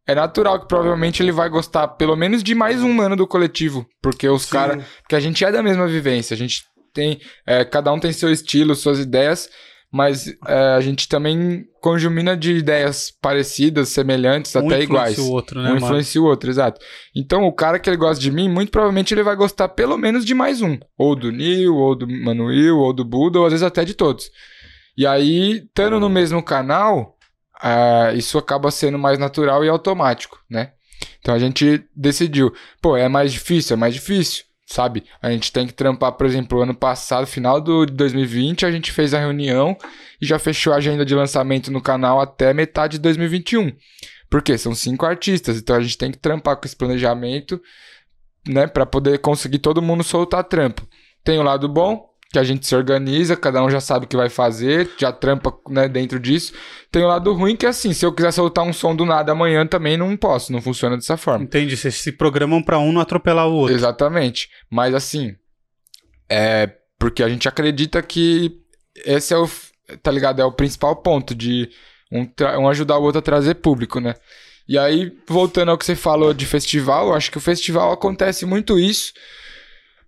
é 0.06 0.14
natural 0.14 0.58
que 0.58 0.66
provavelmente 0.68 1.22
ele 1.22 1.30
vai 1.30 1.50
gostar 1.50 1.86
pelo 1.88 2.16
menos 2.16 2.42
de 2.42 2.54
mais 2.54 2.82
um 2.82 3.00
ano 3.02 3.14
do 3.14 3.26
coletivo, 3.26 3.86
porque 4.00 4.26
os 4.26 4.46
caras, 4.46 4.82
porque 5.02 5.14
a 5.14 5.20
gente 5.20 5.44
é 5.44 5.52
da 5.52 5.62
mesma 5.62 5.86
vivência, 5.86 6.34
a 6.34 6.38
gente 6.38 6.62
tem, 6.94 7.20
é, 7.46 7.62
cada 7.66 7.92
um 7.92 8.00
tem 8.00 8.12
seu 8.12 8.32
estilo, 8.32 8.74
suas 8.74 8.98
ideias, 8.98 9.50
mas 9.90 10.28
é, 10.46 10.74
a 10.74 10.80
gente 10.80 11.08
também 11.08 11.64
conjumina 11.80 12.36
de 12.36 12.52
ideias 12.52 13.10
parecidas, 13.22 13.88
semelhantes, 13.88 14.54
um 14.54 14.66
até 14.66 14.82
iguais. 14.82 15.18
Um 15.18 15.22
influencia 15.22 15.30
o 15.30 15.34
outro, 15.34 15.62
né? 15.62 15.72
Um 15.72 15.76
influencia 15.76 16.20
o 16.20 16.24
outro, 16.24 16.50
exato. 16.50 16.80
Então, 17.16 17.44
o 17.44 17.52
cara 17.52 17.78
que 17.78 17.88
ele 17.88 17.96
gosta 17.96 18.20
de 18.20 18.30
mim, 18.30 18.48
muito 18.48 18.70
provavelmente 18.70 19.14
ele 19.14 19.22
vai 19.22 19.34
gostar 19.34 19.68
pelo 19.68 19.96
menos 19.96 20.24
de 20.24 20.34
mais 20.34 20.60
um. 20.60 20.78
Ou 20.96 21.16
do 21.16 21.32
Neil, 21.32 21.74
ou 21.74 21.94
do 21.94 22.06
Manuel, 22.06 22.76
ou 22.78 22.92
do 22.92 23.04
Buda, 23.04 23.38
ou 23.38 23.46
às 23.46 23.52
vezes 23.52 23.66
até 23.66 23.84
de 23.84 23.94
todos. 23.94 24.30
E 24.96 25.06
aí, 25.06 25.64
estando 25.64 25.98
no 25.98 26.10
mesmo 26.10 26.42
canal, 26.42 27.16
uh, 27.62 28.14
isso 28.14 28.36
acaba 28.36 28.70
sendo 28.70 28.98
mais 28.98 29.18
natural 29.18 29.64
e 29.64 29.68
automático, 29.68 30.38
né? 30.50 30.72
Então 31.20 31.34
a 31.34 31.38
gente 31.38 31.84
decidiu, 31.94 32.52
pô, 32.82 32.96
é 32.96 33.08
mais 33.08 33.32
difícil, 33.32 33.74
é 33.74 33.76
mais 33.76 33.94
difícil 33.94 34.47
sabe? 34.68 35.04
A 35.22 35.30
gente 35.30 35.50
tem 35.50 35.66
que 35.66 35.72
trampar, 35.72 36.12
por 36.12 36.26
exemplo, 36.26 36.60
ano 36.60 36.74
passado, 36.74 37.26
final 37.26 37.58
do 37.58 37.86
2020, 37.86 38.66
a 38.66 38.70
gente 38.70 38.92
fez 38.92 39.14
a 39.14 39.18
reunião 39.18 39.74
e 40.20 40.26
já 40.26 40.38
fechou 40.38 40.74
a 40.74 40.76
agenda 40.76 41.06
de 41.06 41.14
lançamento 41.14 41.70
no 41.70 41.80
canal 41.80 42.20
até 42.20 42.52
metade 42.52 42.98
de 42.98 42.98
2021. 42.98 43.72
Porque 44.28 44.58
são 44.58 44.74
cinco 44.74 45.06
artistas, 45.06 45.56
então 45.56 45.74
a 45.74 45.80
gente 45.80 45.96
tem 45.96 46.12
que 46.12 46.18
trampar 46.18 46.56
com 46.56 46.66
esse 46.66 46.76
planejamento, 46.76 47.58
né, 48.46 48.66
para 48.66 48.84
poder 48.84 49.18
conseguir 49.20 49.58
todo 49.58 49.80
mundo 49.80 50.04
soltar 50.04 50.44
trampo. 50.44 50.86
Tem 51.24 51.38
o 51.38 51.42
lado 51.42 51.66
bom, 51.66 52.06
que 52.30 52.38
a 52.38 52.44
gente 52.44 52.66
se 52.66 52.76
organiza, 52.76 53.36
cada 53.36 53.62
um 53.64 53.70
já 53.70 53.80
sabe 53.80 54.04
o 54.04 54.08
que 54.08 54.16
vai 54.16 54.28
fazer, 54.28 54.90
já 54.98 55.10
trampa 55.10 55.54
né, 55.68 55.88
dentro 55.88 56.20
disso. 56.20 56.52
Tem 56.90 57.02
o 57.02 57.06
lado 57.06 57.32
ruim 57.32 57.56
que 57.56 57.64
é 57.64 57.70
assim, 57.70 57.92
se 57.94 58.04
eu 58.04 58.12
quiser 58.12 58.32
soltar 58.32 58.64
um 58.64 58.72
som 58.72 58.94
do 58.94 59.06
nada 59.06 59.32
amanhã 59.32 59.66
também 59.66 59.96
não 59.96 60.14
posso, 60.16 60.52
não 60.52 60.60
funciona 60.60 60.96
dessa 60.96 61.16
forma. 61.16 61.44
Entendi, 61.44 61.76
vocês 61.76 61.94
se 61.94 62.12
programam 62.12 62.62
para 62.62 62.78
um 62.78 62.92
não 62.92 63.00
atropelar 63.00 63.48
o 63.48 63.54
outro. 63.54 63.74
Exatamente. 63.74 64.50
Mas 64.70 64.94
assim, 64.94 65.34
é 66.28 66.70
porque 66.98 67.22
a 67.22 67.28
gente 67.28 67.48
acredita 67.48 68.02
que 68.02 68.60
esse 69.06 69.32
é 69.32 69.38
o, 69.38 69.48
tá 70.02 70.10
ligado, 70.10 70.42
é 70.42 70.44
o 70.44 70.52
principal 70.52 70.96
ponto 70.96 71.34
de 71.34 71.70
um, 72.12 72.28
um 72.60 72.68
ajudar 72.68 72.98
o 72.98 73.02
outro 73.02 73.20
a 73.20 73.22
trazer 73.22 73.54
público, 73.54 74.00
né? 74.00 74.14
E 74.68 74.76
aí, 74.76 75.16
voltando 75.26 75.70
ao 75.70 75.78
que 75.78 75.86
você 75.86 75.96
falou 75.96 76.34
de 76.34 76.44
festival, 76.44 77.08
eu 77.08 77.14
acho 77.14 77.30
que 77.30 77.38
o 77.38 77.40
festival 77.40 77.90
acontece 77.90 78.44
muito 78.44 78.78
isso. 78.78 79.14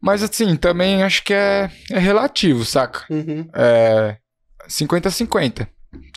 Mas 0.00 0.22
assim, 0.22 0.56
também 0.56 1.02
acho 1.02 1.22
que 1.22 1.34
é, 1.34 1.70
é 1.90 1.98
relativo, 1.98 2.64
saca? 2.64 3.04
Uhum. 3.12 3.48
É 3.54 4.16
50-50. 4.68 5.68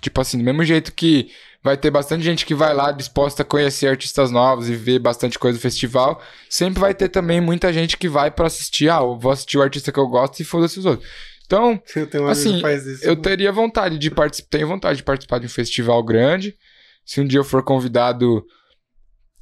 Tipo 0.01 0.21
assim, 0.21 0.37
do 0.37 0.43
mesmo 0.43 0.63
jeito 0.63 0.93
que 0.93 1.31
vai 1.63 1.77
ter 1.77 1.89
bastante 1.89 2.23
gente 2.23 2.45
que 2.45 2.53
vai 2.53 2.73
lá 2.73 2.91
disposta 2.91 3.41
a 3.41 3.45
conhecer 3.45 3.87
artistas 3.87 4.29
novos 4.29 4.69
e 4.69 4.75
ver 4.75 4.99
bastante 4.99 5.39
coisa 5.39 5.57
do 5.57 5.61
festival, 5.61 6.21
sempre 6.49 6.79
vai 6.79 6.93
ter 6.93 7.07
também 7.07 7.39
muita 7.39 7.71
gente 7.71 7.97
que 7.97 8.09
vai 8.09 8.29
para 8.29 8.47
assistir, 8.47 8.89
ah, 8.89 8.99
eu 8.99 9.17
vou 9.17 9.31
assistir 9.31 9.57
o 9.57 9.61
artista 9.61 9.91
que 9.91 9.99
eu 9.99 10.07
gosto 10.07 10.39
e 10.39 10.43
foda-se 10.43 10.79
os 10.79 10.85
outros. 10.85 11.09
Então, 11.45 11.81
eu 12.13 12.27
assim, 12.27 12.61
eu 13.01 13.15
teria 13.15 13.51
vontade 13.51 13.97
de 13.97 14.11
participar, 14.11 14.49
tenho 14.49 14.67
vontade 14.67 14.97
de 14.97 15.03
participar 15.03 15.39
de 15.39 15.45
um 15.45 15.49
festival 15.49 16.03
grande. 16.03 16.55
Se 17.05 17.21
um 17.21 17.25
dia 17.25 17.39
eu 17.39 17.43
for 17.43 17.63
convidado, 17.63 18.45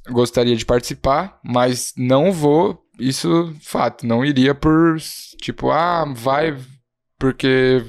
gostaria 0.08 0.56
de 0.56 0.64
participar, 0.64 1.40
mas 1.44 1.92
não 1.96 2.32
vou 2.32 2.81
isso, 2.98 3.54
fato, 3.62 4.06
não 4.06 4.24
iria 4.24 4.54
por, 4.54 4.96
tipo, 5.40 5.70
ah, 5.70 6.04
vai 6.14 6.56
porque 7.18 7.84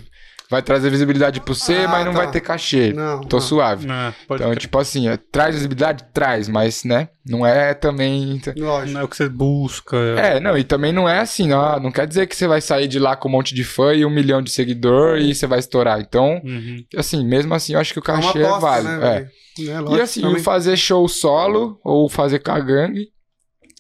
vai 0.53 0.61
trazer 0.61 0.91
visibilidade 0.91 1.41
pro 1.41 1.55
você, 1.55 1.77
ah, 1.77 1.87
mas 1.87 2.05
não 2.05 2.13
tá. 2.13 2.19
vai 2.19 2.31
ter 2.31 2.39
cachê. 2.39 2.93
Não, 2.93 3.21
Tô 3.21 3.37
não. 3.37 3.41
suave. 3.41 3.87
Não, 3.87 4.13
então, 4.29 4.55
tipo 4.55 4.77
assim, 4.77 5.07
é, 5.07 5.17
traz 5.17 5.55
visibilidade? 5.55 6.05
Traz, 6.13 6.47
mas, 6.47 6.83
né, 6.83 7.09
não 7.25 7.43
é 7.43 7.73
também... 7.73 8.39
Lógico. 8.55 8.91
Não 8.93 9.01
é 9.01 9.03
o 9.03 9.07
que 9.07 9.17
você 9.17 9.27
busca. 9.27 9.97
É, 9.97 10.39
não, 10.39 10.55
e 10.55 10.63
também 10.63 10.93
não 10.93 11.09
é 11.09 11.19
assim, 11.19 11.51
ó, 11.51 11.79
não 11.79 11.91
quer 11.91 12.05
dizer 12.05 12.27
que 12.27 12.35
você 12.35 12.47
vai 12.47 12.61
sair 12.61 12.87
de 12.87 12.99
lá 12.99 13.15
com 13.15 13.27
um 13.27 13.31
monte 13.31 13.55
de 13.55 13.63
fã 13.63 13.95
e 13.95 14.05
um 14.05 14.11
milhão 14.11 14.43
de 14.43 14.51
seguidor 14.51 15.17
e 15.17 15.33
você 15.33 15.47
vai 15.47 15.57
estourar. 15.57 15.99
Então, 15.99 16.39
uhum. 16.43 16.83
assim, 16.95 17.25
mesmo 17.25 17.51
assim, 17.55 17.73
eu 17.73 17.79
acho 17.79 17.91
que 17.91 17.99
o 17.99 18.03
cachê 18.03 18.37
é, 18.37 18.43
é 18.43 18.59
válido. 18.59 18.97
Né, 18.97 19.29
é. 19.57 19.63
é 19.65 19.79
lógico, 19.79 19.97
e 19.97 20.01
assim, 20.01 20.21
também. 20.21 20.43
fazer 20.43 20.77
show 20.77 21.07
solo 21.07 21.79
ou 21.83 22.07
fazer 22.07 22.37
cagangue 22.37 23.12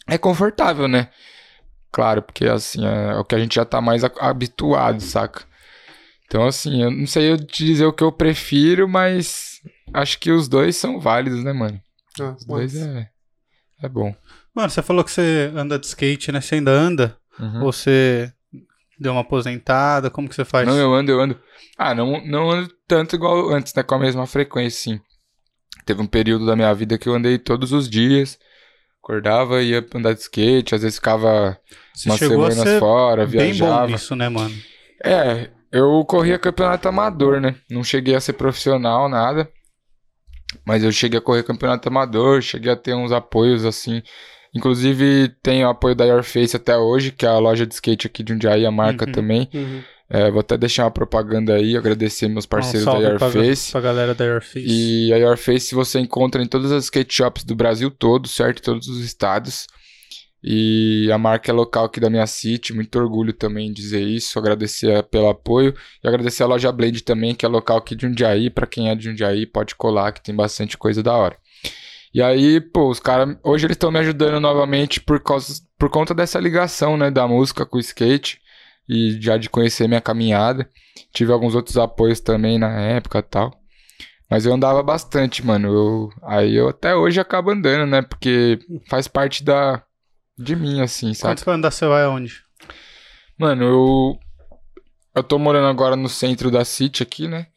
é 0.07 0.17
confortável, 0.17 0.87
né? 0.87 1.09
Claro, 1.91 2.21
porque 2.21 2.45
assim, 2.45 2.85
é 2.85 3.15
o 3.15 3.23
que 3.23 3.35
a 3.35 3.39
gente 3.39 3.55
já 3.55 3.65
tá 3.65 3.79
mais 3.79 4.03
habituado, 4.03 4.99
saca? 5.01 5.43
Então, 6.25 6.47
assim, 6.47 6.81
eu 6.81 6.89
não 6.89 7.05
sei 7.05 7.31
eu 7.31 7.37
te 7.37 7.63
dizer 7.63 7.85
o 7.85 7.93
que 7.93 8.03
eu 8.03 8.11
prefiro, 8.11 8.89
mas 8.89 9.61
acho 9.93 10.19
que 10.19 10.31
os 10.31 10.47
dois 10.47 10.75
são 10.75 10.99
válidos, 10.99 11.43
né, 11.43 11.53
mano? 11.53 11.79
Ah, 12.19 12.35
os 12.35 12.45
dois 12.45 12.75
é, 12.75 13.09
é 13.83 13.87
bom. 13.87 14.15
Mano, 14.53 14.69
você 14.69 14.81
falou 14.81 15.03
que 15.03 15.11
você 15.11 15.51
anda 15.55 15.77
de 15.77 15.85
skate, 15.85 16.31
né? 16.31 16.41
Você 16.41 16.55
ainda 16.55 16.71
anda? 16.71 17.17
Uhum. 17.39 17.63
Ou 17.63 17.71
você 17.71 18.33
deu 18.99 19.11
uma 19.11 19.21
aposentada? 19.21 20.09
Como 20.09 20.27
que 20.27 20.35
você 20.35 20.45
faz? 20.45 20.67
Não, 20.67 20.77
eu 20.77 20.93
ando, 20.93 21.11
eu 21.11 21.21
ando. 21.21 21.39
Ah, 21.77 21.93
não, 21.93 22.25
não 22.25 22.49
ando 22.49 22.73
tanto 22.87 23.15
igual 23.15 23.49
antes, 23.49 23.73
né? 23.73 23.83
Com 23.83 23.95
a 23.95 23.99
mesma 23.99 24.25
frequência, 24.25 24.93
sim. 24.93 25.01
Teve 25.85 26.01
um 26.01 26.07
período 26.07 26.45
da 26.45 26.55
minha 26.55 26.73
vida 26.73 26.97
que 26.97 27.09
eu 27.09 27.13
andei 27.13 27.37
todos 27.37 27.71
os 27.71 27.89
dias. 27.89 28.39
Acordava, 29.03 29.61
ia 29.61 29.85
andar 29.93 30.13
de 30.13 30.21
skate, 30.21 30.73
às 30.73 30.81
vezes 30.81 30.95
ficava 30.95 31.59
Você 31.93 32.07
umas 32.07 32.19
semanas 32.19 32.79
fora, 32.79 33.25
viajava. 33.25 33.81
Bem 33.81 33.89
bom 33.89 33.95
isso, 33.95 34.15
né, 34.15 34.29
mano? 34.29 34.55
É, 35.03 35.49
eu 35.69 36.05
corria 36.05 36.39
campeonato 36.39 36.87
amador, 36.87 37.41
né? 37.41 37.55
Não 37.69 37.83
cheguei 37.83 38.15
a 38.15 38.21
ser 38.21 38.33
profissional, 38.33 39.09
nada. 39.09 39.49
Mas 40.65 40.83
eu 40.83 40.91
cheguei 40.91 41.19
a 41.19 41.21
correr 41.21 41.43
campeonato 41.43 41.89
amador, 41.89 42.41
cheguei 42.41 42.71
a 42.71 42.77
ter 42.77 42.93
uns 42.93 43.11
apoios 43.11 43.65
assim. 43.65 44.01
Inclusive, 44.55 45.29
tem 45.41 45.65
o 45.65 45.69
apoio 45.69 45.95
da 45.95 46.05
Your 46.05 46.23
Face 46.23 46.55
até 46.55 46.77
hoje, 46.77 47.11
que 47.11 47.25
é 47.25 47.29
a 47.29 47.39
loja 47.39 47.65
de 47.65 47.73
skate 47.73 48.07
aqui 48.07 48.23
de 48.23 48.31
Jundiaí, 48.31 48.65
a 48.65 48.71
marca 48.71 49.05
uhum, 49.05 49.11
também. 49.11 49.49
Uhum. 49.53 49.83
É, 50.13 50.29
vou 50.29 50.41
até 50.41 50.55
deixar 50.55 50.83
uma 50.83 50.91
propaganda 50.91 51.55
aí, 51.55 51.75
agradecer 51.75 52.27
meus 52.27 52.45
parceiros 52.45 52.85
um 52.87 53.01
da 53.01 53.09
Airface. 53.09 53.71
Pra, 53.71 53.81
pra 53.81 53.89
galera 53.89 54.13
da 54.13 54.23
Airface. 54.23 54.63
E 54.63 55.11
a 55.11 55.15
Airface 55.15 55.73
você 55.73 55.99
encontra 55.99 56.43
em 56.43 56.45
todas 56.45 56.71
as 56.71 56.83
skate 56.83 57.11
shops 57.11 57.43
do 57.43 57.55
Brasil 57.55 57.89
todo, 57.89 58.27
certo? 58.27 58.59
Em 58.59 58.61
todos 58.61 58.87
os 58.87 59.03
estados. 59.03 59.65
E 60.43 61.09
a 61.11 61.17
marca 61.17 61.51
é 61.51 61.53
local 61.53 61.85
aqui 61.85 61.99
da 61.99 62.11
minha 62.11 62.27
city, 62.27 62.73
muito 62.73 62.95
orgulho 62.99 63.33
também 63.33 63.69
de 63.69 63.81
dizer 63.81 64.03
isso, 64.03 64.37
agradecer 64.37 65.01
pelo 65.03 65.29
apoio 65.29 65.73
e 66.03 66.07
agradecer 66.07 66.43
a 66.43 66.47
loja 66.47 66.71
Blade 66.71 67.01
também, 67.01 67.33
que 67.33 67.43
é 67.43 67.49
local 67.49 67.77
aqui 67.77 67.95
de 67.95 68.05
Jundiaí, 68.05 68.51
para 68.51 68.67
quem 68.67 68.91
é 68.91 68.95
de 68.95 69.05
Jundiaí 69.05 69.47
pode 69.47 69.73
colar, 69.73 70.11
que 70.11 70.21
tem 70.21 70.35
bastante 70.35 70.77
coisa 70.77 71.01
da 71.01 71.13
hora. 71.13 71.35
E 72.13 72.21
aí, 72.21 72.61
pô, 72.61 72.87
os 72.87 72.99
caras, 72.99 73.35
hoje 73.43 73.65
eles 73.65 73.75
estão 73.75 73.89
me 73.89 73.97
ajudando 73.97 74.39
novamente 74.39 75.01
por 75.01 75.19
causa 75.19 75.59
por 75.79 75.89
conta 75.89 76.13
dessa 76.13 76.39
ligação, 76.39 76.97
né, 76.97 77.09
da 77.09 77.27
música 77.27 77.65
com 77.65 77.77
o 77.77 77.79
skate 77.79 78.42
e 78.87 79.19
já 79.21 79.37
de 79.37 79.49
conhecer 79.49 79.87
minha 79.87 80.01
caminhada. 80.01 80.69
Tive 81.13 81.31
alguns 81.31 81.55
outros 81.55 81.77
apoios 81.77 82.19
também 82.19 82.57
na 82.57 82.79
época 82.81 83.21
tal. 83.21 83.51
Mas 84.29 84.45
eu 84.45 84.53
andava 84.53 84.81
bastante, 84.81 85.45
mano. 85.45 85.67
Eu, 85.67 86.09
aí 86.23 86.55
eu 86.55 86.69
até 86.69 86.95
hoje 86.95 87.19
acabo 87.19 87.51
andando, 87.51 87.89
né? 87.89 88.01
Porque 88.01 88.59
faz 88.89 89.07
parte 89.07 89.43
da 89.43 89.83
de 90.37 90.55
mim, 90.55 90.81
assim, 90.81 91.13
sabe? 91.13 91.39
Vai 91.45 91.55
andar, 91.55 91.71
você 91.71 91.85
vai 91.85 92.03
aonde? 92.03 92.41
Mano, 93.37 93.63
eu. 93.63 94.19
Eu 95.15 95.23
tô 95.23 95.37
morando 95.37 95.67
agora 95.67 95.95
no 95.95 96.09
centro 96.09 96.49
da 96.49 96.65
City 96.65 97.03
aqui, 97.03 97.27
né? 97.27 97.47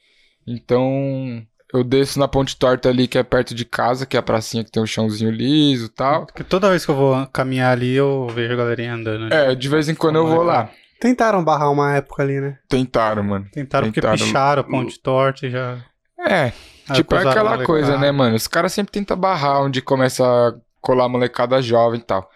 Então. 0.47 1.43
Eu 1.75 1.83
desço 1.83 2.19
na 2.21 2.29
Ponte 2.29 2.57
Torta 2.57 2.89
ali, 2.89 3.09
que 3.09 3.19
é 3.19 3.25
perto 3.25 3.53
de 3.53 3.65
casa, 3.65 4.07
que 4.07 4.17
é 4.17 4.21
a 4.21 4.23
pracinha 4.23 4.63
que 4.63 4.71
tem 4.71 4.81
um 4.81 4.87
chãozinho 4.87 5.33
liso 5.33 5.87
e 5.87 5.89
tal. 5.89 6.25
Porque 6.25 6.45
toda 6.45 6.71
vez 6.71 6.85
que 6.85 6.91
eu 6.91 6.95
vou 6.95 7.27
caminhar 7.27 7.73
ali, 7.73 7.93
eu 7.93 8.29
vejo 8.29 8.53
a 8.53 8.57
galerinha 8.57 8.95
andando. 8.95 9.35
É, 9.35 9.55
de 9.55 9.69
vez 9.69 9.89
em 9.89 9.95
quando 9.95 10.17
eu 10.17 10.27
vou 10.27 10.45
lá. 10.45 10.71
Tentaram 11.01 11.45
barrar 11.45 11.71
uma 11.71 11.95
época 11.95 12.23
ali, 12.23 12.41
né? 12.41 12.59
Tentaram, 12.69 13.23
mano. 13.23 13.47
Tentaram, 13.53 13.91
Tentaram. 13.91 14.17
porque 14.17 14.25
picharam 14.25 14.61
a 14.63 14.65
Ponte 14.65 14.99
Torta 14.99 15.47
e 15.47 15.51
já. 15.51 15.79
É, 16.19 16.53
tipo, 16.95 17.15
é 17.15 17.29
aquela 17.29 17.65
coisa, 17.65 17.99
né, 17.99 18.11
mano? 18.11 18.35
Os 18.35 18.47
caras 18.47 18.73
sempre 18.73 18.93
tentam 18.93 19.17
barrar 19.17 19.63
onde 19.63 19.83
começa 19.83 20.25
a 20.25 20.55
colar 20.81 21.09
molecada 21.09 21.61
jovem 21.61 22.01
e 22.01 22.03
tal. 22.03 22.31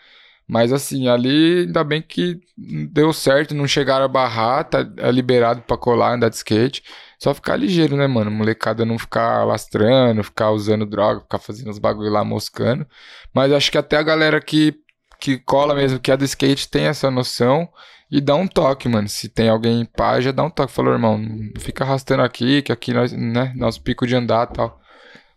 Mas 0.47 0.73
assim, 0.73 1.07
ali 1.07 1.61
ainda 1.61 1.85
bem 1.85 2.03
que 2.03 2.41
deu 2.57 3.13
certo, 3.13 3.55
não 3.55 3.69
chegaram 3.69 4.05
a 4.05 4.09
barrar, 4.09 4.65
tá 4.65 4.85
é 4.97 5.11
liberado 5.13 5.63
pra 5.63 5.77
colar, 5.77 6.15
andar 6.15 6.29
de 6.29 6.35
skate. 6.35 6.83
Só 7.21 7.33
ficar 7.33 7.55
ligeiro, 7.55 7.97
né, 7.97 8.09
mano? 8.09 8.33
Molecada 8.33 8.85
não 8.85 8.99
ficar 8.99 9.45
lastrando, 9.45 10.25
ficar 10.25 10.51
usando 10.51 10.85
droga, 10.85 11.21
ficar 11.21 11.39
fazendo 11.39 11.71
os 11.71 11.79
bagulho 11.79 12.11
lá 12.11 12.25
moscando. 12.25 12.85
Mas 13.33 13.53
acho 13.53 13.71
que 13.71 13.79
até 13.79 13.97
a 13.97 14.03
galera 14.03 14.41
que, 14.41 14.75
que 15.21 15.39
cola 15.39 15.73
mesmo, 15.73 16.01
que 16.01 16.11
é 16.11 16.17
do 16.17 16.25
skate, 16.25 16.69
tem 16.69 16.87
essa 16.87 17.13
noção 17.13 17.69
e 18.11 18.21
dá 18.21 18.35
um 18.35 18.47
toque, 18.47 18.89
mano. 18.89 19.09
Se 19.09 19.29
tem 19.29 19.49
alguém 19.49 19.81
em 19.81 19.85
paz, 19.85 20.25
já 20.25 20.33
dá 20.33 20.43
um 20.43 20.51
toque. 20.51 20.73
Falou, 20.73 20.93
irmão, 20.93 21.19
não 21.19 21.61
fica 21.61 21.85
arrastando 21.85 22.23
aqui, 22.23 22.63
que 22.63 22.73
aqui 22.73 22.93
nós, 22.93 23.13
né, 23.13 23.53
nosso 23.57 23.81
pico 23.83 24.07
de 24.07 24.17
andar 24.17 24.49
e 24.51 24.55
tal. 24.55 24.81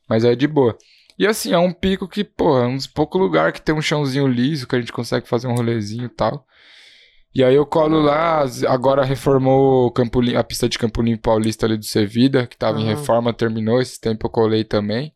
Mas 0.10 0.26
é 0.26 0.36
de 0.36 0.48
boa. 0.48 0.78
E 1.18 1.28
assim, 1.28 1.54
é 1.54 1.60
um 1.60 1.72
pico 1.72 2.08
que, 2.08 2.24
pô, 2.24 2.60
é 2.60 2.66
um 2.66 2.76
dos 2.76 2.88
poucos 2.88 3.22
lugares 3.22 3.54
que 3.54 3.62
tem 3.62 3.76
um 3.76 3.82
chãozinho 3.82 4.28
liso, 4.28 4.68
que 4.68 4.76
a 4.76 4.80
gente 4.80 4.92
consegue 4.92 5.28
fazer 5.28 5.48
um 5.48 5.56
rolezinho 5.56 6.06
e 6.06 6.10
tal. 6.10 6.46
E 7.36 7.44
aí 7.44 7.56
eu 7.56 7.66
colo 7.66 8.00
lá, 8.00 8.44
agora 8.68 9.04
reformou 9.04 9.90
Campo 9.92 10.22
a 10.38 10.44
pista 10.44 10.70
de 10.70 10.78
Campo 10.78 11.02
Limpo 11.02 11.24
Paulista 11.24 11.66
ali 11.66 11.78
do 11.78 11.86
Sevida, 11.86 12.46
que 12.46 12.56
tava 12.56 12.78
uhum. 12.78 12.84
em 12.84 12.88
reforma, 12.88 13.34
terminou, 13.34 13.82
esse 13.82 14.00
tempo 14.00 14.28
eu 14.28 14.30
colei 14.30 14.64
também. 14.64 15.14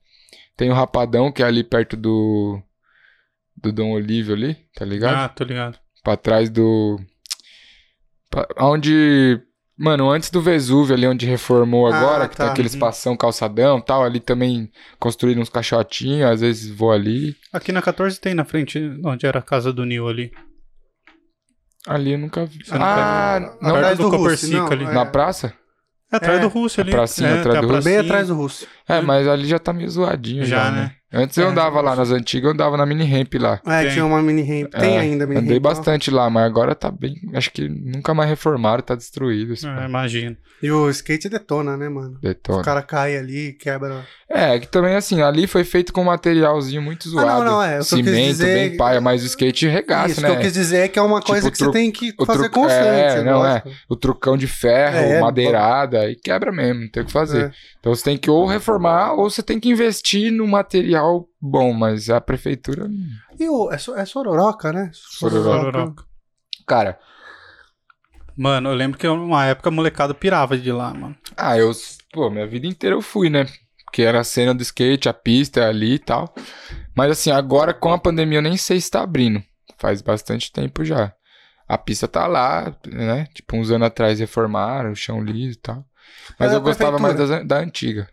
Tem 0.55 0.71
o 0.71 0.73
Rapadão, 0.73 1.31
que 1.31 1.43
é 1.43 1.45
ali 1.45 1.63
perto 1.63 1.95
do 1.95 2.59
do 3.55 3.71
Dom 3.71 3.91
Olívio 3.91 4.35
ali, 4.35 4.55
tá 4.75 4.85
ligado? 4.85 5.15
Ah, 5.15 5.29
tô 5.29 5.43
ligado. 5.43 5.79
Pra 6.03 6.15
trás 6.15 6.49
do... 6.49 6.99
Onde 8.59 9.41
Mano, 9.77 10.09
antes 10.09 10.31
do 10.31 10.41
Vesúvio, 10.41 10.95
ali 10.95 11.05
onde 11.05 11.27
reformou 11.27 11.85
ah, 11.85 11.95
agora, 11.95 12.23
ah, 12.23 12.27
que 12.27 12.35
tá. 12.35 12.45
tem 12.45 12.51
aquele 12.51 12.67
espação 12.67 13.15
calçadão 13.15 13.79
tal, 13.79 14.03
ali 14.03 14.19
também 14.19 14.71
construíram 14.97 15.39
uns 15.39 15.49
caixotinhos, 15.49 16.31
às 16.31 16.41
vezes 16.41 16.75
vou 16.75 16.91
ali. 16.91 17.35
Aqui 17.53 17.71
na 17.71 17.79
14 17.79 18.19
tem 18.19 18.33
na 18.33 18.43
frente, 18.43 18.79
onde 19.05 19.27
era 19.27 19.37
a 19.37 19.41
casa 19.41 19.71
do 19.71 19.85
Nil 19.85 20.07
ali. 20.07 20.31
Ali 21.85 22.13
eu 22.13 22.17
nunca 22.17 22.43
vi. 22.43 22.65
Você 22.65 22.73
ah, 22.73 23.55
não, 23.61 23.69
não 23.69 23.79
perto 23.79 23.97
do, 23.97 24.09
do 24.09 24.17
Copercica 24.17 24.73
ali. 24.73 24.83
É... 24.83 24.91
Na 24.91 25.05
praça? 25.05 25.53
É 26.11 26.15
atrás 26.15 26.39
é, 26.39 26.41
do 26.41 26.47
Russo 26.47 26.81
ali. 26.81 26.91
Pracinha, 26.91 27.29
é, 27.29 27.39
atrás 27.39 27.61
do 27.61 27.67
Russo. 27.67 27.83
Bem 27.83 27.97
atrás 27.97 28.27
do 28.29 28.35
Russo. 28.35 28.67
É, 28.87 29.01
mas 29.01 29.27
ali 29.27 29.47
já 29.47 29.59
tá 29.59 29.73
meio 29.73 29.89
zoadinho 29.89 30.45
já, 30.45 30.65
já 30.65 30.71
né? 30.71 30.81
né? 30.81 30.91
Antes 31.11 31.37
eu 31.37 31.47
é. 31.47 31.51
andava 31.51 31.79
lá 31.79 31.95
nas 31.95 32.11
antigas, 32.11 32.45
eu 32.45 32.51
andava 32.51 32.75
na 32.75 32.85
mini 32.85 33.05
ramp 33.05 33.33
lá. 33.35 33.61
É, 33.65 33.83
tem. 33.83 33.91
tinha 33.91 34.05
uma 34.05 34.21
mini 34.21 34.41
ramp. 34.41 34.73
Tem 34.73 34.97
é, 34.97 34.99
ainda 34.99 35.25
mini 35.25 35.39
Andei 35.39 35.53
ramp, 35.53 35.63
bastante 35.63 36.11
lá, 36.11 36.29
mas 36.29 36.45
agora 36.45 36.75
tá 36.75 36.91
bem. 36.91 37.15
Acho 37.33 37.49
que 37.49 37.69
nunca 37.69 38.13
mais 38.13 38.29
reformaram, 38.29 38.83
tá 38.83 38.93
destruído. 38.93 39.53
Assim, 39.53 39.69
é, 39.69 39.85
imagino. 39.85 40.35
E 40.61 40.69
o 40.69 40.89
skate 40.89 41.29
detona, 41.29 41.77
né, 41.77 41.87
mano? 41.87 42.17
Detona. 42.21 42.59
O 42.59 42.63
cara 42.63 42.81
cai 42.81 43.15
ali, 43.15 43.53
quebra. 43.53 44.05
É, 44.29 44.59
que 44.59 44.67
também 44.67 44.95
assim, 44.95 45.21
ali 45.21 45.47
foi 45.47 45.63
feito 45.63 45.93
com 45.93 46.01
um 46.01 46.05
materialzinho 46.05 46.81
muito 46.81 47.07
zoado. 47.07 47.29
Ah, 47.29 47.45
não, 47.45 47.51
não, 47.53 47.63
é. 47.63 47.81
Cimento, 47.81 48.27
dizer... 48.27 48.69
bem 48.69 48.77
paia, 48.77 48.99
mas 48.99 49.23
o 49.23 49.27
skate 49.27 49.67
regaça, 49.67 50.11
Isso 50.11 50.21
né? 50.21 50.27
Isso 50.27 50.35
que 50.35 50.41
eu 50.41 50.45
quis 50.45 50.53
dizer 50.53 50.77
é 50.79 50.87
que 50.89 50.99
é 50.99 51.01
uma 51.01 51.19
tipo, 51.19 51.31
coisa 51.31 51.49
que 51.49 51.57
tru... 51.57 51.67
você 51.67 51.71
tem 51.71 51.89
que 51.89 52.13
fazer 52.25 52.49
tru... 52.49 52.51
constante. 52.51 53.17
É, 53.17 53.23
não 53.23 53.39
lógico. 53.39 53.69
é. 53.69 53.71
O 53.87 53.95
trucão 53.95 54.35
de 54.35 54.47
ferro, 54.47 54.97
é, 54.97 55.21
madeirada, 55.21 56.09
e 56.09 56.15
quebra 56.15 56.51
mesmo, 56.51 56.81
não 56.81 56.89
tem 56.89 57.03
o 57.03 57.05
que 57.05 57.11
fazer. 57.13 57.45
É. 57.45 57.51
Então 57.79 57.95
você 57.95 58.03
tem 58.03 58.17
que 58.17 58.29
ou 58.29 58.45
reformar, 58.45 58.76
ou 59.13 59.29
você 59.29 59.43
tem 59.43 59.59
que 59.59 59.69
investir 59.69 60.31
no 60.31 60.47
material 60.47 61.27
bom, 61.39 61.73
mas 61.73 62.09
a 62.09 62.21
prefeitura. 62.21 62.89
E 63.39 63.47
o, 63.49 63.71
é, 63.71 63.75
é 63.75 64.05
Sororoca, 64.05 64.71
né? 64.71 64.89
Sororoca. 64.93 65.71
Sororoca. 65.71 66.03
Cara. 66.65 66.99
Mano, 68.35 68.69
eu 68.69 68.75
lembro 68.75 68.99
que 68.99 69.07
uma 69.07 69.45
época 69.45 69.69
a 69.69 69.71
molecada 69.71 70.13
pirava 70.13 70.57
de 70.57 70.71
lá, 70.71 70.93
mano. 70.93 71.15
Ah, 71.35 71.57
eu. 71.57 71.71
Pô, 72.13 72.29
minha 72.29 72.45
vida 72.45 72.67
inteira 72.67 72.95
eu 72.95 73.01
fui, 73.01 73.29
né? 73.29 73.47
Porque 73.85 74.03
era 74.03 74.19
a 74.19 74.23
cena 74.23 74.53
do 74.53 74.61
skate, 74.61 75.09
a 75.09 75.13
pista 75.13 75.67
ali 75.67 75.93
e 75.93 75.99
tal. 75.99 76.33
Mas 76.95 77.11
assim, 77.11 77.31
agora 77.31 77.73
com 77.73 77.91
a 77.91 77.97
pandemia 77.97 78.37
eu 78.39 78.43
nem 78.43 78.57
sei 78.57 78.79
se 78.79 78.91
tá 78.91 79.01
abrindo. 79.01 79.41
Faz 79.77 80.01
bastante 80.01 80.51
tempo 80.51 80.83
já. 80.83 81.13
A 81.67 81.77
pista 81.77 82.07
tá 82.07 82.27
lá, 82.27 82.75
né? 82.85 83.27
Tipo, 83.33 83.57
uns 83.57 83.71
anos 83.71 83.87
atrás 83.87 84.19
reformaram, 84.19 84.91
o 84.91 84.95
chão 84.95 85.21
liso 85.21 85.57
e 85.57 85.61
tal. 85.61 85.85
Mas 86.39 86.51
é 86.51 86.55
eu 86.55 86.61
gostava 86.61 86.97
mais 86.99 87.15
da, 87.15 87.43
da 87.43 87.59
antiga. 87.59 88.07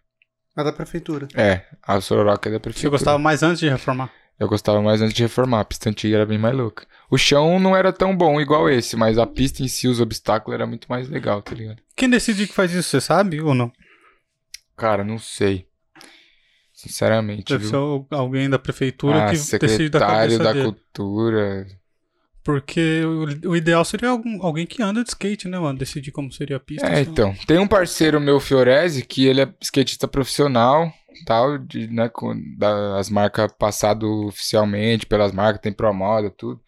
A 0.57 0.63
da 0.63 0.73
prefeitura. 0.73 1.29
É, 1.35 1.63
a 1.83 2.01
Sororoca 2.01 2.49
é 2.49 2.53
da 2.53 2.61
prefeitura. 2.61 2.91
Você 2.91 2.91
gostava 2.91 3.19
mais 3.19 3.43
antes 3.43 3.59
de 3.59 3.69
reformar? 3.69 4.11
Eu 4.39 4.49
gostava 4.49 4.83
mais 4.83 5.01
antes 5.01 5.15
de 5.15 5.23
reformar, 5.23 5.61
a 5.61 5.65
pista 5.65 5.89
antiga 5.89 6.17
era 6.17 6.27
bem 6.27 6.39
mais 6.39 6.57
louca. 6.57 6.87
O 7.09 7.17
chão 7.17 7.61
não 7.61 7.77
era 7.77 7.93
tão 7.93 8.17
bom 8.17 8.41
igual 8.41 8.69
esse, 8.69 8.97
mas 8.97 9.17
a 9.17 9.27
pista 9.27 9.63
em 9.63 9.69
si, 9.69 9.87
os 9.87 10.01
obstáculos, 10.01 10.55
era 10.55 10.67
muito 10.67 10.87
mais 10.89 11.09
legal, 11.09 11.41
tá 11.41 11.55
ligado? 11.55 11.81
Quem 11.97 12.11
decide 12.11 12.47
que 12.47 12.53
faz 12.53 12.73
isso, 12.73 12.89
você 12.89 13.01
sabe 13.01 13.41
ou 13.41 13.55
não? 13.55 13.73
Cara, 14.77 15.05
não 15.05 15.19
sei. 15.19 15.69
Sinceramente. 16.73 17.53
Deve 17.53 17.69
viu? 17.69 18.07
ser 18.09 18.15
alguém 18.17 18.51
da 18.51 18.59
prefeitura 18.59 19.25
ah, 19.25 19.31
que 19.31 19.59
decide 19.59 19.89
da 19.89 20.01
cabeça 20.01 20.43
da 20.43 20.53
dele. 20.53 20.65
cultura. 20.65 21.67
Porque 22.45 23.03
o, 23.05 23.51
o, 23.51 23.57
ideal 23.57 23.83
seria 23.87 24.11
algum, 24.11 24.45
alguém 24.45 24.67
que 24.67 24.83
anda 24.83 25.03
de 25.03 25.09
skate, 25.09 25.49
né, 25.49 25.59
mano? 25.59 25.79
Decidir 25.79 26.13
como 26.13 26.31
seria 26.31 26.59
a 26.59 26.61
pista. 26.61 26.87
É, 26.87 27.01
então. 27.01 27.35
Tem 27.47 27.59
um 27.59 27.67
parceiro 27.67 28.21
meu, 28.21 28.39
Fiorese, 28.39 29.03
que 29.03 29.27
ele 29.27 29.41
é 29.41 29.49
skatista 29.63 30.07
profissional, 30.07 30.93
tal, 31.25 31.57
de, 31.57 31.89
né, 31.89 32.11
com 32.11 32.35
das 32.59 33.09
marcas 33.09 33.51
passado 33.59 34.27
oficialmente 34.27 35.07
pelas 35.07 35.33
marcas, 35.33 35.63
tem 35.63 35.73
promoda, 35.73 36.31
tudo. 36.31 36.61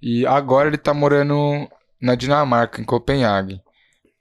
E 0.00 0.24
agora 0.24 0.68
ele 0.68 0.78
tá 0.78 0.94
morando 0.94 1.68
na 2.00 2.14
Dinamarca, 2.14 2.80
em 2.80 2.84
Copenhague. 2.84 3.60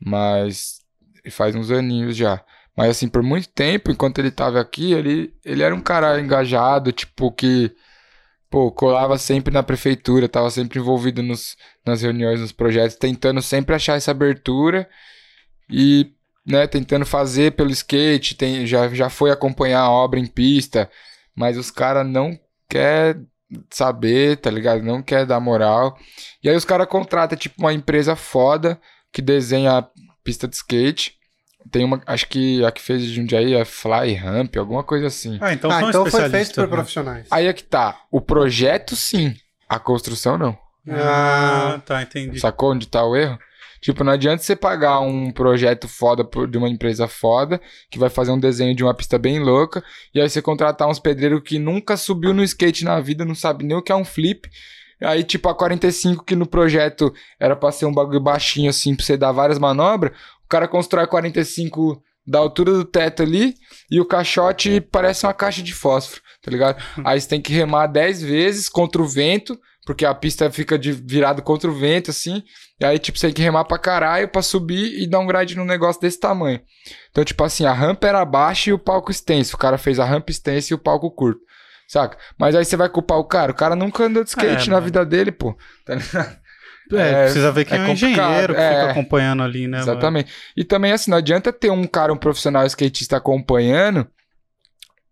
Mas 0.04 0.82
faz 1.30 1.56
uns 1.56 1.70
aninhos 1.70 2.16
já. 2.18 2.44
Mas 2.76 2.90
assim, 2.90 3.08
por 3.08 3.22
muito 3.22 3.48
tempo, 3.50 3.92
enquanto 3.92 4.18
ele 4.18 4.32
tava 4.32 4.60
aqui, 4.60 4.92
ele, 4.92 5.34
ele 5.46 5.62
era 5.62 5.74
um 5.74 5.82
cara 5.82 6.20
engajado, 6.20 6.92
tipo, 6.92 7.32
que 7.32 7.72
pô, 8.56 8.72
colava 8.72 9.18
sempre 9.18 9.54
na 9.54 9.62
prefeitura, 9.62 10.30
tava 10.30 10.50
sempre 10.50 10.80
envolvido 10.80 11.22
nos, 11.22 11.58
nas 11.86 12.02
reuniões, 12.02 12.40
nos 12.40 12.54
projetos, 12.54 12.96
tentando 12.96 13.42
sempre 13.42 13.76
achar 13.76 13.98
essa 13.98 14.12
abertura 14.12 14.90
e, 15.70 16.14
né, 16.48 16.66
tentando 16.66 17.06
fazer 17.06 17.52
pelo 17.52 17.70
skate, 17.72 18.34
tem, 18.34 18.66
já, 18.66 18.88
já 18.88 19.10
foi 19.10 19.30
acompanhar 19.30 19.82
a 19.82 19.92
obra 19.92 20.22
em 20.22 20.26
pista, 20.26 20.90
mas 21.36 21.58
os 21.58 21.70
caras 21.70 22.08
não 22.08 22.40
quer 22.70 23.20
saber, 23.70 24.38
tá 24.38 24.50
ligado? 24.50 24.82
Não 24.84 25.04
quer 25.04 25.26
dar 25.26 25.42
moral. 25.42 25.98
E 26.42 26.48
aí 26.48 26.56
os 26.56 26.64
caras 26.64 26.88
contratam, 26.88 27.38
tipo, 27.38 27.56
uma 27.60 27.74
empresa 27.74 28.16
foda 28.16 28.80
que 29.12 29.22
desenha 29.22 29.86
pista 30.24 30.48
de 30.48 30.56
skate 30.56 31.18
tem 31.72 31.84
uma, 31.84 32.02
acho 32.06 32.28
que 32.28 32.64
a 32.64 32.72
que 32.72 32.82
fez 32.82 33.02
de 33.02 33.14
Jundiaí 33.14 33.54
é 33.54 33.66
Fly 33.66 34.14
Ramp, 34.14 34.56
alguma 34.58 34.84
coisa 34.84 35.08
assim. 35.08 35.38
Ah, 35.42 35.54
então, 35.54 35.72
ah, 35.72 35.84
então 35.84 36.06
foi 36.06 36.30
feito 36.30 36.54
por 36.54 36.62
né? 36.62 36.68
profissionais. 36.68 37.28
Aí 37.32 37.48
é 37.48 37.54
que 37.54 37.64
tá. 37.64 38.02
O 38.12 38.22
projeto, 38.22 38.96
sim. 38.96 39.36
A 39.68 39.80
construção, 39.80 40.38
não. 40.38 40.58
Ah, 40.90 41.82
tá, 41.86 42.02
entendi. 42.02 42.40
Sacou 42.40 42.72
onde 42.72 42.88
tá 42.88 43.04
o 43.04 43.16
erro? 43.16 43.40
Tipo, 43.82 44.04
não 44.04 44.14
adianta 44.14 44.42
você 44.42 44.56
pagar 44.56 45.00
um 45.00 45.32
projeto 45.32 45.88
foda 45.88 46.28
de 46.48 46.58
uma 46.58 46.70
empresa 46.70 47.08
foda, 47.08 47.62
que 47.90 48.00
vai 48.00 48.10
fazer 48.10 48.32
um 48.32 48.40
desenho 48.40 48.76
de 48.76 48.84
uma 48.84 48.96
pista 48.96 49.18
bem 49.20 49.40
louca, 49.40 49.84
e 50.14 50.20
aí 50.20 50.28
você 50.28 50.42
contratar 50.42 50.88
uns 50.88 51.00
pedreiros 51.00 51.42
que 51.44 51.60
nunca 51.60 51.96
subiu 51.96 52.34
no 52.34 52.44
skate 52.44 52.84
na 52.84 53.00
vida, 53.00 53.24
não 53.24 53.36
sabe 53.36 53.64
nem 53.64 53.78
o 53.78 53.82
que 53.82 53.92
é 53.92 53.96
um 53.96 54.06
flip. 54.06 54.50
Aí, 55.02 55.24
tipo, 55.24 55.50
a 55.50 55.54
45, 55.54 56.24
que 56.24 56.36
no 56.36 56.48
projeto 56.48 57.14
era 57.40 57.56
pra 57.56 57.72
ser 57.72 57.86
um 57.86 57.94
bagulho 57.94 58.20
baixinho, 58.20 58.70
assim, 58.70 58.96
pra 58.96 59.06
você 59.06 59.18
dar 59.18 59.32
várias 59.32 59.60
manobras, 59.60 60.18
o 60.46 60.48
cara 60.48 60.68
constrói 60.68 61.08
45 61.08 62.02
da 62.26 62.40
altura 62.40 62.72
do 62.72 62.86
teto 62.86 63.22
ali 63.22 63.54
e 63.90 64.00
o 64.00 64.06
caixote 64.06 64.82
parece 64.82 65.26
uma 65.26 65.34
caixa 65.34 65.62
de 65.62 65.74
fósforo, 65.74 66.22
tá 66.42 66.50
ligado? 66.50 66.82
Aí 67.04 67.20
você 67.20 67.28
tem 67.28 67.42
que 67.42 67.54
remar 67.54 67.88
10 67.88 68.22
vezes 68.22 68.70
contra 68.70 69.02
o 69.02 69.08
vento, 69.08 69.60
porque 69.86 70.06
a 70.06 70.16
pista 70.16 70.50
fica 70.50 70.80
de 70.80 70.92
virado 70.92 71.44
contra 71.44 71.70
o 71.70 71.74
vento, 71.74 72.10
assim. 72.10 72.42
E 72.80 72.86
aí, 72.86 72.98
tipo, 72.98 73.18
você 73.18 73.28
tem 73.28 73.36
que 73.36 73.42
remar 73.42 73.66
pra 73.66 73.78
caralho 73.78 74.28
pra 74.28 74.42
subir 74.42 75.00
e 75.00 75.08
dar 75.08 75.20
um 75.20 75.28
grade 75.28 75.56
num 75.56 75.64
negócio 75.64 76.02
desse 76.02 76.20
tamanho. 76.20 76.60
Então, 77.12 77.24
tipo 77.24 77.44
assim, 77.44 77.66
a 77.66 77.74
rampa 77.74 78.08
era 78.08 78.26
baixa 78.26 78.72
e 78.72 78.74
o 78.74 78.80
palco 78.80 79.12
extenso. 79.12 79.56
O 79.56 79.60
cara 79.60 79.78
fez 79.78 80.00
a 80.00 80.06
rampa 80.06 80.32
extensa 80.32 80.74
e 80.74 80.76
o 80.76 80.80
palco 80.80 81.12
curto. 81.12 81.40
Saca? 81.88 82.18
Mas 82.38 82.56
aí 82.56 82.66
você 82.66 82.76
vai 82.76 82.90
culpar 82.90 83.20
o 83.20 83.26
cara. 83.26 83.52
O 83.52 83.56
cara 83.56 83.76
nunca 83.76 84.06
andou 84.06 84.24
de 84.24 84.30
skate 84.30 84.64
é, 84.64 84.72
na 84.72 84.78
mano. 84.78 84.86
vida 84.86 85.06
dele, 85.06 85.32
pô. 85.32 85.56
Tá 85.86 85.94
ligado? 85.96 86.45
É, 86.92 87.12
é, 87.12 87.24
precisa 87.24 87.52
ver 87.52 87.66
quem 87.66 87.80
é, 87.80 87.88
é 87.88 87.92
engenheiro 87.92 88.54
que 88.54 88.62
é, 88.62 88.70
fica 88.70 88.92
acompanhando 88.92 89.44
ali, 89.44 89.68
né? 89.68 89.80
Exatamente. 89.80 90.28
Mano? 90.28 90.54
E 90.56 90.64
também, 90.64 90.92
assim, 90.92 91.10
não 91.10 91.18
adianta 91.18 91.52
ter 91.52 91.72
um 91.72 91.86
cara, 91.86 92.14
um 92.14 92.18
profissional 92.18 92.66
skatista 92.66 93.18
acompanhando 93.18 94.08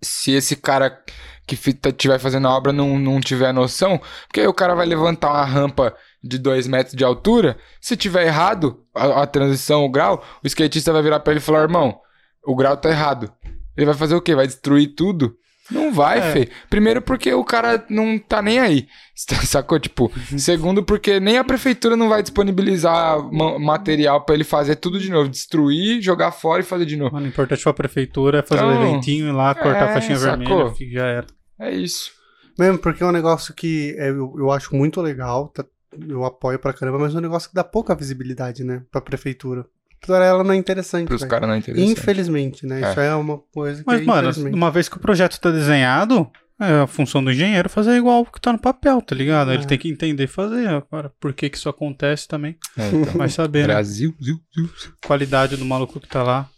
se 0.02 0.32
esse 0.32 0.56
cara 0.56 1.02
que 1.48 1.56
estiver 1.56 2.20
fazendo 2.20 2.48
a 2.48 2.56
obra 2.56 2.72
não, 2.72 2.98
não 3.00 3.20
tiver 3.20 3.54
noção, 3.54 4.00
porque 4.28 4.42
aí 4.42 4.48
o 4.48 4.54
cara 4.54 4.76
vai 4.76 4.86
levantar 4.86 5.32
uma 5.32 5.46
rampa 5.46 5.96
de 6.24 6.38
2 6.38 6.68
metros 6.68 6.96
de 6.96 7.04
altura, 7.04 7.58
se 7.82 7.98
tiver 7.98 8.26
errado 8.26 8.86
a, 8.96 9.24
a, 9.24 9.28
transição, 9.28 9.84
o 9.84 9.90
grau, 9.90 10.24
o 10.42 10.48
skatista 10.48 10.94
vai 10.94 11.02
virar 11.02 11.20
pra 11.20 11.34
ele 11.34 11.40
e 11.40 11.44
falar, 11.44 11.62
irmão, 11.62 12.00
o 12.46 12.56
grau 12.56 12.78
tá 12.78 12.90
errado. 12.90 13.32
Ele 13.76 13.86
vai 13.86 13.96
fazer 13.96 14.16
o 14.16 14.22
quê? 14.22 14.36
Vai 14.36 14.48
destruir 14.48 14.96
tudo? 14.96 15.36
Não 15.72 15.94
vai, 15.94 16.20
é. 16.20 16.32
Fê. 16.34 16.50
Primeiro 16.70 17.02
porque 17.02 17.34
o 17.34 17.44
cara 17.44 17.86
não 17.90 18.20
tá 18.20 18.42
nem 18.42 18.60
aí. 18.60 18.88
Sacou? 19.16 19.80
Tipo, 19.80 20.12
segundo 20.38 20.84
porque 20.84 21.20
nem 21.20 21.38
a 21.38 21.44
prefeitura 21.44 21.96
não 21.96 22.10
vai 22.10 22.22
disponibilizar 22.22 23.18
material 23.60 24.26
para 24.26 24.36
ele 24.36 24.44
fazer 24.44 24.76
tudo 24.76 25.00
de 25.00 25.10
novo. 25.10 25.30
Destruir, 25.30 26.02
jogar 26.02 26.32
fora 26.32 26.62
e 26.62 26.66
fazer 26.66 26.86
de 26.86 26.98
novo. 26.98 27.14
Mano, 27.14 27.26
o 27.26 27.30
importante 27.30 27.64
pra 27.64 27.74
prefeitura 27.74 28.40
é 28.40 28.44
fazer 28.44 28.64
então, 28.64 28.82
um 28.82 28.90
eventinho 28.90 29.28
e 29.28 29.32
lá, 29.32 29.56
cortar 29.56 29.88
é, 29.88 29.90
a 29.90 29.94
faixinha 29.94 30.18
sacou? 30.18 30.46
vermelha, 30.46 30.72
que 30.72 30.92
já 30.92 31.06
era. 31.06 31.28
É 31.60 31.72
isso. 31.72 32.12
Mesmo 32.58 32.78
porque 32.78 33.04
é 33.04 33.06
um 33.06 33.12
negócio 33.12 33.54
que 33.54 33.96
é, 33.98 34.10
eu, 34.10 34.36
eu 34.38 34.52
acho 34.52 34.76
muito 34.76 35.02
legal, 35.02 35.48
tá, 35.48 35.66
eu 36.08 36.24
apoio 36.24 36.60
pra 36.60 36.74
caramba, 36.74 37.00
mas 37.00 37.16
é 37.16 37.18
um 37.18 37.22
negócio 37.22 37.50
que 37.50 37.56
dá 37.56 37.64
pouca 37.64 37.96
visibilidade, 37.96 38.64
né, 38.64 38.84
pra 38.92 39.02
prefeitura 39.02 39.66
pra 40.06 40.26
ela 40.26 40.44
não 40.44 40.54
é 40.54 40.56
interessante. 40.56 41.08
Para 41.08 41.16
os 41.16 41.24
caras 41.24 41.48
não 41.48 41.56
é 41.56 41.58
interessante. 41.58 41.92
Infelizmente, 41.92 42.66
né? 42.66 42.82
É. 42.82 42.92
Isso 42.92 43.00
é 43.00 43.16
uma 43.16 43.40
coisa 43.54 43.84
que. 43.84 43.88
Mas, 43.88 44.06
mano, 44.06 44.32
uma 44.56 44.72
vez 44.72 44.88
que 44.90 44.98
o 44.98 45.00
projeto 45.00 45.40
tá 45.40 45.50
desenhado, 45.50 46.30
é 46.60 46.82
a 46.82 46.88
função 46.88 47.24
do 47.24 47.32
engenheiro 47.32 47.70
fazer 47.70 47.96
igual 47.96 48.22
o 48.22 48.26
que 48.26 48.40
tá 48.40 48.52
no 48.52 48.60
papel, 48.60 49.02
tá 49.02 49.16
ligado? 49.16 49.52
É. 49.52 49.56
Ele 49.56 49.66
tem 49.66 49.78
que 49.78 49.90
entender 49.90 50.24
e 50.24 50.28
fazer. 50.28 50.68
Agora, 50.68 51.12
por 51.20 51.34
que 51.34 51.50
que 51.50 51.58
isso 51.58 51.70
acontece 51.70 52.28
também? 52.28 52.58
É, 52.78 52.88
então. 52.90 53.14
Vai 53.14 53.30
saber. 53.30 53.62
Né? 53.62 53.74
Brasil, 53.74 54.16
né? 54.22 54.70
Qualidade 55.06 55.58
do 55.58 55.66
maluco 55.66 56.00
que 56.00 56.08
tá 56.08 56.24
lá. 56.24 56.50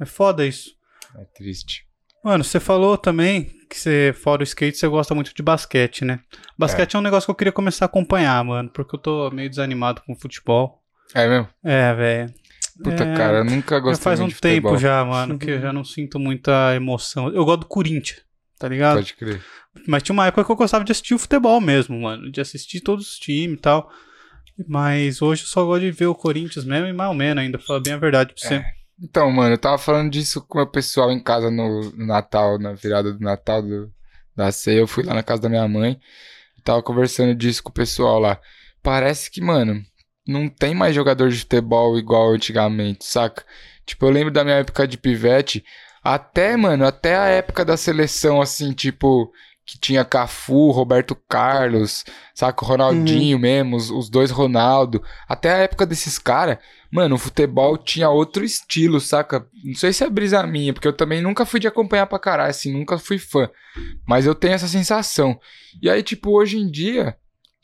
É 0.00 0.04
foda 0.04 0.46
isso. 0.46 0.70
É 1.18 1.24
triste. 1.36 1.86
Mano, 2.22 2.42
você 2.42 2.58
falou 2.58 2.98
também 2.98 3.50
que 3.70 3.78
você, 3.78 4.14
fora 4.16 4.42
o 4.42 4.44
skate, 4.44 4.76
você 4.76 4.88
gosta 4.88 5.14
muito 5.14 5.34
de 5.34 5.42
basquete, 5.42 6.04
né? 6.04 6.20
Basquete 6.58 6.94
é. 6.94 6.96
é 6.96 6.98
um 6.98 7.02
negócio 7.02 7.26
que 7.26 7.30
eu 7.30 7.36
queria 7.36 7.52
começar 7.52 7.84
a 7.84 7.86
acompanhar, 7.86 8.42
mano, 8.44 8.70
porque 8.70 8.96
eu 8.96 9.00
tô 9.00 9.30
meio 9.30 9.48
desanimado 9.48 10.02
com 10.06 10.14
futebol. 10.14 10.82
É 11.14 11.28
mesmo? 11.28 11.48
É, 11.64 11.94
velho. 11.94 12.34
Puta, 12.82 13.04
é, 13.04 13.16
cara, 13.16 13.38
eu 13.38 13.44
nunca 13.44 13.80
gostei 13.80 13.96
já 13.96 14.02
faz 14.02 14.20
um 14.20 14.28
tempo 14.28 14.76
já, 14.76 15.04
mano, 15.04 15.38
que 15.38 15.50
eu 15.50 15.60
já 15.60 15.72
não 15.72 15.84
sinto 15.84 16.18
muita 16.18 16.74
emoção. 16.74 17.28
Eu 17.32 17.44
gosto 17.44 17.60
do 17.60 17.66
Corinthians, 17.66 18.20
tá 18.58 18.68
ligado? 18.68 18.96
Pode 18.96 19.14
crer. 19.14 19.42
Mas 19.86 20.02
tinha 20.02 20.14
uma 20.14 20.26
época 20.26 20.44
que 20.44 20.50
eu 20.50 20.56
gostava 20.56 20.84
de 20.84 20.92
assistir 20.92 21.14
o 21.14 21.18
futebol 21.18 21.60
mesmo, 21.60 22.00
mano. 22.00 22.30
De 22.30 22.40
assistir 22.40 22.80
todos 22.80 23.12
os 23.12 23.18
times 23.18 23.58
e 23.58 23.60
tal. 23.60 23.90
Mas 24.68 25.20
hoje 25.20 25.42
eu 25.42 25.48
só 25.48 25.64
gosto 25.64 25.82
de 25.82 25.90
ver 25.90 26.06
o 26.06 26.14
Corinthians 26.14 26.64
mesmo 26.64 26.86
e 26.86 26.92
mais 26.92 27.08
ou 27.08 27.14
menos 27.14 27.42
ainda, 27.42 27.58
pra 27.58 27.66
falar 27.66 27.80
bem 27.80 27.92
a 27.92 27.98
verdade 27.98 28.32
pra 28.32 28.42
você. 28.42 28.54
É. 28.54 28.64
Então, 29.02 29.30
mano, 29.30 29.54
eu 29.54 29.58
tava 29.58 29.76
falando 29.76 30.10
disso 30.10 30.40
com 30.40 30.58
o 30.58 30.62
meu 30.62 30.70
pessoal 30.70 31.12
em 31.12 31.22
casa 31.22 31.50
no, 31.50 31.90
no 31.90 32.06
Natal, 32.06 32.58
na 32.58 32.72
virada 32.72 33.12
do 33.12 33.20
Natal 33.20 33.60
do, 33.60 33.92
da 34.34 34.50
ceia. 34.50 34.80
Eu 34.80 34.86
fui 34.86 35.04
lá 35.04 35.12
na 35.12 35.22
casa 35.22 35.42
da 35.42 35.48
minha 35.48 35.68
mãe 35.68 36.00
e 36.58 36.62
tava 36.62 36.82
conversando 36.82 37.34
disso 37.34 37.62
com 37.62 37.68
o 37.68 37.74
pessoal 37.74 38.18
lá. 38.18 38.40
Parece 38.82 39.30
que, 39.30 39.42
mano, 39.42 39.82
não 40.26 40.48
tem 40.48 40.74
mais 40.74 40.94
jogador 40.94 41.30
de 41.30 41.38
futebol 41.38 41.98
igual 41.98 42.32
antigamente, 42.32 43.04
saca? 43.04 43.44
Tipo, 43.84 44.06
eu 44.06 44.10
lembro 44.10 44.32
da 44.32 44.42
minha 44.42 44.56
época 44.56 44.86
de 44.86 44.98
pivete, 44.98 45.64
até, 46.02 46.56
mano, 46.56 46.84
até 46.86 47.16
a 47.16 47.26
época 47.26 47.64
da 47.64 47.76
seleção, 47.76 48.40
assim, 48.40 48.72
tipo, 48.72 49.32
que 49.66 49.76
tinha 49.78 50.04
Cafu, 50.04 50.70
Roberto 50.70 51.16
Carlos, 51.28 52.04
saca? 52.32 52.64
O 52.64 52.68
Ronaldinho 52.68 53.36
uhum. 53.36 53.42
mesmo, 53.42 53.76
os, 53.76 53.90
os, 53.90 54.08
dois 54.08 54.30
Ronaldo. 54.30 55.02
Até 55.28 55.52
a 55.52 55.58
época 55.58 55.84
desses 55.84 56.16
caras, 56.18 56.58
mano, 56.92 57.16
o 57.16 57.18
futebol 57.18 57.76
tinha 57.76 58.08
outro 58.08 58.44
estilo, 58.44 59.00
saca? 59.00 59.44
Não 59.64 59.74
sei 59.74 59.92
se 59.92 60.04
é 60.04 60.08
brisa 60.08 60.46
minha, 60.46 60.72
porque 60.72 60.86
eu 60.86 60.92
também 60.92 61.20
nunca 61.20 61.44
fui 61.44 61.58
de 61.58 61.66
acompanhar 61.66 62.06
pra 62.06 62.20
caralho, 62.20 62.50
assim, 62.50 62.72
nunca 62.72 62.96
fui 62.96 63.18
fã. 63.18 63.50
Mas 64.06 64.24
eu 64.24 64.34
tenho 64.36 64.54
essa 64.54 64.68
sensação. 64.68 65.38
E 65.82 65.90
aí, 65.90 66.04
tipo, 66.04 66.30
hoje 66.30 66.56
em 66.56 66.70
dia, 66.70 67.16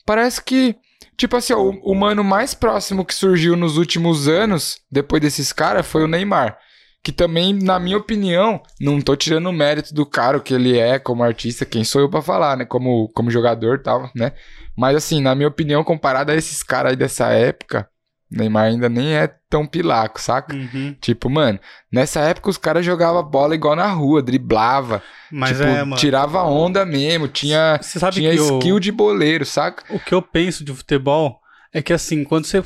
parece 0.05 0.43
que 0.43 0.75
Tipo 1.17 1.37
assim, 1.37 1.53
o, 1.53 1.69
o 1.83 1.95
mano 1.95 2.23
mais 2.23 2.53
próximo 2.53 3.05
que 3.05 3.13
surgiu 3.13 3.55
nos 3.55 3.77
últimos 3.77 4.27
anos, 4.27 4.77
depois 4.91 5.21
desses 5.21 5.53
caras, 5.53 5.85
foi 5.85 6.03
o 6.03 6.07
Neymar. 6.07 6.57
Que 7.03 7.11
também, 7.11 7.53
na 7.53 7.79
minha 7.79 7.97
opinião, 7.97 8.61
não 8.79 9.01
tô 9.01 9.15
tirando 9.15 9.47
o 9.47 9.53
mérito 9.53 9.93
do 9.93 10.05
cara, 10.05 10.37
o 10.37 10.41
que 10.41 10.53
ele 10.53 10.77
é 10.79 10.97
como 10.97 11.21
artista, 11.23 11.65
quem 11.65 11.83
sou 11.83 12.01
eu 12.01 12.09
pra 12.09 12.21
falar, 12.21 12.55
né? 12.55 12.65
Como, 12.65 13.09
como 13.09 13.29
jogador 13.29 13.75
e 13.75 13.83
tal, 13.83 14.09
né? 14.15 14.31
Mas 14.75 14.95
assim, 14.95 15.21
na 15.21 15.35
minha 15.35 15.49
opinião, 15.49 15.83
comparado 15.83 16.31
a 16.31 16.35
esses 16.35 16.63
caras 16.63 16.91
aí 16.91 16.95
dessa 16.95 17.27
época, 17.29 17.87
Neymar 18.33 18.65
ainda 18.65 18.89
nem 18.89 19.13
é 19.13 19.27
tão 19.49 19.65
pilaco, 19.65 20.19
saca? 20.19 20.55
Uhum. 20.55 20.95
Tipo, 20.99 21.29
mano, 21.29 21.59
nessa 21.91 22.19
época 22.21 22.49
os 22.49 22.57
caras 22.57 22.83
jogavam 22.83 23.23
bola 23.23 23.53
igual 23.53 23.75
na 23.75 23.87
rua, 23.87 24.23
driblava. 24.23 25.03
Mas 25.31 25.57
tipo, 25.57 25.69
é, 25.69 25.83
mano. 25.83 25.95
Tirava 25.95 26.43
onda 26.43 26.85
mesmo, 26.85 27.27
tinha, 27.27 27.79
tinha 28.11 28.33
skill 28.33 28.75
eu... 28.75 28.79
de 28.79 28.91
boleiro, 28.91 29.45
saca? 29.45 29.83
O 29.93 29.99
que 29.99 30.13
eu 30.13 30.21
penso 30.21 30.63
de 30.63 30.73
futebol 30.73 31.39
é 31.71 31.81
que 31.81 31.93
assim, 31.93 32.23
quando 32.23 32.45
você. 32.45 32.63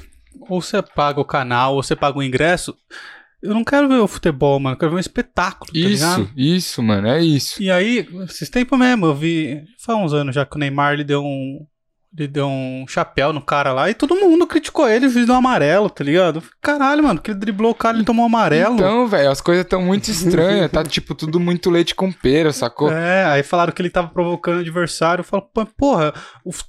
Ou 0.50 0.62
você 0.62 0.82
paga 0.82 1.20
o 1.20 1.26
canal, 1.26 1.76
ou 1.76 1.84
você 1.84 1.96
paga 1.96 2.18
o 2.18 2.24
ingresso. 2.24 2.76
Eu 3.42 3.54
não 3.54 3.64
quero 3.64 3.88
ver 3.88 3.96
o 3.96 4.08
futebol, 4.08 4.60
mano. 4.60 4.76
Eu 4.76 4.80
quero 4.80 4.92
ver 4.92 4.98
um 4.98 5.00
espetáculo. 5.00 5.72
Tá 5.72 5.80
isso, 5.80 5.90
ligado? 5.90 6.32
isso, 6.36 6.84
mano. 6.84 7.08
É 7.08 7.22
isso. 7.22 7.62
E 7.62 7.70
aí, 7.70 8.08
esses 8.24 8.50
tempos 8.50 8.78
mesmo, 8.80 9.06
eu 9.06 9.16
vi. 9.16 9.64
Faz 9.80 10.00
uns 10.00 10.14
anos 10.14 10.34
já 10.34 10.46
que 10.46 10.56
o 10.56 10.60
Neymar 10.60 10.94
ele 10.94 11.04
deu 11.04 11.24
um, 11.24 11.66
ele 12.18 12.28
deu 12.28 12.48
um 12.48 12.86
chapéu 12.88 13.32
no 13.32 13.40
cara 13.40 13.72
lá 13.72 13.90
e 13.90 13.94
todo 13.94 14.16
mundo 14.16 14.48
criticou 14.48 14.90
ele, 14.90 15.08
fez 15.08 15.30
um 15.30 15.34
amarelo, 15.34 15.88
tá 15.88 16.04
ligado? 16.04 16.42
Caralho, 16.60 17.04
mano, 17.04 17.22
que 17.22 17.30
ele 17.30 17.40
driblou 17.40 17.72
o 17.72 17.76
cara 17.76 17.96
e 17.96 18.00
ele 18.00 18.06
tomou 18.06 18.24
um 18.24 18.28
amarelo. 18.28 18.74
Então, 18.74 19.08
velho, 19.08 19.30
as 19.30 19.40
coisas 19.40 19.64
tão 19.66 19.82
muito 19.82 20.10
estranhas, 20.10 20.72
tá 20.72 20.84
tipo 20.84 21.14
tudo 21.14 21.40
muito 21.40 21.70
leite 21.70 21.94
com 21.94 22.12
pera, 22.12 22.52
sacou? 22.52 22.92
É, 22.92 23.26
aí 23.26 23.44
falaram 23.44 23.72
que 23.72 23.82
ele 23.82 23.90
tava 23.92 24.08
provocando 24.08 24.58
o 24.58 24.62
adversário. 24.62 25.22
Eu 25.22 25.26
falo, 25.26 25.48
porra, 25.78 26.12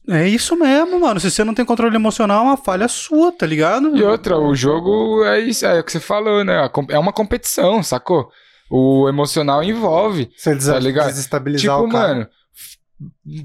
é 0.09 0.29
isso 0.29 0.55
mesmo, 0.55 1.01
mano. 1.01 1.19
Se 1.19 1.31
você 1.31 1.43
não 1.43 1.55
tem 1.55 1.65
controle 1.65 1.97
emocional, 1.97 2.45
é 2.45 2.49
uma 2.49 2.57
falha 2.59 2.87
sua, 2.87 3.33
tá 3.33 3.47
ligado? 3.47 3.97
E 3.97 4.03
outra, 4.03 4.39
o 4.39 4.55
jogo 4.55 5.25
é 5.25 5.41
isso, 5.41 5.65
é 5.65 5.81
o 5.81 5.85
que 5.85 5.93
você 5.93 6.01
falou, 6.01 6.45
né? 6.45 6.69
É 6.91 6.99
uma 6.99 7.13
competição, 7.13 7.83
sacou? 7.83 8.29
O 8.71 9.09
emocional 9.09 9.65
envolve. 9.65 10.31
Você 10.37 10.55
tá 10.55 10.79
ligado? 10.79 11.07
desestabilizar 11.07 11.77
tipo, 11.77 11.89
o 11.89 11.91
cara. 11.91 12.09
mano, 12.09 12.29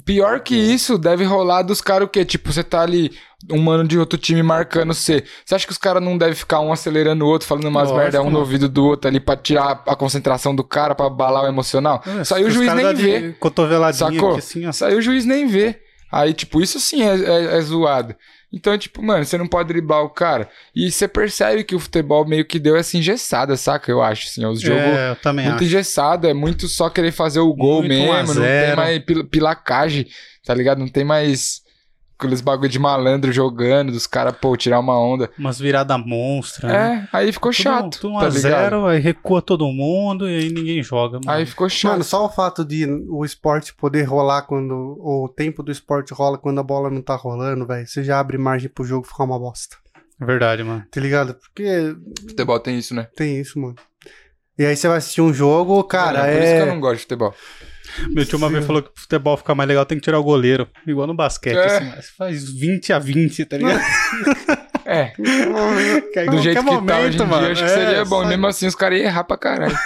Pior 0.03 0.39
que 0.39 0.55
isso, 0.55 0.97
deve 0.97 1.23
rolar 1.23 1.61
dos 1.61 1.79
caras 1.79 2.07
o 2.07 2.09
quê? 2.09 2.25
Tipo, 2.25 2.51
você 2.51 2.63
tá 2.63 2.81
ali, 2.81 3.11
um 3.51 3.61
mano 3.61 3.87
de 3.87 3.99
outro 3.99 4.17
time 4.17 4.41
marcando 4.41 4.93
você. 4.93 5.23
Você 5.45 5.53
acha 5.53 5.67
que 5.67 5.71
os 5.71 5.77
caras 5.77 6.01
não 6.01 6.17
devem 6.17 6.33
ficar 6.33 6.59
um 6.59 6.73
acelerando 6.73 7.23
o 7.23 7.27
outro, 7.27 7.47
falando 7.47 7.67
umas 7.67 7.89
Lógico, 7.89 7.99
merda 7.99 8.21
um 8.23 8.31
no 8.31 8.39
ouvido 8.39 8.67
do 8.67 8.83
outro 8.83 9.07
ali 9.07 9.19
pra 9.19 9.37
tirar 9.37 9.83
a 9.85 9.95
concentração 9.95 10.55
do 10.55 10.63
cara, 10.63 10.95
pra 10.95 11.05
abalar 11.05 11.43
o 11.43 11.47
emocional? 11.47 12.01
É, 12.19 12.23
Saiu 12.23 12.47
o 12.47 12.51
juiz 12.51 12.73
nem 12.73 12.95
vê. 12.95 13.33
Sacou? 13.95 14.35
Assim, 14.37 14.71
Saiu 14.71 14.97
o 14.97 15.01
juiz 15.01 15.23
nem 15.23 15.45
vê. 15.45 15.79
Aí, 16.11 16.33
tipo, 16.33 16.61
isso 16.61 16.79
sim 16.79 17.03
é, 17.03 17.15
é, 17.15 17.57
é 17.57 17.61
zoado. 17.61 18.15
Então, 18.53 18.77
tipo, 18.77 19.01
mano, 19.01 19.25
você 19.25 19.35
não 19.35 19.47
pode 19.47 19.69
driblar 19.69 20.03
o 20.03 20.09
cara. 20.09 20.47
E 20.75 20.91
você 20.91 21.07
percebe 21.07 21.63
que 21.63 21.73
o 21.73 21.79
futebol 21.79 22.23
meio 22.23 22.45
que 22.45 22.59
deu 22.59 22.77
essa 22.77 22.95
engessada, 22.95 23.57
saca? 23.57 23.91
Eu 23.91 23.99
acho, 23.99 24.27
assim. 24.27 24.45
Os 24.45 24.61
jogos 24.61 24.83
é, 24.83 25.17
muito 25.31 25.55
acho. 25.55 25.63
engessado, 25.63 26.27
é 26.27 26.35
muito 26.35 26.67
só 26.67 26.87
querer 26.87 27.11
fazer 27.11 27.39
o 27.39 27.51
gol 27.51 27.79
muito 27.81 27.89
mesmo, 27.89 28.35
não 28.35 28.43
tem 28.43 28.75
mais 28.75 28.99
pil 28.99 29.25
pilacagem, 29.25 30.05
tá 30.45 30.53
ligado? 30.53 30.77
Não 30.77 30.87
tem 30.87 31.03
mais 31.03 31.62
aqueles 32.17 32.41
bagulho 32.41 32.69
de 32.69 32.79
malandro 32.79 33.31
jogando, 33.31 33.91
dos 33.91 34.07
caras, 34.07 34.35
pô, 34.35 34.55
tirar 34.55 34.79
uma 34.79 34.97
onda. 34.99 35.29
Umas 35.37 35.59
viradas 35.59 35.97
monstras. 36.05 36.71
É, 36.71 36.73
né? 36.73 37.09
aí 37.11 37.31
ficou 37.31 37.51
tudo, 37.51 37.61
chato. 37.61 37.99
Tudo 37.99 38.15
1 38.15 38.19
tá 38.19 38.25
a 38.25 38.29
0 38.29 38.85
aí 38.87 38.99
recua 38.99 39.41
todo 39.41 39.67
mundo 39.67 40.29
e 40.29 40.35
aí 40.35 40.49
ninguém 40.49 40.81
joga. 40.81 41.19
Mano. 41.23 41.31
Aí 41.31 41.45
ficou 41.45 41.67
chato. 41.69 41.91
Mano, 41.91 42.03
só 42.03 42.25
o 42.25 42.29
fato 42.29 42.63
de 42.63 42.85
o 43.09 43.25
esporte 43.25 43.73
poder 43.73 44.03
rolar 44.03 44.43
quando. 44.43 44.73
O 44.73 45.27
tempo 45.27 45.61
do 45.61 45.71
esporte 45.71 46.13
rola 46.13 46.37
quando 46.37 46.59
a 46.59 46.63
bola 46.63 46.89
não 46.89 47.01
tá 47.01 47.15
rolando, 47.15 47.65
velho. 47.65 47.85
Você 47.87 48.03
já 48.03 48.19
abre 48.19 48.37
margem 48.37 48.69
pro 48.69 48.83
jogo 48.83 49.07
ficar 49.07 49.23
uma 49.23 49.39
bosta. 49.39 49.77
É 50.19 50.25
verdade, 50.25 50.63
mano. 50.63 50.83
Tá 50.89 51.01
ligado? 51.01 51.35
Porque. 51.35 51.95
Futebol 52.21 52.59
tem 52.59 52.77
isso, 52.77 52.93
né? 52.93 53.07
Tem 53.15 53.39
isso, 53.39 53.59
mano. 53.59 53.75
E 54.57 54.65
aí 54.65 54.75
você 54.75 54.87
vai 54.87 54.97
assistir 54.97 55.21
um 55.21 55.33
jogo, 55.33 55.83
cara. 55.83 56.19
Mano, 56.19 56.29
é 56.29 56.33
por 56.33 56.41
é... 56.41 56.45
isso 56.45 56.55
que 56.55 56.69
eu 56.69 56.73
não 56.73 56.79
gosto 56.79 56.95
de 56.95 57.01
futebol. 57.01 57.33
Meu 58.09 58.25
tio 58.25 58.37
uma 58.37 58.49
vez 58.49 58.65
falou 58.65 58.81
que 58.81 58.89
o 58.89 59.01
futebol 59.01 59.37
ficar 59.37 59.55
mais 59.55 59.67
legal 59.67 59.85
tem 59.85 59.97
que 59.97 60.03
tirar 60.03 60.19
o 60.19 60.23
goleiro. 60.23 60.67
Igual 60.85 61.07
no 61.07 61.13
basquete, 61.13 61.57
é. 61.57 61.65
assim. 61.65 62.13
Faz 62.17 62.51
20 62.51 62.93
a 62.93 62.99
20, 62.99 63.45
tá 63.45 63.57
ligado? 63.57 63.81
É. 64.85 65.13
Do 66.29 66.41
jeito 66.41 66.59
que 66.59 66.65
momento, 66.65 66.87
tá 66.87 66.99
hoje 66.99 67.17
em 67.17 67.25
mano. 67.25 67.43
dia, 67.43 67.51
acho 67.53 67.63
que 67.63 67.69
seria 67.69 67.97
é, 67.99 68.05
bom. 68.05 68.25
Mesmo 68.25 68.47
assim, 68.47 68.67
os 68.67 68.75
caras 68.75 68.99
iam 68.99 69.07
errar 69.07 69.23
pra 69.23 69.37
caralho. 69.37 69.77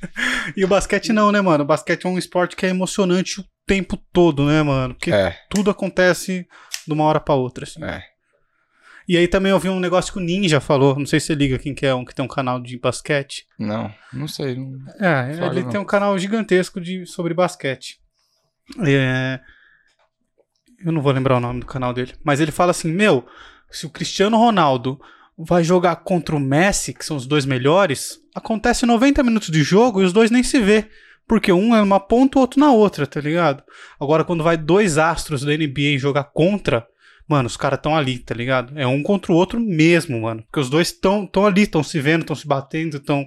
e 0.56 0.64
o 0.64 0.68
basquete 0.68 1.12
não, 1.12 1.30
né, 1.30 1.42
mano? 1.42 1.62
O 1.62 1.66
basquete 1.66 2.06
é 2.06 2.08
um 2.08 2.18
esporte 2.18 2.56
que 2.56 2.64
é 2.64 2.70
emocionante 2.70 3.40
o 3.40 3.44
tempo 3.66 3.98
todo, 4.12 4.44
né, 4.44 4.62
mano? 4.62 4.94
Porque 4.94 5.12
é. 5.12 5.36
tudo 5.50 5.70
acontece 5.70 6.46
de 6.86 6.92
uma 6.92 7.04
hora 7.04 7.20
pra 7.20 7.34
outra, 7.34 7.64
assim. 7.64 7.84
É. 7.84 8.02
E 9.08 9.16
aí 9.16 9.28
também 9.28 9.52
eu 9.52 9.58
vi 9.58 9.68
um 9.68 9.78
negócio 9.78 10.12
que 10.12 10.18
o 10.18 10.22
Ninja 10.22 10.60
falou. 10.60 10.98
Não 10.98 11.06
sei 11.06 11.20
se 11.20 11.26
você 11.26 11.34
liga 11.34 11.58
quem 11.58 11.74
que 11.74 11.86
é 11.86 11.94
um 11.94 12.04
que 12.04 12.14
tem 12.14 12.24
um 12.24 12.28
canal 12.28 12.60
de 12.60 12.78
basquete. 12.78 13.46
Não, 13.58 13.92
não 14.12 14.26
sei. 14.26 14.56
Não... 14.56 14.78
É, 15.00 15.46
ele 15.46 15.62
não. 15.62 15.70
tem 15.70 15.80
um 15.80 15.84
canal 15.84 16.18
gigantesco 16.18 16.80
de, 16.80 17.06
sobre 17.06 17.32
basquete. 17.32 18.00
É... 18.84 19.40
Eu 20.84 20.92
não 20.92 21.00
vou 21.00 21.12
lembrar 21.12 21.36
o 21.36 21.40
nome 21.40 21.60
do 21.60 21.66
canal 21.66 21.94
dele. 21.94 22.14
Mas 22.24 22.40
ele 22.40 22.50
fala 22.50 22.72
assim: 22.72 22.92
Meu, 22.92 23.24
se 23.70 23.86
o 23.86 23.90
Cristiano 23.90 24.36
Ronaldo 24.36 25.00
vai 25.38 25.62
jogar 25.62 25.96
contra 25.96 26.34
o 26.34 26.40
Messi, 26.40 26.92
que 26.92 27.04
são 27.04 27.16
os 27.16 27.26
dois 27.26 27.44
melhores, 27.44 28.18
acontece 28.34 28.86
90 28.86 29.22
minutos 29.22 29.50
de 29.50 29.62
jogo 29.62 30.00
e 30.00 30.04
os 30.04 30.12
dois 30.12 30.30
nem 30.30 30.42
se 30.42 30.58
vê. 30.58 30.88
Porque 31.28 31.52
um 31.52 31.74
é 31.74 31.80
numa 31.80 31.98
ponta, 31.98 32.38
o 32.38 32.40
outro 32.40 32.60
na 32.60 32.70
outra, 32.70 33.06
tá 33.06 33.20
ligado? 33.20 33.62
Agora, 34.00 34.24
quando 34.24 34.44
vai 34.44 34.56
dois 34.56 34.96
astros 34.96 35.42
da 35.42 35.52
NBA 35.52 35.98
jogar 35.98 36.24
contra, 36.24 36.86
mano, 37.28 37.46
os 37.46 37.56
caras 37.56 37.78
estão 37.78 37.96
ali, 37.96 38.18
tá 38.18 38.34
ligado? 38.34 38.78
É 38.78 38.86
um 38.86 39.02
contra 39.02 39.32
o 39.32 39.36
outro 39.36 39.60
mesmo, 39.60 40.22
mano. 40.22 40.42
Porque 40.42 40.60
os 40.60 40.70
dois 40.70 40.88
estão 40.88 41.26
tão 41.26 41.46
ali, 41.46 41.62
estão 41.62 41.82
se 41.82 42.00
vendo, 42.00 42.22
estão 42.22 42.36
se 42.36 42.46
batendo, 42.46 42.98
estão 42.98 43.26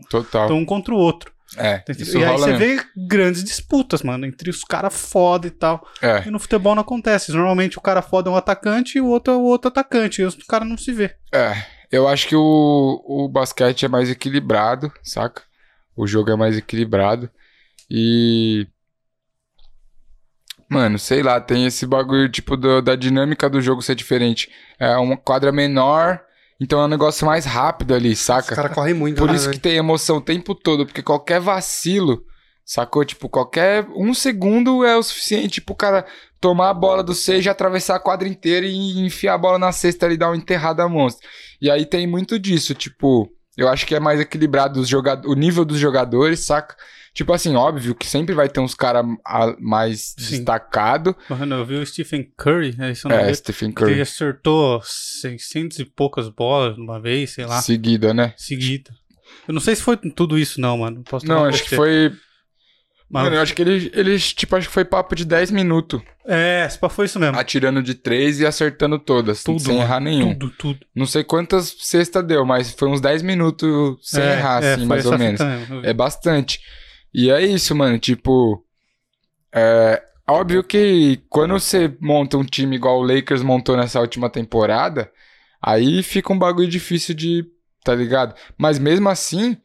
um 0.52 0.66
contra 0.66 0.94
o 0.94 0.98
outro. 0.98 1.32
É, 1.58 1.84
e 1.88 2.24
aí 2.24 2.38
você 2.38 2.54
mesmo. 2.54 2.58
vê 2.60 2.80
grandes 2.96 3.44
disputas, 3.44 4.04
mano, 4.04 4.26
entre 4.26 4.52
os 4.52 4.64
caras 4.64 4.96
foda 4.96 5.48
e 5.48 5.52
tal. 5.52 5.88
É. 6.02 6.28
E 6.28 6.30
no 6.30 6.40
futebol 6.40 6.76
não 6.76 6.82
acontece. 6.82 7.32
Normalmente 7.32 7.78
o 7.78 7.82
cara 7.82 8.02
foda 8.02 8.30
é 8.30 8.34
um 8.34 8.36
atacante 8.36 8.98
e 8.98 9.02
o 9.02 9.08
outro 9.08 9.34
é 9.34 9.38
o 9.38 9.42
outro 9.42 9.70
atacante. 9.70 10.22
E 10.22 10.26
os 10.26 10.36
caras 10.36 10.68
não 10.68 10.78
se 10.78 10.92
vê. 10.92 11.16
É, 11.34 11.56
eu 11.92 12.08
acho 12.08 12.28
que 12.28 12.36
o, 12.36 13.04
o 13.06 13.28
basquete 13.28 13.86
é 13.86 13.90
mais 13.90 14.10
equilibrado, 14.10 14.92
saca? 15.02 15.42
O 15.96 16.06
jogo 16.06 16.30
é 16.30 16.36
mais 16.36 16.58
equilibrado. 16.58 17.30
E. 17.90 18.68
Mano, 20.70 21.00
sei 21.00 21.24
lá, 21.24 21.42
tem 21.42 21.66
esse 21.66 21.86
bagulho, 21.88 22.30
tipo, 22.30 22.56
do, 22.56 22.82
da 22.82 22.96
dinâmica 22.96 23.50
do 23.50 23.60
jogo 23.60 23.82
ser 23.82 23.96
diferente. 23.96 24.50
É 24.80 24.96
uma 24.98 25.18
quadra 25.18 25.52
menor, 25.52 26.22
então 26.62 26.80
é 26.80 26.86
um 26.86 26.90
negócio 26.90 27.26
mais 27.26 27.46
rápido 27.46 27.96
ali, 27.96 28.16
saca? 28.16 28.52
Os 28.52 28.56
caras 28.56 28.74
correm 28.74 28.94
muito, 28.94 29.18
Por 29.18 29.30
né, 29.30 29.36
isso 29.36 29.50
que 29.50 29.58
tem 29.58 29.78
emoção 29.78 30.18
o 30.18 30.22
tempo 30.22 30.54
todo, 30.54 30.86
porque 30.86 31.02
qualquer 31.02 31.40
vacilo, 31.40 32.24
sacou? 32.64 33.04
Tipo, 33.04 33.28
qualquer 33.28 33.88
um 33.96 34.14
segundo 34.14 34.86
é 34.86 34.96
o 34.96 35.02
suficiente 35.02 35.60
pro 35.60 35.74
cara 35.74 36.06
tomar 36.40 36.70
a 36.70 36.74
bola 36.74 37.04
do 37.04 37.16
seja, 37.16 37.50
atravessar 37.50 37.96
a 37.96 38.00
quadra 38.00 38.28
inteira 38.28 38.66
e 38.66 39.00
enfiar 39.00 39.34
a 39.34 39.38
bola 39.40 39.58
na 39.58 39.72
cesta 39.72 40.06
ali 40.06 40.18
dar 40.18 40.30
uma 40.30 40.38
enterrada 40.38 40.88
monstro. 40.88 41.28
E 41.60 41.72
aí 41.72 41.86
tem 41.86 42.06
muito 42.06 42.38
disso, 42.38 42.76
tipo, 42.76 43.28
eu 43.58 43.68
acho 43.68 43.88
que 43.88 43.96
é 43.96 44.00
mais 44.00 44.20
equilibrado 44.20 44.80
os 44.80 44.88
joga 44.88 45.20
o 45.26 45.34
nível 45.34 45.66
dos 45.66 45.80
jogadores, 45.80 46.42
saca? 46.42 46.76
Tipo 47.20 47.34
assim, 47.34 47.54
óbvio 47.54 47.94
que 47.94 48.08
sempre 48.08 48.34
vai 48.34 48.48
ter 48.48 48.62
uns 48.62 48.74
caras 48.74 49.06
mais 49.60 50.16
destacados. 50.18 51.14
Mano, 51.30 51.56
eu 51.56 51.66
vi 51.66 51.76
o 51.76 51.86
Stephen 51.86 52.32
Curry, 52.38 52.74
é 52.80 52.92
isso 52.92 53.12
É, 53.12 53.34
Stephen 53.34 53.74
Curry. 53.74 53.92
Ele 53.92 54.02
acertou 54.02 54.82
600 54.82 55.80
e 55.80 55.84
poucas 55.84 56.30
bolas 56.30 56.78
uma 56.78 56.98
vez, 56.98 57.32
sei 57.32 57.46
lá. 57.46 57.62
Seguida, 57.62 58.14
né? 58.14 58.34
Seguida. 58.38 58.90
Eu 59.46 59.54
não 59.54 59.60
sei 59.60 59.76
se 59.76 59.82
foi 59.82 59.98
tudo 59.98 60.40
isso, 60.40 60.62
não, 60.62 60.78
mano. 60.78 61.04
Posso 61.04 61.28
não, 61.28 61.44
acho 61.44 61.62
que 61.66 61.76
foi. 61.76 62.14
Mas... 63.10 63.24
Mano, 63.24 63.36
eu 63.36 63.42
acho 63.42 63.54
que 63.54 63.64
eles, 63.64 63.92
eles, 63.92 64.32
tipo, 64.32 64.56
acho 64.56 64.70
que 64.70 64.74
foi 64.74 64.86
papo 64.86 65.14
de 65.14 65.26
10 65.26 65.52
minutos. 65.52 66.02
É, 66.26 66.70
foi 66.90 67.04
isso 67.04 67.20
mesmo. 67.20 67.38
Atirando 67.38 67.84
de 67.84 67.96
3 67.96 68.40
e 68.40 68.46
acertando 68.46 68.98
todas, 68.98 69.44
tudo, 69.44 69.60
sem 69.60 69.78
errar 69.78 70.00
nenhum. 70.00 70.34
Tudo, 70.36 70.54
tudo. 70.58 70.80
Não 70.96 71.06
sei 71.06 71.26
quantas 71.26 71.76
cestas 71.80 72.24
deu, 72.26 72.46
mas 72.46 72.72
foi 72.72 72.88
uns 72.88 73.02
10 73.02 73.24
minutos 73.24 73.98
sem 74.04 74.24
é, 74.24 74.38
errar, 74.38 74.64
é, 74.64 74.76
assim, 74.76 74.86
mais 74.86 75.06
ou 75.06 75.18
menos. 75.18 75.42
É 75.84 75.94
bastante. 75.94 76.62
E 77.14 77.30
é 77.30 77.42
isso, 77.44 77.76
mano. 77.76 77.98
Tipo, 77.98 78.64
é 79.54 80.02
óbvio 80.28 80.64
que 80.64 81.22
quando 81.30 81.54
você 81.54 81.96
monta 82.00 82.38
um 82.38 82.44
time 82.44 82.76
igual 82.76 83.00
o 83.00 83.04
Lakers 83.04 83.42
montou 83.42 83.76
nessa 83.76 84.00
última 84.00 84.30
temporada, 84.30 85.12
aí 85.62 86.04
fica 86.04 86.32
um 86.32 86.40
bagulho 86.40 86.68
difícil 86.68 87.16
de, 87.16 87.46
tá 87.84 87.96
ligado? 87.96 88.36
Mas 88.58 88.78
mesmo 88.78 89.10
assim, 89.10 89.58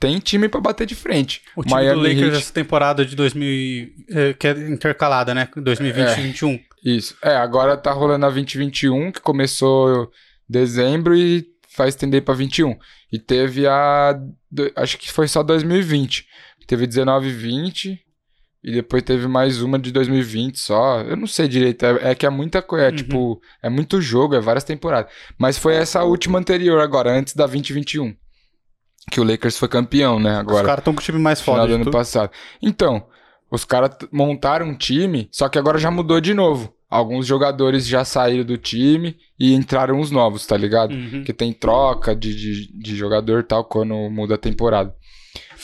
tem 0.00 0.18
time 0.18 0.48
para 0.48 0.60
bater 0.60 0.86
de 0.86 0.94
frente. 0.94 1.42
O 1.54 1.62
time 1.62 1.74
Miami 1.74 2.00
do 2.00 2.08
Lakers 2.08 2.34
Heat... 2.34 2.42
essa 2.42 2.52
temporada 2.52 3.04
de 3.04 3.14
2000, 3.14 3.88
é, 4.08 4.32
que 4.32 4.48
é 4.48 4.50
intercalada, 4.50 5.34
né? 5.34 5.48
2020 5.54 6.02
é, 6.02 6.04
2021. 6.06 6.60
Isso. 6.84 7.16
É, 7.22 7.36
agora 7.36 7.76
tá 7.76 7.92
rolando 7.92 8.24
a 8.24 8.30
2021, 8.30 9.12
que 9.12 9.20
começou 9.20 10.10
dezembro 10.48 11.14
e 11.14 11.46
vai 11.76 11.88
estender 11.88 12.22
para 12.22 12.34
21. 12.34 12.76
E 13.12 13.18
teve 13.18 13.66
a 13.66 14.18
acho 14.76 14.98
que 14.98 15.12
foi 15.12 15.28
só 15.28 15.42
2020. 15.42 16.26
Teve 16.70 16.86
19 16.86 17.26
e 17.26 17.32
20. 17.32 18.00
E 18.62 18.72
depois 18.72 19.02
teve 19.02 19.26
mais 19.26 19.60
uma 19.60 19.76
de 19.76 19.90
2020 19.90 20.56
só. 20.56 21.00
Eu 21.00 21.16
não 21.16 21.26
sei 21.26 21.48
direito. 21.48 21.84
É, 21.84 22.12
é 22.12 22.14
que 22.14 22.24
é 22.24 22.30
muita 22.30 22.62
coisa. 22.62 22.86
É, 22.86 22.90
uhum. 22.90 22.96
tipo, 22.96 23.42
é 23.60 23.68
muito 23.68 24.00
jogo, 24.00 24.36
é 24.36 24.40
várias 24.40 24.62
temporadas. 24.62 25.12
Mas 25.36 25.58
foi 25.58 25.74
essa 25.74 26.04
última 26.04 26.38
anterior 26.38 26.80
agora, 26.80 27.10
antes 27.10 27.34
da 27.34 27.44
2021. 27.44 28.14
Que 29.10 29.20
o 29.20 29.24
Lakers 29.24 29.58
foi 29.58 29.66
campeão, 29.66 30.20
né? 30.20 30.36
Agora. 30.36 30.60
Os 30.60 30.66
caras 30.66 30.78
estão 30.78 30.94
com 30.94 31.00
o 31.00 31.02
time 31.02 31.18
mais 31.18 31.40
forte. 31.40 31.66
do 31.66 31.74
ano 31.74 31.90
passado. 31.90 32.30
Então, 32.62 33.04
os 33.50 33.64
caras 33.64 33.90
montaram 34.12 34.66
um 34.66 34.76
time, 34.76 35.28
só 35.32 35.48
que 35.48 35.58
agora 35.58 35.76
já 35.76 35.90
mudou 35.90 36.20
de 36.20 36.34
novo. 36.34 36.72
Alguns 36.88 37.26
jogadores 37.26 37.84
já 37.84 38.04
saíram 38.04 38.44
do 38.44 38.56
time 38.56 39.16
e 39.36 39.54
entraram 39.54 39.98
os 39.98 40.12
novos, 40.12 40.46
tá 40.46 40.56
ligado? 40.56 40.94
Uhum. 40.94 41.24
Que 41.24 41.32
tem 41.32 41.52
troca 41.52 42.14
de, 42.14 42.32
de, 42.32 42.78
de 42.78 42.96
jogador 42.96 43.40
e 43.40 43.44
tal 43.44 43.64
quando 43.64 43.96
muda 44.08 44.36
a 44.36 44.38
temporada. 44.38 44.94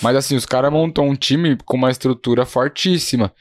Mas 0.02 0.16
assim, 0.16 0.36
os 0.36 0.46
caras 0.46 0.72
montam 0.72 1.08
um 1.08 1.14
time 1.14 1.56
com 1.64 1.76
uma 1.76 1.90
estrutura 1.90 2.44
fortíssima. 2.44 3.32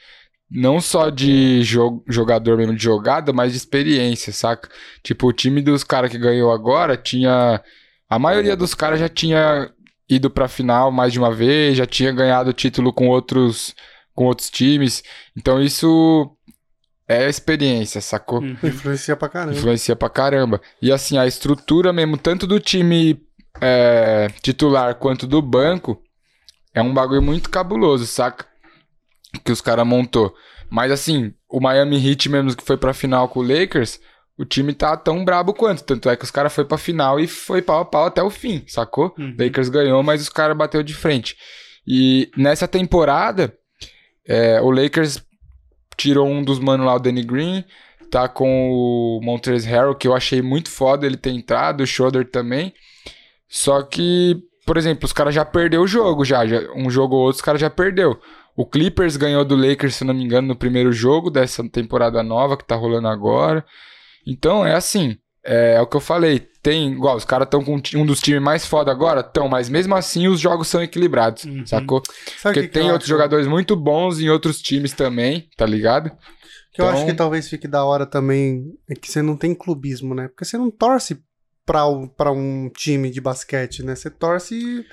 Não 0.50 0.80
só 0.80 1.10
de 1.10 1.64
jo 1.64 2.04
jogador 2.08 2.58
mesmo 2.58 2.76
de 2.76 2.84
jogada, 2.84 3.34
mas 3.34 3.52
de 3.52 3.58
experiência, 3.58 4.32
saca? 4.32 4.70
Tipo, 5.04 5.28
o 5.28 5.34
time 5.34 5.62
dos 5.62 5.84
caras 5.84 6.12
que 6.12 6.18
ganhou 6.18 6.52
agora 6.52 6.96
tinha. 6.96 7.62
A 8.08 8.20
maioria 8.20 8.56
dos 8.56 8.74
caras 8.76 9.00
já 9.00 9.10
tinha 9.10 9.72
ido 10.08 10.30
pra 10.30 10.48
final 10.48 10.92
mais 10.92 11.12
de 11.12 11.20
uma 11.20 11.34
vez, 11.34 11.78
já 11.78 11.86
tinha 11.86 12.12
ganhado 12.12 12.54
título 12.54 12.94
com 12.94 13.08
outros, 13.08 13.74
com 14.14 14.26
outros 14.26 14.50
times. 14.50 15.04
Então 15.36 15.62
isso 15.62 16.32
é 17.08 17.28
experiência, 17.28 18.00
sacou? 18.02 18.40
Uhum. 18.40 18.58
Influencia 18.64 19.16
pra 19.16 19.30
caramba. 19.30 19.58
Influencia 19.58 19.96
pra 19.96 20.10
caramba. 20.10 20.62
E 20.82 20.92
assim, 20.92 21.18
a 21.18 21.26
estrutura 21.26 21.92
mesmo, 21.92 22.18
tanto 22.18 22.46
do 22.46 22.60
time 22.60 23.20
é, 23.62 24.28
titular 24.42 24.96
quanto 24.96 25.28
do 25.28 25.42
banco, 25.42 26.02
é 26.76 26.82
um 26.82 26.94
bagulho 26.94 27.22
muito 27.22 27.50
cabuloso, 27.50 28.06
saca? 28.06 28.46
Que 29.44 29.52
os 29.52 29.62
caras 29.62 29.88
montou. 29.88 30.36
Mas 30.70 30.92
assim, 30.92 31.34
o 31.50 31.62
Miami 31.62 32.06
Heat 32.06 32.28
mesmo 32.30 32.56
que 32.56 32.64
foi 32.64 32.76
pra 32.76 32.94
final 32.94 33.30
com 33.30 33.40
o 33.40 33.48
Lakers, 33.48 34.00
o 34.38 34.44
time 34.44 34.74
tá 34.74 34.98
tão 34.98 35.24
brabo 35.24 35.54
quanto. 35.54 35.84
Tanto 35.84 36.10
é 36.10 36.18
que 36.18 36.26
os 36.26 36.32
caras 36.32 36.54
foi 36.54 36.66
pra 36.66 36.78
final 36.78 37.18
e 37.20 37.28
foi 37.28 37.62
pau 37.62 37.80
a 37.80 37.86
pau 37.86 38.06
até 38.06 38.22
o 38.22 38.30
fim, 38.30 38.64
sacou? 38.68 39.16
Uhum. 39.18 39.36
Lakers 39.40 39.70
ganhou, 39.70 40.04
mas 40.04 40.22
os 40.22 40.30
caras 40.30 40.58
bateu 40.58 40.84
de 40.84 40.94
frente. 40.94 41.38
E 41.88 42.30
nessa 42.36 42.68
temporada, 42.68 43.56
é, 44.28 44.60
o 44.60 44.70
Lakers 44.70 45.24
tirou 45.96 46.28
um 46.28 46.44
dos 46.44 46.60
manos 46.60 46.86
lá, 46.86 46.96
o 46.96 47.00
Danny 47.00 47.24
Green, 47.24 47.64
tá 48.12 48.28
com 48.28 48.70
o 48.70 49.22
Montrezl 49.24 49.70
Harrell, 49.70 49.96
que 49.96 50.08
eu 50.08 50.14
achei 50.14 50.42
muito 50.42 50.70
foda 50.70 51.06
ele 51.06 51.16
ter 51.16 51.32
entrado, 51.32 51.82
o 51.82 51.88
Schroeder 51.88 52.30
também. 52.30 52.74
Só 53.48 53.82
que 53.82 54.42
por 54.66 54.78
exemplo, 54.78 55.06
os 55.06 55.14
caras 55.14 55.36
já 55.36 55.46
perdeu 55.46 55.82
o 55.82 55.88
jogo, 55.88 56.26
já, 56.26 56.46
já. 56.46 56.60
Um 56.76 56.90
jogo 56.90 57.16
ou 57.16 57.22
outro, 57.22 57.38
os 57.38 57.42
caras 57.42 57.62
já 57.62 57.70
perdeu. 57.70 58.20
O 58.56 58.66
Clippers 58.66 59.18
ganhou 59.18 59.46
do 59.46 59.56
Lakers, 59.56 59.96
se 59.96 60.04
não 60.04 60.14
me 60.14 60.24
engano, 60.24 60.48
no 60.48 60.56
primeiro 60.56 60.92
jogo 60.92 61.30
dessa 61.30 61.68
temporada 61.70 62.24
nova 62.24 62.58
que 62.58 62.66
tá 62.66 62.76
rolando 62.76 63.08
agora. 63.08 63.66
Então 64.26 64.66
é 64.66 64.74
assim, 64.74 65.18
é, 65.46 65.76
é 65.76 65.82
o 65.82 65.88
que 65.88 65.96
eu 65.96 66.02
falei. 66.02 66.40
Tem, 66.64 66.94
igual, 66.94 67.16
os 67.16 67.26
caras 67.26 67.46
estão 67.46 67.64
com 67.64 67.80
um 67.96 68.06
dos 68.06 68.20
times 68.20 68.42
mais 68.42 68.66
foda 68.66 68.92
agora, 68.92 69.20
estão, 69.20 69.48
mas 69.48 69.70
mesmo 69.70 69.94
assim 69.94 70.28
os 70.28 70.40
jogos 70.40 70.68
são 70.68 70.82
equilibrados, 70.82 71.44
uhum. 71.44 71.66
sacou? 71.66 72.02
Sabe 72.40 72.56
Porque 72.56 72.62
que 72.64 72.74
tem 72.74 72.86
que 72.86 72.92
outros 72.92 73.08
acho? 73.08 73.16
jogadores 73.16 73.46
muito 73.46 73.76
bons 73.76 74.20
em 74.20 74.30
outros 74.30 74.60
times 74.62 74.94
também, 74.94 75.48
tá 75.56 75.66
ligado? 75.66 76.10
Que 76.10 76.82
então... 76.82 76.88
eu 76.88 76.92
acho 76.92 77.02
então 77.02 77.14
que 77.14 77.18
talvez 77.18 77.48
fique 77.48 77.68
da 77.68 77.86
hora 77.86 78.06
também 78.06 78.64
é 78.90 78.96
que 78.96 79.12
você 79.12 79.22
não 79.22 79.38
tem 79.38 79.54
clubismo, 79.54 80.16
né? 80.16 80.28
Porque 80.28 80.44
você 80.44 80.58
não 80.58 80.72
torce 80.72 81.22
para 81.66 82.32
um 82.32 82.70
time 82.70 83.10
de 83.10 83.20
basquete, 83.20 83.84
né? 83.84 83.96
Você 83.96 84.10
torce 84.10 84.86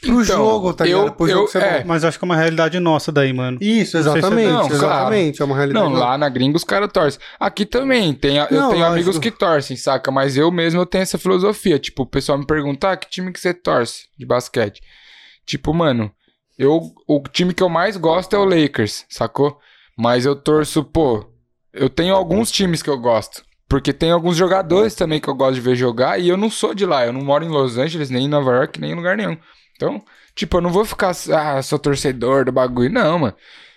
pro 0.00 0.22
então, 0.22 0.24
jogo, 0.24 0.72
tá 0.72 0.84
ligado? 0.84 1.12
Pro 1.12 1.28
eu, 1.28 1.46
jogo 1.46 1.58
é. 1.58 1.84
Mas 1.84 2.04
acho 2.04 2.18
que 2.18 2.24
é 2.24 2.26
uma 2.26 2.36
realidade 2.36 2.78
nossa 2.78 3.10
daí, 3.10 3.32
mano. 3.32 3.58
Isso, 3.60 3.96
exatamente. 3.96 4.50
Não, 4.50 4.66
exatamente, 4.66 5.38
claro. 5.38 5.50
é 5.50 5.52
uma 5.52 5.56
realidade. 5.56 5.84
Não, 5.84 5.92
lá 5.92 6.18
na 6.18 6.28
gringa 6.28 6.56
os 6.56 6.64
caras 6.64 6.90
torcem. 6.92 7.20
Aqui 7.38 7.64
também, 7.64 8.12
tem, 8.14 8.36
eu 8.36 8.46
não, 8.50 8.70
tenho 8.70 8.84
amigos 8.84 9.18
que 9.18 9.30
torcem, 9.30 9.76
saca? 9.76 10.10
Mas 10.10 10.36
eu 10.36 10.50
mesmo 10.50 10.80
eu 10.80 10.86
tenho 10.86 11.02
essa 11.02 11.18
filosofia. 11.18 11.78
Tipo, 11.78 12.02
o 12.02 12.06
pessoal 12.06 12.38
me 12.38 12.46
pergunta, 12.46 12.90
ah, 12.92 12.96
que 12.96 13.08
time 13.08 13.32
que 13.32 13.40
você 13.40 13.54
torce 13.54 14.08
de 14.18 14.26
basquete? 14.26 14.80
Tipo, 15.46 15.72
mano, 15.72 16.10
eu, 16.58 16.80
o 17.06 17.22
time 17.22 17.54
que 17.54 17.62
eu 17.62 17.68
mais 17.68 17.96
gosto 17.96 18.34
é 18.34 18.38
o 18.38 18.44
Lakers, 18.44 19.04
sacou? 19.08 19.58
Mas 19.96 20.24
eu 20.24 20.36
torço, 20.36 20.84
pô, 20.84 21.26
eu 21.72 21.88
tenho 21.88 22.14
alguns 22.14 22.50
times 22.50 22.82
que 22.82 22.90
eu 22.90 22.98
gosto. 22.98 23.42
Porque 23.68 23.92
tem 23.92 24.10
alguns 24.10 24.36
jogadores 24.36 24.94
também 24.94 25.20
que 25.20 25.28
eu 25.28 25.34
gosto 25.34 25.54
de 25.54 25.60
ver 25.60 25.76
jogar 25.76 26.18
e 26.18 26.28
eu 26.28 26.36
não 26.36 26.48
sou 26.50 26.74
de 26.74 26.86
lá. 26.86 27.04
Eu 27.04 27.12
não 27.12 27.22
moro 27.22 27.44
em 27.44 27.48
Los 27.48 27.76
Angeles, 27.76 28.08
nem 28.08 28.24
em 28.24 28.28
Nova 28.28 28.52
York, 28.52 28.80
nem 28.80 28.92
em 28.92 28.94
lugar 28.94 29.16
nenhum. 29.16 29.36
Então, 29.76 30.02
tipo, 30.34 30.56
eu 30.56 30.60
não 30.60 30.70
vou 30.70 30.84
ficar, 30.84 31.12
ah, 31.34 31.62
sou 31.62 31.78
torcedor 31.78 32.44
do 32.46 32.52
bagulho. 32.52 32.90
Não, 32.90 33.18
mano. 33.18 33.34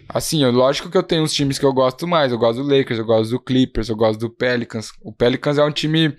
Assim, 0.10 0.44
eu, 0.44 0.52
lógico 0.52 0.90
que 0.90 0.98
eu 0.98 1.04
tenho 1.04 1.24
uns 1.24 1.34
times 1.34 1.60
que 1.60 1.66
eu 1.66 1.74
gosto 1.74 2.08
mais. 2.08 2.32
Eu 2.32 2.38
gosto 2.38 2.64
do 2.64 2.70
Lakers, 2.70 3.00
eu 3.00 3.06
gosto 3.06 3.32
do 3.32 3.40
Clippers, 3.40 3.90
eu 3.90 3.96
gosto 3.96 4.20
do 4.20 4.30
Pelicans. 4.30 4.92
O 5.02 5.12
Pelicans 5.14 5.58
é 5.58 5.64
um 5.64 5.72
time 5.72 6.16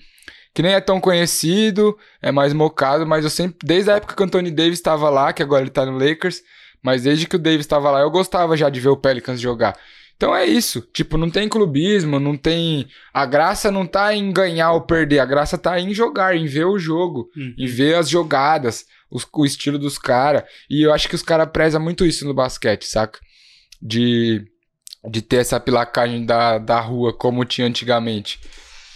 que 0.54 0.62
nem 0.62 0.74
é 0.74 0.80
tão 0.80 1.00
conhecido, 1.00 1.96
é 2.20 2.30
mais 2.30 2.52
mocado, 2.52 3.06
mas 3.06 3.24
eu 3.24 3.30
sempre, 3.30 3.56
desde 3.64 3.90
a 3.90 3.96
época 3.96 4.14
que 4.14 4.22
o 4.22 4.26
Anthony 4.26 4.50
Davis 4.50 4.78
estava 4.78 5.08
lá, 5.08 5.32
que 5.32 5.42
agora 5.42 5.62
ele 5.62 5.70
tá 5.70 5.86
no 5.86 5.96
Lakers, 5.96 6.42
mas 6.82 7.04
desde 7.04 7.26
que 7.26 7.36
o 7.36 7.38
Davis 7.38 7.60
estava 7.60 7.90
lá, 7.90 8.00
eu 8.00 8.10
gostava 8.10 8.54
já 8.56 8.68
de 8.68 8.78
ver 8.78 8.90
o 8.90 8.96
Pelicans 8.96 9.40
jogar. 9.40 9.74
Então 10.16 10.34
é 10.34 10.46
isso. 10.46 10.80
Tipo, 10.92 11.16
não 11.16 11.30
tem 11.30 11.48
clubismo, 11.48 12.20
não 12.20 12.36
tem. 12.36 12.86
A 13.12 13.26
graça 13.26 13.70
não 13.70 13.86
tá 13.86 14.14
em 14.14 14.32
ganhar 14.32 14.72
ou 14.72 14.82
perder, 14.82 15.18
a 15.18 15.26
graça 15.26 15.58
tá 15.58 15.80
em 15.80 15.92
jogar, 15.92 16.36
em 16.36 16.46
ver 16.46 16.64
o 16.64 16.78
jogo, 16.78 17.28
uhum. 17.36 17.54
em 17.58 17.66
ver 17.66 17.96
as 17.96 18.08
jogadas, 18.08 18.84
os, 19.10 19.26
o 19.32 19.44
estilo 19.44 19.78
dos 19.78 19.98
caras. 19.98 20.44
E 20.70 20.82
eu 20.82 20.92
acho 20.92 21.08
que 21.08 21.14
os 21.14 21.22
caras 21.22 21.50
prezam 21.52 21.80
muito 21.80 22.06
isso 22.06 22.24
no 22.24 22.34
basquete, 22.34 22.84
saca? 22.84 23.18
De, 23.80 24.44
de 25.10 25.20
ter 25.20 25.36
essa 25.36 25.58
pilacagem 25.58 26.24
da, 26.24 26.58
da 26.58 26.80
rua 26.80 27.12
como 27.12 27.44
tinha 27.44 27.66
antigamente. 27.66 28.38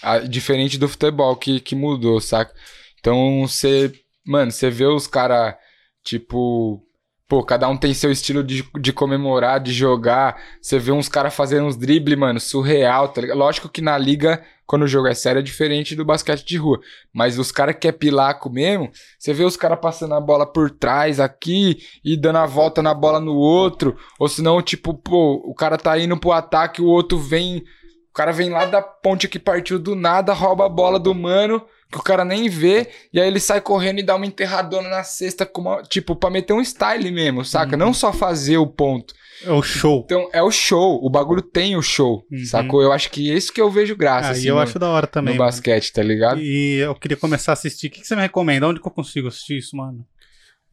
A, 0.03 0.19
diferente 0.19 0.79
do 0.79 0.89
futebol 0.89 1.35
que, 1.35 1.59
que 1.59 1.75
mudou, 1.75 2.21
saca? 2.21 2.55
Então 3.01 3.47
você. 3.47 3.93
Mano, 4.25 4.51
você 4.51 4.71
vê 4.71 4.85
os 4.85 5.07
caras, 5.07 5.55
tipo 6.05 6.86
Pô, 7.29 7.43
cada 7.43 7.69
um 7.69 7.77
tem 7.77 7.93
seu 7.93 8.13
estilo 8.13 8.45
de, 8.45 8.65
de 8.81 8.93
comemorar, 8.93 9.59
de 9.59 9.73
jogar. 9.73 10.41
Você 10.61 10.79
vê 10.79 10.93
uns 10.93 11.09
caras 11.09 11.35
fazendo 11.35 11.67
uns 11.67 11.77
dribles, 11.77 12.17
mano, 12.17 12.39
surreal, 12.39 13.09
tá 13.09 13.21
ligado? 13.21 13.37
Lógico 13.37 13.69
que 13.69 13.81
na 13.81 13.99
liga, 13.99 14.45
quando 14.65 14.83
o 14.83 14.87
jogo 14.87 15.09
é 15.09 15.15
sério, 15.15 15.41
é 15.41 15.43
diferente 15.43 15.97
do 15.97 16.05
basquete 16.05 16.45
de 16.45 16.57
rua. 16.57 16.79
Mas 17.13 17.37
os 17.37 17.51
caras 17.51 17.75
que 17.81 17.89
é 17.89 17.93
pilaco 17.93 18.49
mesmo, 18.49 18.93
você 19.19 19.33
vê 19.33 19.43
os 19.43 19.57
caras 19.57 19.81
passando 19.81 20.15
a 20.15 20.21
bola 20.21 20.47
por 20.47 20.71
trás 20.71 21.19
aqui 21.19 21.79
e 22.05 22.17
dando 22.17 22.39
a 22.39 22.47
volta 22.47 22.81
na 22.81 22.95
bola 22.95 23.19
no 23.19 23.35
outro. 23.35 23.97
Ou 24.21 24.29
senão, 24.29 24.63
tipo, 24.63 24.95
pô, 24.95 25.43
o 25.45 25.53
cara 25.53 25.77
tá 25.77 25.99
indo 25.99 26.17
pro 26.17 26.31
ataque, 26.31 26.81
o 26.81 26.87
outro 26.87 27.19
vem. 27.19 27.65
O 28.09 28.15
cara 28.15 28.31
vem 28.31 28.51
lá 28.51 28.67
da 28.67 28.81
ponte 28.81 29.27
que 29.27 29.41
partiu 29.41 29.81
do 29.81 29.97
nada, 29.97 30.33
rouba 30.33 30.67
a 30.67 30.69
bola 30.69 30.99
do 31.01 31.13
mano 31.13 31.61
que 31.91 31.99
o 31.99 32.03
cara 32.03 32.25
nem 32.25 32.49
vê, 32.49 32.89
e 33.13 33.21
aí 33.21 33.29
ele 33.29 33.39
sai 33.39 33.61
correndo 33.61 34.01
e 34.01 34.03
dá 34.03 34.17
uma 34.17 34.27
enterradona 34.27 34.89
na 34.89 35.05
cesta, 35.05 35.49
uma, 35.57 35.83
tipo, 35.83 36.17
pra 36.17 36.31
meter 36.31 36.53
um 36.53 36.61
style 36.61 37.11
mesmo, 37.11 37.45
saca? 37.45 37.73
Uhum. 37.73 37.79
Não 37.79 37.95
só 37.95 38.13
fazer 38.13 38.57
o 38.59 38.67
ponto. 38.67 39.15
É 39.45 39.51
o 39.51 39.63
show. 39.63 40.03
Então, 40.05 40.29
é 40.33 40.43
o 40.43 40.51
show. 40.51 40.99
O 41.05 41.11
bagulho 41.11 41.43
tem 41.43 41.77
o 41.77 41.83
show, 41.83 42.25
uhum. 42.31 42.45
sacou? 42.45 42.83
Eu 42.83 42.93
acho 42.93 43.11
que 43.11 43.31
esse 43.31 43.53
que 43.53 43.61
eu 43.61 43.71
vejo 43.71 43.95
graça, 43.95 44.29
ah, 44.29 44.31
assim, 44.33 44.45
E 44.45 44.49
eu 44.49 44.57
no, 44.57 44.61
acho 44.61 44.79
da 44.79 44.89
hora 44.89 45.07
também. 45.07 45.35
No 45.35 45.39
basquete, 45.39 45.93
tá 45.93 46.03
ligado? 46.03 46.41
E 46.41 46.79
eu 46.79 46.95
queria 46.95 47.17
começar 47.17 47.53
a 47.53 47.55
assistir. 47.55 47.89
O 47.89 47.91
que, 47.91 48.01
que 48.01 48.07
você 48.07 48.17
me 48.17 48.23
recomenda? 48.23 48.67
Onde 48.67 48.81
que 48.81 48.87
eu 48.87 48.93
consigo 48.93 49.29
assistir 49.29 49.59
isso, 49.59 49.77
mano? 49.77 50.05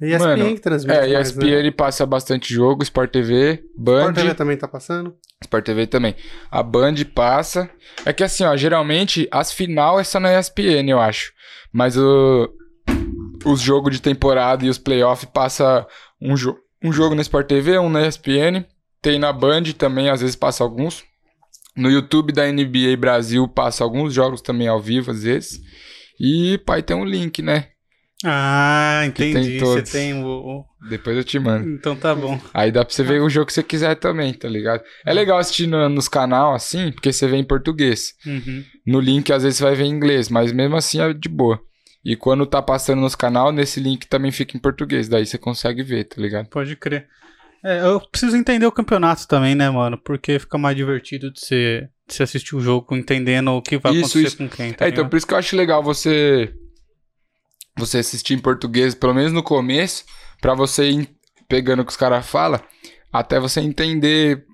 ESPN 0.02 0.20
Mano, 0.20 0.56
que 0.56 0.62
transmite. 0.62 0.98
É, 0.98 1.14
mais, 1.14 1.30
ESPN 1.30 1.46
né? 1.46 1.52
ele 1.52 1.72
passa 1.72 2.06
bastante 2.06 2.54
jogo, 2.54 2.84
Sport 2.84 3.12
TV, 3.12 3.64
Band. 3.78 4.00
Sport 4.00 4.16
TV 4.16 4.34
também 4.34 4.58
tá 4.58 4.68
passando. 4.68 5.16
Sport 5.41 5.66
TV 5.66 5.88
também. 5.88 6.16
A 6.50 6.64
Band 6.64 6.96
passa. 7.14 7.70
É 8.06 8.12
que 8.12 8.24
assim, 8.24 8.44
ó, 8.44 8.56
geralmente 8.56 9.28
as 9.32 9.52
final 9.52 10.00
é 10.00 10.04
só 10.04 10.20
na 10.20 10.38
ESPN, 10.38 10.89
eu 10.89 11.00
acho. 11.00 11.32
Mas 11.72 11.98
o, 11.98 12.50
os 13.46 13.62
jogos 13.62 13.94
de 13.94 14.02
temporada 14.02 14.66
e 14.66 14.70
os 14.70 14.78
playoffs 14.78 15.30
passa 15.32 15.88
um, 16.22 16.36
jo 16.36 16.58
um 16.84 16.91
jogo 16.91 17.16
na 17.16 17.22
Sport 17.22 17.48
TV, 17.48 17.78
um 17.78 17.89
na 17.89 18.08
ESPN. 18.08 18.66
Tem 19.02 19.20
na 19.20 19.32
Band 19.32 19.64
também, 19.78 20.10
às 20.10 20.22
vezes 20.22 20.36
passa 20.36 20.64
alguns. 20.64 21.04
No 21.76 21.89
YouTube 21.89 22.32
da 22.32 22.50
NBA 22.52 22.96
Brasil 22.98 23.48
passa 23.48 23.84
alguns 23.84 24.14
jogos 24.14 24.41
também 24.41 24.68
ao 24.68 24.80
vivo, 24.80 25.12
às 25.12 25.24
vezes. 25.24 25.62
E, 26.20 26.58
pai, 26.60 26.84
tem 26.84 26.96
um 26.96 27.04
link, 27.04 27.41
né? 27.41 27.70
Ah, 28.24 29.03
entendi. 29.05 29.34
Tem 29.34 29.59
você 29.59 29.82
tem 29.82 30.24
o. 30.24 30.63
Depois 30.89 31.17
eu 31.17 31.24
te 31.24 31.38
mando. 31.39 31.69
Então 31.69 31.95
tá 31.95 32.15
bom. 32.15 32.39
Aí 32.53 32.71
dá 32.71 32.86
pra 32.86 32.93
você 32.93 33.03
ver 33.03 33.21
o 33.21 33.30
jogo 33.30 33.47
que 33.47 33.53
você 33.53 33.63
quiser 33.63 33.95
também, 33.95 34.34
tá 34.34 34.47
ligado? 34.47 34.82
É 35.05 35.13
legal 35.13 35.38
assistir 35.38 35.67
no, 35.67 35.89
nos 35.89 36.07
canal 36.07 36.53
assim, 36.53 36.91
porque 36.91 37.11
você 37.11 37.28
vê 37.28 37.38
em 37.38 37.43
português. 37.43 38.13
Uhum. 38.26 38.63
No 38.86 38.99
link, 38.99 39.32
às 39.32 39.43
vezes, 39.43 39.57
você 39.57 39.63
vai 39.63 39.76
ver 39.76 39.84
em 39.84 39.91
inglês, 39.91 40.30
mas 40.30 40.51
mesmo 40.51 40.76
assim 40.76 41.01
é 41.01 41.13
de 41.13 41.28
boa. 41.28 41.59
E 42.03 42.15
quando 42.15 42.45
tá 42.45 42.61
passando 42.61 43.01
nos 43.01 43.15
canal, 43.15 43.51
nesse 43.51 43.80
link 43.80 44.07
também 44.07 44.32
fica 44.32 44.57
em 44.57 44.59
português. 44.59 45.07
Daí 45.07 45.26
você 45.26 45.38
consegue 45.38 45.84
ver, 45.84 46.05
tá 46.05 46.21
ligado? 46.21 46.47
Pode 46.47 46.76
crer. 46.76 47.07
É, 47.63 47.86
eu 47.86 48.01
preciso 48.11 48.36
entender 48.36 48.65
o 48.65 48.71
campeonato 48.71 49.26
também, 49.26 49.55
né, 49.55 49.69
mano? 49.69 49.97
Porque 49.97 50.38
fica 50.38 50.57
mais 50.57 50.76
divertido 50.76 51.32
de 51.32 51.39
você, 51.39 51.88
de 52.05 52.13
você 52.13 52.24
assistir 52.24 52.57
o 52.57 52.59
jogo 52.59 52.93
entendendo 52.93 53.51
o 53.51 53.61
que 53.61 53.78
vai 53.78 53.93
isso, 53.93 54.01
acontecer 54.01 54.28
isso. 54.28 54.38
com 54.38 54.49
quem. 54.49 54.74
Tá 54.74 54.86
é, 54.86 54.89
então 54.89 55.07
por 55.07 55.15
isso 55.15 55.26
que 55.26 55.34
eu 55.34 55.38
acho 55.38 55.55
legal 55.55 55.82
você 55.82 56.53
você 57.78 57.99
assistir 57.99 58.34
em 58.34 58.39
português, 58.39 58.95
pelo 58.95 59.13
menos 59.13 59.32
no 59.32 59.43
começo, 59.43 60.05
para 60.39 60.53
você 60.53 60.89
ir 60.89 61.09
pegando 61.47 61.82
o 61.82 61.86
que 61.86 61.91
os 61.91 61.97
caras 61.97 62.26
falam, 62.26 62.59
até 63.11 63.39
você 63.39 63.61
entender 63.61 64.45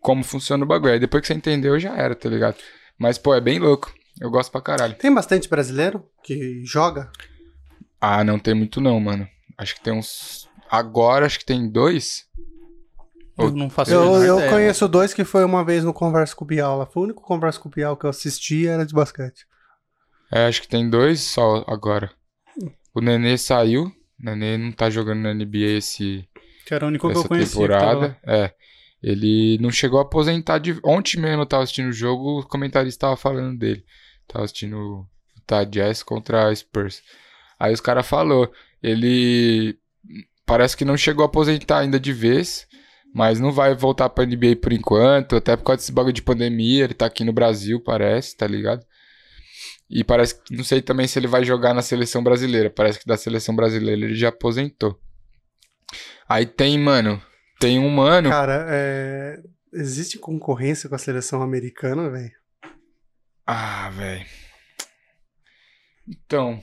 como 0.00 0.22
funciona 0.24 0.64
o 0.64 0.68
bagulho. 0.68 0.92
Aí 0.92 1.00
depois 1.00 1.20
que 1.20 1.28
você 1.28 1.34
entendeu, 1.34 1.78
já 1.78 1.96
era, 1.96 2.14
tá 2.14 2.28
ligado? 2.28 2.56
Mas, 2.98 3.18
pô, 3.18 3.34
é 3.34 3.40
bem 3.40 3.58
louco. 3.58 3.92
Eu 4.20 4.30
gosto 4.30 4.50
pra 4.50 4.60
caralho. 4.60 4.94
Tem 4.96 5.12
bastante 5.12 5.48
brasileiro 5.48 6.04
que 6.22 6.62
joga? 6.64 7.10
Ah, 8.00 8.22
não 8.22 8.38
tem 8.38 8.54
muito 8.54 8.80
não, 8.80 8.98
mano. 9.00 9.26
Acho 9.56 9.74
que 9.74 9.80
tem 9.80 9.92
uns. 9.92 10.48
Agora 10.70 11.26
acho 11.26 11.38
que 11.38 11.44
tem 11.44 11.70
dois. 11.70 12.26
Eu 13.38 13.50
não 13.52 13.70
faço 13.70 13.90
Eu, 13.90 14.22
eu 14.22 14.50
conheço 14.50 14.86
dois 14.86 15.14
que 15.14 15.24
foi 15.24 15.44
uma 15.44 15.64
vez 15.64 15.82
no 15.82 15.94
Conversa 15.94 16.34
com 16.34 16.44
o 16.44 16.46
Bial 16.46 16.78
lá. 16.78 16.86
Foi 16.86 17.02
o 17.02 17.04
único 17.04 17.22
Conversa 17.22 17.58
com 17.58 17.68
o 17.68 17.72
Bial 17.72 17.96
que 17.96 18.04
eu 18.04 18.10
assisti 18.10 18.66
era 18.66 18.84
de 18.84 18.92
basquete. 18.92 19.46
É, 20.30 20.46
acho 20.46 20.62
que 20.62 20.68
tem 20.68 20.88
dois 20.88 21.20
só 21.20 21.64
agora. 21.66 22.10
O 22.94 23.00
Nenê 23.00 23.36
saiu. 23.38 23.84
O 23.84 23.92
Nenê 24.24 24.56
não 24.56 24.72
tá 24.72 24.90
jogando 24.90 25.20
na 25.20 25.34
NBA 25.34 25.78
esse, 25.78 26.28
que 26.70 26.74
era 26.74 26.84
o 26.84 26.88
único 26.88 27.10
que 27.10 27.16
eu 27.18 27.24
temporada. 27.24 28.16
É. 28.24 28.52
Ele 29.02 29.58
não 29.60 29.72
chegou 29.72 29.98
a 29.98 30.02
aposentar 30.02 30.58
de. 30.58 30.78
Ontem 30.84 31.18
mesmo 31.18 31.42
eu 31.42 31.46
tava 31.46 31.64
assistindo 31.64 31.88
o 31.88 31.92
jogo, 31.92 32.40
o 32.40 32.46
comentarista 32.46 33.06
tava 33.06 33.16
falando 33.16 33.58
dele. 33.58 33.84
Tava 34.28 34.44
assistindo 34.44 34.76
o 34.76 35.06
tá, 35.44 35.64
Jazz 35.64 36.04
contra 36.04 36.46
a 36.46 36.54
Spurs. 36.54 37.02
Aí 37.58 37.72
os 37.72 37.80
caras 37.80 38.06
falou, 38.06 38.52
ele 38.80 39.76
parece 40.46 40.76
que 40.76 40.84
não 40.84 40.96
chegou 40.96 41.24
a 41.24 41.26
aposentar 41.26 41.80
ainda 41.80 41.98
de 41.98 42.12
vez, 42.12 42.68
mas 43.12 43.40
não 43.40 43.50
vai 43.50 43.74
voltar 43.74 44.08
pra 44.08 44.24
NBA 44.24 44.56
por 44.62 44.72
enquanto, 44.72 45.34
até 45.34 45.56
por 45.56 45.64
causa 45.64 45.80
desse 45.80 45.92
bagulho 45.92 46.12
de 46.12 46.22
pandemia, 46.22 46.84
ele 46.84 46.94
tá 46.94 47.06
aqui 47.06 47.24
no 47.24 47.32
Brasil, 47.32 47.80
parece, 47.80 48.36
tá 48.36 48.46
ligado? 48.46 48.86
E 49.90 50.04
parece 50.04 50.40
que, 50.40 50.54
não 50.54 50.62
sei 50.62 50.80
também 50.80 51.08
se 51.08 51.18
ele 51.18 51.26
vai 51.26 51.42
jogar 51.42 51.74
na 51.74 51.82
seleção 51.82 52.22
brasileira. 52.22 52.70
Parece 52.70 53.00
que 53.00 53.06
da 53.06 53.16
seleção 53.16 53.56
brasileira 53.56 54.06
ele 54.06 54.14
já 54.14 54.28
aposentou. 54.28 55.00
Aí 56.28 56.46
tem, 56.46 56.78
mano, 56.78 57.20
tem 57.58 57.80
um 57.80 57.88
mano. 57.88 58.30
Cara, 58.30 58.66
é... 58.70 59.42
existe 59.72 60.16
concorrência 60.16 60.88
com 60.88 60.94
a 60.94 60.98
seleção 60.98 61.42
americana, 61.42 62.08
velho? 62.08 62.30
Ah, 63.44 63.90
velho. 63.90 64.24
Então, 66.06 66.62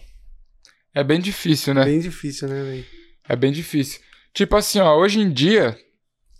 é 0.95 1.03
bem 1.03 1.19
difícil, 1.19 1.73
né? 1.73 1.84
Bem 1.84 1.99
difícil, 1.99 2.47
né, 2.47 2.63
velho? 2.63 2.86
É 3.28 3.36
bem 3.36 3.51
difícil. 3.51 3.99
Tipo 4.34 4.55
assim, 4.55 4.80
ó, 4.80 4.95
hoje 4.95 5.19
em 5.19 5.30
dia 5.30 5.78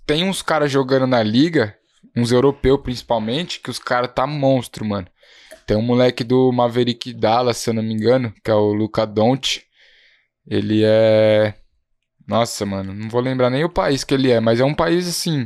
tem 0.06 0.24
uns 0.24 0.42
caras 0.42 0.72
jogando 0.72 1.06
na 1.06 1.22
liga, 1.22 1.78
uns 2.16 2.32
europeus 2.32 2.80
principalmente, 2.82 3.60
que 3.60 3.70
os 3.70 3.78
caras 3.78 4.14
tá 4.16 4.26
monstro, 4.26 4.86
mano. 4.86 5.08
Tem 5.68 5.76
um 5.76 5.82
moleque 5.82 6.24
do 6.24 6.50
Maverick 6.54 7.14
Dallas, 7.14 7.58
se 7.58 7.70
eu 7.70 7.74
não 7.74 7.84
me 7.84 7.94
engano, 7.94 8.34
que 8.42 8.50
é 8.50 8.54
o 8.54 8.72
Luca 8.72 9.06
Don't. 9.06 9.62
Ele 10.48 10.82
é. 10.86 11.54
Nossa, 12.26 12.66
mano, 12.66 12.94
não 12.94 13.10
vou 13.10 13.20
lembrar 13.20 13.50
nem 13.50 13.66
o 13.66 13.70
país 13.70 14.06
que 14.06 14.14
ele 14.14 14.32
é, 14.32 14.40
mas 14.40 14.62
é 14.62 14.66
um 14.66 14.74
país 14.74 15.08
assim. 15.10 15.46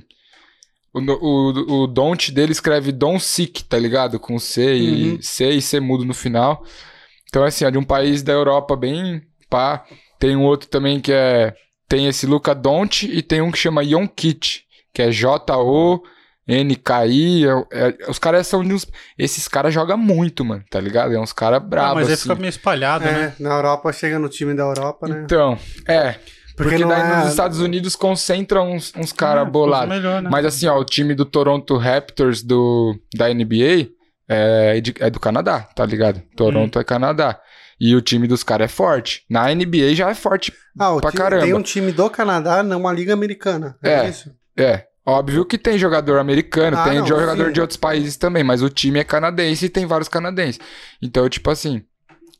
O, 0.93 0.99
o, 0.99 1.83
o 1.83 1.87
Don't 1.87 2.31
dele 2.31 2.51
escreve 2.51 2.91
Don 2.91 3.17
Sick, 3.19 3.63
tá 3.63 3.79
ligado? 3.79 4.19
Com 4.19 4.37
C 4.37 4.77
e 4.77 5.11
uhum. 5.11 5.21
C 5.21 5.49
e 5.49 5.61
C 5.61 5.79
mudo 5.79 6.05
no 6.05 6.13
final. 6.13 6.63
Então, 7.27 7.43
assim, 7.43 7.65
é 7.65 7.71
de 7.71 7.79
um 7.79 7.83
país 7.83 8.21
da 8.21 8.31
Europa 8.31 8.75
bem 8.75 9.23
pá. 9.49 9.83
Tem 10.19 10.35
um 10.35 10.43
outro 10.43 10.69
também 10.69 10.99
que 10.99 11.11
é. 11.11 11.55
Tem 11.89 12.05
esse 12.05 12.27
Luca 12.27 12.53
Don't 12.53 13.09
e 13.11 13.23
tem 13.23 13.41
um 13.41 13.51
que 13.51 13.57
chama 13.57 13.83
Yonkit, 13.83 14.65
que 14.93 15.01
é 15.01 15.09
J-O. 15.09 16.03
NKI, 16.51 17.45
é, 17.45 17.49
é, 17.71 18.09
os 18.09 18.19
caras 18.19 18.45
são 18.47 18.61
uns. 18.61 18.85
Esses 19.17 19.47
caras 19.47 19.73
jogam 19.73 19.97
muito, 19.97 20.43
mano, 20.43 20.63
tá 20.69 20.79
ligado? 20.79 21.13
É 21.13 21.19
uns 21.19 21.31
caras 21.31 21.63
bravos. 21.63 21.91
Ah, 21.91 21.95
mas 21.95 22.07
aí 22.07 22.13
assim. 22.13 22.23
fica 22.23 22.35
meio 22.35 22.49
espalhado, 22.49 23.05
é, 23.05 23.11
né? 23.11 23.33
Na 23.39 23.51
Europa 23.55 23.91
chega 23.93 24.19
no 24.19 24.27
time 24.27 24.53
da 24.53 24.63
Europa, 24.63 25.07
né? 25.07 25.21
Então, 25.23 25.57
é. 25.87 26.15
Porque, 26.55 26.77
porque 26.77 26.85
daí 26.85 27.01
é... 27.01 27.17
nos 27.17 27.29
Estados 27.29 27.59
Unidos 27.59 27.95
concentram 27.95 28.73
uns, 28.73 28.93
uns 28.95 29.13
caras 29.13 29.47
é, 29.47 29.49
bolados. 29.49 30.01
Né? 30.01 30.21
Mas 30.29 30.45
assim, 30.45 30.67
ó, 30.67 30.77
o 30.77 30.83
time 30.83 31.15
do 31.15 31.25
Toronto 31.25 31.77
Raptors 31.77 32.43
do, 32.43 32.95
da 33.15 33.33
NBA 33.33 33.89
é, 34.27 34.79
de, 34.81 34.93
é 34.99 35.09
do 35.09 35.19
Canadá, 35.19 35.61
tá 35.75 35.85
ligado? 35.85 36.21
Toronto 36.35 36.77
hum. 36.77 36.81
é 36.81 36.83
Canadá. 36.83 37.39
E 37.79 37.95
o 37.95 38.01
time 38.01 38.27
dos 38.27 38.43
caras 38.43 38.65
é 38.65 38.67
forte. 38.67 39.25
Na 39.27 39.53
NBA 39.53 39.95
já 39.95 40.09
é 40.09 40.13
forte 40.13 40.53
ah, 40.79 40.95
pra 41.01 41.09
time, 41.09 41.23
caramba. 41.23 41.43
Tem 41.45 41.53
um 41.53 41.63
time 41.63 41.91
do 41.91 42.09
Canadá 42.09 42.61
numa 42.61 42.93
liga 42.93 43.11
americana. 43.11 43.75
É, 43.81 43.93
é 43.93 44.09
isso? 44.09 44.31
É. 44.55 44.85
Óbvio 45.05 45.45
que 45.45 45.57
tem 45.57 45.77
jogador 45.77 46.19
americano, 46.19 46.77
ah, 46.77 46.83
tem 46.83 46.99
não, 46.99 47.07
jogador 47.07 47.47
sim. 47.47 47.53
de 47.53 47.61
outros 47.61 47.77
países 47.77 48.17
também, 48.17 48.43
mas 48.43 48.61
o 48.61 48.69
time 48.69 48.99
é 48.99 49.03
canadense 49.03 49.65
e 49.65 49.69
tem 49.69 49.85
vários 49.85 50.07
canadenses. 50.07 50.59
Então, 51.01 51.27
tipo 51.27 51.49
assim, 51.49 51.83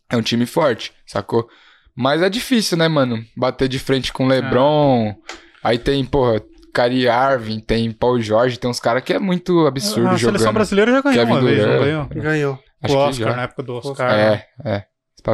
é 0.10 0.16
um 0.16 0.22
time 0.22 0.46
forte, 0.46 0.94
sacou? 1.06 1.50
Mas 1.96 2.22
é 2.22 2.30
difícil, 2.30 2.78
né, 2.78 2.88
mano? 2.88 3.24
Bater 3.36 3.68
de 3.68 3.80
frente 3.80 4.14
com 4.14 4.28
LeBron. 4.28 5.08
É. 5.10 5.16
Aí 5.64 5.78
tem, 5.80 6.06
porra, 6.06 6.42
Kyrie 6.74 7.08
Arvin, 7.08 7.60
tem 7.60 7.92
Paul 7.92 8.22
Jorge, 8.22 8.60
tem 8.60 8.70
uns 8.70 8.80
caras 8.80 9.04
que 9.04 9.14
é 9.14 9.20
muito 9.20 9.66
absurdo 9.66 10.10
a, 10.10 10.12
a 10.12 10.18
jogando. 10.18 10.36
A 10.36 10.40
seleção 10.40 10.54
brasileira 10.54 10.92
já 10.92 11.02
ganhou 11.02 11.20
Kevin 11.20 11.32
uma 11.32 11.42
vez, 11.42 11.66
ganhou? 11.66 12.06
Ganhou. 12.08 12.60
Acho 12.82 12.96
o 12.96 12.98
Oscar, 12.98 13.36
na 13.36 13.44
época 13.44 13.64
do 13.64 13.76
Oscar. 13.76 14.14
É, 14.14 14.48
é. 14.66 14.86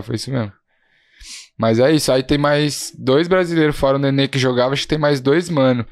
Foi 0.02 0.16
isso 0.16 0.32
mesmo. 0.32 0.52
Mas 1.58 1.80
é 1.80 1.92
isso, 1.92 2.12
aí 2.12 2.22
tem 2.24 2.38
mais 2.38 2.92
dois 2.98 3.28
brasileiros 3.28 3.78
fora 3.78 3.98
o 3.98 4.00
Nenê 4.00 4.28
que 4.28 4.38
jogava, 4.38 4.74
acho 4.74 4.84
que 4.84 4.88
tem 4.88 4.98
mais 4.98 5.20
dois, 5.20 5.50
mano. 5.50 5.86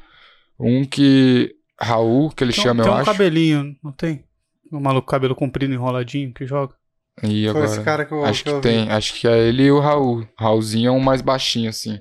Um 0.58 0.84
que 0.84 1.54
Raul, 1.80 2.30
que 2.30 2.42
ele 2.44 2.52
tem, 2.52 2.62
chama, 2.64 2.82
tem 2.82 2.90
eu 2.92 2.96
um 2.96 3.00
acho. 3.00 3.10
cabelinho, 3.10 3.76
não 3.82 3.92
tem? 3.92 4.24
Um 4.72 4.80
maluco 4.80 5.06
cabelo 5.08 5.34
comprido 5.34 5.72
enroladinho 5.72 6.32
que 6.32 6.46
joga. 6.46 6.74
E 7.22 7.42
Foi 7.44 7.48
agora, 7.50 7.64
esse 7.66 7.82
cara 7.82 8.04
que 8.04 8.12
eu, 8.12 8.24
acho 8.24 8.44
que 8.44 8.50
que 8.50 8.56
eu 8.56 8.60
tem, 8.60 8.90
acho 8.90 9.14
que 9.14 9.26
é 9.28 9.48
ele 9.48 9.64
e 9.64 9.70
o 9.70 9.78
Raul. 9.80 10.26
Raulzinho 10.38 10.88
é 10.88 10.92
um 10.92 11.00
mais 11.00 11.22
baixinho, 11.22 11.70
assim. 11.70 11.98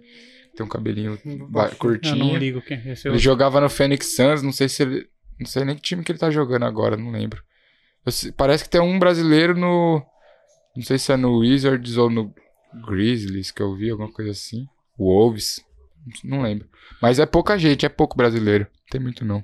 Tem 0.56 0.66
um 0.66 0.70
cabelinho 0.70 1.18
ba- 1.50 1.68
vi. 1.68 1.74
Eu 1.74 1.78
curtinho. 1.78 2.16
não 2.18 2.36
ligo 2.38 2.62
quem 2.62 2.78
esse 2.90 3.08
é. 3.08 3.12
Ele 3.12 3.18
o- 3.18 3.20
jogava 3.20 3.60
no 3.62 3.70
Phoenix 3.70 4.16
Suns, 4.16 4.42
não 4.42 4.52
sei 4.52 4.68
se 4.70 4.84
ele. 4.84 5.08
Não 5.40 5.46
sei 5.46 5.64
nem 5.66 5.76
que 5.76 5.82
time 5.82 6.04
que 6.04 6.12
ele 6.12 6.20
tá 6.20 6.30
jogando 6.32 6.64
agora, 6.64 6.96
não 6.98 7.12
lembro. 7.12 7.42
Sei- 8.08 8.32
parece 8.32 8.64
que 8.64 8.70
tem 8.70 8.80
um 8.82 8.98
brasileiro 9.00 9.56
no. 9.58 10.02
Não 10.76 10.84
sei 10.84 10.98
se 10.98 11.12
é 11.12 11.18
no 11.18 11.40
Wizards 11.40 11.98
ou 11.98 12.10
no 12.10 12.34
Grizzlies 12.88 13.52
que 13.52 13.62
eu 13.62 13.76
vi, 13.76 13.90
alguma 13.92 14.12
coisa 14.12 14.32
assim. 14.32 14.66
Wolves. 14.98 15.62
Não 16.24 16.42
lembro. 16.42 16.68
Mas 17.02 17.20
é 17.20 17.26
pouca 17.26 17.58
gente, 17.58 17.86
é 17.86 17.90
pouco 17.90 18.16
brasileiro. 18.18 18.68
Tem 18.90 19.00
muito 19.00 19.24
não. 19.26 19.44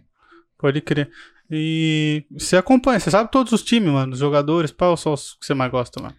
Pode 0.58 0.82
crer. 0.82 1.10
E 1.50 2.26
você 2.32 2.56
acompanha, 2.56 3.00
você 3.00 3.12
sabe 3.12 3.30
todos 3.30 3.52
os 3.52 3.62
times, 3.64 3.92
mano, 3.92 4.14
os 4.14 4.20
jogadores, 4.20 4.72
qual 4.72 4.96
são 4.96 5.14
os 5.14 5.34
que 5.40 5.46
você 5.46 5.54
mais 5.54 5.70
gosta, 5.72 6.02
mano? 6.02 6.16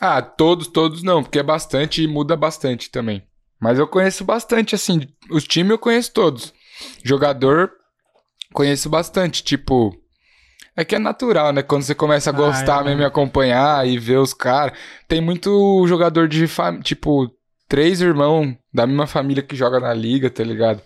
Ah, 0.00 0.22
todos, 0.22 0.66
todos 0.66 1.02
não, 1.02 1.22
porque 1.22 1.38
é 1.38 1.42
bastante 1.42 2.02
e 2.02 2.08
muda 2.08 2.34
bastante 2.36 2.90
também. 2.90 3.22
Mas 3.60 3.78
eu 3.78 3.86
conheço 3.86 4.24
bastante, 4.24 4.74
assim. 4.74 5.06
Os 5.30 5.44
times 5.44 5.70
eu 5.70 5.78
conheço 5.78 6.12
todos. 6.12 6.52
Jogador, 7.04 7.70
conheço 8.52 8.88
bastante. 8.90 9.44
Tipo. 9.44 9.94
É 10.74 10.84
que 10.84 10.96
é 10.96 10.98
natural, 10.98 11.52
né? 11.52 11.62
Quando 11.62 11.82
você 11.82 11.94
começa 11.94 12.30
a 12.30 12.32
Ah, 12.32 12.36
gostar 12.36 12.80
é, 12.80 12.84
mesmo 12.84 13.00
e 13.00 13.02
né? 13.02 13.06
acompanhar 13.06 13.86
e 13.86 13.98
ver 13.98 14.16
os 14.18 14.34
caras. 14.34 14.76
Tem 15.06 15.20
muito 15.20 15.86
jogador 15.86 16.26
de 16.26 16.46
família. 16.48 16.82
Tipo, 16.82 17.30
três 17.72 18.02
irmãos 18.02 18.54
da 18.70 18.86
mesma 18.86 19.06
família 19.06 19.42
que 19.42 19.56
joga 19.56 19.80
na 19.80 19.94
liga, 19.94 20.28
tá 20.28 20.44
ligado? 20.44 20.82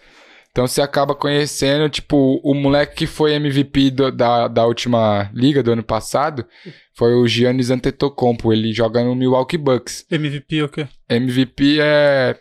Então 0.52 0.68
você 0.68 0.80
acaba 0.80 1.16
conhecendo, 1.16 1.88
tipo, 1.90 2.40
o 2.44 2.54
moleque 2.54 2.94
que 2.94 3.06
foi 3.08 3.32
MVP 3.34 3.90
do- 3.90 4.12
da, 4.12 4.46
da 4.46 4.64
última 4.64 5.28
liga 5.34 5.64
do 5.64 5.72
ano 5.72 5.82
passado 5.82 6.46
foi 6.94 7.12
o 7.14 7.26
Giannis 7.26 7.70
Antetokounmpo. 7.70 8.52
Ele 8.52 8.72
joga 8.72 9.02
no 9.02 9.16
Milwaukee 9.16 9.58
Bucks. 9.58 10.06
MVP 10.08 10.62
o 10.62 10.68
quê? 10.68 10.86
MVP 11.10 11.78
é. 11.82 12.38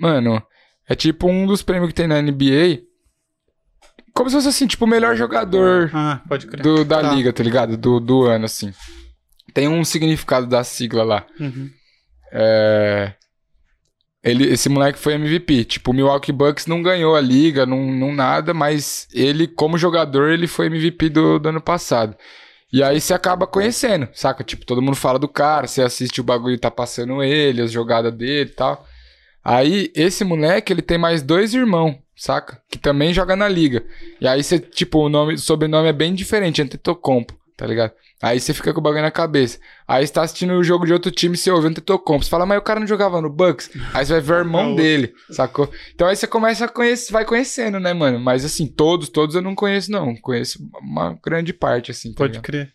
Mano, 0.00 0.42
é 0.88 0.94
tipo 0.96 1.28
um 1.28 1.46
dos 1.46 1.62
prêmios 1.62 1.88
que 1.90 1.94
tem 1.94 2.08
na 2.08 2.20
NBA. 2.20 2.80
Como 4.12 4.28
se 4.28 4.34
fosse 4.36 4.48
assim, 4.48 4.66
tipo, 4.66 4.84
o 4.84 4.88
melhor 4.88 5.14
jogador 5.16 5.88
Ah, 5.94 6.20
pode 6.28 6.48
crer. 6.48 6.62
do- 6.62 6.84
da 6.84 7.00
Tá. 7.00 7.12
liga, 7.14 7.32
tá 7.32 7.42
ligado? 7.44 7.76
Do, 7.76 8.00
do 8.00 8.24
ano, 8.24 8.44
assim. 8.46 8.72
Tem 9.54 9.68
um 9.68 9.84
significado 9.84 10.46
da 10.48 10.64
sigla 10.64 11.04
lá. 11.04 11.24
Uhum. 11.38 11.70
É. 12.34 13.12
Ele, 14.22 14.50
esse 14.50 14.68
moleque 14.68 14.98
foi 14.98 15.14
MVP. 15.14 15.64
Tipo, 15.64 15.90
o 15.90 15.94
Milwaukee 15.94 16.32
Bucks 16.32 16.66
não 16.66 16.82
ganhou 16.82 17.14
a 17.14 17.20
liga, 17.20 17.64
não, 17.64 17.92
não 17.92 18.12
nada, 18.12 18.52
mas 18.52 19.06
ele, 19.12 19.46
como 19.46 19.78
jogador, 19.78 20.30
ele 20.30 20.46
foi 20.46 20.66
MVP 20.66 21.10
do, 21.10 21.38
do 21.38 21.48
ano 21.50 21.60
passado. 21.60 22.16
E 22.72 22.82
aí 22.82 23.00
você 23.00 23.14
acaba 23.14 23.46
conhecendo, 23.46 24.08
saca? 24.12 24.42
Tipo, 24.42 24.66
todo 24.66 24.82
mundo 24.82 24.96
fala 24.96 25.18
do 25.18 25.28
cara, 25.28 25.66
você 25.66 25.82
assiste 25.82 26.20
o 26.20 26.24
bagulho 26.24 26.58
tá 26.58 26.70
passando 26.70 27.22
ele, 27.22 27.62
as 27.62 27.70
jogadas 27.70 28.12
dele 28.12 28.50
e 28.50 28.54
tal. 28.54 28.84
Aí, 29.44 29.92
esse 29.94 30.24
moleque, 30.24 30.72
ele 30.72 30.82
tem 30.82 30.96
mais 30.96 31.22
dois 31.22 31.52
irmãos, 31.52 31.96
saca? 32.16 32.60
Que 32.68 32.78
também 32.78 33.12
joga 33.12 33.36
na 33.36 33.46
liga. 33.46 33.84
E 34.20 34.26
aí 34.26 34.42
você, 34.42 34.58
tipo, 34.58 34.98
o 35.00 35.08
nome, 35.10 35.34
o 35.34 35.38
sobrenome 35.38 35.88
é 35.88 35.92
bem 35.92 36.14
diferente, 36.14 36.62
Antetokounmpo, 36.62 37.38
tá 37.56 37.66
ligado? 37.66 37.92
Aí 38.24 38.40
você 38.40 38.54
fica 38.54 38.72
com 38.72 38.80
o 38.80 38.82
bagulho 38.82 39.02
na 39.02 39.10
cabeça. 39.10 39.58
Aí 39.86 40.06
você 40.06 40.10
tá 40.10 40.22
assistindo 40.22 40.54
o 40.54 40.64
jogo 40.64 40.86
de 40.86 40.94
outro 40.94 41.10
time, 41.10 41.36
você 41.36 41.50
ouve 41.50 41.68
Antetokounmpo. 41.68 42.24
Você 42.24 42.30
fala, 42.30 42.46
mas 42.46 42.56
o 42.56 42.62
cara 42.62 42.80
não 42.80 42.86
jogava 42.86 43.20
no 43.20 43.28
Bucks? 43.28 43.70
Aí 43.92 44.06
você 44.06 44.14
vai 44.14 44.20
ver 44.22 44.32
o 44.32 44.38
irmão 44.38 44.74
dele, 44.74 45.12
sacou? 45.30 45.70
Então 45.94 46.08
aí 46.08 46.16
você 46.16 46.26
começa 46.26 46.64
a 46.64 46.68
conhecer, 46.68 47.12
vai 47.12 47.26
conhecendo, 47.26 47.78
né, 47.78 47.92
mano? 47.92 48.18
Mas 48.18 48.42
assim, 48.42 48.66
todos, 48.66 49.10
todos 49.10 49.36
eu 49.36 49.42
não 49.42 49.54
conheço, 49.54 49.90
não. 49.92 50.16
Conheço 50.16 50.58
uma 50.80 51.18
grande 51.22 51.52
parte, 51.52 51.90
assim, 51.90 52.14
tá 52.14 52.16
Pode 52.16 52.32
ligado? 52.32 52.44
crer. 52.44 52.72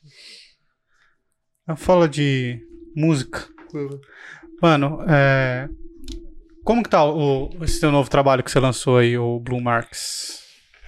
A 1.65 1.75
fala 1.75 2.07
de 2.07 2.61
música. 2.95 3.47
Mano, 4.61 5.03
é... 5.09 5.67
Como 6.63 6.83
que 6.83 6.89
tá 6.91 7.03
o, 7.03 7.49
esse 7.63 7.79
seu 7.79 7.91
novo 7.91 8.07
trabalho 8.07 8.43
que 8.43 8.51
você 8.51 8.59
lançou 8.59 8.99
aí, 8.99 9.17
o 9.17 9.39
Blue 9.39 9.59
Marks? 9.59 10.43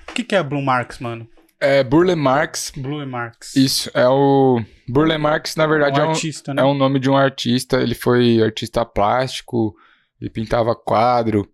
O 0.07 0.13
que, 0.13 0.23
que 0.23 0.35
é 0.35 0.43
Blue 0.43 0.61
Marks, 0.61 0.99
mano? 0.99 1.27
É, 1.61 1.83
Burle 1.83 2.15
Marx, 2.15 2.73
Blue 2.75 3.05
Marks. 3.05 3.55
isso, 3.55 3.91
é 3.93 4.07
o... 4.07 4.59
Burle 4.89 5.15
Marx, 5.19 5.55
na 5.55 5.67
verdade, 5.67 5.99
um 5.99 6.03
é 6.03 6.07
um, 6.07 6.09
artista, 6.09 6.53
né? 6.55 6.61
É 6.63 6.65
um 6.65 6.73
nome 6.73 6.99
de 6.99 7.07
um 7.07 7.15
artista, 7.15 7.79
ele 7.79 7.93
foi 7.93 8.41
artista 8.41 8.83
plástico, 8.83 9.75
ele 10.19 10.31
pintava 10.31 10.75
quadro, 10.75 11.47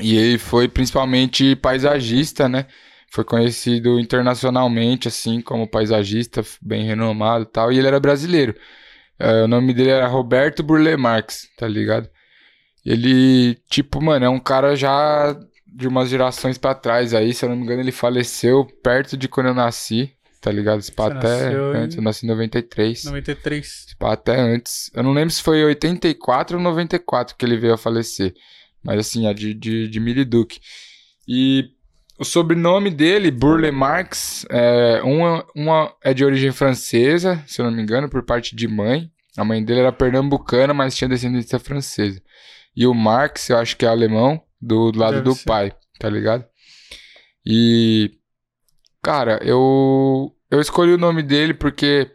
e 0.00 0.16
ele 0.16 0.38
foi 0.38 0.66
principalmente 0.68 1.54
paisagista, 1.54 2.48
né? 2.48 2.66
Foi 3.12 3.24
conhecido 3.24 4.00
internacionalmente, 4.00 5.06
assim, 5.06 5.40
como 5.40 5.68
paisagista, 5.68 6.42
bem 6.60 6.84
renomado 6.84 7.44
e 7.44 7.46
tal, 7.46 7.70
e 7.70 7.78
ele 7.78 7.86
era 7.86 8.00
brasileiro. 8.00 8.56
É, 9.18 9.44
o 9.44 9.48
nome 9.48 9.72
dele 9.72 9.90
era 9.90 10.08
Roberto 10.08 10.64
Burle 10.64 10.96
Marx, 10.96 11.48
tá 11.56 11.68
ligado? 11.68 12.08
Ele, 12.84 13.54
tipo, 13.70 14.02
mano, 14.02 14.24
é 14.24 14.28
um 14.28 14.40
cara 14.40 14.74
já 14.74 15.38
de 15.74 15.88
umas 15.88 16.08
gerações 16.08 16.58
pra 16.58 16.74
trás 16.74 17.14
aí, 17.14 17.32
se 17.32 17.44
eu 17.44 17.48
não 17.48 17.56
me 17.56 17.62
engano, 17.62 17.80
ele 17.80 17.92
faleceu 17.92 18.64
perto 18.82 19.16
de 19.16 19.28
quando 19.28 19.46
eu 19.48 19.54
nasci, 19.54 20.12
tá 20.40 20.50
ligado? 20.50 20.80
Esse 20.80 20.92
pá 20.92 21.06
até 21.18 21.50
em- 21.52 21.76
antes, 21.84 21.96
eu 21.96 22.02
nasci 22.02 22.26
em 22.26 22.28
93. 22.28 23.04
93. 23.04 23.66
Esse 23.86 23.96
pá 23.96 24.12
até 24.12 24.38
antes. 24.38 24.90
Eu 24.94 25.02
não 25.02 25.12
lembro 25.12 25.30
se 25.32 25.42
foi 25.42 25.64
84 25.64 26.56
ou 26.56 26.62
94 26.62 27.36
que 27.36 27.44
ele 27.44 27.56
veio 27.56 27.74
a 27.74 27.78
falecer. 27.78 28.34
Mas 28.84 28.98
assim, 29.00 29.26
é 29.26 29.32
de, 29.34 29.54
de, 29.54 29.88
de 29.88 30.00
Miliduque. 30.00 30.60
E 31.26 31.70
o 32.18 32.24
sobrenome 32.24 32.90
dele, 32.90 33.30
Burle 33.30 33.70
Marx, 33.70 34.44
é, 34.50 35.00
uma, 35.04 35.46
uma 35.54 35.94
é 36.02 36.12
de 36.12 36.24
origem 36.24 36.50
francesa, 36.52 37.42
se 37.46 37.60
eu 37.60 37.64
não 37.64 37.72
me 37.72 37.82
engano, 37.82 38.08
por 38.08 38.24
parte 38.24 38.54
de 38.56 38.66
mãe. 38.68 39.10
A 39.36 39.44
mãe 39.44 39.64
dele 39.64 39.80
era 39.80 39.92
pernambucana, 39.92 40.74
mas 40.74 40.94
tinha 40.94 41.08
descendência 41.08 41.58
francesa. 41.58 42.20
E 42.76 42.86
o 42.86 42.92
Marx, 42.94 43.48
eu 43.48 43.56
acho 43.58 43.76
que 43.76 43.84
é 43.86 43.88
alemão, 43.88 44.42
do, 44.62 44.92
do 44.92 44.98
lado 44.98 45.14
Deve 45.14 45.24
do 45.24 45.34
ser. 45.34 45.44
pai, 45.44 45.72
tá 45.98 46.08
ligado? 46.08 46.44
E. 47.44 48.12
Cara, 49.02 49.40
eu. 49.42 50.32
Eu 50.50 50.60
escolhi 50.60 50.92
o 50.92 50.98
nome 50.98 51.22
dele 51.22 51.52
porque. 51.54 52.10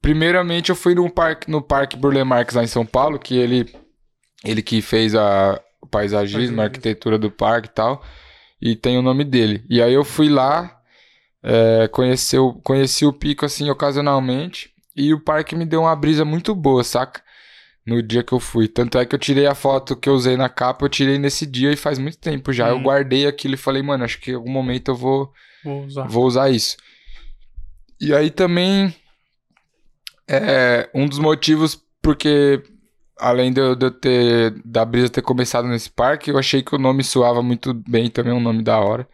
Primeiramente, 0.00 0.70
eu 0.70 0.76
fui 0.76 0.94
no 0.94 1.10
parque, 1.10 1.50
no 1.50 1.60
Parque 1.60 1.96
Burle 1.96 2.22
Marx 2.22 2.54
lá 2.54 2.62
em 2.62 2.68
São 2.68 2.86
Paulo, 2.86 3.18
que 3.18 3.36
ele. 3.36 3.70
Ele 4.44 4.62
que 4.62 4.80
fez 4.80 5.14
a, 5.14 5.60
o 5.82 5.86
paisagismo, 5.86 6.60
a 6.60 6.64
arquitetura 6.64 7.18
do 7.18 7.30
parque 7.30 7.68
e 7.68 7.72
tal. 7.72 8.02
E 8.62 8.76
tem 8.76 8.96
o 8.96 9.02
nome 9.02 9.24
dele. 9.24 9.64
E 9.68 9.82
aí 9.82 9.92
eu 9.92 10.04
fui 10.04 10.28
lá, 10.28 10.78
é, 11.42 11.88
conheci, 11.88 12.38
o- 12.38 12.54
conheci 12.54 13.04
o 13.04 13.12
pico 13.12 13.44
assim 13.44 13.68
ocasionalmente. 13.68 14.70
E 14.94 15.12
o 15.12 15.20
parque 15.20 15.56
me 15.56 15.66
deu 15.66 15.80
uma 15.82 15.96
brisa 15.96 16.24
muito 16.24 16.54
boa, 16.54 16.84
saca? 16.84 17.20
No 17.86 18.02
dia 18.02 18.22
que 18.24 18.32
eu 18.32 18.40
fui. 18.40 18.66
Tanto 18.66 18.98
é 18.98 19.06
que 19.06 19.14
eu 19.14 19.18
tirei 19.18 19.46
a 19.46 19.54
foto 19.54 19.94
que 19.96 20.08
eu 20.08 20.14
usei 20.14 20.36
na 20.36 20.48
capa, 20.48 20.84
eu 20.84 20.88
tirei 20.88 21.18
nesse 21.18 21.46
dia 21.46 21.70
e 21.72 21.76
faz 21.76 21.98
muito 21.98 22.18
tempo 22.18 22.52
já. 22.52 22.68
Eu 22.68 22.76
Hum. 22.78 22.82
guardei 22.82 23.26
aquilo 23.26 23.54
e 23.54 23.56
falei, 23.58 23.80
mano, 23.82 24.02
acho 24.04 24.20
que 24.20 24.32
em 24.32 24.34
algum 24.34 24.50
momento 24.50 24.90
eu 24.90 24.96
vou, 24.96 25.32
Vou 25.64 25.84
usar. 25.84 26.06
vou 26.08 26.24
usar 26.26 26.50
isso. 26.50 26.76
E 28.00 28.12
aí 28.12 28.30
também 28.30 28.94
é 30.28 30.88
um 30.94 31.06
dos 31.06 31.18
motivos 31.18 31.80
porque 32.02 32.62
além 33.18 33.52
de 33.52 33.60
eu, 33.60 33.74
de 33.74 33.86
eu 33.86 33.90
ter 33.90 34.60
da 34.64 34.84
brisa 34.84 35.08
ter 35.08 35.22
começado 35.22 35.66
nesse 35.68 35.88
parque, 35.90 36.30
eu 36.30 36.38
achei 36.38 36.62
que 36.62 36.74
o 36.74 36.78
nome 36.78 37.02
soava 37.02 37.42
muito 37.42 37.72
bem 37.72 38.10
também, 38.10 38.32
um 38.32 38.40
nome 38.40 38.62
da 38.62 38.78
hora. 38.78 39.08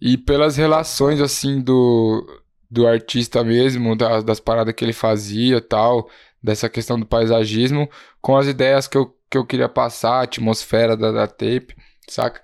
E 0.00 0.16
pelas 0.16 0.56
relações 0.56 1.20
assim 1.20 1.60
do 1.60 2.24
do 2.70 2.86
artista 2.86 3.42
mesmo, 3.42 3.96
das, 3.96 4.22
das 4.22 4.38
paradas 4.38 4.74
que 4.74 4.84
ele 4.84 4.92
fazia, 4.92 5.58
tal, 5.58 6.10
dessa 6.42 6.68
questão 6.68 6.98
do 6.98 7.06
paisagismo, 7.06 7.88
com 8.20 8.36
as 8.36 8.46
ideias 8.46 8.86
que 8.86 8.96
eu, 8.96 9.14
que 9.30 9.36
eu 9.36 9.44
queria 9.44 9.68
passar, 9.68 10.20
a 10.20 10.22
atmosfera 10.22 10.96
da, 10.96 11.12
da 11.12 11.26
tape, 11.26 11.74
saca? 12.08 12.42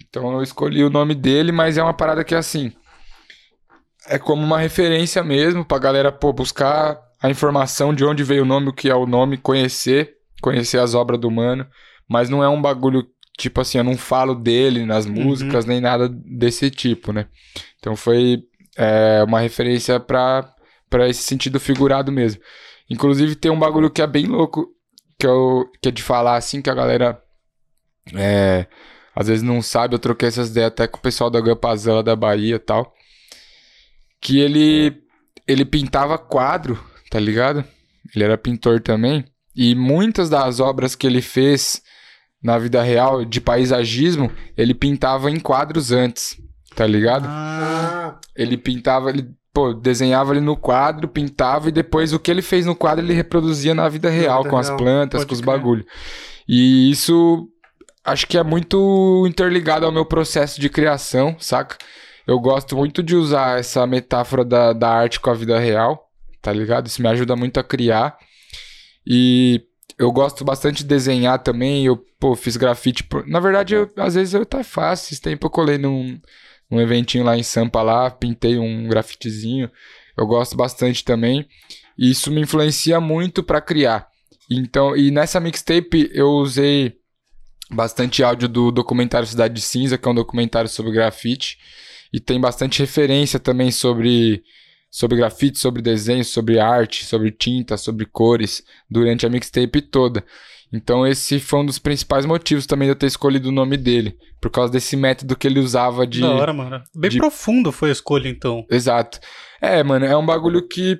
Então 0.00 0.32
eu 0.32 0.42
escolhi 0.42 0.84
o 0.84 0.90
nome 0.90 1.14
dele, 1.14 1.52
mas 1.52 1.78
é 1.78 1.82
uma 1.82 1.94
parada 1.94 2.24
que 2.24 2.34
assim 2.34 2.72
é 4.06 4.18
como 4.18 4.42
uma 4.42 4.58
referência 4.58 5.22
mesmo 5.22 5.64
pra 5.64 5.78
galera 5.78 6.10
pô, 6.10 6.32
buscar 6.32 6.98
a 7.22 7.30
informação 7.30 7.94
de 7.94 8.04
onde 8.04 8.24
veio 8.24 8.42
o 8.42 8.46
nome, 8.46 8.68
o 8.68 8.72
que 8.72 8.90
é 8.90 8.94
o 8.94 9.06
nome, 9.06 9.36
conhecer, 9.36 10.16
conhecer 10.40 10.78
as 10.78 10.94
obras 10.94 11.20
do 11.20 11.30
mano, 11.30 11.66
mas 12.08 12.28
não 12.28 12.42
é 12.42 12.48
um 12.48 12.60
bagulho 12.60 13.06
tipo 13.38 13.60
assim, 13.60 13.78
eu 13.78 13.84
não 13.84 13.96
falo 13.96 14.34
dele 14.34 14.84
nas 14.84 15.06
músicas 15.06 15.64
nem 15.64 15.80
nada 15.80 16.08
desse 16.08 16.70
tipo, 16.70 17.12
né? 17.12 17.26
Então 17.78 17.96
foi 17.96 18.42
é, 18.76 19.22
uma 19.26 19.40
referência 19.40 19.98
pra 20.00 20.48
para 20.90 21.08
esse 21.08 21.22
sentido 21.22 21.58
figurado 21.58 22.12
mesmo. 22.12 22.42
Inclusive 22.90 23.34
tem 23.36 23.50
um 23.50 23.58
bagulho 23.58 23.90
que 23.90 24.02
é 24.02 24.06
bem 24.06 24.26
louco 24.26 24.68
que 25.18 25.26
eu 25.26 25.70
que 25.80 25.88
é 25.88 25.92
de 25.92 26.02
falar 26.02 26.36
assim 26.36 26.60
que 26.60 26.68
a 26.70 26.74
galera 26.74 27.22
é, 28.14 28.66
às 29.14 29.28
vezes 29.28 29.42
não 29.42 29.62
sabe, 29.62 29.94
eu 29.94 29.98
troquei 29.98 30.28
essas 30.28 30.50
ideias 30.50 30.68
até 30.68 30.86
com 30.86 30.98
o 30.98 31.02
pessoal 31.02 31.30
da 31.30 31.40
Gampazela 31.40 32.02
da 32.02 32.16
Bahia 32.16 32.56
e 32.56 32.58
tal. 32.58 32.92
Que 34.20 34.40
ele 34.40 35.00
ele 35.46 35.64
pintava 35.64 36.16
quadro, 36.18 36.82
tá 37.10 37.18
ligado? 37.18 37.64
Ele 38.14 38.24
era 38.24 38.38
pintor 38.38 38.80
também. 38.80 39.24
E 39.54 39.74
muitas 39.74 40.30
das 40.30 40.60
obras 40.60 40.94
que 40.94 41.06
ele 41.06 41.20
fez 41.20 41.82
na 42.42 42.58
vida 42.58 42.82
real 42.82 43.24
de 43.24 43.40
paisagismo, 43.40 44.30
ele 44.56 44.74
pintava 44.74 45.30
em 45.30 45.38
quadros 45.38 45.92
antes. 45.92 46.36
tá 46.74 46.86
ligado? 46.86 47.26
Ah, 47.28 48.18
Ele 48.34 48.56
pintava, 48.56 49.10
ele, 49.10 49.28
pô, 49.52 49.72
desenhava 49.74 50.32
ali 50.32 50.40
no 50.40 50.56
quadro, 50.56 51.06
pintava 51.08 51.68
e 51.68 51.72
depois 51.72 52.12
o 52.12 52.18
que 52.18 52.30
ele 52.30 52.42
fez 52.42 52.64
no 52.66 52.74
quadro 52.74 53.04
ele 53.04 53.12
reproduzia 53.12 53.74
na 53.74 53.88
vida 53.88 54.08
real, 54.10 54.38
vida 54.38 54.50
com 54.50 54.56
as 54.58 54.70
plantas, 54.70 55.20
pode 55.20 55.28
com 55.28 55.34
os 55.34 55.40
crer. 55.40 55.46
bagulho. 55.54 55.86
E 56.48 56.90
isso 56.90 57.48
acho 58.04 58.26
que 58.26 58.36
é 58.38 58.42
muito 58.42 59.24
interligado 59.28 59.86
ao 59.86 59.92
meu 59.92 60.04
processo 60.04 60.60
de 60.60 60.68
criação, 60.68 61.36
saca? 61.38 61.76
Eu 62.26 62.38
gosto 62.40 62.76
muito 62.76 63.02
de 63.02 63.14
usar 63.16 63.58
essa 63.58 63.86
metáfora 63.86 64.44
da, 64.44 64.72
da 64.72 64.88
arte 64.90 65.20
com 65.20 65.28
a 65.30 65.34
vida 65.34 65.58
real, 65.58 66.08
tá 66.40 66.52
ligado? 66.52 66.86
Isso 66.86 67.02
me 67.02 67.08
ajuda 67.08 67.34
muito 67.36 67.58
a 67.58 67.64
criar. 67.64 68.16
E 69.06 69.62
eu 69.98 70.10
gosto 70.12 70.44
bastante 70.44 70.78
de 70.78 70.84
desenhar 70.84 71.38
também. 71.40 71.84
Eu, 71.84 71.96
pô, 72.18 72.34
fiz 72.36 72.56
grafite. 72.56 73.04
por- 73.04 73.26
Na 73.26 73.40
verdade, 73.40 73.74
eu- 73.74 73.90
às 73.96 74.14
vezes 74.14 74.34
eu 74.34 74.46
tá 74.46 74.62
fácil. 74.62 75.12
Esse 75.12 75.20
tempo 75.20 75.46
eu 75.46 75.50
colei 75.50 75.78
num, 75.78 76.18
num 76.72 76.80
eventinho 76.80 77.22
lá 77.22 77.36
em 77.36 77.42
Sampa 77.42 77.82
lá, 77.82 78.10
pintei 78.10 78.58
um 78.58 78.88
grafitezinho. 78.88 79.70
Eu 80.16 80.26
gosto 80.26 80.56
bastante 80.56 81.04
também. 81.04 81.46
E 81.98 82.10
isso 82.10 82.30
me 82.30 82.40
influencia 82.40 82.98
muito 82.98 83.42
pra 83.42 83.60
criar. 83.60 84.08
Então, 84.50 84.96
e 84.96 85.10
nessa 85.10 85.38
mixtape 85.38 86.10
eu 86.14 86.30
usei 86.30 86.94
bastante 87.70 88.22
áudio 88.24 88.48
do 88.48 88.72
documentário 88.72 89.28
Cidade 89.28 89.52
de 89.52 89.60
Cinza, 89.60 89.98
que 89.98 90.08
é 90.08 90.10
um 90.10 90.14
documentário 90.14 90.68
sobre 90.68 90.92
grafite. 90.92 91.58
E 92.10 92.18
tem 92.18 92.40
bastante 92.40 92.78
referência 92.80 93.38
também 93.38 93.70
sobre, 93.70 94.42
sobre 94.90 95.18
grafite, 95.18 95.58
sobre 95.58 95.82
desenho, 95.82 96.24
sobre 96.24 96.58
arte, 96.58 97.04
sobre 97.04 97.30
tinta, 97.30 97.76
sobre 97.76 98.06
cores, 98.06 98.64
durante 98.88 99.26
a 99.26 99.28
mixtape 99.28 99.82
toda. 99.82 100.24
Então 100.72 101.06
esse 101.06 101.38
foi 101.38 101.60
um 101.60 101.66
dos 101.66 101.78
principais 101.78 102.24
motivos 102.24 102.66
também 102.66 102.86
de 102.86 102.92
eu 102.92 102.96
ter 102.96 103.06
escolhido 103.06 103.50
o 103.50 103.52
nome 103.52 103.76
dele. 103.76 104.16
Por 104.40 104.50
causa 104.50 104.72
desse 104.72 104.96
método 104.96 105.36
que 105.36 105.46
ele 105.46 105.60
usava 105.60 106.06
de... 106.06 106.20
Da 106.22 106.30
hora, 106.30 106.52
mano. 106.52 106.82
Bem 106.94 107.10
de- 107.10 107.18
profundo 107.18 107.70
foi 107.70 107.90
a 107.90 107.92
escolha, 107.92 108.28
então. 108.28 108.64
Exato. 108.70 109.20
É, 109.60 109.82
mano, 109.82 110.06
é 110.06 110.16
um 110.16 110.24
bagulho 110.24 110.66
que. 110.66 110.98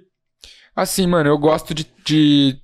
Assim, 0.77 1.07
mano, 1.07 1.29
eu 1.29 1.39
gosto 1.39 1.75
de, 1.75 1.87
de, 2.05 2.57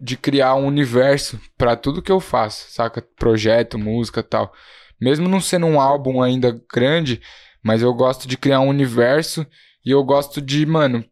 de 0.00 0.16
criar 0.16 0.54
um 0.54 0.66
universo 0.66 1.38
pra 1.56 1.76
tudo 1.76 2.02
que 2.02 2.10
eu 2.12 2.18
faço, 2.20 2.70
saca? 2.72 3.02
Projeto, 3.16 3.78
música 3.78 4.20
e 4.20 4.24
tal. 4.24 4.52
Mesmo 5.00 5.28
não 5.28 5.40
sendo 5.40 5.66
um 5.66 5.80
álbum 5.80 6.22
ainda 6.22 6.60
grande, 6.72 7.20
mas 7.62 7.82
eu 7.82 7.92
gosto 7.94 8.26
de 8.26 8.36
criar 8.36 8.60
um 8.60 8.68
universo 8.68 9.46
e 9.84 9.90
eu 9.90 10.02
gosto 10.02 10.40
de, 10.40 10.64
mano, 10.66 11.04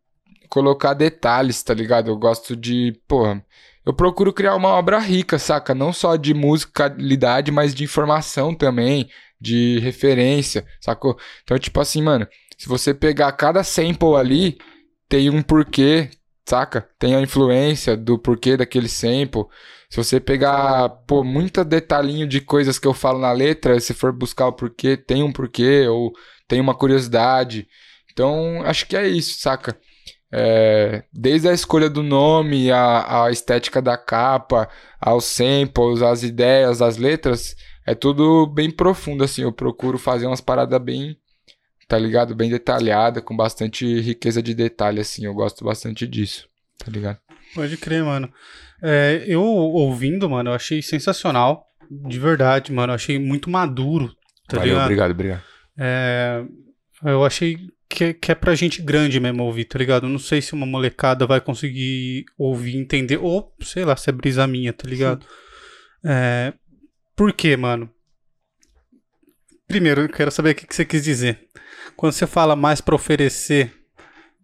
colocar 0.48 0.94
detalhes, 0.94 1.62
tá 1.62 1.72
ligado? 1.74 2.08
Eu 2.08 2.16
gosto 2.16 2.56
de, 2.56 2.92
porra. 3.06 3.44
Eu 3.84 3.94
procuro 3.94 4.32
criar 4.32 4.54
uma 4.56 4.68
obra 4.68 4.98
rica, 4.98 5.38
saca? 5.38 5.74
Não 5.74 5.92
só 5.92 6.16
de 6.16 6.34
musicalidade, 6.34 7.50
mas 7.50 7.74
de 7.74 7.84
informação 7.84 8.54
também, 8.54 9.08
de 9.40 9.78
referência, 9.78 10.66
sacou? 10.80 11.18
Então, 11.42 11.58
tipo 11.58 11.80
assim, 11.80 12.02
mano, 12.02 12.26
se 12.58 12.68
você 12.68 12.92
pegar 12.92 13.32
cada 13.32 13.64
sample 13.64 14.16
ali, 14.16 14.58
tem 15.08 15.30
um 15.30 15.42
porquê, 15.42 16.10
saca? 16.46 16.86
Tem 16.98 17.14
a 17.14 17.20
influência 17.22 17.96
do 17.96 18.18
porquê 18.18 18.56
daquele 18.56 18.88
sample. 18.88 19.44
Se 19.88 19.96
você 19.96 20.20
pegar, 20.20 20.88
pô, 21.06 21.24
muita 21.24 21.64
detalhinho 21.64 22.26
de 22.26 22.40
coisas 22.40 22.78
que 22.78 22.86
eu 22.86 22.92
falo 22.94 23.18
na 23.18 23.32
letra, 23.32 23.80
se 23.80 23.94
for 23.94 24.12
buscar 24.12 24.48
o 24.48 24.52
porquê, 24.52 24.96
tem 24.96 25.22
um 25.22 25.32
porquê, 25.32 25.88
ou 25.88 26.12
tem 26.46 26.60
uma 26.60 26.74
curiosidade. 26.74 27.66
Então, 28.12 28.62
acho 28.62 28.86
que 28.86 28.96
é 28.96 29.08
isso, 29.08 29.40
saca? 29.40 29.76
É, 30.32 31.02
desde 31.12 31.48
a 31.48 31.52
escolha 31.52 31.90
do 31.90 32.02
nome, 32.02 32.70
a, 32.70 33.24
a 33.24 33.30
estética 33.30 33.82
da 33.82 33.96
capa, 33.98 34.68
aos 35.00 35.24
samples, 35.24 36.02
as 36.02 36.22
ideias, 36.22 36.80
as 36.80 36.96
letras, 36.96 37.56
é 37.86 37.94
tudo 37.94 38.46
bem 38.46 38.70
profundo, 38.70 39.24
assim. 39.24 39.42
Eu 39.42 39.52
procuro 39.52 39.98
fazer 39.98 40.26
umas 40.26 40.40
paradas 40.40 40.80
bem 40.80 41.16
tá 41.90 41.98
ligado? 41.98 42.36
Bem 42.36 42.48
detalhada, 42.48 43.20
com 43.20 43.36
bastante 43.36 44.00
riqueza 44.00 44.40
de 44.40 44.54
detalhe, 44.54 45.00
assim. 45.00 45.24
Eu 45.26 45.34
gosto 45.34 45.64
bastante 45.64 46.06
disso, 46.06 46.48
tá 46.78 46.88
ligado? 46.88 47.18
Pode 47.52 47.76
crer, 47.76 48.04
mano. 48.04 48.32
É, 48.80 49.24
eu 49.26 49.42
ouvindo, 49.42 50.30
mano, 50.30 50.50
eu 50.50 50.54
achei 50.54 50.80
sensacional. 50.80 51.66
De 51.90 52.16
verdade, 52.16 52.70
mano. 52.70 52.92
Eu 52.92 52.94
achei 52.94 53.18
muito 53.18 53.50
maduro, 53.50 54.14
tá 54.46 54.58
Valeu, 54.58 54.68
ligado? 54.68 54.84
obrigado, 54.84 55.10
obrigado. 55.10 55.42
É, 55.76 56.44
eu 57.04 57.24
achei 57.24 57.58
que, 57.90 58.14
que 58.14 58.30
é 58.30 58.34
pra 58.36 58.54
gente 58.54 58.80
grande 58.80 59.18
mesmo 59.18 59.42
ouvir, 59.42 59.64
tá 59.64 59.76
ligado? 59.76 60.06
Eu 60.06 60.10
não 60.10 60.18
sei 60.18 60.40
se 60.40 60.52
uma 60.54 60.64
molecada 60.64 61.26
vai 61.26 61.40
conseguir 61.40 62.24
ouvir, 62.38 62.76
entender, 62.76 63.18
ou 63.18 63.52
sei 63.62 63.84
lá, 63.84 63.96
se 63.96 64.08
é 64.08 64.12
brisa 64.12 64.46
minha, 64.46 64.72
tá 64.72 64.88
ligado? 64.88 65.26
É, 66.04 66.54
por 67.16 67.32
quê, 67.32 67.56
mano? 67.56 67.90
Primeiro, 69.66 70.02
eu 70.02 70.08
quero 70.08 70.30
saber 70.30 70.50
o 70.50 70.54
que 70.54 70.66
que 70.66 70.74
você 70.74 70.84
quis 70.84 71.02
dizer. 71.04 71.48
Quando 71.96 72.12
você 72.12 72.26
fala 72.26 72.54
mais 72.54 72.80
pra 72.80 72.94
oferecer 72.94 73.74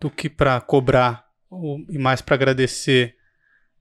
do 0.00 0.10
que 0.10 0.28
pra 0.28 0.60
cobrar, 0.60 1.24
ou, 1.48 1.78
e 1.88 1.98
mais 1.98 2.20
pra 2.20 2.34
agradecer 2.34 3.14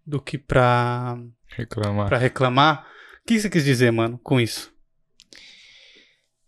do 0.05 0.22
que 0.22 0.38
pra, 0.38 1.18
Reclamar. 1.47 2.07
pra 2.07 2.18
reclamar, 2.18 2.88
o 3.22 3.26
que 3.28 3.39
você 3.39 3.49
quis 3.49 3.66
dizer, 3.66 3.91
mano, 3.91 4.20
com 4.24 4.39
isso? 4.39 4.72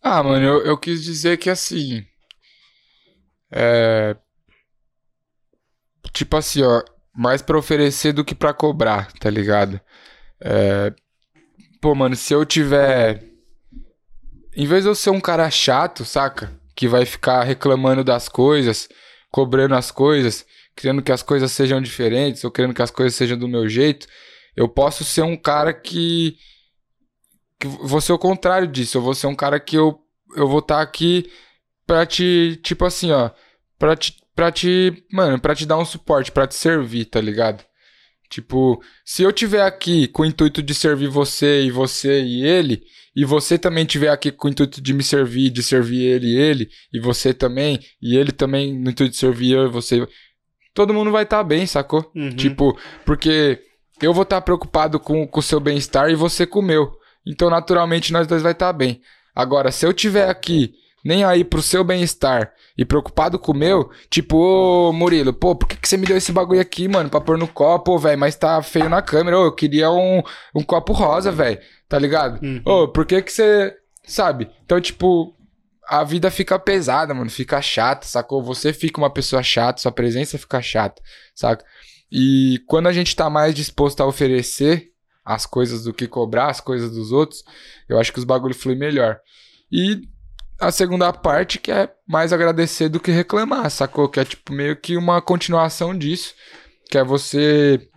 Ah, 0.01 0.22
mano, 0.24 0.45
eu, 0.45 0.65
eu 0.65 0.78
quis 0.78 1.03
dizer 1.03 1.38
que 1.38 1.49
assim. 1.49 2.05
É. 3.51 4.15
Tipo 6.13 6.37
assim, 6.37 6.61
ó. 6.63 6.83
Mais 7.15 7.41
pra 7.41 7.57
oferecer 7.57 8.13
do 8.13 8.23
que 8.23 8.35
pra 8.35 8.53
cobrar, 8.53 9.11
tá 9.13 9.29
ligado? 9.29 9.81
É. 10.39 10.93
Pô, 11.81 11.95
mano, 11.95 12.15
se 12.15 12.33
eu 12.33 12.45
tiver. 12.45 13.23
Em 14.55 14.65
vez 14.65 14.83
de 14.83 14.89
eu 14.89 14.95
ser 14.95 15.09
um 15.09 15.21
cara 15.21 15.49
chato, 15.49 16.05
saca? 16.05 16.51
Que 16.75 16.87
vai 16.87 17.05
ficar 17.05 17.43
reclamando 17.43 18.03
das 18.03 18.29
coisas, 18.29 18.87
cobrando 19.31 19.75
as 19.75 19.91
coisas, 19.91 20.45
querendo 20.75 21.01
que 21.01 21.11
as 21.11 21.23
coisas 21.23 21.51
sejam 21.51 21.81
diferentes, 21.81 22.43
ou 22.43 22.51
querendo 22.51 22.73
que 22.73 22.81
as 22.81 22.91
coisas 22.91 23.15
sejam 23.15 23.37
do 23.37 23.47
meu 23.47 23.67
jeito, 23.67 24.07
eu 24.55 24.67
posso 24.67 25.03
ser 25.03 25.21
um 25.23 25.37
cara 25.37 25.73
que 25.73 26.37
que 27.59 27.67
vou 27.67 28.01
ser 28.01 28.13
o 28.13 28.19
contrário 28.19 28.67
disso. 28.67 28.97
Eu 28.97 29.01
vou 29.01 29.13
ser 29.13 29.27
um 29.27 29.35
cara 29.35 29.59
que 29.59 29.75
eu, 29.75 29.99
eu 30.35 30.47
vou 30.47 30.59
estar 30.59 30.81
aqui 30.81 31.31
pra 31.88 32.05
te, 32.05 32.59
tipo 32.61 32.83
assim, 32.83 33.11
ó, 33.11 33.31
pra 33.79 33.95
te, 33.95 34.13
pra 34.35 34.51
te, 34.51 35.03
mano, 35.11 35.39
pra 35.39 35.55
te 35.55 35.65
dar 35.65 35.77
um 35.77 35.85
suporte, 35.85 36.31
pra 36.31 36.45
te 36.45 36.53
servir, 36.53 37.05
tá 37.05 37.21
ligado? 37.21 37.63
Tipo, 38.29 38.83
se 39.05 39.23
eu 39.23 39.31
tiver 39.31 39.61
aqui 39.61 40.05
com 40.09 40.23
o 40.23 40.25
intuito 40.25 40.61
de 40.61 40.75
servir 40.75 41.07
você 41.07 41.63
e 41.63 41.71
você 41.71 42.21
e 42.21 42.45
ele, 42.45 42.83
e 43.15 43.23
você 43.23 43.57
também 43.57 43.85
tiver 43.85 44.09
aqui 44.09 44.31
com 44.31 44.49
o 44.49 44.51
intuito 44.51 44.81
de 44.81 44.93
me 44.93 45.01
servir, 45.01 45.49
de 45.49 45.63
servir 45.63 46.03
ele 46.03 46.27
e 46.27 46.38
ele, 46.38 46.69
e 46.91 46.99
você 46.99 47.33
também, 47.33 47.79
e 48.01 48.17
ele 48.17 48.33
também 48.33 48.77
no 48.77 48.91
intuito 48.91 49.13
de 49.13 49.17
servir 49.17 49.53
eu 49.53 49.65
e 49.65 49.69
você, 49.69 50.05
todo 50.73 50.93
mundo 50.93 51.09
vai 51.09 51.23
estar 51.23 51.41
bem, 51.41 51.65
sacou? 51.65 52.11
Uhum. 52.13 52.35
Tipo, 52.35 52.77
porque 53.05 53.63
eu 54.01 54.13
vou 54.13 54.23
estar 54.23 54.41
preocupado 54.41 54.99
com 54.99 55.25
com 55.25 55.39
o 55.39 55.43
seu 55.43 55.61
bem-estar 55.61 56.09
e 56.09 56.15
você 56.15 56.45
com 56.45 56.59
o 56.59 56.63
meu. 56.63 56.91
Então, 57.25 57.49
naturalmente, 57.49 58.11
nós 58.11 58.27
dois 58.27 58.41
vai 58.41 58.51
estar 58.51 58.73
bem. 58.73 59.01
Agora, 59.33 59.71
se 59.71 59.85
eu 59.85 59.93
tiver 59.93 60.29
aqui 60.29 60.73
nem 61.07 61.23
aí 61.23 61.45
pro 61.45 61.61
seu 61.61 61.85
bem-estar 61.85 62.51
e 62.77 62.83
preocupado 62.83 63.39
com 63.39 63.53
o 63.53 63.55
meu, 63.55 63.89
tipo, 64.09 64.37
ô 64.37 64.91
Murilo, 64.91 65.33
pô, 65.33 65.55
por 65.55 65.65
que, 65.65 65.77
que 65.77 65.87
você 65.87 65.95
me 65.95 66.05
deu 66.05 66.17
esse 66.17 66.33
bagulho 66.33 66.59
aqui, 66.59 66.85
mano, 66.85 67.09
pra 67.09 67.21
pôr 67.21 67.37
no 67.37 67.47
copo, 67.47 67.97
velho, 67.97 68.19
mas 68.19 68.35
tá 68.35 68.61
feio 68.61 68.89
na 68.89 69.01
câmera, 69.01 69.39
ô, 69.39 69.45
eu 69.45 69.55
queria 69.55 69.89
um, 69.89 70.21
um 70.53 70.61
copo 70.61 70.91
rosa, 70.91 71.31
velho, 71.31 71.59
tá 71.87 71.97
ligado? 71.97 72.43
Uhum. 72.43 72.61
Ô, 72.65 72.88
por 72.89 73.05
que 73.05 73.21
que 73.21 73.31
você, 73.31 73.73
sabe? 74.05 74.51
Então, 74.65 74.81
tipo, 74.81 75.34
a 75.88 76.03
vida 76.03 76.29
fica 76.29 76.59
pesada, 76.59 77.13
mano, 77.13 77.29
fica 77.29 77.61
chata, 77.61 78.05
sacou? 78.05 78.43
Você 78.43 78.73
fica 78.73 78.99
uma 78.99 79.09
pessoa 79.09 79.41
chata, 79.41 79.81
sua 79.81 79.91
presença 79.91 80.38
fica 80.38 80.61
chata, 80.61 81.01
saca? 81.34 81.63
E 82.11 82.61
quando 82.67 82.88
a 82.88 82.93
gente 82.93 83.15
tá 83.15 83.29
mais 83.29 83.55
disposto 83.55 84.01
a 84.01 84.05
oferecer 84.05 84.89
as 85.23 85.45
coisas 85.45 85.85
do 85.85 85.93
que 85.93 86.05
cobrar 86.05 86.49
as 86.49 86.59
coisas 86.59 86.91
dos 86.91 87.13
outros, 87.13 87.43
eu 87.88 87.97
acho 87.97 88.11
que 88.11 88.19
os 88.19 88.25
bagulho 88.25 88.53
fluem 88.53 88.77
melhor. 88.77 89.19
E 89.71 90.01
a 90.59 90.71
segunda 90.71 91.11
parte 91.13 91.59
que 91.59 91.71
é 91.71 91.89
mais 92.07 92.34
agradecer 92.34 92.89
do 92.89 92.99
que 92.99 93.11
reclamar, 93.11 93.69
sacou? 93.69 94.09
Que 94.09 94.19
é 94.19 94.25
tipo 94.25 94.51
meio 94.53 94.75
que 94.75 94.97
uma 94.97 95.21
continuação 95.21 95.97
disso, 95.97 96.34
que 96.89 96.97
é 96.97 97.03
você, 97.03 97.88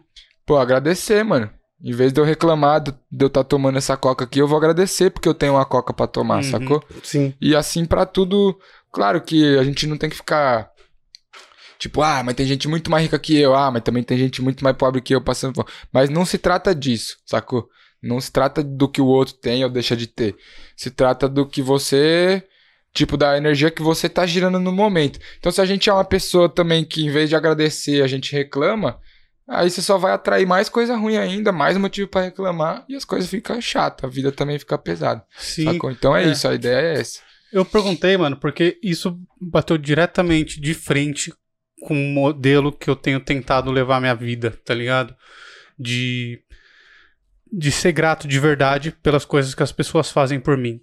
pô, 0.46 0.56
agradecer, 0.58 1.24
mano. 1.24 1.50
Em 1.82 1.92
vez 1.92 2.12
de 2.12 2.20
eu 2.20 2.24
reclamar 2.24 2.80
de 2.82 2.92
eu 3.18 3.28
estar 3.28 3.42
tomando 3.44 3.78
essa 3.78 3.96
coca 3.96 4.24
aqui, 4.24 4.38
eu 4.38 4.46
vou 4.46 4.58
agradecer 4.58 5.10
porque 5.10 5.28
eu 5.28 5.32
tenho 5.34 5.54
uma 5.54 5.64
coca 5.64 5.94
pra 5.94 6.06
tomar, 6.06 6.36
Uhum. 6.38 6.50
sacou? 6.50 6.84
Sim. 7.02 7.32
E 7.40 7.56
assim 7.56 7.86
pra 7.86 8.04
tudo, 8.04 8.58
claro 8.92 9.20
que 9.22 9.56
a 9.56 9.64
gente 9.64 9.86
não 9.86 9.96
tem 9.96 10.10
que 10.10 10.16
ficar 10.16 10.70
tipo, 11.78 12.02
ah, 12.02 12.22
mas 12.22 12.34
tem 12.34 12.44
gente 12.46 12.68
muito 12.68 12.90
mais 12.90 13.04
rica 13.04 13.18
que 13.18 13.38
eu, 13.38 13.54
ah, 13.54 13.70
mas 13.70 13.82
também 13.82 14.02
tem 14.02 14.18
gente 14.18 14.42
muito 14.42 14.62
mais 14.62 14.76
pobre 14.76 15.00
que 15.00 15.14
eu 15.14 15.22
passando 15.22 15.54
fome. 15.54 15.68
Mas 15.90 16.10
não 16.10 16.26
se 16.26 16.36
trata 16.36 16.74
disso, 16.74 17.16
sacou? 17.24 17.66
Não 18.02 18.20
se 18.20 18.30
trata 18.30 18.62
do 18.62 18.86
que 18.86 19.00
o 19.00 19.06
outro 19.06 19.34
tem 19.34 19.64
ou 19.64 19.70
deixa 19.70 19.96
de 19.96 20.06
ter. 20.06 20.36
Se 20.76 20.90
trata 20.90 21.26
do 21.28 21.46
que 21.46 21.62
você, 21.62 22.42
tipo, 22.92 23.16
da 23.16 23.36
energia 23.36 23.70
que 23.70 23.82
você 23.82 24.08
tá 24.08 24.26
girando 24.26 24.58
no 24.58 24.72
momento. 24.72 25.18
Então 25.38 25.50
se 25.52 25.60
a 25.60 25.64
gente 25.66 25.88
é 25.88 25.92
uma 25.92 26.04
pessoa 26.04 26.48
também 26.48 26.84
que 26.84 27.04
em 27.04 27.10
vez 27.10 27.28
de 27.28 27.36
agradecer, 27.36 28.02
a 28.02 28.06
gente 28.06 28.32
reclama, 28.32 28.98
aí 29.48 29.70
você 29.70 29.80
só 29.82 29.96
vai 29.98 30.12
atrair 30.12 30.46
mais 30.46 30.68
coisa 30.68 30.96
ruim 30.96 31.16
ainda, 31.16 31.52
mais 31.52 31.76
motivo 31.76 32.08
pra 32.08 32.22
reclamar 32.22 32.84
e 32.88 32.96
as 32.96 33.04
coisas 33.04 33.28
ficam 33.30 33.60
chatas, 33.60 34.04
a 34.04 34.12
vida 34.12 34.32
também 34.32 34.58
fica 34.58 34.76
pesada. 34.78 35.24
Sim. 35.38 35.64
Sacou? 35.64 35.90
Então 35.90 36.16
é, 36.16 36.24
É. 36.24 36.32
isso, 36.32 36.48
a 36.48 36.54
ideia 36.54 36.80
é 36.96 37.00
essa. 37.00 37.20
Eu 37.52 37.64
perguntei, 37.64 38.16
mano, 38.16 38.36
porque 38.36 38.78
isso 38.82 39.18
bateu 39.40 39.76
diretamente 39.76 40.60
de 40.60 40.72
frente 40.72 41.32
com 41.82 41.94
o 41.94 42.12
modelo 42.14 42.70
que 42.72 42.88
eu 42.88 42.94
tenho 42.94 43.18
tentado 43.18 43.70
levar 43.72 43.96
a 43.96 44.00
minha 44.00 44.14
vida, 44.14 44.50
tá 44.64 44.74
ligado? 44.74 45.14
De 45.78 46.40
de 47.52 47.72
ser 47.72 47.90
grato 47.90 48.28
de 48.28 48.38
verdade 48.38 48.92
pelas 48.92 49.24
coisas 49.24 49.56
que 49.56 49.62
as 49.64 49.72
pessoas 49.72 50.08
fazem 50.08 50.38
por 50.38 50.56
mim. 50.56 50.80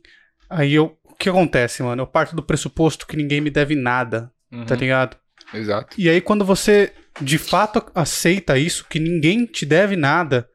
Aí 0.49 0.73
eu, 0.73 0.97
que 1.18 1.30
acontece, 1.30 1.84
mano? 1.84 2.03
Eu 2.03 2.07
parto 2.07 2.35
do 2.35 2.44
pressuposto 2.44 3.07
que 3.07 3.18
ninguém 3.18 3.41
me 3.41 3.49
deve 3.49 3.76
nada, 3.76 4.31
tá 4.49 4.57
uhum. 4.57 4.65
tá 4.65 4.76
ligado? 4.76 5.18
Exato. 5.53 5.95
E 5.99 6.10
aí 6.10 6.22
quando 6.22 6.45
você 6.45 6.94
de 7.22 7.38
fato 7.38 7.84
aceita 7.95 8.57
isso, 8.57 8.85
que 8.89 8.99
ninguém 8.99 9.45
te 9.45 9.65
deve 9.65 9.95
nada, 9.95 10.49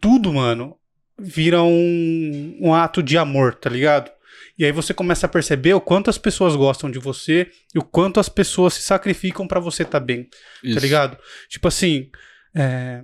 tudo, 0.00 0.32
mano, 0.32 0.76
vira 1.18 1.62
um, 1.62 2.58
um 2.60 2.74
ato 2.74 3.02
de 3.02 3.18
amor, 3.18 3.54
tá 3.54 3.68
ligado? 3.68 4.10
E 4.58 4.64
aí 4.64 4.72
você 4.72 4.92
começa 4.92 5.26
a 5.26 5.28
perceber 5.28 5.74
o 5.74 5.80
quanto 5.80 6.10
as 6.10 6.18
pessoas 6.18 6.54
gostam 6.54 6.90
de 6.90 6.98
você 6.98 7.50
e 7.74 7.78
o 7.78 7.82
quanto 7.82 8.20
as 8.20 8.28
pessoas 8.28 8.74
se 8.74 8.82
sacrificam 8.82 9.46
para 9.46 9.60
você 9.60 9.82
estar 9.82 10.00
tá 10.00 10.04
bem. 10.04 10.24
Tá 10.24 10.38
Isso. 10.62 10.74
Tá 10.74 10.80
ligado? 10.80 11.18
Tipo 11.48 11.68
assim, 11.68 12.10
é, 12.54 13.02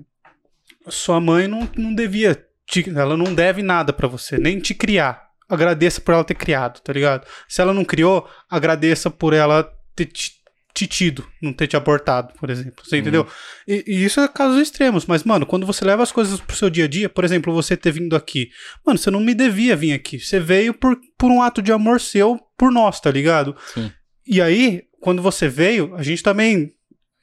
sua 0.89 1.21
mãe 1.21 1.49
não, 1.49 1.69
não 1.77 1.95
devia. 1.95 2.45
Te, 2.67 2.89
ela 2.91 3.17
não 3.17 3.35
deve 3.35 3.63
nada 3.63 3.93
para 3.93 4.07
você, 4.07 4.37
nem 4.37 4.59
te 4.59 4.75
criar. 4.75 5.28
Agradeça 5.49 6.01
por 6.01 6.13
ela 6.13 6.25
ter 6.25 6.35
criado, 6.35 6.81
tá 6.81 6.93
ligado? 6.93 7.27
Se 7.49 7.61
ela 7.61 7.73
não 7.73 7.85
criou, 7.85 8.29
agradeça 8.51 9.11
por 9.11 9.33
ela 9.33 9.71
ter 9.97 10.07
te 10.79 10.87
tido, 10.87 11.27
não 11.43 11.53
ter 11.53 11.67
te 11.67 11.77
abortado, 11.77 12.33
por 12.39 12.51
exemplo. 12.51 12.85
Você 12.85 12.97
uhum. 12.97 13.01
entendeu? 13.01 13.27
E, 13.67 13.85
e, 13.87 14.05
isso 14.05 14.21
é 14.21 14.29
casos 14.29 14.61
extremos, 14.61 15.07
mas, 15.07 15.25
mano, 15.25 15.45
quando 15.45 15.67
você 15.67 15.85
leva 15.85 16.05
as 16.05 16.13
coisas 16.13 16.41
pro 16.41 16.55
seu 16.57 16.71
dia 16.71 16.85
a 16.85 16.89
dia, 16.89 17.09
por 17.09 17.25
exemplo, 17.25 17.53
você 17.53 17.77
ter 17.77 17.91
vindo 17.91 18.15
aqui, 18.15 18.51
mano, 18.87 18.97
você 18.97 19.11
não 19.11 19.21
me 19.21 19.35
devia 19.35 19.75
vir 19.75 19.93
aqui. 19.93 20.21
Você 20.21 20.39
veio 20.39 20.73
por, 20.73 20.97
por 21.19 21.33
um 21.33 21.43
ato 21.43 21.61
de 21.61 21.73
amor 21.73 22.01
seu 22.01 22.39
por 22.57 22.71
nós, 22.71 23.01
tá 23.01 23.11
ligado? 23.11 23.57
Sim. 23.75 23.91
E 24.27 24.41
aí, 24.41 24.85
quando 25.01 25.21
você 25.21 25.49
veio, 25.49 25.97
a 25.97 26.03
gente 26.03 26.23
também 26.23 26.73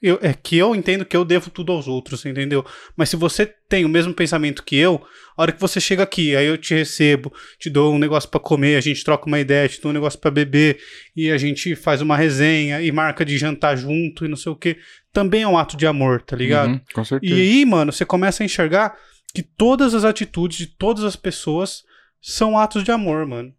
eu, 0.02 0.18
é 0.20 0.34
que 0.34 0.56
eu 0.56 0.74
entendo 0.74 1.04
que 1.04 1.16
eu 1.16 1.24
devo 1.24 1.50
tudo 1.50 1.72
aos 1.72 1.88
outros, 1.88 2.24
entendeu? 2.26 2.64
Mas 2.96 3.08
se 3.08 3.16
você 3.16 3.46
tem 3.46 3.84
o 3.84 3.88
mesmo 3.88 4.12
pensamento 4.12 4.62
que 4.62 4.76
eu, 4.76 5.02
a 5.36 5.42
hora 5.42 5.52
que 5.52 5.60
você 5.60 5.80
chega 5.80 6.02
aqui, 6.02 6.34
aí 6.34 6.46
eu 6.46 6.56
te 6.56 6.74
recebo, 6.74 7.32
te 7.58 7.68
dou 7.68 7.94
um 7.94 7.98
negócio 7.98 8.28
para 8.28 8.40
comer, 8.40 8.76
a 8.76 8.80
gente 8.80 9.04
troca 9.04 9.26
uma 9.26 9.38
ideia, 9.38 9.68
te 9.68 9.80
dou 9.80 9.90
um 9.90 9.94
negócio 9.94 10.18
para 10.18 10.30
beber, 10.30 10.78
e 11.14 11.30
a 11.30 11.36
gente 11.36 11.76
faz 11.76 12.00
uma 12.00 12.16
resenha 12.16 12.80
e 12.80 12.90
marca 12.90 13.24
de 13.24 13.36
jantar 13.36 13.76
junto 13.76 14.24
e 14.24 14.28
não 14.28 14.36
sei 14.36 14.50
o 14.50 14.56
que, 14.56 14.78
também 15.12 15.42
é 15.42 15.48
um 15.48 15.58
ato 15.58 15.76
de 15.76 15.86
amor, 15.86 16.22
tá 16.22 16.34
ligado? 16.34 16.70
Uhum, 16.70 16.80
com 16.94 17.04
certeza. 17.04 17.34
E 17.34 17.40
aí, 17.40 17.64
mano, 17.66 17.92
você 17.92 18.04
começa 18.04 18.42
a 18.42 18.46
enxergar 18.46 18.96
que 19.34 19.42
todas 19.42 19.94
as 19.94 20.04
atitudes 20.04 20.56
de 20.56 20.66
todas 20.66 21.04
as 21.04 21.16
pessoas 21.16 21.84
são 22.20 22.58
atos 22.58 22.82
de 22.82 22.90
amor, 22.90 23.26
mano. 23.26 23.52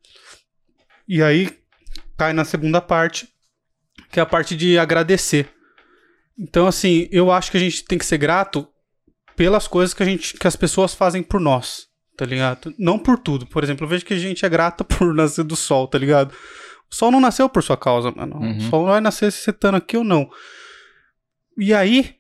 E 1.08 1.22
aí 1.22 1.50
cai 2.18 2.34
na 2.34 2.44
segunda 2.44 2.82
parte, 2.82 3.28
que 4.12 4.20
é 4.20 4.24
a 4.24 4.26
parte 4.26 4.56
de 4.56 4.80
agradecer. 4.80 5.48
Então, 6.38 6.68
assim, 6.68 7.08
eu 7.12 7.32
acho 7.32 7.52
que 7.52 7.58
a 7.58 7.60
gente 7.60 7.84
tem 7.86 7.98
que 7.98 8.06
ser 8.06 8.18
grato 8.18 8.68
pelas 9.38 9.68
coisas 9.68 9.94
que 9.94 10.02
a 10.02 10.06
gente, 10.06 10.34
que 10.34 10.48
as 10.48 10.56
pessoas 10.56 10.96
fazem 10.96 11.22
por 11.22 11.40
nós, 11.40 11.88
tá 12.18 12.26
ligado? 12.26 12.74
Não 12.78 12.98
por 12.98 13.20
tudo. 13.20 13.46
Por 13.46 13.64
exemplo, 13.64 13.86
eu 13.86 13.88
vejo 13.88 14.04
que 14.04 14.16
a 14.16 14.20
gente 14.20 14.44
é 14.44 14.50
grato 14.50 14.84
por 14.84 15.14
nascer 15.14 15.44
do 15.44 15.56
sol, 15.56 15.88
tá 15.88 15.98
ligado? 15.98 16.34
O 16.92 16.96
sol 16.96 17.12
não 17.12 17.22
nasceu 17.22 17.48
por 17.48 17.62
sua 17.62 17.78
causa, 17.78 18.12
mano. 18.12 18.38
Uhum. 18.38 18.58
O 18.58 18.62
sol 18.62 18.86
vai 18.88 19.00
nascer 19.00 19.32
se 19.32 19.44
você 19.44 19.54
tá 19.54 19.70
aqui 19.70 19.96
ou 19.96 20.04
não. 20.04 20.28
E 21.56 21.72
aí, 21.72 22.16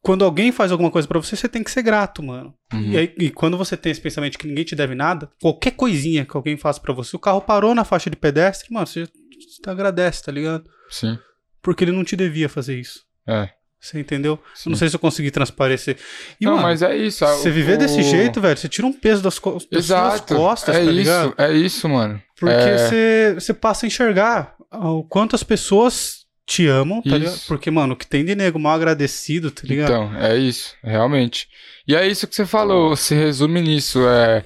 quando 0.00 0.24
alguém 0.24 0.50
faz 0.50 0.72
alguma 0.72 0.90
coisa 0.90 1.06
para 1.06 1.20
você, 1.20 1.36
você 1.36 1.48
tem 1.48 1.62
que 1.62 1.70
ser 1.70 1.82
grato, 1.82 2.22
mano. 2.22 2.54
Uhum. 2.72 2.92
E, 2.92 2.96
aí, 2.96 3.14
e 3.18 3.30
quando 3.30 3.58
você 3.58 3.76
tem 3.76 3.92
esse 3.92 4.00
pensamento 4.00 4.38
que 4.38 4.46
ninguém 4.46 4.64
te 4.64 4.74
deve 4.74 4.94
nada, 4.94 5.30
qualquer 5.42 5.72
coisinha 5.72 6.24
que 6.24 6.36
alguém 6.36 6.56
faça 6.56 6.80
para 6.80 6.94
você, 6.94 7.14
o 7.14 7.18
carro 7.18 7.42
parou 7.42 7.74
na 7.74 7.84
faixa 7.84 8.08
de 8.08 8.16
pedestre, 8.16 8.72
mano, 8.72 8.86
você, 8.86 9.06
você 9.06 9.68
agradece, 9.68 10.22
tá 10.22 10.32
ligado? 10.32 10.64
Sim. 10.88 11.18
Porque 11.60 11.84
ele 11.84 11.92
não 11.92 12.04
te 12.04 12.16
devia 12.16 12.48
fazer 12.48 12.80
isso. 12.80 13.04
É. 13.28 13.50
Você 13.84 14.00
entendeu? 14.00 14.38
Sim. 14.54 14.70
Não 14.70 14.78
sei 14.78 14.88
se 14.88 14.96
eu 14.96 15.00
consegui 15.00 15.30
transparecer. 15.30 15.98
E, 16.40 16.46
não, 16.46 16.52
mano, 16.52 16.62
mas 16.62 16.80
é 16.80 16.96
isso. 16.96 17.22
Você 17.26 17.50
o... 17.50 17.52
viver 17.52 17.76
desse 17.76 18.02
jeito, 18.02 18.40
velho, 18.40 18.56
você 18.56 18.66
tira 18.66 18.86
um 18.86 18.92
peso 18.94 19.22
das, 19.22 19.38
co 19.38 19.58
das 19.70 19.84
suas 19.84 20.20
costas, 20.22 20.74
é 20.74 20.78
tá 20.78 20.84
isso, 20.84 20.92
ligado? 20.92 21.34
É 21.36 21.52
isso, 21.52 21.86
mano. 21.86 22.22
Porque 22.40 22.54
é... 22.54 22.78
você, 22.78 23.34
você 23.34 23.52
passa 23.52 23.84
a 23.84 23.86
enxergar 23.86 24.54
o 24.72 25.04
quanto 25.04 25.36
as 25.36 25.42
pessoas 25.42 26.24
te 26.46 26.66
amam, 26.66 27.02
tá 27.02 27.10
isso. 27.10 27.18
ligado? 27.18 27.40
Porque, 27.46 27.70
mano, 27.70 27.92
o 27.92 27.96
que 27.96 28.06
tem 28.06 28.24
de 28.24 28.34
nego 28.34 28.58
mal 28.58 28.74
agradecido, 28.74 29.50
tá 29.50 29.62
ligado? 29.64 29.92
Então, 29.92 30.16
é 30.18 30.34
isso, 30.38 30.74
realmente. 30.82 31.46
E 31.86 31.94
é 31.94 32.08
isso 32.08 32.26
que 32.26 32.34
você 32.34 32.46
falou, 32.46 32.96
se 32.96 33.14
resume 33.14 33.60
nisso, 33.60 34.00
é... 34.08 34.44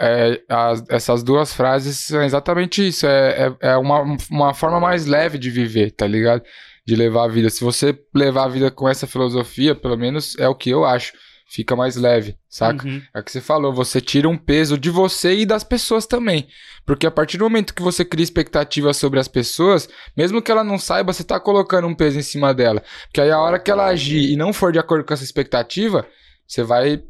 É, 0.00 0.40
as, 0.48 0.84
essas 0.88 1.24
duas 1.24 1.52
frases 1.52 1.96
são 1.98 2.22
exatamente 2.22 2.86
isso. 2.86 3.04
É, 3.04 3.48
é, 3.60 3.70
é, 3.70 3.76
uma, 3.76 4.16
uma 4.30 4.54
forma 4.54 4.78
mais 4.78 5.06
leve 5.06 5.38
de 5.38 5.50
viver, 5.50 5.90
tá 5.90 6.06
ligado? 6.06 6.44
De 6.88 6.96
levar 6.96 7.24
a 7.24 7.28
vida. 7.28 7.50
Se 7.50 7.62
você 7.62 7.94
levar 8.14 8.44
a 8.44 8.48
vida 8.48 8.70
com 8.70 8.88
essa 8.88 9.06
filosofia, 9.06 9.74
pelo 9.74 9.94
menos 9.94 10.34
é 10.38 10.48
o 10.48 10.54
que 10.54 10.70
eu 10.70 10.86
acho, 10.86 11.12
fica 11.46 11.76
mais 11.76 11.96
leve, 11.96 12.34
saca? 12.48 12.88
Uhum. 12.88 13.02
É 13.14 13.20
o 13.20 13.22
que 13.22 13.30
você 13.30 13.42
falou, 13.42 13.74
você 13.74 14.00
tira 14.00 14.26
um 14.26 14.38
peso 14.38 14.78
de 14.78 14.88
você 14.88 15.34
e 15.34 15.44
das 15.44 15.62
pessoas 15.62 16.06
também. 16.06 16.48
Porque 16.86 17.06
a 17.06 17.10
partir 17.10 17.36
do 17.36 17.44
momento 17.44 17.74
que 17.74 17.82
você 17.82 18.06
cria 18.06 18.24
expectativa 18.24 18.94
sobre 18.94 19.20
as 19.20 19.28
pessoas, 19.28 19.86
mesmo 20.16 20.40
que 20.40 20.50
ela 20.50 20.64
não 20.64 20.78
saiba, 20.78 21.12
você 21.12 21.22
tá 21.22 21.38
colocando 21.38 21.86
um 21.86 21.94
peso 21.94 22.18
em 22.18 22.22
cima 22.22 22.54
dela. 22.54 22.82
Porque 23.04 23.20
aí 23.20 23.30
a 23.30 23.38
hora 23.38 23.58
que 23.58 23.70
ela 23.70 23.84
agir 23.84 24.32
e 24.32 24.34
não 24.34 24.54
for 24.54 24.72
de 24.72 24.78
acordo 24.78 25.04
com 25.04 25.12
essa 25.12 25.24
expectativa, 25.24 26.06
você 26.46 26.62
vai. 26.62 27.02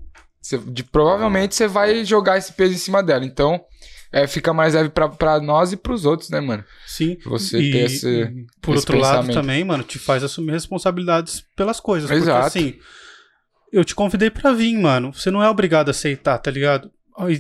Você, 0.43 0.59
de, 0.59 0.83
provavelmente 0.83 1.55
você 1.55 1.69
vai 1.69 2.05
jogar 2.05 2.37
esse 2.37 2.53
peso 2.53 2.75
em 2.75 2.79
cima 2.79 3.01
dela. 3.01 3.25
Então, 3.25 3.61
é, 4.13 4.27
fica 4.27 4.53
mais 4.53 4.75
leve 4.75 4.89
pra, 4.89 5.09
pra 5.09 5.41
nós 5.41 5.73
e 5.73 5.77
pros 5.77 6.05
outros, 6.05 6.31
né, 6.31 6.41
mano? 6.41 6.65
Sim. 6.87 7.19
Você 7.25 7.59
e, 7.61 7.73
ter 7.73 7.85
esse. 7.85 8.09
E, 8.09 8.47
por 8.61 8.75
esse 8.75 8.83
outro 8.83 8.99
lado 8.99 9.33
também, 9.33 9.63
mano, 9.65 9.85
te 9.85 9.99
faz 9.99 10.25
assumir 10.25 10.53
responsabilidades 10.53 11.45
pelas 11.55 11.79
coisas. 11.79 12.11
Exato. 12.11 12.43
Porque 12.43 12.59
assim, 12.59 12.79
eu 13.73 13.85
te 13.85 13.95
convidei 13.95 14.31
pra 14.31 14.53
vir, 14.53 14.79
mano. 14.79 15.13
Você 15.13 15.31
não 15.31 15.43
é 15.43 15.49
obrigado 15.49 15.89
a 15.89 15.91
aceitar, 15.91 16.39
tá 16.39 16.51
ligado? 16.51 16.91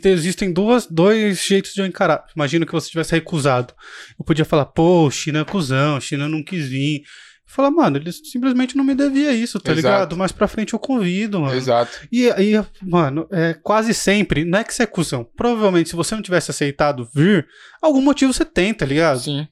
Existem 0.05 0.53
duas, 0.53 0.87
dois 0.87 1.45
jeitos 1.45 1.73
de 1.73 1.81
eu 1.81 1.87
encarar. 1.87 2.25
Imagina 2.35 2.67
que 2.67 2.73
você 2.73 2.91
tivesse 2.91 3.13
recusado. 3.13 3.73
Eu 4.19 4.25
podia 4.25 4.45
falar, 4.45 4.67
pô, 4.67 5.09
China 5.11 5.41
é 5.41 5.45
cuzão, 5.45 6.01
China 6.01 6.29
não 6.29 6.43
quis 6.43 6.69
vir. 6.69 7.03
Fala, 7.51 7.71
mano, 7.71 7.97
ele 7.97 8.13
simplesmente 8.13 8.77
não 8.77 8.85
me 8.85 8.95
devia 8.95 9.33
isso, 9.33 9.59
tá 9.59 9.73
Exato. 9.73 9.77
ligado? 9.77 10.17
Mais 10.19 10.31
pra 10.31 10.47
frente 10.47 10.75
eu 10.75 10.79
convido, 10.79 11.41
mano. 11.41 11.55
Exato. 11.55 11.99
E 12.13 12.31
aí, 12.31 12.53
mano, 12.83 13.27
é, 13.33 13.55
quase 13.55 13.95
sempre, 13.95 14.45
não 14.45 14.59
é 14.59 14.65
que 14.65 14.75
você 14.75 14.83
é 14.83 14.87
cuzão. 14.87 15.25
Provavelmente, 15.35 15.89
se 15.89 15.97
você 15.97 16.15
não 16.15 16.21
tivesse 16.21 16.51
aceitado 16.51 17.09
vir, 17.15 17.49
algum 17.81 18.03
motivo 18.03 18.35
você 18.35 18.45
tem, 18.45 18.75
tá 18.75 18.85
ligado? 18.85 19.21
Sim. 19.21 19.49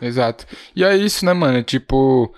Exato. 0.00 0.46
E 0.76 0.84
é 0.84 0.94
isso, 0.94 1.24
né, 1.24 1.32
mano? 1.32 1.62
Tipo, 1.62 2.34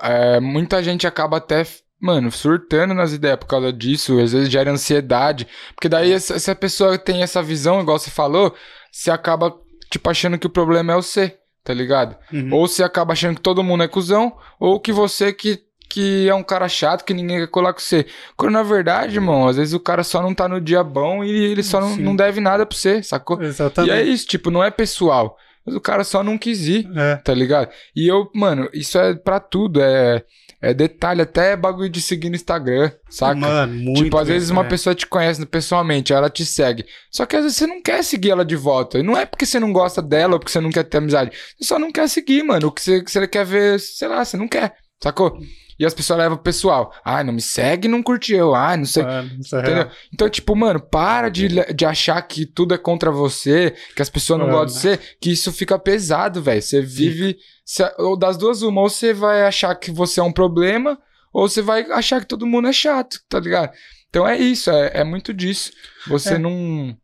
é, 0.00 0.40
muita 0.40 0.82
gente 0.82 1.06
acaba 1.06 1.36
até, 1.36 1.66
mano, 2.00 2.32
surtando 2.32 2.94
nas 2.94 3.12
ideias 3.12 3.38
por 3.38 3.46
causa 3.46 3.70
disso. 3.70 4.18
Às 4.20 4.32
vezes 4.32 4.50
gera 4.50 4.70
ansiedade. 4.70 5.46
Porque 5.74 5.88
daí, 5.88 6.18
se 6.18 6.50
a 6.50 6.56
pessoa 6.56 6.96
tem 6.96 7.22
essa 7.22 7.42
visão, 7.42 7.78
igual 7.82 7.98
você 7.98 8.10
falou, 8.10 8.54
você 8.90 9.10
acaba, 9.10 9.54
tipo, 9.90 10.08
achando 10.08 10.38
que 10.38 10.46
o 10.46 10.50
problema 10.50 10.94
é 10.94 10.96
o 10.96 11.02
você 11.02 11.36
tá 11.64 11.72
ligado? 11.74 12.16
Uhum. 12.32 12.52
Ou 12.52 12.66
você 12.66 12.82
acaba 12.82 13.12
achando 13.12 13.36
que 13.36 13.42
todo 13.42 13.62
mundo 13.62 13.82
é 13.82 13.88
cuzão, 13.88 14.36
ou 14.58 14.80
que 14.80 14.92
você 14.92 15.32
que, 15.32 15.60
que 15.88 16.28
é 16.28 16.34
um 16.34 16.42
cara 16.42 16.68
chato, 16.68 17.04
que 17.04 17.14
ninguém 17.14 17.40
quer 17.40 17.48
colar 17.48 17.72
com 17.72 17.80
você. 17.80 18.06
Quando 18.36 18.52
na 18.52 18.62
verdade, 18.62 19.16
irmão, 19.16 19.48
às 19.48 19.56
vezes 19.56 19.74
o 19.74 19.80
cara 19.80 20.02
só 20.02 20.22
não 20.22 20.34
tá 20.34 20.48
no 20.48 20.60
dia 20.60 20.82
bom 20.82 21.24
e 21.24 21.30
ele 21.30 21.62
só 21.62 21.80
não, 21.80 21.96
não 21.96 22.16
deve 22.16 22.40
nada 22.40 22.64
pra 22.64 22.76
você, 22.76 23.02
sacou? 23.02 23.42
Exatamente. 23.42 23.92
E 23.92 23.96
é 23.96 24.02
isso, 24.02 24.26
tipo, 24.26 24.50
não 24.50 24.62
é 24.62 24.70
pessoal. 24.70 25.36
Mas 25.64 25.74
o 25.74 25.80
cara 25.80 26.02
só 26.02 26.22
não 26.22 26.38
quis 26.38 26.66
ir, 26.66 26.88
é. 26.96 27.16
tá 27.16 27.34
ligado? 27.34 27.68
E 27.94 28.08
eu, 28.08 28.30
mano, 28.34 28.70
isso 28.72 28.98
é 28.98 29.14
pra 29.14 29.38
tudo, 29.38 29.82
é 29.82 30.24
é 30.60 30.74
detalhe, 30.74 31.22
até 31.22 31.56
bagulho 31.56 31.88
de 31.88 32.02
seguir 32.02 32.30
no 32.30 32.34
Instagram, 32.34 32.90
saca? 33.08 33.36
Mano, 33.36 33.74
muito. 33.74 34.04
Tipo, 34.04 34.18
às 34.18 34.26
vezes 34.26 34.50
uma 34.50 34.64
é. 34.64 34.68
pessoa 34.68 34.94
te 34.94 35.06
conhece 35.06 35.46
pessoalmente, 35.46 36.12
ela 36.12 36.28
te 36.28 36.44
segue. 36.44 36.84
Só 37.10 37.24
que 37.26 37.36
às 37.36 37.44
vezes 37.44 37.58
você 37.58 37.66
não 37.66 37.80
quer 37.80 38.02
seguir 38.02 38.30
ela 38.30 38.44
de 38.44 38.56
volta. 38.56 38.98
E 38.98 39.02
não 39.02 39.16
é 39.16 39.24
porque 39.24 39.46
você 39.46 39.60
não 39.60 39.72
gosta 39.72 40.02
dela 40.02 40.34
ou 40.34 40.40
porque 40.40 40.50
você 40.50 40.60
não 40.60 40.70
quer 40.70 40.82
ter 40.82 40.98
amizade. 40.98 41.30
Você 41.56 41.68
só 41.68 41.78
não 41.78 41.92
quer 41.92 42.08
seguir, 42.08 42.42
mano. 42.42 42.68
O 42.68 42.72
que 42.72 42.82
você, 42.82 43.02
que 43.02 43.10
você 43.10 43.28
quer 43.28 43.44
ver, 43.44 43.78
sei 43.78 44.08
lá, 44.08 44.24
você 44.24 44.36
não 44.36 44.48
quer, 44.48 44.74
sacou? 45.00 45.38
E 45.78 45.86
as 45.86 45.94
pessoas 45.94 46.18
levam 46.18 46.36
o 46.36 46.42
pessoal. 46.42 46.92
Ah, 47.04 47.22
não 47.22 47.32
me 47.32 47.40
segue, 47.40 47.86
não 47.86 48.02
curtiu. 48.02 48.54
Ah, 48.54 48.76
não 48.76 48.84
sei. 48.84 49.04
Mano, 49.04 49.30
é 49.64 49.90
então, 50.12 50.28
tipo, 50.28 50.56
mano, 50.56 50.80
para 50.80 51.28
de, 51.28 51.48
de 51.72 51.84
achar 51.84 52.20
que 52.22 52.44
tudo 52.44 52.74
é 52.74 52.78
contra 52.78 53.10
você, 53.10 53.74
que 53.94 54.02
as 54.02 54.10
pessoas 54.10 54.40
não 54.40 54.46
mano. 54.46 54.58
gostam 54.58 54.92
de 54.92 54.98
você, 54.98 55.16
que 55.20 55.30
isso 55.30 55.52
fica 55.52 55.78
pesado, 55.78 56.42
velho. 56.42 56.60
Você 56.60 56.82
vive. 56.82 57.38
Se, 57.64 57.84
ou 57.98 58.16
das 58.16 58.36
duas, 58.36 58.62
uma, 58.62 58.80
ou 58.80 58.88
você 58.88 59.12
vai 59.12 59.44
achar 59.44 59.74
que 59.74 59.90
você 59.90 60.18
é 60.18 60.22
um 60.22 60.32
problema, 60.32 60.98
ou 61.32 61.48
você 61.48 61.62
vai 61.62 61.82
achar 61.92 62.20
que 62.20 62.26
todo 62.26 62.46
mundo 62.46 62.66
é 62.66 62.72
chato, 62.72 63.20
tá 63.28 63.38
ligado? 63.38 63.72
Então 64.08 64.26
é 64.26 64.36
isso, 64.36 64.70
é, 64.70 64.90
é 64.94 65.04
muito 65.04 65.32
disso. 65.34 65.70
Você 66.06 66.34
é. 66.34 66.38
não, 66.38 66.96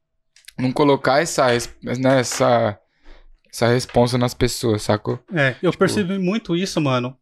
não 0.58 0.72
colocar 0.72 1.20
essa, 1.20 1.46
né, 1.82 2.20
essa 2.20 2.78
essa 3.54 3.68
responsa 3.68 4.18
nas 4.18 4.34
pessoas, 4.34 4.82
sacou? 4.82 5.20
É, 5.32 5.54
eu 5.62 5.70
tipo... 5.70 5.78
percebi 5.78 6.18
muito 6.18 6.56
isso, 6.56 6.80
mano, 6.80 7.16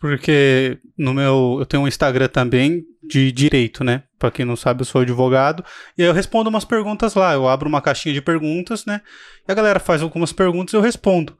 porque 0.00 0.78
no 0.98 1.14
meu, 1.14 1.58
eu 1.60 1.64
tenho 1.64 1.84
um 1.84 1.88
Instagram 1.88 2.26
também 2.26 2.84
de 3.00 3.30
direito, 3.30 3.84
né? 3.84 4.02
Pra 4.18 4.32
quem 4.32 4.44
não 4.44 4.56
sabe, 4.56 4.80
eu 4.80 4.84
sou 4.84 5.02
advogado, 5.02 5.64
e 5.96 6.02
aí 6.02 6.08
eu 6.08 6.12
respondo 6.12 6.50
umas 6.50 6.64
perguntas 6.64 7.14
lá, 7.14 7.34
eu 7.34 7.48
abro 7.48 7.68
uma 7.68 7.80
caixinha 7.80 8.12
de 8.12 8.20
perguntas, 8.20 8.84
né? 8.84 9.00
E 9.48 9.52
a 9.52 9.54
galera 9.54 9.78
faz 9.78 10.02
algumas 10.02 10.32
perguntas 10.32 10.74
e 10.74 10.76
eu 10.76 10.80
respondo. 10.80 11.38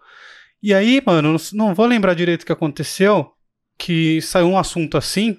E 0.63 0.73
aí, 0.73 1.03
mano, 1.05 1.37
não 1.53 1.75
vou 1.75 1.87
lembrar 1.87 2.15
direito 2.15 2.43
o 2.43 2.47
que 2.47 2.53
aconteceu, 2.53 3.33
que 3.77 4.23
saiu 4.23 4.47
um 4.47 4.57
assunto 4.57 4.97
assim, 4.97 5.39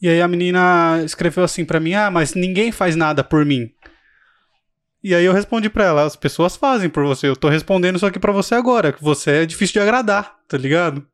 e 0.00 0.08
aí 0.08 0.22
a 0.22 0.28
menina 0.28 1.02
escreveu 1.04 1.42
assim 1.42 1.64
para 1.64 1.80
mim: 1.80 1.94
"Ah, 1.94 2.10
mas 2.10 2.34
ninguém 2.34 2.70
faz 2.70 2.94
nada 2.94 3.24
por 3.24 3.44
mim". 3.44 3.68
E 5.02 5.14
aí 5.14 5.24
eu 5.24 5.32
respondi 5.32 5.68
para 5.68 5.84
ela, 5.84 6.04
as 6.04 6.16
pessoas 6.16 6.56
fazem 6.56 6.88
por 6.88 7.04
você. 7.04 7.28
Eu 7.28 7.36
tô 7.36 7.48
respondendo 7.48 7.96
isso 7.96 8.06
aqui 8.06 8.18
para 8.18 8.32
você 8.32 8.54
agora, 8.54 8.92
que 8.92 9.02
você 9.02 9.42
é 9.42 9.46
difícil 9.46 9.74
de 9.74 9.80
agradar, 9.80 10.36
tá 10.48 10.56
ligado? 10.56 11.06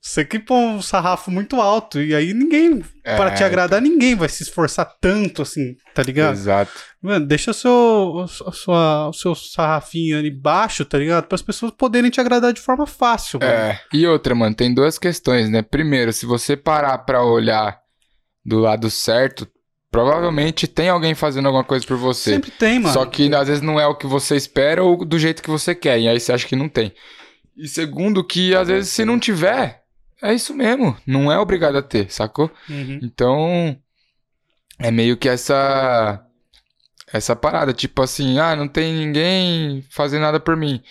Você 0.00 0.24
que 0.24 0.38
põe 0.38 0.64
um 0.66 0.82
sarrafo 0.82 1.30
muito 1.30 1.60
alto 1.60 2.00
e 2.00 2.14
aí 2.14 2.34
ninguém, 2.34 2.84
é, 3.04 3.16
para 3.16 3.32
te 3.32 3.42
agradar, 3.42 3.80
ninguém 3.80 4.14
vai 4.14 4.28
se 4.28 4.42
esforçar 4.42 4.96
tanto 5.00 5.42
assim, 5.42 5.76
tá 5.94 6.02
ligado? 6.02 6.34
Exato. 6.34 6.72
Mano, 7.00 7.26
deixa 7.26 7.50
o 7.50 7.54
seu, 7.54 8.26
a 8.46 8.52
sua, 8.52 9.08
o 9.08 9.12
seu 9.12 9.34
sarrafinho 9.34 10.18
ali 10.18 10.30
baixo, 10.30 10.84
tá 10.84 10.98
ligado? 10.98 11.26
Para 11.26 11.36
as 11.36 11.42
pessoas 11.42 11.72
poderem 11.72 12.10
te 12.10 12.20
agradar 12.20 12.52
de 12.52 12.60
forma 12.60 12.86
fácil, 12.86 13.38
mano. 13.40 13.52
É, 13.52 13.80
e 13.92 14.06
outra, 14.06 14.34
mano, 14.34 14.54
tem 14.54 14.74
duas 14.74 14.98
questões, 14.98 15.48
né? 15.48 15.62
Primeiro, 15.62 16.12
se 16.12 16.26
você 16.26 16.56
parar 16.56 16.98
pra 16.98 17.22
olhar 17.22 17.78
do 18.44 18.58
lado 18.58 18.90
certo, 18.90 19.48
Provavelmente 19.94 20.66
tem 20.66 20.88
alguém 20.88 21.14
fazendo 21.14 21.46
alguma 21.46 21.62
coisa 21.62 21.86
por 21.86 21.96
você. 21.96 22.32
Sempre 22.32 22.50
tem, 22.50 22.80
mano. 22.80 22.92
Só 22.92 23.06
que 23.06 23.32
às 23.32 23.46
vezes 23.46 23.62
não 23.62 23.78
é 23.78 23.86
o 23.86 23.94
que 23.94 24.08
você 24.08 24.34
espera 24.34 24.82
ou 24.82 25.04
do 25.04 25.16
jeito 25.20 25.40
que 25.40 25.48
você 25.48 25.72
quer. 25.72 26.00
E 26.00 26.08
aí 26.08 26.18
você 26.18 26.32
acha 26.32 26.48
que 26.48 26.56
não 26.56 26.68
tem. 26.68 26.92
E 27.56 27.68
segundo, 27.68 28.24
que 28.24 28.56
às 28.56 28.66
vezes 28.66 28.90
se 28.90 29.04
não 29.04 29.20
tiver, 29.20 29.84
é 30.20 30.34
isso 30.34 30.52
mesmo. 30.52 30.96
Não 31.06 31.30
é 31.30 31.38
obrigado 31.38 31.76
a 31.76 31.82
ter, 31.82 32.10
sacou? 32.10 32.50
Uhum. 32.68 32.98
Então, 33.04 33.78
é 34.80 34.90
meio 34.90 35.16
que 35.16 35.28
essa. 35.28 36.26
Essa 37.12 37.36
parada. 37.36 37.72
Tipo 37.72 38.02
assim, 38.02 38.40
ah, 38.40 38.56
não 38.56 38.66
tem 38.66 38.92
ninguém 38.92 39.84
fazendo 39.90 40.22
nada 40.22 40.40
por 40.40 40.56
mim. 40.56 40.82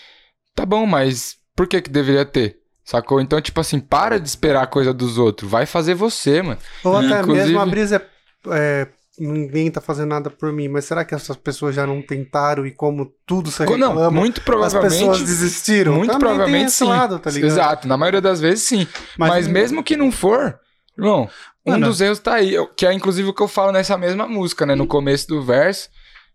Tá 0.55 0.65
bom, 0.65 0.85
mas 0.85 1.35
por 1.53 1.67
que 1.67 1.81
que 1.81 1.89
deveria 1.89 2.23
ter? 2.23 2.57
Sacou? 2.85 3.19
Então, 3.19 3.41
tipo 3.41 3.59
assim, 3.59 3.81
para 3.81 4.17
de 4.17 4.29
esperar 4.29 4.63
a 4.63 4.67
coisa 4.67 4.93
dos 4.93 5.17
outros. 5.17 5.51
Vai 5.51 5.65
fazer 5.65 5.93
você, 5.93 6.41
mano. 6.41 6.59
Ou 6.85 6.95
até 6.95 7.19
Inclusive... 7.19 7.47
mesmo 7.47 7.59
a 7.59 7.65
brisa 7.65 7.97
é 7.97 8.12
é, 8.51 8.87
ninguém 9.17 9.69
tá 9.69 9.79
fazendo 9.79 10.09
nada 10.09 10.29
por 10.29 10.51
mim, 10.51 10.67
mas 10.67 10.85
será 10.85 11.05
que 11.05 11.13
essas 11.13 11.37
pessoas 11.37 11.75
já 11.75 11.85
não 11.85 12.01
tentaram 12.01 12.65
e 12.65 12.71
como 12.71 13.13
tudo 13.25 13.51
se 13.51 13.59
reclama, 13.59 14.03
não, 14.03 14.11
muito 14.11 14.41
provavelmente, 14.41 14.93
as 14.95 14.99
pessoas 14.99 15.21
desistiram? 15.21 15.93
Muito 15.93 16.11
Também 16.11 16.27
provavelmente 16.27 16.71
sim. 16.71 16.85
Lado, 16.85 17.19
tá 17.19 17.29
Exato, 17.29 17.87
na 17.87 17.97
maioria 17.97 18.21
das 18.21 18.41
vezes 18.41 18.63
sim. 18.63 18.87
Mas, 19.17 19.29
mas 19.29 19.47
mesmo 19.47 19.83
que 19.83 19.95
não 19.95 20.11
for, 20.11 20.59
irmão, 20.97 21.29
um 21.65 21.79
dos 21.79 22.01
erros 22.01 22.19
tá 22.19 22.35
aí, 22.35 22.55
que 22.75 22.85
é 22.85 22.93
inclusive 22.93 23.29
o 23.29 23.33
que 23.33 23.41
eu 23.41 23.47
falo 23.47 23.71
nessa 23.71 23.97
mesma 23.97 24.27
música, 24.27 24.65
né? 24.65 24.75
No 24.75 24.85
começo 24.87 25.27
do 25.27 25.41
verso, 25.41 25.89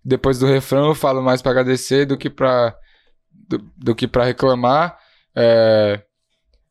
depois 0.04 0.38
do 0.38 0.46
refrão 0.46 0.88
eu 0.88 0.94
falo 0.94 1.22
mais 1.22 1.42
para 1.42 1.52
agradecer 1.52 2.06
do 2.06 2.16
que 2.16 2.30
para 2.30 2.74
do, 3.32 3.58
do, 3.76 3.94
que 3.94 4.08
para 4.08 4.24
reclamar. 4.24 4.96
É, 5.36 6.02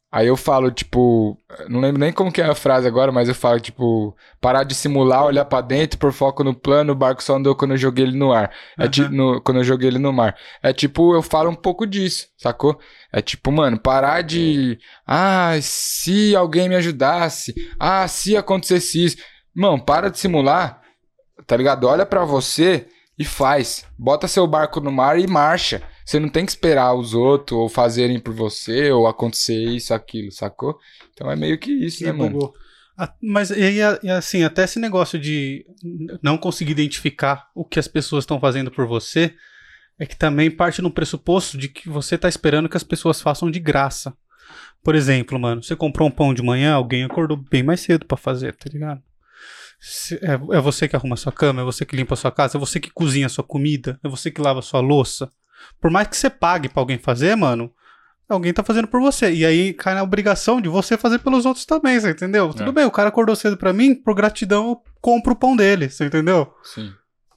Aí 0.09 0.27
eu 0.27 0.37
falo, 0.37 0.71
tipo, 0.71 1.37
não 1.67 1.81
lembro 1.81 1.99
nem 1.99 2.13
como 2.13 2.31
que 2.31 2.41
é 2.41 2.45
a 2.45 2.55
frase 2.55 2.87
agora, 2.87 3.11
mas 3.11 3.27
eu 3.27 3.35
falo, 3.35 3.59
tipo, 3.59 4.15
parar 4.39 4.63
de 4.63 4.73
simular, 4.73 5.25
olhar 5.25 5.43
para 5.43 5.59
dentro, 5.59 5.99
por 5.99 6.13
foco 6.13 6.45
no 6.45 6.53
plano, 6.53 6.93
o 6.93 6.95
barco 6.95 7.21
só 7.21 7.35
andou 7.35 7.53
quando 7.55 7.71
eu 7.71 7.77
joguei 7.77 8.05
ele 8.05 8.17
no 8.17 8.31
ar. 8.31 8.49
Uhum. 8.79 8.85
É 8.85 8.87
tipo, 8.87 9.09
no, 9.09 9.41
quando 9.41 9.57
eu 9.57 9.63
joguei 9.65 9.89
ele 9.89 9.99
no 9.99 10.13
mar. 10.13 10.37
É 10.63 10.71
tipo, 10.71 11.13
eu 11.13 11.21
falo 11.21 11.49
um 11.49 11.55
pouco 11.55 11.85
disso, 11.85 12.29
sacou? 12.37 12.79
É 13.11 13.21
tipo, 13.21 13.51
mano, 13.51 13.77
parar 13.77 14.21
de. 14.21 14.79
Ah, 15.05 15.55
se 15.61 16.33
alguém 16.35 16.69
me 16.69 16.75
ajudasse. 16.75 17.53
Ah, 17.77 18.07
se 18.07 18.37
acontecesse 18.37 19.03
isso. 19.03 19.17
Mano, 19.53 19.83
para 19.83 20.09
de 20.09 20.17
simular, 20.19 20.81
tá 21.45 21.57
ligado? 21.57 21.85
Olha 21.85 22.05
para 22.05 22.23
você 22.23 22.87
e 23.19 23.25
faz. 23.25 23.85
Bota 23.97 24.27
seu 24.27 24.47
barco 24.47 24.79
no 24.79 24.91
mar 24.91 25.19
e 25.19 25.27
marcha. 25.27 25.83
Você 26.07 26.21
não 26.21 26.29
tem 26.29 26.45
que 26.45 26.51
esperar 26.51 26.93
os 26.93 27.13
outros 27.13 27.59
ou 27.59 27.67
fazerem 27.67 28.17
por 28.17 28.33
você 28.33 28.89
ou 28.93 29.07
acontecer 29.07 29.61
isso, 29.61 29.93
aquilo, 29.93 30.31
sacou? 30.31 30.79
Então 31.13 31.29
é 31.29 31.35
meio 31.35 31.59
que 31.59 31.69
isso, 31.69 31.97
que 31.97 32.05
né, 32.05 32.13
mano? 32.13 32.53
Mas 33.21 33.51
e, 33.51 33.81
assim, 34.09 34.41
até 34.41 34.63
esse 34.63 34.79
negócio 34.79 35.19
de 35.19 35.65
não 36.23 36.37
conseguir 36.37 36.71
identificar 36.71 37.49
o 37.53 37.65
que 37.65 37.77
as 37.77 37.89
pessoas 37.89 38.23
estão 38.23 38.39
fazendo 38.39 38.71
por 38.71 38.87
você 38.87 39.35
é 39.99 40.05
que 40.05 40.15
também 40.15 40.49
parte 40.49 40.81
no 40.81 40.89
pressuposto 40.89 41.57
de 41.57 41.67
que 41.67 41.89
você 41.89 42.17
tá 42.17 42.29
esperando 42.29 42.69
que 42.69 42.77
as 42.77 42.83
pessoas 42.83 43.21
façam 43.21 43.51
de 43.51 43.59
graça. 43.59 44.15
Por 44.81 44.95
exemplo, 44.95 45.37
mano, 45.37 45.61
você 45.61 45.75
comprou 45.75 46.07
um 46.07 46.11
pão 46.11 46.33
de 46.33 46.41
manhã, 46.41 46.73
alguém 46.73 47.03
acordou 47.03 47.35
bem 47.35 47.63
mais 47.63 47.81
cedo 47.81 48.05
para 48.05 48.15
fazer, 48.15 48.55
tá 48.55 48.69
ligado? 48.71 49.03
É, 50.21 50.55
é 50.55 50.61
você 50.61 50.87
que 50.87 50.95
arruma 50.95 51.17
sua 51.17 51.33
cama, 51.33 51.61
é 51.61 51.65
você 51.65 51.85
que 51.85 51.97
limpa 51.97 52.15
sua 52.15 52.31
casa, 52.31 52.57
é 52.57 52.59
você 52.59 52.79
que 52.79 52.91
cozinha 52.91 53.27
sua 53.27 53.43
comida, 53.43 53.99
é 54.01 54.07
você 54.07 54.31
que 54.31 54.39
lava 54.39 54.61
sua 54.61 54.79
louça. 54.79 55.29
Por 55.81 55.91
mais 55.91 56.07
que 56.07 56.17
você 56.17 56.29
pague 56.29 56.69
pra 56.69 56.81
alguém 56.81 56.97
fazer, 56.97 57.35
mano, 57.35 57.71
alguém 58.27 58.53
tá 58.53 58.63
fazendo 58.63 58.87
por 58.87 58.99
você. 58.99 59.31
E 59.31 59.45
aí 59.45 59.73
cai 59.73 59.93
na 59.93 60.03
obrigação 60.03 60.59
de 60.59 60.69
você 60.69 60.97
fazer 60.97 61.19
pelos 61.19 61.45
outros 61.45 61.65
também, 61.65 61.99
você 61.99 62.11
entendeu? 62.11 62.49
É. 62.49 62.53
Tudo 62.53 62.73
bem, 62.73 62.85
o 62.85 62.91
cara 62.91 63.09
acordou 63.09 63.35
cedo 63.35 63.57
pra 63.57 63.73
mim, 63.73 63.95
por 63.95 64.15
gratidão 64.15 64.69
eu 64.69 64.81
compro 65.01 65.33
o 65.33 65.35
pão 65.35 65.55
dele, 65.55 65.89
você 65.89 66.05
entendeu? 66.05 66.53
Sim. 66.63 66.91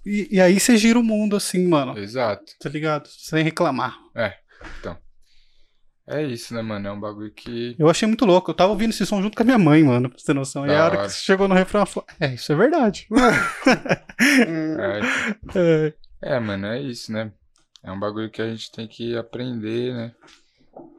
E, 0.04 0.28
e 0.32 0.40
aí 0.40 0.58
você 0.58 0.76
gira 0.76 0.98
o 0.98 1.04
mundo 1.04 1.36
assim, 1.36 1.66
mano. 1.68 1.96
Exato. 1.98 2.52
Tá 2.60 2.68
ligado? 2.68 3.08
Sem 3.08 3.44
reclamar. 3.44 3.96
É, 4.14 4.34
então. 4.80 4.96
É 6.08 6.24
isso, 6.24 6.52
né, 6.54 6.60
mano? 6.60 6.88
É 6.88 6.90
um 6.90 6.98
bagulho 6.98 7.30
que. 7.32 7.76
Eu 7.78 7.88
achei 7.88 8.08
muito 8.08 8.24
louco. 8.24 8.50
Eu 8.50 8.54
tava 8.54 8.72
ouvindo 8.72 8.90
esse 8.90 9.06
som 9.06 9.22
junto 9.22 9.36
com 9.36 9.44
a 9.44 9.46
minha 9.46 9.58
mãe, 9.58 9.84
mano, 9.84 10.08
pra 10.08 10.18
você 10.18 10.26
ter 10.26 10.34
noção. 10.34 10.66
Da 10.66 10.72
e 10.72 10.76
a 10.76 10.84
hora, 10.84 10.98
hora 10.98 11.08
que 11.08 11.14
chegou 11.14 11.46
no 11.46 11.54
refrão, 11.54 11.80
ela 11.80 11.86
falou: 11.86 12.06
É, 12.18 12.34
isso 12.34 12.52
é 12.52 12.56
verdade. 12.56 13.06
é, 15.54 15.94
é. 16.24 16.34
é, 16.34 16.40
mano, 16.40 16.66
é 16.66 16.80
isso, 16.80 17.12
né? 17.12 17.30
É 17.82 17.90
um 17.90 17.98
bagulho 17.98 18.30
que 18.30 18.42
a 18.42 18.48
gente 18.50 18.70
tem 18.70 18.86
que 18.86 19.16
aprender, 19.16 19.94
né? 19.94 20.14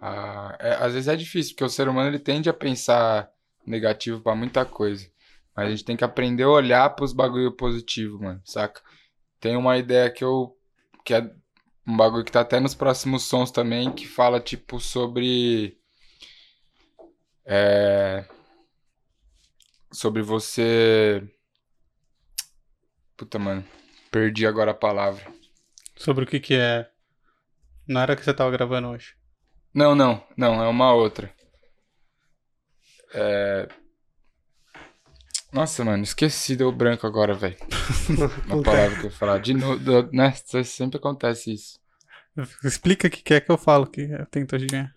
Ah, 0.01 0.55
é, 0.59 0.73
às 0.75 0.93
vezes 0.93 1.07
é 1.07 1.15
difícil, 1.15 1.53
porque 1.53 1.63
o 1.63 1.69
ser 1.69 1.87
humano 1.87 2.09
ele 2.09 2.19
tende 2.19 2.49
a 2.49 2.53
pensar 2.53 3.31
negativo 3.65 4.21
para 4.21 4.35
muita 4.35 4.65
coisa. 4.65 5.09
Mas 5.55 5.67
a 5.67 5.69
gente 5.69 5.85
tem 5.85 5.97
que 5.97 6.03
aprender 6.03 6.43
a 6.43 6.49
olhar 6.49 6.89
pros 6.91 7.13
bagulho 7.13 7.51
positivo, 7.51 8.21
mano, 8.21 8.41
saca? 8.43 8.81
Tem 9.39 9.55
uma 9.55 9.77
ideia 9.77 10.09
que 10.09 10.23
eu. 10.23 10.57
que 11.03 11.13
é 11.13 11.31
um 11.85 11.97
bagulho 11.97 12.23
que 12.23 12.31
tá 12.31 12.41
até 12.41 12.59
nos 12.59 12.75
próximos 12.75 13.23
sons 13.23 13.51
também, 13.51 13.91
que 13.91 14.07
fala, 14.07 14.39
tipo, 14.39 14.79
sobre. 14.79 15.77
É. 17.45 18.25
Sobre 19.91 20.21
você. 20.21 21.23
Puta, 23.17 23.37
mano. 23.37 23.63
Perdi 24.09 24.45
agora 24.47 24.71
a 24.71 24.75
palavra. 24.75 25.40
Sobre 25.95 26.23
o 26.23 26.27
que 26.27 26.39
que 26.39 26.55
é. 26.55 26.89
Não 27.87 28.01
era 28.01 28.15
que 28.15 28.23
você 28.23 28.33
tava 28.33 28.51
gravando 28.51 28.89
hoje. 28.89 29.15
Não, 29.73 29.95
não, 29.95 30.23
não, 30.35 30.63
é 30.63 30.67
uma 30.67 30.93
outra. 30.93 31.33
É... 33.13 33.67
Nossa, 35.51 35.83
mano, 35.83 36.03
esqueci, 36.03 36.55
deu 36.55 36.71
branco 36.71 37.05
agora, 37.05 37.33
velho. 37.33 37.57
uma 38.47 38.63
palavra 38.63 38.95
que 38.95 39.05
eu 39.05 39.11
ia 39.11 39.17
falar. 39.17 39.37
De 39.39 39.53
novo, 39.53 40.09
né? 40.13 40.33
Sempre 40.63 40.97
acontece 40.97 41.53
isso. 41.53 41.79
Explica 42.63 43.07
o 43.07 43.11
que 43.11 43.33
é 43.33 43.41
que 43.41 43.51
eu 43.51 43.57
falo, 43.57 43.85
que 43.85 44.01
eu 44.01 44.25
tento 44.27 44.55
adivinhar. 44.55 44.93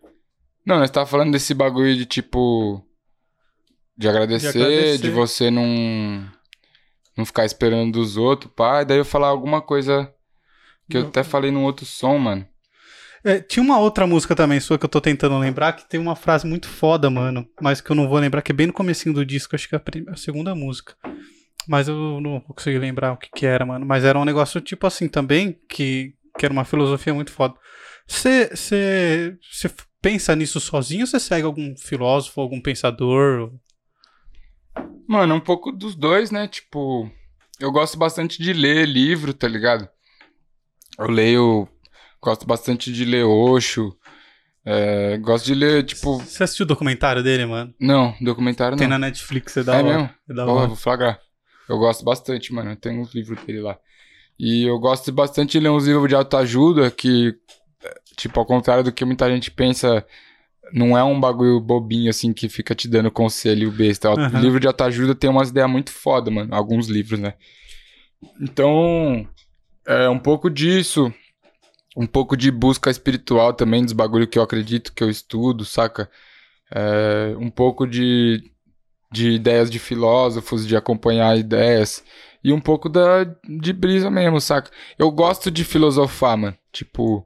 Não, 0.64 0.78
nós 0.78 0.90
tava 0.90 1.06
falando 1.06 1.32
desse 1.32 1.52
bagulho 1.52 1.96
de 1.96 2.06
tipo. 2.06 2.84
De 3.96 4.08
agradecer, 4.08 4.52
de, 4.52 4.62
agradecer. 4.62 4.98
de 4.98 5.10
você 5.10 5.50
não. 5.50 6.32
Não 7.16 7.24
ficar 7.24 7.44
esperando 7.44 7.92
dos 7.92 8.16
outros, 8.16 8.52
pá. 8.54 8.82
E 8.82 8.84
daí 8.84 8.98
eu 8.98 9.04
falar 9.04 9.28
alguma 9.28 9.60
coisa 9.60 10.12
que 10.88 10.96
eu 10.96 11.08
até 11.08 11.22
falei 11.22 11.50
num 11.50 11.64
outro 11.64 11.86
som, 11.86 12.18
mano. 12.18 12.46
É, 13.24 13.40
tinha 13.40 13.62
uma 13.62 13.78
outra 13.78 14.06
música 14.06 14.36
também 14.36 14.60
sua 14.60 14.78
que 14.78 14.84
eu 14.84 14.88
tô 14.88 15.00
tentando 15.00 15.38
lembrar, 15.38 15.72
que 15.72 15.88
tem 15.88 15.98
uma 15.98 16.14
frase 16.14 16.46
muito 16.46 16.68
foda, 16.68 17.08
mano. 17.08 17.48
Mas 17.60 17.80
que 17.80 17.90
eu 17.90 17.96
não 17.96 18.06
vou 18.06 18.18
lembrar, 18.18 18.42
que 18.42 18.52
é 18.52 18.54
bem 18.54 18.66
no 18.66 18.72
comecinho 18.72 19.14
do 19.14 19.24
disco, 19.24 19.54
acho 19.54 19.66
que 19.66 19.74
é 19.74 19.78
a, 19.78 19.80
primeira, 19.80 20.12
a 20.12 20.16
segunda 20.16 20.54
música. 20.54 20.94
Mas 21.66 21.88
eu 21.88 22.20
não 22.20 22.32
vou 22.32 22.54
conseguir 22.54 22.78
lembrar 22.78 23.12
o 23.12 23.16
que 23.16 23.30
que 23.34 23.46
era, 23.46 23.64
mano. 23.64 23.86
Mas 23.86 24.04
era 24.04 24.18
um 24.18 24.26
negócio 24.26 24.60
tipo 24.60 24.86
assim 24.86 25.08
também, 25.08 25.58
que, 25.68 26.14
que 26.38 26.44
era 26.44 26.52
uma 26.52 26.66
filosofia 26.66 27.14
muito 27.14 27.32
foda. 27.32 27.54
Você 28.06 28.50
pensa 30.02 30.36
nisso 30.36 30.60
sozinho 30.60 31.00
ou 31.00 31.06
você 31.06 31.18
segue 31.18 31.46
algum 31.46 31.74
filósofo, 31.78 32.42
algum 32.42 32.60
pensador? 32.60 33.50
Mano, 35.08 35.34
um 35.34 35.40
pouco 35.40 35.72
dos 35.72 35.94
dois, 35.94 36.30
né? 36.30 36.46
Tipo, 36.46 37.10
eu 37.58 37.72
gosto 37.72 37.96
bastante 37.96 38.42
de 38.42 38.52
ler 38.52 38.86
livro, 38.86 39.32
tá 39.32 39.48
ligado? 39.48 39.88
Eu 40.98 41.10
leio. 41.10 41.68
Gosto 42.22 42.46
bastante 42.46 42.92
de 42.92 43.04
ler 43.04 43.24
Osho. 43.24 43.96
É, 44.64 45.18
gosto 45.18 45.44
de 45.44 45.54
ler, 45.54 45.84
tipo. 45.84 46.18
Você 46.18 46.42
assistiu 46.42 46.64
o 46.64 46.68
documentário 46.68 47.22
dele, 47.22 47.44
mano? 47.44 47.74
Não, 47.78 48.14
documentário 48.20 48.76
Tem 48.76 48.86
não. 48.86 48.94
Tem 48.94 49.00
na 49.00 49.06
Netflix, 49.06 49.56
é 49.56 49.62
da 49.62 49.74
é 49.74 49.78
hora. 49.78 49.88
Mesmo? 49.88 50.10
É 50.30 50.34
da 50.34 50.46
hora? 50.46 50.66
vou 50.68 50.76
flagrar. 50.76 51.20
Eu 51.68 51.78
gosto 51.78 52.04
bastante, 52.04 52.52
mano. 52.52 52.74
Tem 52.76 52.98
uns 52.98 53.14
livros 53.14 53.42
dele 53.44 53.60
lá. 53.60 53.78
E 54.38 54.64
eu 54.64 54.78
gosto 54.78 55.12
bastante 55.12 55.52
de 55.52 55.60
ler 55.60 55.70
uns 55.70 55.86
livros 55.86 56.08
de 56.08 56.14
autoajuda 56.14 56.90
que 56.90 57.38
tipo, 58.16 58.38
ao 58.38 58.46
contrário 58.46 58.84
do 58.84 58.92
que 58.92 59.04
muita 59.04 59.28
gente 59.30 59.50
pensa, 59.50 60.04
não 60.72 60.96
é 60.96 61.02
um 61.02 61.18
bagulho 61.18 61.60
bobinho, 61.60 62.10
assim, 62.10 62.32
que 62.32 62.48
fica 62.48 62.74
te 62.74 62.88
dando 62.88 63.10
conselho 63.10 63.70
besta. 63.70 64.10
Uhum. 64.10 64.38
O 64.38 64.40
livro 64.40 64.60
de 64.60 64.66
autoajuda 64.66 65.14
tem 65.14 65.30
umas 65.30 65.50
ideias 65.50 65.70
muito 65.70 65.90
foda, 65.90 66.30
mano. 66.30 66.54
Alguns 66.54 66.88
livros, 66.88 67.18
né? 67.18 67.34
Então, 68.40 69.28
é 69.86 70.08
um 70.08 70.18
pouco 70.18 70.50
disso. 70.50 71.12
Um 71.96 72.06
pouco 72.06 72.36
de 72.36 72.50
busca 72.50 72.90
espiritual 72.90 73.52
também, 73.52 73.82
dos 73.82 73.92
bagulho 73.92 74.26
que 74.26 74.38
eu 74.38 74.42
acredito, 74.42 74.92
que 74.92 75.04
eu 75.04 75.08
estudo, 75.08 75.64
saca? 75.64 76.10
É, 76.74 77.36
um 77.38 77.48
pouco 77.48 77.86
de, 77.86 78.50
de 79.12 79.30
ideias 79.30 79.70
de 79.70 79.78
filósofos, 79.78 80.66
de 80.66 80.76
acompanhar 80.76 81.38
ideias. 81.38 82.02
E 82.42 82.52
um 82.52 82.60
pouco 82.60 82.88
da, 82.88 83.24
de 83.48 83.72
brisa 83.72 84.10
mesmo, 84.10 84.40
saca? 84.40 84.70
Eu 84.98 85.10
gosto 85.10 85.50
de 85.50 85.62
filosofar, 85.62 86.36
mano. 86.36 86.56
Tipo, 86.72 87.24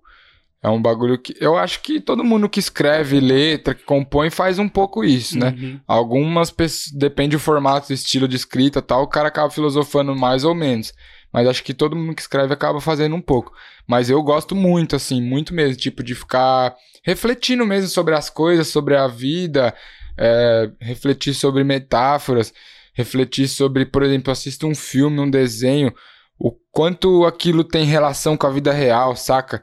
é 0.63 0.69
um 0.69 0.83
bagulho 0.83 1.17
que. 1.17 1.35
Eu 1.41 1.57
acho 1.57 1.81
que 1.81 2.01
todo 2.01 2.25
mundo 2.25 2.49
que 2.49 2.59
escreve 2.59 3.21
letra, 3.21 3.75
que 3.75 3.85
compõe, 3.85 4.29
faz 4.29 4.59
um 4.59 4.69
pouco 4.69 5.05
isso, 5.05 5.39
né? 5.39 5.55
Uhum. 5.57 5.81
Algumas 5.87 6.51
pessoas. 6.51 6.93
Depende 6.93 7.37
do 7.37 7.41
formato, 7.41 7.89
do 7.89 7.95
estilo 7.95 8.29
de 8.29 8.37
escrita 8.37 8.83
tal, 8.83 9.03
o 9.03 9.09
cara 9.09 9.29
acaba 9.29 9.51
filosofando 9.51 10.15
mais 10.15 10.45
ou 10.45 10.55
menos. 10.55 10.93
Mas 11.33 11.47
acho 11.47 11.63
que 11.63 11.75
todo 11.75 11.97
mundo 11.97 12.15
que 12.15 12.23
escreve 12.23 12.53
acaba 12.53 12.81
fazendo 12.81 13.15
um 13.15 13.21
pouco. 13.21 13.53
Mas 13.87 14.09
eu 14.09 14.23
gosto 14.23 14.55
muito, 14.55 14.97
assim, 14.97 15.21
muito 15.21 15.53
mesmo, 15.53 15.77
tipo, 15.77 16.03
de 16.03 16.15
ficar 16.15 16.75
refletindo 17.03 17.67
mesmo 17.67 17.89
sobre 17.89 18.15
as 18.15 18.31
coisas, 18.31 18.69
sobre 18.69 18.97
a 18.97 19.07
vida, 19.07 19.75
é, 20.17 20.71
refletir 20.81 21.35
sobre 21.35 21.65
metáforas, 21.65 22.53
refletir 22.95 23.49
sobre, 23.49 23.87
por 23.87 24.03
exemplo, 24.03 24.33
assisto 24.33 24.67
um 24.67 24.75
filme, 24.75 25.21
um 25.21 25.31
desenho, 25.31 25.95
o 26.39 26.53
quanto 26.73 27.25
aquilo 27.25 27.63
tem 27.63 27.85
relação 27.85 28.37
com 28.37 28.47
a 28.47 28.51
vida 28.51 28.73
real, 28.73 29.15
saca? 29.15 29.63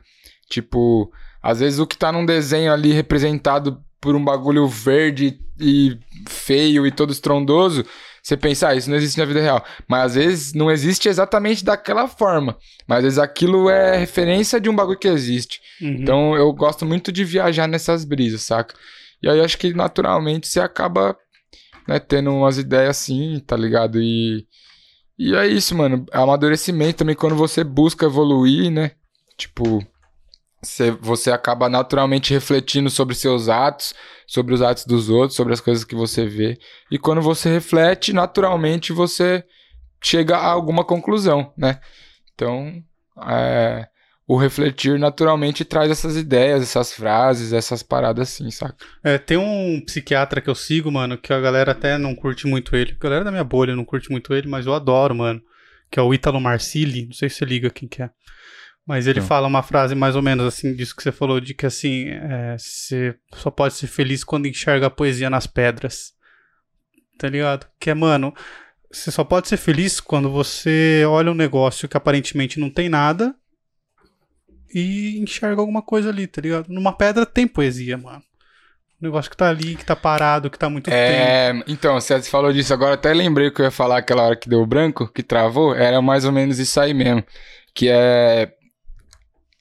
Tipo, 0.49 1.11
às 1.41 1.59
vezes 1.59 1.79
o 1.79 1.87
que 1.87 1.97
tá 1.97 2.11
num 2.11 2.25
desenho 2.25 2.71
ali 2.71 2.91
representado 2.91 3.81
por 3.99 4.15
um 4.15 4.23
bagulho 4.23 4.67
verde 4.67 5.39
e 5.59 5.97
feio 6.27 6.85
e 6.85 6.91
todo 6.91 7.11
estrondoso, 7.11 7.85
você 8.25 8.35
pensa, 8.35 8.69
ah, 8.69 8.75
isso 8.75 8.89
não 8.89 8.97
existe 8.97 9.19
na 9.19 9.25
vida 9.25 9.39
real. 9.39 9.63
Mas 9.87 10.05
às 10.05 10.15
vezes 10.15 10.53
não 10.55 10.71
existe 10.71 11.07
exatamente 11.07 11.63
daquela 11.63 12.07
forma. 12.07 12.57
Mas 12.87 12.97
às 12.97 13.03
vezes 13.03 13.19
aquilo 13.19 13.69
é 13.69 13.97
referência 13.97 14.59
de 14.59 14.67
um 14.67 14.75
bagulho 14.75 14.97
que 14.97 15.07
existe. 15.07 15.61
Uhum. 15.79 15.89
Então 15.89 16.35
eu 16.35 16.51
gosto 16.51 16.87
muito 16.87 17.11
de 17.11 17.23
viajar 17.23 17.67
nessas 17.67 18.03
brisas, 18.03 18.41
saca? 18.41 18.73
E 19.21 19.29
aí 19.29 19.39
acho 19.41 19.59
que 19.59 19.71
naturalmente 19.75 20.47
você 20.47 20.59
acaba 20.59 21.15
né, 21.87 21.99
tendo 21.99 22.31
umas 22.31 22.57
ideias 22.57 22.97
assim, 22.97 23.39
tá 23.45 23.55
ligado? 23.55 24.01
E, 24.01 24.47
e 25.19 25.35
é 25.35 25.45
isso, 25.45 25.75
mano. 25.75 26.03
Amadurecimento 26.11 26.97
também 26.97 27.15
quando 27.15 27.35
você 27.35 27.63
busca 27.63 28.07
evoluir, 28.07 28.71
né? 28.71 28.93
Tipo, 29.37 29.85
você, 30.65 30.91
você 30.91 31.31
acaba 31.31 31.69
naturalmente 31.69 32.33
refletindo 32.33 32.89
sobre 32.89 33.15
seus 33.15 33.47
atos, 33.49 33.93
sobre 34.27 34.53
os 34.53 34.61
atos 34.61 34.85
dos 34.85 35.09
outros, 35.09 35.35
sobre 35.35 35.53
as 35.53 35.61
coisas 35.61 35.83
que 35.83 35.95
você 35.95 36.25
vê. 36.25 36.57
E 36.91 36.97
quando 36.97 37.21
você 37.21 37.49
reflete, 37.49 38.11
naturalmente 38.11 38.91
você 38.91 39.43
chega 40.03 40.37
a 40.37 40.47
alguma 40.47 40.83
conclusão, 40.83 41.53
né? 41.57 41.79
Então, 42.33 42.83
é, 43.27 43.87
o 44.27 44.37
refletir 44.37 44.99
naturalmente 44.99 45.63
traz 45.63 45.89
essas 45.91 46.17
ideias, 46.17 46.61
essas 46.61 46.91
frases, 46.91 47.53
essas 47.53 47.83
paradas 47.83 48.29
assim, 48.29 48.49
saca? 48.49 48.75
É, 49.03 49.17
tem 49.17 49.37
um 49.37 49.81
psiquiatra 49.85 50.41
que 50.41 50.49
eu 50.49 50.55
sigo, 50.55 50.91
mano, 50.91 51.17
que 51.17 51.31
a 51.31 51.39
galera 51.39 51.71
até 51.71 51.97
não 51.97 52.15
curte 52.15 52.47
muito 52.47 52.75
ele. 52.75 52.95
A 52.99 53.03
galera 53.03 53.23
da 53.23 53.31
minha 53.31 53.43
bolha 53.43 53.75
não 53.75 53.85
curte 53.85 54.11
muito 54.11 54.33
ele, 54.33 54.47
mas 54.47 54.65
eu 54.65 54.73
adoro, 54.73 55.15
mano. 55.15 55.41
Que 55.91 55.99
é 55.99 56.03
o 56.03 56.13
Ítalo 56.13 56.41
Marcilli. 56.41 57.05
Não 57.05 57.13
sei 57.13 57.29
se 57.29 57.35
você 57.35 57.45
liga 57.45 57.69
quem 57.69 57.87
que 57.87 58.01
é. 58.01 58.09
Mas 58.85 59.07
ele 59.07 59.19
fala 59.19 59.47
uma 59.47 59.63
frase 59.63 59.95
mais 59.95 60.15
ou 60.15 60.21
menos 60.21 60.45
assim, 60.45 60.75
disso 60.75 60.95
que 60.95 61.01
você 61.01 61.11
falou, 61.11 61.39
de 61.39 61.55
que 61.55 61.65
assim, 61.65 62.07
é, 62.07 62.55
você 62.57 63.15
só 63.33 63.49
pode 63.49 63.73
ser 63.73 63.87
feliz 63.87 64.23
quando 64.23 64.47
enxerga 64.47 64.87
a 64.87 64.91
poesia 64.91 65.29
nas 65.29 65.47
pedras. 65.47 66.13
Tá 67.17 67.27
ligado? 67.27 67.65
Que 67.79 67.89
é, 67.89 67.93
mano, 67.95 68.31
você 68.91 69.09
só 69.09 69.23
pode 69.23 69.47
ser 69.47 69.57
feliz 69.57 69.99
quando 69.99 70.29
você 70.29 71.03
olha 71.07 71.31
um 71.31 71.35
negócio 71.35 71.87
que 71.87 71.97
aparentemente 71.97 72.59
não 72.59 72.69
tem 72.69 72.87
nada 72.87 73.33
e 74.71 75.17
enxerga 75.19 75.61
alguma 75.61 75.81
coisa 75.81 76.09
ali, 76.09 76.27
tá 76.27 76.41
ligado? 76.41 76.67
Numa 76.69 76.93
pedra 76.93 77.25
tem 77.25 77.47
poesia, 77.47 77.97
mano. 77.97 78.21
Um 79.01 79.07
negócio 79.07 79.31
que 79.31 79.37
tá 79.37 79.49
ali, 79.49 79.75
que 79.75 79.85
tá 79.85 79.95
parado, 79.95 80.49
que 80.49 80.59
tá 80.59 80.69
muito 80.69 80.89
é, 80.91 81.53
tempo. 81.53 81.65
Então, 81.67 81.99
você 81.99 82.21
falou 82.23 82.53
disso 82.53 82.73
agora, 82.73 82.93
até 82.93 83.13
lembrei 83.13 83.49
que 83.49 83.61
eu 83.61 83.65
ia 83.65 83.71
falar 83.71 83.97
aquela 83.97 84.23
hora 84.23 84.35
que 84.35 84.47
deu 84.47 84.65
branco, 84.65 85.07
que 85.07 85.23
travou, 85.23 85.75
era 85.75 86.01
mais 86.01 86.23
ou 86.23 86.31
menos 86.31 86.59
isso 86.59 86.79
aí 86.79 86.93
mesmo. 86.93 87.23
Que 87.73 87.89
é 87.89 88.53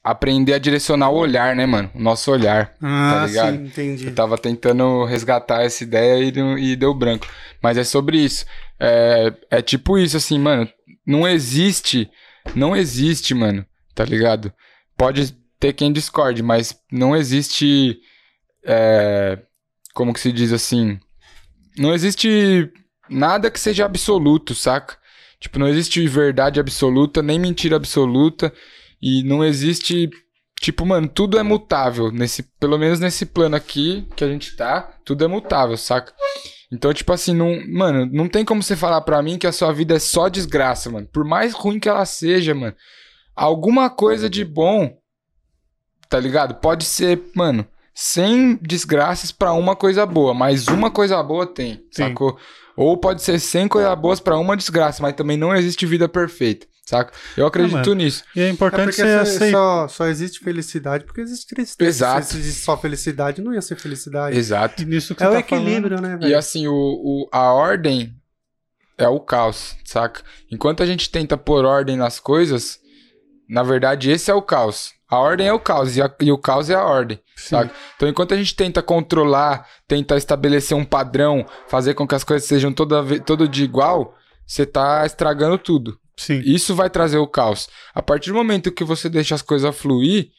aprender 0.05 0.53
a 0.53 0.59
direcionar 0.59 1.09
o 1.09 1.17
olhar, 1.17 1.55
né, 1.55 1.65
mano? 1.65 1.89
O 1.95 1.99
nosso 1.99 2.31
olhar. 2.31 2.67
Tá 2.67 2.75
ah, 2.83 3.11
tá 3.21 3.25
ligado? 3.25 3.57
sim, 3.57 3.63
entendi. 3.65 4.05
Eu 4.05 4.13
tava 4.13 4.37
tentando 4.37 5.03
resgatar 5.03 5.63
essa 5.63 5.83
ideia 5.83 6.23
e, 6.23 6.71
e 6.71 6.75
deu 6.75 6.93
branco. 6.93 7.25
Mas 7.59 7.75
é 7.75 7.83
sobre 7.83 8.19
isso. 8.19 8.45
É, 8.79 9.33
é 9.49 9.61
tipo 9.63 9.97
isso, 9.97 10.15
assim, 10.15 10.37
mano. 10.37 10.69
Não 11.07 11.27
existe. 11.27 12.07
Não 12.53 12.75
existe, 12.75 13.33
mano. 13.33 13.65
Tá 13.95 14.05
ligado? 14.05 14.53
Pode 14.95 15.35
ter 15.59 15.73
quem 15.73 15.91
discorde, 15.91 16.43
mas 16.43 16.77
não 16.91 17.15
existe. 17.15 17.97
É, 18.63 19.39
como 19.95 20.13
que 20.13 20.19
se 20.19 20.31
diz 20.31 20.53
assim? 20.53 20.99
Não 21.75 21.95
existe 21.95 22.71
nada 23.09 23.49
que 23.49 23.59
seja 23.59 23.85
absoluto, 23.85 24.53
saca? 24.53 24.97
Tipo, 25.39 25.57
não 25.57 25.67
existe 25.67 26.07
verdade 26.07 26.59
absoluta, 26.59 27.23
nem 27.23 27.39
mentira 27.39 27.75
absoluta. 27.75 28.53
E 29.01 29.23
não 29.23 29.43
existe. 29.43 30.09
Tipo, 30.59 30.85
mano, 30.85 31.07
tudo 31.07 31.37
é 31.37 31.43
mutável. 31.43 32.11
Nesse, 32.11 32.43
pelo 32.43 32.77
menos 32.77 32.99
nesse 32.99 33.25
plano 33.25 33.55
aqui 33.55 34.07
que 34.15 34.23
a 34.23 34.27
gente 34.27 34.55
tá, 34.55 34.81
tudo 35.03 35.23
é 35.23 35.27
mutável, 35.27 35.77
saca? 35.77 36.13
Então, 36.71 36.93
tipo 36.93 37.13
assim, 37.13 37.33
não, 37.33 37.61
mano, 37.67 38.05
não 38.11 38.27
tem 38.27 38.43
como 38.43 38.63
você 38.63 38.75
falar 38.75 39.01
pra 39.01 39.21
mim 39.21 39.37
que 39.37 39.47
a 39.47 39.51
sua 39.51 39.71
vida 39.71 39.95
é 39.95 39.99
só 39.99 40.27
desgraça, 40.27 40.89
mano. 40.89 41.07
Por 41.11 41.23
mais 41.23 41.53
ruim 41.53 41.79
que 41.79 41.89
ela 41.89 42.05
seja, 42.05 42.53
mano. 42.55 42.75
Alguma 43.35 43.89
coisa 43.89 44.29
de 44.29 44.43
bom, 44.43 44.97
tá 46.09 46.19
ligado? 46.19 46.55
Pode 46.55 46.85
ser, 46.85 47.21
mano, 47.35 47.67
sem 47.93 48.55
desgraças 48.61 49.31
para 49.31 49.53
uma 49.53 49.75
coisa 49.75 50.05
boa, 50.05 50.33
mas 50.33 50.67
uma 50.67 50.89
coisa 50.91 51.21
boa 51.21 51.45
tem, 51.45 51.75
Sim. 51.91 52.09
sacou? 52.09 52.37
Ou 52.75 52.97
pode 52.97 53.21
ser 53.21 53.39
sem 53.39 53.67
coisas 53.67 53.97
boas 53.97 54.19
para 54.19 54.37
uma 54.37 54.57
desgraça, 54.57 55.01
mas 55.01 55.15
também 55.15 55.37
não 55.37 55.55
existe 55.55 55.85
vida 55.85 56.09
perfeita. 56.09 56.67
Saca? 56.85 57.11
Eu 57.35 57.47
acredito 57.47 57.91
é, 57.91 57.95
nisso. 57.95 58.23
E 58.35 58.41
é 58.41 58.47
importante 58.47 59.01
é 59.01 59.25
ser 59.25 59.51
só, 59.51 59.87
só 59.87 60.05
existe 60.05 60.39
felicidade 60.39 61.03
porque 61.03 61.21
existe 61.21 61.47
tristeza. 61.47 61.89
Exato. 61.89 62.27
Se 62.27 62.37
existisse 62.37 62.63
só 62.63 62.77
felicidade, 62.77 63.41
não 63.41 63.51
ia 63.51 63.61
ser 63.61 63.75
felicidade. 63.75 64.37
Exato. 64.37 64.83
E 64.83 64.85
nisso 64.85 65.15
que 65.15 65.23
é 65.23 65.27
o 65.27 65.31
tá 65.31 65.39
equilíbrio, 65.39 65.97
falando. 65.97 66.11
né, 66.11 66.17
velho? 66.17 66.31
E 66.31 66.35
assim, 66.35 66.67
o, 66.67 66.73
o, 66.73 67.29
a 67.31 67.51
ordem 67.51 68.15
é 68.99 69.07
o 69.07 69.19
caos, 69.19 69.75
saca? 69.83 70.21
Enquanto 70.51 70.83
a 70.83 70.85
gente 70.85 71.09
tenta 71.09 71.35
pôr 71.35 71.65
ordem 71.65 71.97
nas 71.97 72.19
coisas, 72.19 72.79
na 73.49 73.63
verdade 73.63 74.11
esse 74.11 74.29
é 74.29 74.33
o 74.35 74.41
caos. 74.41 74.93
A 75.09 75.17
ordem 75.17 75.47
é 75.47 75.53
o 75.53 75.59
caos 75.59 75.97
e, 75.97 76.03
a, 76.03 76.13
e 76.21 76.31
o 76.31 76.37
caos 76.37 76.69
é 76.69 76.75
a 76.75 76.85
ordem, 76.85 77.19
Sim. 77.35 77.49
saca? 77.49 77.73
Então 77.95 78.07
enquanto 78.07 78.35
a 78.35 78.37
gente 78.37 78.55
tenta 78.55 78.83
controlar, 78.83 79.67
tenta 79.87 80.17
estabelecer 80.17 80.77
um 80.77 80.85
padrão, 80.85 81.47
fazer 81.67 81.95
com 81.95 82.07
que 82.07 82.13
as 82.13 82.23
coisas 82.23 82.47
sejam 82.47 82.71
toda, 82.71 83.19
todo 83.21 83.47
de 83.47 83.63
igual, 83.63 84.15
você 84.45 84.67
tá 84.67 85.03
estragando 85.03 85.57
tudo. 85.57 85.99
Sim. 86.17 86.41
Isso 86.45 86.73
vai 86.73 86.89
trazer 86.89 87.17
o 87.17 87.27
caos. 87.27 87.67
A 87.93 88.01
partir 88.01 88.29
do 88.29 88.35
momento 88.35 88.71
que 88.71 88.83
você 88.83 89.09
deixa 89.09 89.35
as 89.35 89.41
coisas 89.41 89.75
fluir, 89.75 90.29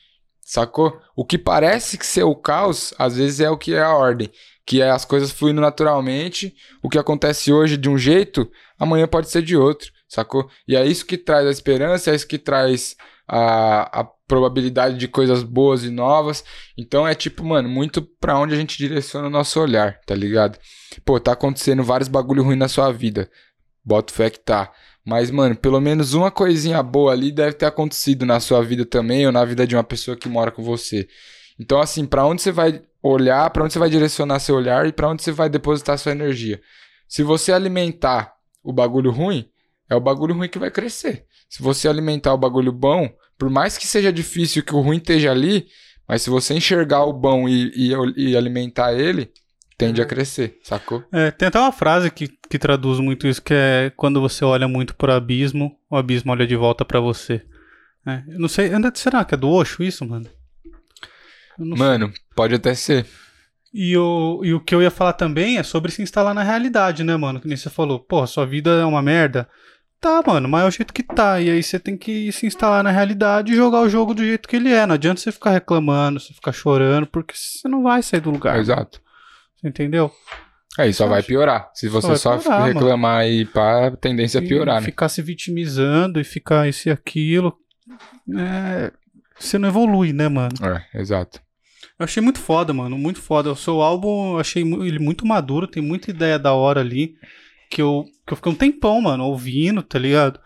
sacou? 0.40 1.00
O 1.14 1.24
que 1.24 1.36
parece 1.36 1.98
que 1.98 2.06
ser 2.06 2.22
o 2.22 2.34
caos, 2.34 2.94
às 2.98 3.16
vezes 3.16 3.40
é 3.40 3.50
o 3.50 3.58
que 3.58 3.74
é 3.74 3.82
a 3.82 3.94
ordem. 3.94 4.30
Que 4.64 4.80
é 4.80 4.90
as 4.90 5.04
coisas 5.04 5.30
fluindo 5.30 5.60
naturalmente. 5.60 6.54
O 6.82 6.88
que 6.88 6.98
acontece 6.98 7.52
hoje 7.52 7.76
de 7.76 7.88
um 7.88 7.98
jeito, 7.98 8.50
amanhã 8.78 9.06
pode 9.06 9.28
ser 9.28 9.42
de 9.42 9.56
outro, 9.56 9.92
sacou? 10.08 10.48
E 10.66 10.74
é 10.74 10.84
isso 10.86 11.04
que 11.04 11.18
traz 11.18 11.46
a 11.46 11.50
esperança, 11.50 12.10
é 12.10 12.14
isso 12.14 12.26
que 12.26 12.38
traz 12.38 12.96
a, 13.28 14.00
a 14.00 14.04
probabilidade 14.26 14.96
de 14.96 15.08
coisas 15.08 15.42
boas 15.42 15.84
e 15.84 15.90
novas. 15.90 16.44
Então 16.76 17.06
é 17.06 17.14
tipo, 17.14 17.44
mano, 17.44 17.68
muito 17.68 18.02
pra 18.02 18.38
onde 18.38 18.54
a 18.54 18.56
gente 18.56 18.78
direciona 18.78 19.26
o 19.26 19.30
nosso 19.30 19.60
olhar, 19.60 20.00
tá 20.06 20.14
ligado? 20.14 20.58
Pô, 21.04 21.18
tá 21.20 21.32
acontecendo 21.32 21.82
vários 21.82 22.08
bagulho 22.08 22.42
ruim 22.42 22.56
na 22.56 22.68
sua 22.68 22.92
vida. 22.92 23.30
Bota 23.84 24.12
fé 24.12 24.30
que 24.30 24.40
tá. 24.40 24.72
Mas, 25.06 25.30
mano, 25.30 25.54
pelo 25.54 25.80
menos 25.80 26.14
uma 26.14 26.32
coisinha 26.32 26.82
boa 26.82 27.12
ali 27.12 27.30
deve 27.30 27.52
ter 27.52 27.66
acontecido 27.66 28.26
na 28.26 28.40
sua 28.40 28.60
vida 28.60 28.84
também 28.84 29.24
ou 29.24 29.30
na 29.30 29.44
vida 29.44 29.64
de 29.64 29.76
uma 29.76 29.84
pessoa 29.84 30.16
que 30.16 30.28
mora 30.28 30.50
com 30.50 30.64
você. 30.64 31.06
Então, 31.60 31.80
assim, 31.80 32.04
para 32.04 32.26
onde 32.26 32.42
você 32.42 32.50
vai 32.50 32.82
olhar, 33.00 33.48
para 33.50 33.62
onde 33.62 33.72
você 33.72 33.78
vai 33.78 33.88
direcionar 33.88 34.40
seu 34.40 34.56
olhar 34.56 34.84
e 34.84 34.92
para 34.92 35.08
onde 35.08 35.22
você 35.22 35.30
vai 35.30 35.48
depositar 35.48 35.96
sua 35.96 36.10
energia. 36.10 36.60
Se 37.06 37.22
você 37.22 37.52
alimentar 37.52 38.34
o 38.64 38.72
bagulho 38.72 39.12
ruim, 39.12 39.48
é 39.88 39.94
o 39.94 40.00
bagulho 40.00 40.34
ruim 40.34 40.48
que 40.48 40.58
vai 40.58 40.72
crescer. 40.72 41.24
Se 41.48 41.62
você 41.62 41.86
alimentar 41.86 42.34
o 42.34 42.38
bagulho 42.38 42.72
bom, 42.72 43.08
por 43.38 43.48
mais 43.48 43.78
que 43.78 43.86
seja 43.86 44.12
difícil 44.12 44.64
que 44.64 44.74
o 44.74 44.80
ruim 44.80 44.96
esteja 44.96 45.30
ali, 45.30 45.68
mas 46.08 46.22
se 46.22 46.30
você 46.30 46.52
enxergar 46.54 47.04
o 47.04 47.12
bom 47.12 47.48
e, 47.48 47.70
e, 47.76 48.30
e 48.30 48.36
alimentar 48.36 48.92
ele, 48.92 49.30
tende 49.76 50.00
a 50.00 50.04
uhum. 50.04 50.08
crescer, 50.08 50.58
sacou? 50.62 51.04
É, 51.12 51.30
tem 51.30 51.48
até 51.48 51.58
uma 51.58 51.72
frase 51.72 52.10
que, 52.10 52.28
que 52.48 52.58
traduz 52.58 52.98
muito 52.98 53.26
isso, 53.26 53.42
que 53.42 53.54
é 53.54 53.92
quando 53.96 54.20
você 54.20 54.44
olha 54.44 54.66
muito 54.66 54.94
pro 54.94 55.12
abismo, 55.12 55.76
o 55.90 55.96
abismo 55.96 56.32
olha 56.32 56.46
de 56.46 56.56
volta 56.56 56.84
para 56.84 57.00
você. 57.00 57.42
É, 58.06 58.22
eu 58.28 58.38
não 58.38 58.48
sei, 58.48 58.70
será 58.94 59.24
que 59.24 59.34
é 59.34 59.38
do 59.38 59.50
Osho 59.50 59.82
isso, 59.82 60.06
mano? 60.06 60.28
Mano, 61.58 62.06
sei. 62.06 62.16
pode 62.34 62.54
até 62.54 62.74
ser. 62.74 63.06
E 63.72 63.96
o, 63.96 64.40
e 64.42 64.54
o 64.54 64.60
que 64.60 64.74
eu 64.74 64.80
ia 64.80 64.90
falar 64.90 65.12
também 65.12 65.58
é 65.58 65.62
sobre 65.62 65.92
se 65.92 66.02
instalar 66.02 66.34
na 66.34 66.42
realidade, 66.42 67.04
né, 67.04 67.16
mano? 67.16 67.40
Que 67.40 67.48
nem 67.48 67.56
você 67.56 67.68
falou, 67.68 67.98
porra, 67.98 68.26
sua 68.26 68.46
vida 68.46 68.70
é 68.70 68.84
uma 68.84 69.02
merda. 69.02 69.48
Tá, 70.00 70.22
mano, 70.26 70.48
mas 70.48 70.64
é 70.64 70.68
o 70.68 70.70
jeito 70.70 70.94
que 70.94 71.02
tá. 71.02 71.40
E 71.40 71.50
aí 71.50 71.62
você 71.62 71.78
tem 71.78 71.96
que 71.96 72.30
se 72.30 72.46
instalar 72.46 72.82
na 72.84 72.90
realidade 72.90 73.52
e 73.52 73.56
jogar 73.56 73.80
o 73.80 73.88
jogo 73.88 74.14
do 74.14 74.22
jeito 74.22 74.48
que 74.48 74.56
ele 74.56 74.72
é. 74.72 74.86
Não 74.86 74.94
adianta 74.94 75.20
você 75.20 75.32
ficar 75.32 75.50
reclamando, 75.50 76.20
você 76.20 76.32
ficar 76.32 76.52
chorando, 76.52 77.06
porque 77.06 77.34
você 77.34 77.66
não 77.68 77.82
vai 77.82 78.02
sair 78.02 78.20
do 78.20 78.30
lugar. 78.30 78.58
Exato. 78.58 79.00
Entendeu? 79.66 80.12
Isso 80.84 80.98
só 80.98 81.06
vai 81.06 81.22
piorar. 81.22 81.70
Se 81.74 81.88
você 81.88 82.16
só, 82.16 82.38
só 82.38 82.38
piorar, 82.38 82.66
reclamar 82.66 83.18
mano. 83.22 83.30
e 83.30 83.44
pá, 83.46 83.86
a 83.86 83.96
tendência 83.96 84.38
é 84.38 84.42
piorar, 84.42 84.80
né? 84.80 84.86
Ficar 84.86 85.08
se 85.08 85.22
vitimizando 85.22 86.20
e 86.20 86.24
ficar 86.24 86.68
isso 86.68 86.88
e 86.88 86.92
aquilo. 86.92 87.56
É... 88.38 88.92
Você 89.38 89.58
não 89.58 89.68
evolui, 89.68 90.12
né, 90.12 90.28
mano? 90.28 90.54
É, 90.62 91.00
exato. 91.00 91.40
Eu 91.98 92.04
achei 92.04 92.22
muito 92.22 92.38
foda, 92.38 92.74
mano. 92.74 92.98
Muito 92.98 93.20
foda. 93.20 93.50
O 93.50 93.56
seu 93.56 93.80
álbum, 93.80 94.34
eu 94.34 94.38
achei 94.38 94.62
ele 94.62 94.98
muito 94.98 95.26
maduro, 95.26 95.66
tem 95.66 95.82
muita 95.82 96.10
ideia 96.10 96.38
da 96.38 96.52
hora 96.52 96.80
ali. 96.80 97.14
Que 97.70 97.80
eu, 97.80 98.04
que 98.26 98.32
eu 98.32 98.36
fiquei 98.36 98.52
um 98.52 98.56
tempão, 98.56 99.00
mano, 99.00 99.24
ouvindo, 99.24 99.82
tá 99.82 99.98
ligado? 99.98 100.38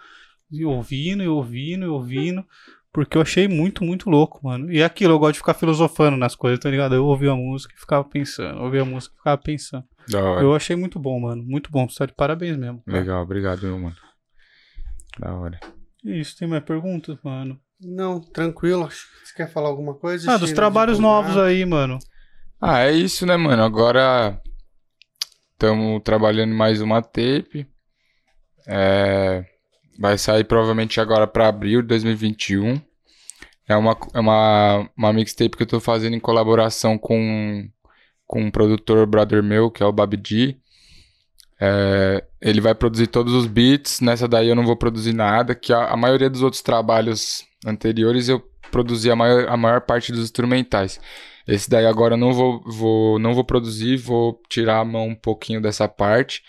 E 0.51 0.64
ouvindo, 0.64 1.22
e 1.22 1.28
ouvindo, 1.28 1.84
e 1.84 1.88
ouvindo. 1.88 2.44
Porque 2.93 3.17
eu 3.17 3.23
achei 3.23 3.47
muito, 3.47 3.85
muito 3.85 4.11
louco, 4.11 4.41
mano. 4.43 4.71
E 4.73 4.81
é 4.81 4.85
aquilo, 4.85 5.15
eu 5.15 5.19
gosto 5.19 5.35
de 5.35 5.39
ficar 5.39 5.55
filosofando 5.55 6.17
nas 6.17 6.35
coisas, 6.35 6.59
tá 6.59 6.69
ligado? 6.69 6.95
Eu 6.95 7.07
ouvi 7.07 7.29
a 7.29 7.37
música 7.37 7.73
e 7.77 7.81
ficava 7.81 8.05
pensando. 8.05 8.61
Ouvi 8.61 8.81
a 8.81 8.85
música 8.85 9.15
e 9.15 9.19
ficava 9.19 9.39
pensando. 9.39 9.85
Eu 10.41 10.55
achei 10.55 10.75
muito 10.75 10.99
bom, 10.99 11.21
mano. 11.21 11.43
Muito 11.45 11.71
bom. 11.71 11.89
Você 11.89 11.99
tá 11.99 12.07
de 12.07 12.15
parabéns 12.15 12.57
mesmo. 12.57 12.83
Cara. 12.83 12.99
Legal, 12.99 13.23
obrigado, 13.23 13.62
meu 13.62 13.79
mano. 13.79 13.97
Da 15.19 15.33
hora. 15.35 15.61
Isso, 16.05 16.37
tem 16.37 16.49
mais 16.49 16.65
perguntas, 16.65 17.17
mano? 17.23 17.61
Não, 17.81 18.21
tranquilo. 18.21 18.89
Você 18.91 19.35
quer 19.37 19.51
falar 19.51 19.69
alguma 19.69 19.95
coisa? 19.95 20.33
Ah, 20.33 20.37
dos 20.37 20.53
trabalhos 20.53 20.99
novos 20.99 21.37
aí, 21.37 21.65
mano. 21.65 21.99
Ah, 22.61 22.81
é 22.81 22.93
isso, 22.93 23.25
né, 23.25 23.37
mano? 23.37 23.62
Agora 23.62 24.41
estamos 25.53 26.03
trabalhando 26.03 26.55
mais 26.55 26.81
uma 26.81 27.01
tape. 27.01 27.67
É... 28.67 29.45
Vai 29.99 30.17
sair 30.19 30.45
provavelmente 30.45 31.01
agora 31.01 31.27
para 31.27 31.49
abril 31.49 31.83
de 31.83 31.89
2021. 31.89 32.81
É 33.69 33.77
uma, 33.77 33.97
é 34.15 34.21
uma, 34.21 34.91
uma 34.97 35.12
mixtape 35.12 35.57
que 35.57 35.62
eu 35.62 35.67
tô 35.67 35.81
fazendo 35.81 36.17
em 36.17 36.21
colaboração 36.21 36.99
com, 36.99 37.69
com 38.27 38.43
um 38.43 38.51
produtor 38.51 39.07
brother 39.07 39.43
meu, 39.43 39.71
que 39.71 39.83
é 39.83 39.87
o 39.87 39.93
Babidi. 39.93 40.59
É, 41.61 42.25
ele 42.41 42.61
vai 42.61 42.75
produzir 42.75 43.07
todos 43.07 43.33
os 43.33 43.47
beats. 43.47 44.01
Nessa 44.01 44.27
daí 44.27 44.49
eu 44.49 44.57
não 44.57 44.65
vou 44.65 44.77
produzir 44.77 45.12
nada, 45.12 45.55
que 45.55 45.73
a, 45.73 45.89
a 45.89 45.97
maioria 45.97 46.31
dos 46.31 46.43
outros 46.43 46.62
trabalhos 46.62 47.45
anteriores 47.65 48.29
eu 48.29 48.43
produzi 48.71 49.11
a 49.11 49.17
maior, 49.17 49.49
a 49.49 49.57
maior 49.57 49.83
parte 49.83 50.11
dos 50.11 50.25
instrumentais. 50.25 51.01
Esse 51.47 51.69
daí 51.69 51.87
agora 51.87 52.15
eu 52.15 52.19
não 52.19 52.33
vou, 52.33 52.62
vou, 52.65 53.19
não 53.19 53.35
vou 53.35 53.45
produzir, 53.45 53.97
vou 53.97 54.41
tirar 54.49 54.81
a 54.81 54.85
mão 54.85 55.09
um 55.09 55.15
pouquinho 55.15 55.61
dessa 55.61 55.87
parte 55.87 56.43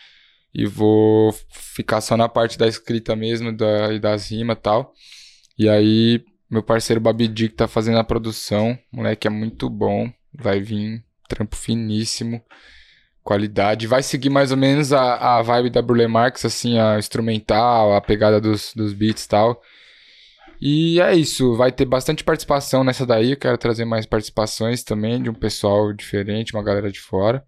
e 0.54 0.66
vou 0.66 1.34
ficar 1.50 2.02
só 2.02 2.18
na 2.18 2.28
parte 2.28 2.58
da 2.58 2.68
escrita 2.68 3.16
mesmo 3.16 3.56
da, 3.56 3.94
e 3.94 4.00
das 4.00 4.30
rimas 4.32 4.58
e 4.58 4.62
tal. 4.62 4.94
E 5.58 5.70
aí, 5.70 6.24
meu 6.50 6.62
parceiro 6.64 7.00
Babidi 7.00 7.50
que 7.50 7.56
tá 7.56 7.68
fazendo 7.68 7.98
a 7.98 8.04
produção, 8.04 8.78
moleque 8.92 9.28
é 9.28 9.30
muito 9.30 9.70
bom, 9.70 10.12
vai 10.34 10.60
vir 10.60 11.04
trampo 11.28 11.56
finíssimo, 11.56 12.44
qualidade. 13.24 13.88
Vai 13.88 14.04
seguir 14.04 14.30
mais 14.30 14.52
ou 14.52 14.58
menos 14.58 14.92
a, 14.92 15.38
a 15.38 15.42
vibe 15.42 15.70
da 15.70 15.82
Burle 15.82 16.08
Marx, 16.08 16.44
assim, 16.46 16.78
a 16.78 16.98
instrumental, 16.98 17.94
a 17.94 18.02
pegada 18.02 18.42
dos, 18.42 18.74
dos 18.76 18.94
beats 18.94 19.26
e 19.26 19.30
tal. 19.30 19.62
E 20.62 21.02
é 21.02 21.16
isso, 21.16 21.56
vai 21.56 21.72
ter 21.72 21.86
bastante 21.86 22.24
participação 22.24 22.84
nessa 22.84 23.06
daí. 23.06 23.32
Eu 23.32 23.38
quero 23.38 23.58
trazer 23.58 23.86
mais 23.86 24.06
participações 24.06 24.84
também 24.84 25.22
de 25.22 25.30
um 25.30 25.34
pessoal 25.34 25.92
diferente, 25.94 26.54
uma 26.54 26.64
galera 26.64 26.92
de 26.92 27.00
fora. 27.00 27.44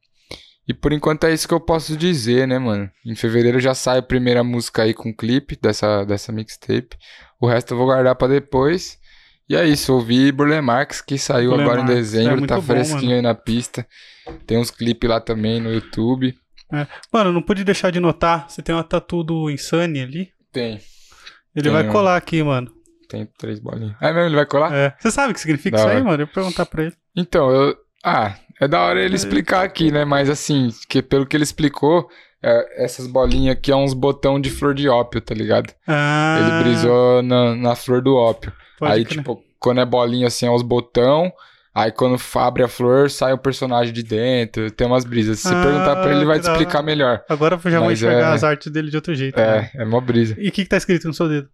E 0.68 0.74
por 0.74 0.94
enquanto 0.94 1.26
é 1.26 1.34
isso 1.34 1.48
que 1.48 1.54
eu 1.54 1.60
posso 1.60 1.98
dizer, 1.98 2.48
né, 2.48 2.58
mano? 2.58 2.90
Em 3.06 3.16
fevereiro 3.16 3.60
já 3.60 3.74
sai 3.74 3.98
a 3.98 4.04
primeira 4.04 4.44
música 4.44 4.84
aí 4.84 4.94
com 4.94 5.14
clipe 5.14 5.58
dessa, 5.62 6.06
dessa 6.06 6.32
mixtape. 6.32 6.98
O 7.40 7.48
resto 7.48 7.74
eu 7.74 7.78
vou 7.78 7.88
guardar 7.88 8.16
para 8.16 8.30
depois. 8.34 8.98
E 9.50 9.56
é 9.58 9.68
isso, 9.68 9.94
ouvi 9.94 10.32
Burle 10.32 10.62
Marx, 10.62 11.02
que 11.02 11.18
saiu 11.18 11.50
Burle 11.50 11.64
agora 11.64 11.80
Marx. 11.80 11.92
em 11.92 11.96
dezembro, 11.96 12.44
é 12.46 12.48
tá 12.48 12.62
fresquinho 12.62 13.10
bom, 13.10 13.16
aí 13.16 13.22
na 13.22 13.36
pista. 13.36 13.86
Tem 14.48 14.58
uns 14.58 14.72
clipes 14.72 15.10
lá 15.10 15.20
também 15.20 15.60
no 15.60 15.72
YouTube. 15.72 16.34
É. 16.72 16.88
Mano, 17.12 17.34
não 17.34 17.42
pude 17.42 17.64
deixar 17.64 17.92
de 17.92 18.00
notar, 18.00 18.50
você 18.50 18.62
tem 18.62 18.74
uma 18.74 18.84
tatu 18.84 19.22
do 19.22 19.50
Insane 19.50 20.02
ali? 20.02 20.30
Tem. 20.52 20.80
Ele 21.54 21.64
tem 21.64 21.72
vai 21.72 21.88
colar 21.88 22.16
aqui, 22.16 22.42
mano 22.42 22.72
tem 23.14 23.28
três 23.38 23.60
bolinhas. 23.60 23.96
É 24.02 24.08
mesmo? 24.08 24.28
Ele 24.30 24.36
vai 24.36 24.46
colar? 24.48 24.74
É. 24.74 24.96
Você 25.00 25.12
sabe 25.12 25.32
o 25.32 25.34
que 25.36 25.40
significa 25.40 25.78
da 25.78 25.84
isso 25.84 25.88
hora. 25.88 25.98
aí, 25.98 26.04
mano? 26.04 26.24
Eu 26.24 26.26
vou 26.26 26.34
perguntar 26.34 26.66
pra 26.66 26.86
ele. 26.86 26.96
Então, 27.16 27.52
eu. 27.52 27.78
Ah, 28.04 28.36
é 28.60 28.68
da 28.68 28.82
hora 28.82 29.02
ele 29.02 29.16
explicar 29.16 29.64
aqui, 29.64 29.92
né? 29.92 30.06
Mas 30.06 30.30
assim, 30.30 30.70
que 30.88 31.02
pelo 31.02 31.26
que 31.26 31.36
ele 31.36 31.44
explicou, 31.44 32.10
é, 32.42 32.84
essas 32.84 33.08
bolinhas 33.08 33.56
aqui 33.56 33.72
é 33.72 33.76
uns 33.76 33.94
botão 33.94 34.40
de 34.40 34.50
flor 34.50 34.74
de 34.74 34.90
ópio, 34.90 35.22
tá 35.22 35.34
ligado? 35.34 35.74
Ah. 35.88 36.38
Ele 36.40 36.64
brisou 36.64 37.24
na, 37.24 37.56
na 37.56 37.76
flor 37.76 38.02
do 38.02 38.16
ópio. 38.16 38.52
Pode 38.78 38.92
aí, 38.92 39.06
crer. 39.06 39.18
tipo, 39.20 39.44
quando 39.60 39.80
é 39.82 39.86
bolinha 39.86 40.28
assim, 40.28 40.46
é 40.46 40.52
os 40.52 40.62
botão. 40.62 41.32
Aí 41.76 41.92
quando 41.92 42.22
abre 42.36 42.62
a 42.62 42.68
flor, 42.68 43.10
sai 43.10 43.34
o 43.34 43.38
personagem 43.38 43.92
de 43.92 44.04
dentro, 44.04 44.70
tem 44.70 44.86
umas 44.86 45.06
brisas. 45.06 45.40
Se 45.40 45.48
ah, 45.48 45.64
perguntar 45.64 45.96
pra 45.96 46.12
ele, 46.12 46.20
ele 46.20 46.26
vai 46.26 46.40
te 46.40 46.48
explicar 46.48 46.84
melhor. 46.84 47.24
Agora 47.28 47.60
eu 47.64 47.72
já 47.72 47.80
vou 47.80 47.92
enxergar 47.92 48.32
é... 48.32 48.34
as 48.34 48.44
artes 48.44 48.72
dele 48.72 48.92
de 48.92 48.96
outro 48.96 49.16
jeito. 49.16 49.40
É, 49.40 49.62
né? 49.62 49.72
é 49.74 49.86
mó 49.86 50.00
brisa. 50.00 50.36
E 50.38 50.50
o 50.50 50.52
que, 50.52 50.64
que 50.64 50.70
tá 50.70 50.78
escrito 50.78 51.08
no 51.08 51.14
seu 51.14 51.28
dedo? 51.28 51.50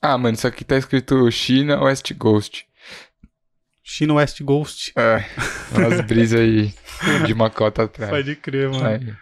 Ah, 0.00 0.16
mano, 0.16 0.34
isso 0.34 0.46
aqui 0.46 0.64
tá 0.64 0.76
escrito 0.76 1.28
China 1.30 1.82
West 1.82 2.12
Ghost. 2.14 2.66
China 3.82 4.14
West 4.14 4.40
Ghost. 4.42 4.92
É, 4.96 5.24
umas 5.74 6.00
brisas 6.02 6.40
aí 6.40 6.72
de 7.26 7.34
macota 7.34 7.84
atrás. 7.84 8.10
Pode 8.10 8.36
crer, 8.36 8.68
mano. 8.70 8.86
Aí. 8.86 9.14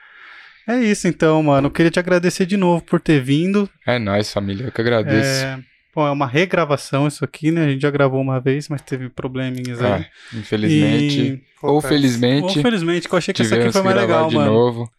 É 0.69 0.79
isso 0.85 1.09
então, 1.09 1.43
mano. 1.43 1.67
Eu 1.67 1.71
queria 1.71 1.91
te 1.91 1.99
agradecer 1.99 2.47
de 2.47 2.57
novo 2.57 2.85
por 2.85 3.01
ter 3.01 3.21
vindo. 3.21 3.69
É 3.87 3.99
nóis, 3.99 4.33
família. 4.33 4.67
Eu 4.67 4.73
que 4.73 4.81
agradeço. 4.81 5.45
É... 5.45 5.59
Bom, 5.93 6.07
é 6.07 6.11
uma 6.11 6.27
regravação 6.27 7.09
isso 7.09 7.25
aqui, 7.25 7.51
né? 7.51 7.65
A 7.65 7.69
gente 7.69 7.83
já 7.83 7.91
gravou 7.91 8.21
uma 8.21 8.41
vez, 8.41 8.69
mas 8.69 8.81
teve 8.81 9.09
probleminhas 9.09 9.83
aí. 9.83 10.03
Ah, 10.03 10.07
infelizmente. 10.35 11.21
E... 11.21 11.43
Ou 11.63 11.81
felizmente. 11.81 12.59
Ou 12.59 12.63
felizmente, 12.63 13.09
que 13.09 13.15
eu 13.15 13.19
achei 13.19 13.35
que 13.35 13.43
essa 13.43 13.57
aqui 13.57 13.73
foi 13.73 13.83
mais 13.83 13.97
legal, 13.97 14.29
de 14.29 14.37
mano. 14.37 14.53
novo. 14.53 14.91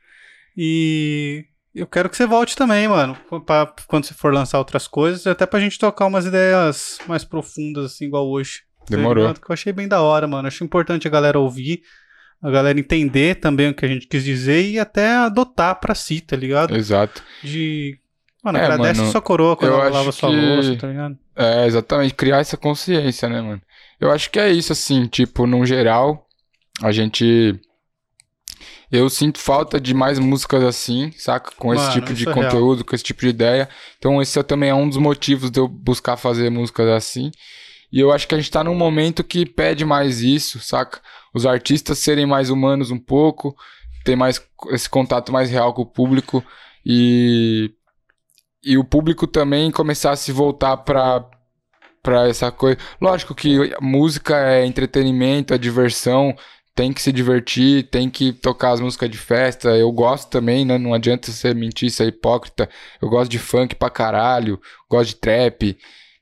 E 0.57 1.45
eu 1.73 1.87
quero 1.87 2.09
que 2.09 2.17
você 2.17 2.25
volte 2.25 2.57
também, 2.57 2.89
mano. 2.89 3.17
Pra, 3.45 3.73
quando 3.87 4.05
você 4.05 4.13
for 4.13 4.33
lançar 4.33 4.57
outras 4.57 4.85
coisas, 4.85 5.25
até 5.25 5.45
pra 5.45 5.61
gente 5.61 5.79
tocar 5.79 6.07
umas 6.07 6.25
ideias 6.25 6.99
mais 7.07 7.23
profundas, 7.23 7.85
assim, 7.85 8.05
igual 8.05 8.29
hoje. 8.29 8.63
Demorou. 8.89 9.33
Que 9.33 9.49
eu 9.49 9.53
achei 9.53 9.71
bem 9.71 9.87
da 9.87 10.01
hora, 10.01 10.27
mano. 10.27 10.47
Acho 10.47 10.63
importante 10.63 11.07
a 11.07 11.11
galera 11.11 11.39
ouvir, 11.39 11.81
a 12.41 12.49
galera 12.49 12.79
entender 12.79 13.35
também 13.35 13.69
o 13.69 13.73
que 13.73 13.85
a 13.85 13.87
gente 13.87 14.07
quis 14.07 14.23
dizer 14.23 14.63
e 14.63 14.79
até 14.79 15.15
adotar 15.15 15.79
pra 15.79 15.95
si, 15.95 16.21
tá 16.21 16.35
ligado? 16.35 16.75
Exato. 16.75 17.23
De. 17.43 17.97
Mano, 18.43 18.57
é, 18.57 18.65
agradece 18.65 18.99
mano, 18.99 19.11
sua 19.11 19.21
coroa 19.21 19.55
quando 19.55 19.73
ela 19.73 19.89
lava 19.89 20.11
sua 20.11 20.29
que... 20.29 20.35
louça, 20.35 20.75
tá 20.75 20.87
ligado? 20.87 21.17
É, 21.35 21.67
exatamente. 21.67 22.13
Criar 22.15 22.39
essa 22.39 22.57
consciência, 22.57 23.29
né, 23.29 23.39
mano? 23.41 23.61
Eu 23.99 24.11
acho 24.11 24.31
que 24.31 24.39
é 24.39 24.49
isso, 24.49 24.73
assim, 24.73 25.05
tipo, 25.05 25.45
no 25.45 25.63
geral, 25.63 26.27
a 26.81 26.91
gente 26.91 27.59
eu 28.91 29.09
sinto 29.09 29.39
falta 29.39 29.79
de 29.79 29.93
mais 29.93 30.19
músicas 30.19 30.63
assim, 30.63 31.13
saca? 31.17 31.51
Com 31.55 31.73
esse 31.73 31.83
Mano, 31.83 31.93
tipo 31.93 32.13
de 32.13 32.27
é 32.27 32.33
conteúdo, 32.33 32.79
real. 32.79 32.85
com 32.85 32.93
esse 32.93 33.03
tipo 33.03 33.21
de 33.21 33.29
ideia. 33.29 33.69
Então, 33.97 34.21
esse 34.21 34.37
é 34.37 34.43
também 34.43 34.69
é 34.69 34.75
um 34.75 34.89
dos 34.89 34.97
motivos 34.97 35.49
de 35.49 35.61
eu 35.61 35.67
buscar 35.67 36.17
fazer 36.17 36.49
músicas 36.49 36.89
assim. 36.89 37.31
E 37.91 37.99
eu 37.99 38.11
acho 38.11 38.27
que 38.27 38.35
a 38.35 38.37
gente 38.37 38.51
tá 38.51 38.63
num 38.63 38.75
momento 38.75 39.23
que 39.23 39.45
pede 39.45 39.83
mais 39.83 40.21
isso, 40.21 40.59
saca? 40.59 41.01
Os 41.33 41.45
artistas 41.45 41.99
serem 41.99 42.25
mais 42.25 42.49
humanos 42.49 42.89
um 42.91 42.99
pouco, 42.99 43.55
ter 44.05 44.15
mais 44.15 44.41
esse 44.69 44.89
contato 44.89 45.31
mais 45.31 45.49
real 45.49 45.73
com 45.73 45.81
o 45.81 45.85
público 45.85 46.43
e 46.85 47.71
e 48.63 48.77
o 48.77 48.83
público 48.83 49.25
também 49.25 49.71
começar 49.71 50.11
a 50.11 50.15
se 50.15 50.31
voltar 50.31 50.77
para 50.77 51.25
para 52.03 52.27
essa 52.27 52.51
coisa. 52.51 52.77
Lógico 52.99 53.35
que 53.35 53.57
música 53.79 54.35
é 54.37 54.65
entretenimento, 54.65 55.53
é 55.53 55.57
diversão, 55.57 56.35
tem 56.73 56.91
que 56.93 57.01
se 57.01 57.11
divertir, 57.11 57.89
tem 57.89 58.09
que 58.09 58.33
tocar 58.33 58.71
as 58.71 58.79
músicas 58.79 59.09
de 59.09 59.17
festa. 59.17 59.69
Eu 59.77 59.91
gosto 59.91 60.29
também, 60.29 60.65
né? 60.65 60.77
Não 60.77 60.93
adianta 60.93 61.31
você 61.31 61.53
mentir, 61.53 61.91
ser 61.91 62.07
hipócrita. 62.07 62.69
Eu 63.01 63.09
gosto 63.09 63.29
de 63.29 63.37
funk 63.39 63.75
pra 63.75 63.89
caralho, 63.89 64.59
gosto 64.89 65.09
de 65.09 65.15
trap 65.17 65.77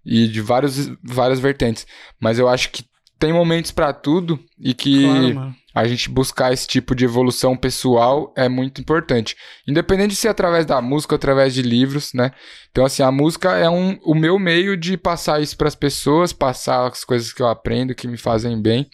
e 0.10 0.28
de 0.28 0.42
vários, 0.42 0.92
várias 1.04 1.40
vertentes. 1.40 1.86
Mas 2.20 2.40
eu 2.40 2.50
acho 2.50 2.72
que 2.72 2.84
tem 3.20 3.32
momentos 3.32 3.70
para 3.70 3.94
tudo 3.94 4.40
e 4.60 4.74
que 4.74 5.34
claro, 5.34 5.56
a 5.76 5.88
gente 5.88 6.10
buscar 6.10 6.52
esse 6.52 6.68
tipo 6.68 6.96
de 6.96 7.06
evolução 7.06 7.56
pessoal 7.56 8.34
é 8.36 8.50
muito 8.50 8.82
importante. 8.82 9.36
Independente 9.68 10.12
de 10.12 10.16
ser 10.16 10.30
através 10.30 10.66
da 10.66 10.82
música 10.82 11.14
ou 11.14 11.18
através 11.18 11.54
de 11.54 11.62
livros, 11.62 12.12
né? 12.14 12.32
Então, 12.72 12.86
assim, 12.86 13.04
a 13.04 13.12
música 13.12 13.56
é 13.56 13.70
um, 13.70 14.00
o 14.04 14.16
meu 14.16 14.40
meio 14.40 14.76
de 14.76 14.98
passar 14.98 15.42
isso 15.42 15.56
para 15.56 15.68
as 15.68 15.76
pessoas, 15.76 16.34
passar 16.34 16.88
as 16.88 17.04
coisas 17.04 17.32
que 17.32 17.42
eu 17.42 17.48
aprendo, 17.48 17.94
que 17.94 18.08
me 18.08 18.18
fazem 18.18 18.60
bem. 18.60 18.90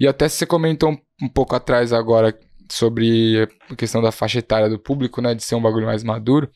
E 0.00 0.08
até 0.08 0.28
você 0.28 0.44
comentou 0.44 0.90
um, 0.90 0.98
um 1.22 1.28
pouco 1.28 1.54
atrás 1.54 1.92
agora 1.92 2.36
sobre 2.70 3.48
a 3.70 3.76
questão 3.76 4.02
da 4.02 4.10
faixa 4.10 4.40
etária 4.40 4.68
do 4.68 4.78
público, 4.78 5.20
né? 5.20 5.34
De 5.34 5.44
ser 5.44 5.54
um 5.54 5.62
bagulho 5.62 5.86
mais 5.86 6.02
maduro. 6.02 6.50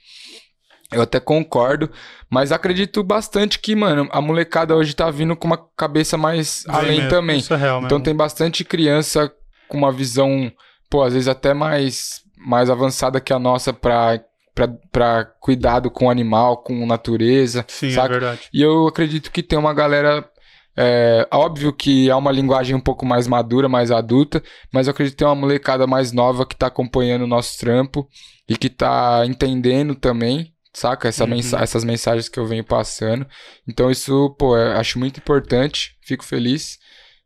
Eu 0.93 1.02
até 1.02 1.19
concordo, 1.19 1.90
mas 2.31 2.52
acredito 2.52 3.02
bastante 3.02 3.59
que, 3.59 3.74
mano, 3.74 4.09
a 4.10 4.20
molecada 4.20 4.77
hoje 4.77 4.94
tá 4.94 5.10
vindo 5.10 5.36
com 5.36 5.47
uma 5.47 5.59
cabeça 5.77 6.16
mais 6.16 6.64
Bem 6.66 6.77
além 6.77 6.97
mesmo, 6.98 7.10
também. 7.10 7.39
Isso 7.39 7.55
é 7.55 7.56
real 7.56 7.77
mesmo. 7.77 7.86
Então 7.86 8.01
tem 8.01 8.14
bastante 8.14 8.64
criança 8.64 9.32
com 9.69 9.78
uma 9.78 9.93
visão, 9.93 10.51
pô, 10.90 11.02
às 11.02 11.14
vezes 11.14 11.28
até 11.28 11.55
mais, 11.55 12.20
mais 12.36 12.70
avançada 12.70 13.20
que 13.20 13.32
a 13.32 13.39
nossa 13.39 13.73
pra, 13.73 14.20
pra, 14.55 14.69
pra 14.90 15.24
cuidado 15.40 15.90
com 15.90 16.06
o 16.06 16.10
animal, 16.10 16.59
com 16.59 16.82
a 16.82 16.86
natureza. 16.86 17.64
Sim, 17.69 17.89
é 17.89 17.90
saca? 17.90 18.16
é 18.16 18.19
verdade. 18.19 18.40
E 18.52 18.62
eu 18.62 18.86
acredito 18.86 19.31
que 19.31 19.43
tem 19.43 19.59
uma 19.59 19.74
galera 19.74 20.28
é 20.77 21.28
óbvio 21.31 21.73
que 21.73 22.09
é 22.09 22.14
uma 22.14 22.32
linguagem 22.32 22.74
um 22.74 22.81
pouco 22.81 23.05
mais 23.05 23.28
madura, 23.28 23.69
mais 23.69 23.90
adulta, 23.90 24.43
mas 24.73 24.86
eu 24.86 24.93
acredito 24.93 25.14
que 25.14 25.19
tem 25.19 25.28
uma 25.28 25.35
molecada 25.35 25.86
mais 25.86 26.12
nova 26.12 26.47
que 26.47 26.56
tá 26.56 26.69
acompanhando 26.69 27.23
o 27.23 27.27
nosso 27.27 27.59
trampo 27.59 28.09
e 28.48 28.56
que 28.56 28.70
tá 28.70 29.23
entendendo 29.27 29.94
também 29.94 30.52
saca? 30.73 31.09
Essa 31.09 31.24
uhum. 31.24 31.31
mensa 31.31 31.59
essas 31.59 31.85
mensagens 31.85 32.28
que 32.28 32.39
eu 32.39 32.47
venho 32.47 32.65
passando. 32.65 33.27
Então, 33.69 33.90
isso, 33.90 34.35
pô, 34.39 34.57
eu 34.57 34.73
acho 34.73 34.99
muito 34.99 35.19
importante, 35.19 35.97
fico 36.03 36.24
feliz. 36.24 36.78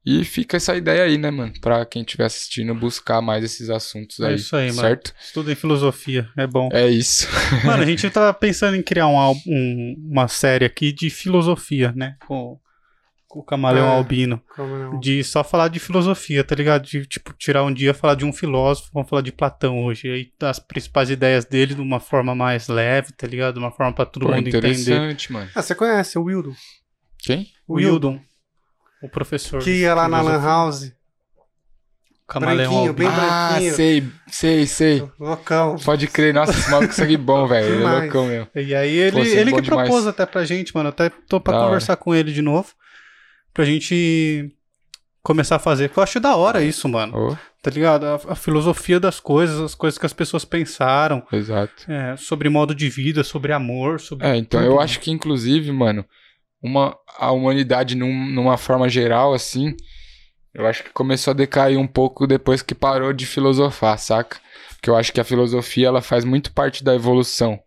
E 0.09 0.25
fica 0.25 0.57
essa 0.57 0.77
ideia 0.77 1.03
aí, 1.03 1.19
né, 1.19 1.33
mano? 1.33 1.53
Pra 1.61 1.85
quem 1.85 2.03
estiver 2.03 2.27
assistindo, 2.27 2.73
buscar 2.77 3.21
mais 3.21 3.43
esses 3.43 3.69
assuntos 3.69 4.21
aí. 4.21 4.35
É 4.35 4.37
isso 4.37 4.55
aí, 4.55 4.73
certo? 4.73 5.09
mano. 5.09 5.21
Estuda 5.21 5.51
em 5.51 5.57
filosofia, 5.57 6.29
é 6.37 6.47
bom. 6.47 6.69
É 6.73 6.87
isso. 6.87 7.27
mano, 7.65 7.83
a 7.83 7.87
gente 7.87 8.09
tá 8.11 8.33
pensando 8.33 8.77
em 8.77 8.83
criar 8.85 9.09
um, 9.09 9.33
um, 9.45 9.97
uma 10.13 10.29
série 10.29 10.65
aqui 10.65 10.93
de 10.93 11.11
filosofia, 11.11 11.93
né? 11.97 12.15
Com 12.25 12.57
o 13.37 13.43
Camaleão 13.43 13.87
é, 13.87 13.97
Albino. 13.97 14.43
Camaleão. 14.55 14.99
De 14.99 15.23
só 15.23 15.45
falar 15.45 15.69
de 15.69 15.79
filosofia, 15.79 16.43
tá 16.43 16.55
ligado? 16.55 16.85
De, 16.87 17.05
tipo, 17.05 17.35
tirar 17.35 17.63
um 17.65 17.73
dia 17.73 17.93
falar 17.93 18.15
de 18.15 18.25
um 18.25 18.33
filósofo, 18.33 18.91
vamos 18.95 19.11
falar 19.11 19.21
de 19.21 19.31
Platão 19.31 19.85
hoje. 19.85 20.11
Aí 20.11 20.33
as 20.41 20.59
principais 20.59 21.11
ideias 21.11 21.45
dele 21.45 21.75
de 21.75 21.81
uma 21.83 22.01
forma 22.01 22.35
mais 22.35 22.67
leve, 22.69 23.13
tá 23.13 23.27
ligado? 23.27 23.55
De 23.55 23.61
uma 23.61 23.71
forma 23.71 23.93
pra 23.93 24.07
todo 24.07 24.27
Pô, 24.27 24.33
mundo 24.35 24.49
interessante, 24.49 25.27
entender. 25.27 25.39
mano. 25.39 25.51
Ah, 25.55 25.61
você 25.61 25.75
conhece 25.75 26.19
o 26.19 26.23
Wildon? 26.25 26.55
Quem? 27.19 27.49
O 27.69 27.75
Wildon. 27.75 28.19
O 29.03 29.09
professor. 29.09 29.63
Que 29.63 29.81
ia 29.81 29.95
lá 29.95 30.09
na 30.09 30.23
Lan 30.23 30.41
House. 30.41 30.93
Camaleão 32.27 32.73
branquinho, 32.73 32.93
bem 32.93 33.07
ah, 33.07 33.51
branquinho. 33.51 33.75
sei, 33.75 34.05
sei, 34.27 34.67
sei. 34.67 35.09
Loucão. 35.21 35.77
Pode 35.77 36.09
crer. 36.09 36.35
Nossa, 36.35 36.53
esse 36.53 36.69
maluco 36.71 36.93
sangue 36.93 37.17
bom, 37.17 37.47
velho. 37.47 37.75
Ele 37.75 37.85
é 37.85 38.01
loucão 38.01 38.27
mesmo. 38.27 38.49
E 38.57 38.75
aí 38.75 38.97
ele, 38.97 39.13
Pô, 39.13 39.19
ele 39.21 39.53
que 39.53 39.61
demais. 39.61 39.89
propôs 39.89 40.07
até 40.09 40.27
pra 40.27 40.45
gente, 40.45 40.75
mano. 40.75 40.89
Até 40.89 41.09
tô 41.09 41.39
pra 41.39 41.57
da 41.57 41.65
conversar 41.65 41.93
hora. 41.93 42.01
com 42.01 42.15
ele 42.15 42.33
de 42.33 42.43
novo 42.43 42.75
pra 43.57 43.65
gente 43.65 44.53
começar 45.23 45.57
a 45.57 45.59
fazer. 45.59 45.91
Eu 45.97 46.03
acho 46.03 46.21
da 46.21 46.37
hora 46.37 46.63
isso, 46.63 46.87
mano. 46.87 47.31
Oh. 47.33 47.37
Tá 47.63 47.71
ligado? 47.71 48.05
A, 48.05 48.15
a, 48.33 48.35
filosofia 48.35 49.01
das 49.01 49.19
coisas, 49.19 49.59
as 49.59 49.75
coisas 49.75 49.99
que 49.99 50.05
as 50.05 50.13
pessoas 50.13 50.45
pensaram. 50.45 51.27
Exato. 51.33 51.91
É, 51.91 52.15
sobre 52.19 52.51
modo 52.51 52.75
de 52.75 52.91
vida, 52.91 53.25
sobre 53.25 53.55
amor, 53.55 53.99
sobre. 53.99 54.27
É, 54.27 54.37
então 54.37 54.61
tudo, 54.61 54.71
eu 54.71 54.79
acho 54.79 55.01
que, 55.01 55.11
inclusive, 55.11 55.73
mano, 55.73 56.05
uma, 56.63 56.95
a 57.19 57.33
humanidade 57.33 57.97
num, 57.97 58.27
numa 58.31 58.59
forma 58.59 58.91
geral, 58.91 59.33
assim, 59.33 59.75
eu 60.53 60.67
acho 60.67 60.85
que 60.85 60.91
começou 60.91 61.31
a 61.31 61.35
decair 61.35 61.79
um 61.79 61.87
pouco 61.87 62.27
depois 62.27 62.61
que 62.61 62.75
parou 62.75 63.13
de 63.13 63.25
filosofar, 63.25 63.99
saca? 63.99 64.39
Porque 64.75 64.91
eu 64.91 64.97
acho 64.97 65.15
que 65.15 65.21
a 65.21 65.25
filosofia 65.25 65.89
ela 65.89 66.03
faz 66.03 66.27
muito 66.27 66.53
parte 66.53 66.85
da 66.85 66.95
evolução 66.95 67.59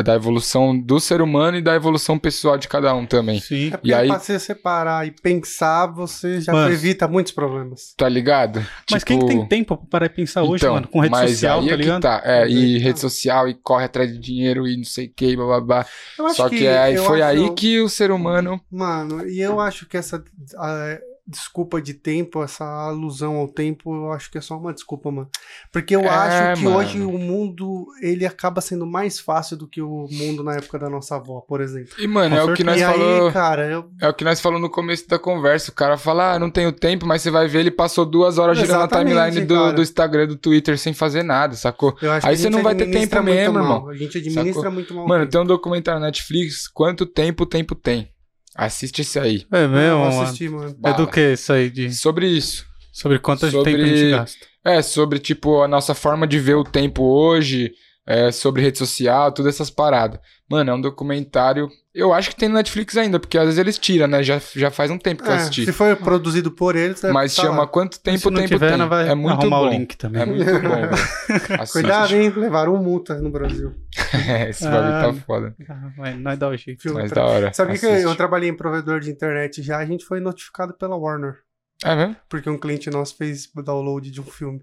da 0.00 0.14
evolução 0.14 0.78
do 0.78 0.98
ser 0.98 1.20
humano 1.20 1.58
e 1.58 1.62
da 1.62 1.74
evolução 1.74 2.18
pessoal 2.18 2.56
de 2.56 2.66
cada 2.68 2.94
um 2.94 3.04
também. 3.04 3.40
Sim. 3.40 3.72
É 3.74 3.80
e 3.82 3.92
aí, 3.92 4.08
pra 4.08 4.18
você 4.18 4.38
separar 4.38 5.06
e 5.06 5.10
pensar, 5.10 5.86
você 5.86 6.40
já 6.40 6.52
Mas, 6.52 6.72
evita 6.72 7.06
muitos 7.06 7.32
problemas. 7.32 7.94
Tá 7.96 8.08
ligado? 8.08 8.64
Mas 8.90 9.02
tipo... 9.02 9.18
quem 9.18 9.26
tem 9.26 9.46
tempo 9.46 9.76
pra 9.76 9.86
parar 9.86 10.06
e 10.06 10.08
pensar 10.08 10.42
hoje, 10.42 10.64
então, 10.64 10.74
mano? 10.74 10.88
Com 10.88 11.00
rede 11.00 11.18
social, 11.18 11.64
tá 11.64 11.70
é 11.72 11.76
ligado? 11.76 12.02
Tá. 12.02 12.22
É, 12.24 12.48
e 12.48 12.78
rede 12.78 13.00
social, 13.00 13.48
e 13.48 13.54
corre 13.54 13.84
atrás 13.84 14.10
de 14.10 14.18
dinheiro, 14.18 14.66
e 14.66 14.76
não 14.76 14.84
sei 14.84 15.06
o 15.06 15.12
que, 15.14 15.36
blá 15.36 15.46
blá 15.46 15.60
blá. 15.60 15.86
Só 16.32 16.48
que, 16.48 16.58
que 16.58 16.68
aí 16.68 16.96
foi 16.96 17.20
acho... 17.20 17.42
aí 17.42 17.54
que 17.54 17.80
o 17.80 17.88
ser 17.88 18.10
humano... 18.10 18.60
Mano, 18.70 19.28
e 19.28 19.40
eu 19.40 19.60
acho 19.60 19.86
que 19.86 19.96
essa... 19.96 20.18
Uh, 20.18 21.11
desculpa 21.32 21.80
de 21.80 21.94
tempo, 21.94 22.42
essa 22.42 22.64
alusão 22.64 23.36
ao 23.36 23.48
tempo, 23.48 23.94
eu 23.94 24.12
acho 24.12 24.30
que 24.30 24.38
é 24.38 24.40
só 24.40 24.56
uma 24.56 24.72
desculpa, 24.72 25.10
mano. 25.10 25.28
Porque 25.72 25.96
eu 25.96 26.02
é, 26.02 26.08
acho 26.08 26.60
que 26.60 26.64
mano. 26.64 26.76
hoje 26.76 27.00
o 27.00 27.18
mundo, 27.18 27.86
ele 28.00 28.26
acaba 28.26 28.60
sendo 28.60 28.86
mais 28.86 29.18
fácil 29.18 29.56
do 29.56 29.66
que 29.66 29.80
o 29.80 30.06
mundo 30.10 30.44
na 30.44 30.54
época 30.54 30.78
da 30.78 30.88
nossa 30.88 31.16
avó, 31.16 31.40
por 31.40 31.60
exemplo. 31.60 31.94
E, 31.98 32.06
mano, 32.06 32.36
é 32.36 32.44
o 32.44 32.54
que 32.54 32.62
nós 32.62 32.80
falou... 32.80 33.32
cara, 33.32 33.68
eu... 33.68 33.90
É 34.00 34.08
o 34.08 34.14
que 34.14 34.24
nós 34.24 34.40
falamos 34.40 34.62
no 34.62 34.70
começo 34.70 35.08
da 35.08 35.18
conversa. 35.18 35.70
O 35.70 35.74
cara 35.74 35.96
fala, 35.96 36.34
ah, 36.34 36.38
não 36.38 36.50
tenho 36.50 36.70
tempo, 36.70 37.06
mas 37.06 37.22
você 37.22 37.30
vai 37.30 37.48
ver, 37.48 37.60
ele 37.60 37.70
passou 37.70 38.04
duas 38.04 38.38
horas 38.38 38.58
girando 38.58 38.82
a 38.82 38.88
timeline 38.88 39.44
do, 39.46 39.72
do, 39.72 39.82
Instagram, 39.82 40.26
do 40.26 40.36
Twitter, 40.36 40.78
sem 40.78 40.92
fazer 40.92 41.22
nada, 41.22 41.56
sacou? 41.56 41.96
Aí 42.22 42.36
você 42.36 42.50
não 42.50 42.62
vai 42.62 42.74
ter 42.74 42.90
tempo 42.90 43.22
mesmo, 43.22 43.54
mal. 43.54 43.62
irmão. 43.62 43.88
A 43.88 43.94
gente 43.96 44.18
administra 44.18 44.54
sacou? 44.54 44.70
muito 44.70 44.94
mal. 44.94 45.08
Mano, 45.08 45.26
tem 45.26 45.40
um 45.40 45.46
documentário 45.46 46.00
na 46.00 46.06
Netflix, 46.06 46.68
quanto 46.68 47.06
tempo 47.06 47.44
o 47.44 47.46
tempo 47.46 47.74
tem. 47.74 48.12
Assiste 48.54 49.02
isso 49.02 49.18
aí. 49.18 49.46
É 49.50 49.66
mesmo, 49.66 50.00
mano. 50.00 50.20
Assistir, 50.22 50.50
mano. 50.50 50.76
É 50.84 50.92
do 50.92 51.06
que 51.06 51.32
isso 51.32 51.52
aí? 51.52 51.70
De... 51.70 51.92
Sobre 51.92 52.26
isso. 52.26 52.66
Sobre 52.92 53.18
quanto 53.18 53.50
sobre... 53.50 53.72
tempo 53.72 53.84
a 53.84 53.86
gente 53.86 54.10
gasta. 54.10 54.46
É, 54.64 54.82
sobre, 54.82 55.18
tipo, 55.18 55.62
a 55.62 55.68
nossa 55.68 55.94
forma 55.94 56.26
de 56.26 56.38
ver 56.38 56.54
o 56.54 56.64
tempo 56.64 57.02
hoje, 57.02 57.72
é, 58.06 58.30
sobre 58.30 58.62
rede 58.62 58.78
social, 58.78 59.32
todas 59.32 59.54
essas 59.54 59.70
paradas. 59.70 60.20
Mano, 60.48 60.70
é 60.70 60.74
um 60.74 60.80
documentário. 60.80 61.68
Eu 61.94 62.10
acho 62.14 62.30
que 62.30 62.36
tem 62.36 62.48
no 62.48 62.54
Netflix 62.54 62.96
ainda, 62.96 63.20
porque 63.20 63.36
às 63.36 63.44
vezes 63.44 63.58
eles 63.58 63.78
tiram, 63.78 64.06
né? 64.06 64.22
Já, 64.22 64.40
já 64.56 64.70
faz 64.70 64.90
um 64.90 64.96
tempo 64.96 65.22
que 65.22 65.28
é, 65.28 65.32
eu 65.32 65.36
assisti. 65.36 65.66
Se 65.66 65.72
foi 65.72 65.94
produzido 65.94 66.50
por 66.50 66.74
eles, 66.74 67.02
Mas 67.12 67.34
tá 67.34 67.42
chama 67.42 67.58
lá. 67.58 67.66
Quanto 67.66 68.00
Tempo 68.00 68.30
o 68.30 68.32
Tempo 68.32 68.48
tiver, 68.48 68.78
Tem. 68.78 68.88
Vai 68.88 69.10
é 69.10 69.14
muito 69.14 69.42
arrumar 69.42 69.58
bom. 69.58 69.66
o 69.66 69.70
link 69.70 69.96
também. 69.98 70.22
É 70.22 70.26
muito 70.26 70.44
bom, 70.44 71.66
Cuidado, 71.70 72.16
hein? 72.16 72.32
Levaram 72.34 72.76
multa 72.78 73.20
no 73.20 73.30
Brasil. 73.30 73.74
é, 74.26 74.48
esse 74.48 74.64
bagulho 74.64 74.90
tá 74.90 75.10
ah, 75.10 75.24
foda. 75.26 75.54
Mas 75.98 76.18
nós 76.18 76.38
dá 76.38 76.48
o 76.48 76.56
jeito. 76.56 76.94
Mas 76.94 77.10
da 77.10 77.26
hora. 77.26 77.52
Sabia 77.52 77.78
que 77.78 77.84
eu 77.84 78.14
trabalhei 78.16 78.48
em 78.48 78.56
provedor 78.56 78.98
de 79.00 79.10
internet 79.10 79.62
já, 79.62 79.76
a 79.76 79.84
gente 79.84 80.04
foi 80.04 80.18
notificado 80.18 80.72
pela 80.72 80.96
Warner. 80.96 81.40
É 81.84 81.94
mesmo? 81.94 82.16
Porque 82.26 82.48
um 82.48 82.56
cliente 82.56 82.88
nosso 82.88 83.16
fez 83.16 83.50
download 83.54 84.10
de 84.10 84.20
um 84.20 84.24
filme. 84.24 84.62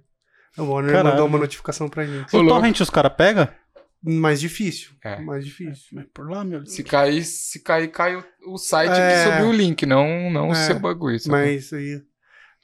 A 0.57 0.63
Warner 0.63 0.91
Caralho. 0.91 1.09
mandou 1.09 1.27
uma 1.27 1.37
notificação 1.37 1.87
pra 1.87 2.05
gente. 2.05 2.35
O 2.35 2.47
torrent 2.47 2.79
os 2.79 2.89
caras 2.89 3.13
pegam? 3.15 3.47
Mais 4.01 4.39
difícil. 4.39 4.91
É. 5.03 5.19
Mais 5.19 5.43
difícil. 5.43 5.89
Mas 5.91 6.05
por 6.13 6.29
lá, 6.29 6.43
meu. 6.43 6.65
Se 6.65 6.83
cair, 6.83 7.23
se 7.23 7.61
cair, 7.61 7.89
cai 7.89 8.15
o, 8.15 8.23
o 8.47 8.57
site 8.57 8.91
é... 8.91 9.25
que 9.25 9.31
subiu 9.31 9.49
o 9.49 9.53
link, 9.53 9.85
não, 9.85 10.31
não 10.31 10.47
é. 10.47 10.51
o 10.51 10.55
seu 10.55 10.79
bagulho. 10.79 11.19
Sabe? 11.19 11.31
Mas 11.31 11.73
aí. 11.73 12.01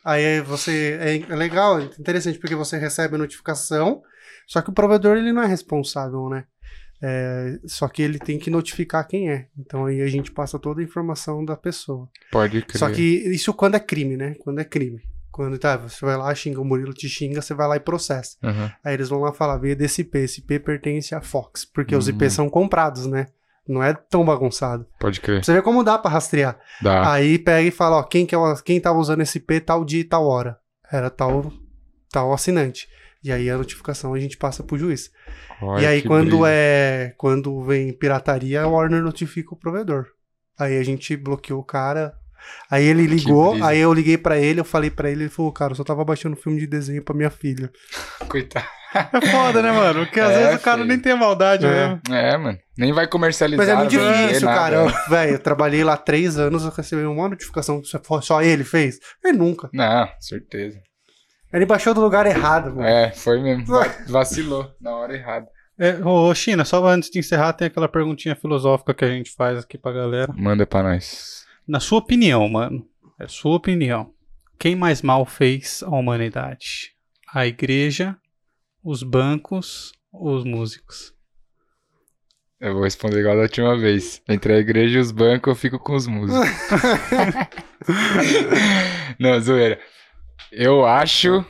Aí 0.03 0.41
você. 0.41 0.97
É, 1.01 1.17
é 1.17 1.35
legal, 1.35 1.79
é 1.79 1.83
interessante, 1.99 2.39
porque 2.39 2.55
você 2.55 2.77
recebe 2.77 3.15
a 3.15 3.17
notificação, 3.17 4.01
só 4.47 4.61
que 4.61 4.69
o 4.69 4.73
provedor 4.73 5.17
ele 5.17 5.33
não 5.33 5.41
é 5.41 5.47
responsável, 5.47 6.29
né? 6.29 6.45
É, 7.03 7.59
só 7.65 7.89
que 7.89 8.01
ele 8.01 8.17
tem 8.17 8.39
que 8.39 8.49
notificar 8.49 9.05
quem 9.05 9.29
é. 9.29 9.47
Então 9.57 9.85
aí 9.85 10.01
a 10.01 10.07
gente 10.07 10.31
passa 10.31 10.57
toda 10.57 10.79
a 10.79 10.83
informação 10.83 11.43
da 11.43 11.57
pessoa. 11.57 12.09
Pode 12.31 12.61
crer. 12.61 12.79
Só 12.79 12.89
que 12.89 13.01
isso 13.01 13.53
quando 13.53 13.75
é 13.75 13.79
crime, 13.79 14.15
né? 14.15 14.35
Quando 14.39 14.59
é 14.59 14.63
crime. 14.63 15.01
Quando 15.35 15.59
tá, 15.59 15.75
você 15.75 16.05
vai 16.05 16.15
lá, 16.15 16.33
xinga, 16.33 16.61
o 16.61 16.63
Murilo 16.63 16.93
te 16.93 17.09
xinga, 17.09 17.41
você 17.41 17.53
vai 17.53 17.67
lá 17.67 17.75
e 17.75 17.79
processa. 17.81 18.37
Uhum. 18.41 18.71
Aí 18.81 18.93
eles 18.93 19.09
vão 19.09 19.19
lá 19.19 19.33
falar, 19.33 19.57
veio 19.57 19.75
desse 19.75 19.99
IP, 19.99 20.19
esse 20.19 20.39
IP 20.39 20.59
pertence 20.59 21.13
à 21.13 21.19
Fox, 21.19 21.65
porque 21.65 21.93
uhum. 21.93 21.99
os 21.99 22.07
IPs 22.07 22.31
são 22.31 22.49
comprados, 22.49 23.05
né? 23.05 23.27
Não 23.67 23.83
é 23.83 23.93
tão 23.93 24.23
bagunçado. 24.23 24.87
Pode 24.97 25.19
crer. 25.19 25.43
Você 25.43 25.51
vê 25.51 25.61
como 25.61 25.83
dá 25.83 25.97
pra 25.97 26.09
rastrear. 26.09 26.57
Dá. 26.81 27.11
Aí 27.11 27.37
pega 27.37 27.67
e 27.67 27.71
fala, 27.71 27.97
ó, 27.97 28.03
quem, 28.03 28.25
que 28.25 28.33
é, 28.33 28.39
quem 28.63 28.79
tava 28.79 28.97
usando 28.97 29.19
esse 29.19 29.37
IP 29.37 29.59
tal 29.59 29.83
dia 29.83 29.99
e 29.99 30.05
tal 30.05 30.25
hora? 30.25 30.57
Era 30.89 31.09
tal, 31.09 31.51
tal 32.09 32.31
assinante. 32.31 32.87
E 33.21 33.29
aí 33.29 33.49
a 33.49 33.57
notificação 33.57 34.13
a 34.13 34.19
gente 34.19 34.37
passa 34.37 34.63
pro 34.63 34.77
juiz. 34.77 35.11
Olha, 35.61 35.81
e 35.81 35.85
aí 35.85 36.01
quando 36.01 36.45
é 36.45 37.13
quando 37.17 37.61
vem 37.61 37.91
pirataria, 37.91 38.61
a 38.61 38.67
Warner 38.69 39.03
notifica 39.03 39.53
o 39.53 39.57
provedor. 39.57 40.05
Aí 40.57 40.77
a 40.77 40.83
gente 40.83 41.17
bloqueou 41.17 41.59
o 41.59 41.65
cara, 41.65 42.15
Aí 42.69 42.83
ele 42.85 43.05
ligou, 43.05 43.63
aí 43.63 43.79
eu 43.79 43.93
liguei 43.93 44.17
para 44.17 44.37
ele, 44.37 44.59
eu 44.59 44.65
falei 44.65 44.89
para 44.89 45.09
ele, 45.09 45.23
ele 45.23 45.29
falou, 45.29 45.51
cara, 45.51 45.71
eu 45.71 45.75
só 45.75 45.83
tava 45.83 46.03
baixando 46.03 46.35
filme 46.35 46.59
de 46.59 46.67
desenho 46.67 47.03
pra 47.03 47.15
minha 47.15 47.29
filha. 47.29 47.71
Coitado. 48.27 48.65
É 48.95 49.27
foda, 49.27 49.61
né, 49.61 49.71
mano? 49.73 50.05
Porque 50.05 50.21
às 50.21 50.31
é, 50.31 50.43
vezes 50.43 50.61
o 50.61 50.63
cara 50.63 50.77
filho. 50.77 50.87
nem 50.87 50.99
tem 50.99 51.15
maldade 51.15 51.65
é. 51.65 51.69
mesmo. 51.69 52.01
É, 52.09 52.37
mano. 52.37 52.57
Nem 52.77 52.93
vai 52.93 53.05
comercializar. 53.07 53.65
Mas 53.65 53.73
é 53.73 53.77
muito 53.77 53.89
difícil, 53.89 54.47
cara. 54.47 54.85
Velho, 55.09 55.31
eu 55.33 55.39
trabalhei 55.39 55.83
lá 55.83 55.97
três 55.97 56.37
anos, 56.37 56.63
eu 56.63 56.71
recebi 56.71 57.03
uma 57.03 57.29
notificação 57.29 57.81
que 57.81 57.89
só 58.21 58.41
ele 58.41 58.63
fez. 58.63 58.99
Ele 59.23 59.37
nunca. 59.37 59.69
Não, 59.73 60.07
certeza. 60.19 60.79
Ele 61.51 61.65
baixou 61.65 61.93
do 61.93 62.01
lugar 62.01 62.25
errado, 62.25 62.75
mano. 62.75 62.87
É, 62.87 63.11
foi 63.11 63.41
mesmo. 63.41 63.65
Vacilou 64.07 64.71
na 64.79 64.95
hora 64.95 65.13
errada. 65.13 65.47
É, 65.77 65.95
ô, 66.05 66.33
China, 66.33 66.63
só 66.63 66.85
antes 66.85 67.09
de 67.09 67.19
encerrar, 67.19 67.53
tem 67.53 67.67
aquela 67.67 67.89
perguntinha 67.89 68.35
filosófica 68.35 68.93
que 68.93 69.03
a 69.03 69.09
gente 69.09 69.31
faz 69.31 69.59
aqui 69.59 69.77
pra 69.77 69.91
galera. 69.91 70.33
Manda 70.37 70.65
pra 70.65 70.83
nós. 70.83 71.44
Na 71.67 71.79
sua 71.79 71.97
opinião, 71.97 72.47
mano, 72.47 72.87
é 73.19 73.27
sua 73.27 73.55
opinião, 73.55 74.13
quem 74.59 74.75
mais 74.75 75.01
mal 75.01 75.25
fez 75.25 75.81
a 75.81 75.89
humanidade? 75.89 76.93
A 77.33 77.47
igreja, 77.47 78.15
os 78.83 79.01
bancos 79.01 79.91
ou 80.11 80.35
os 80.35 80.43
músicos? 80.43 81.13
Eu 82.59 82.73
vou 82.73 82.83
responder 82.83 83.19
igual 83.19 83.35
da 83.35 83.41
última 83.41 83.77
vez. 83.77 84.21
Entre 84.29 84.53
a 84.53 84.57
igreja 84.57 84.97
e 84.97 85.01
os 85.01 85.11
bancos, 85.11 85.51
eu 85.51 85.55
fico 85.55 85.79
com 85.79 85.95
os 85.95 86.07
músicos. 86.07 86.47
Não, 89.19 89.39
zoeira. 89.41 89.79
Eu 90.51 90.85
acho 90.85 91.43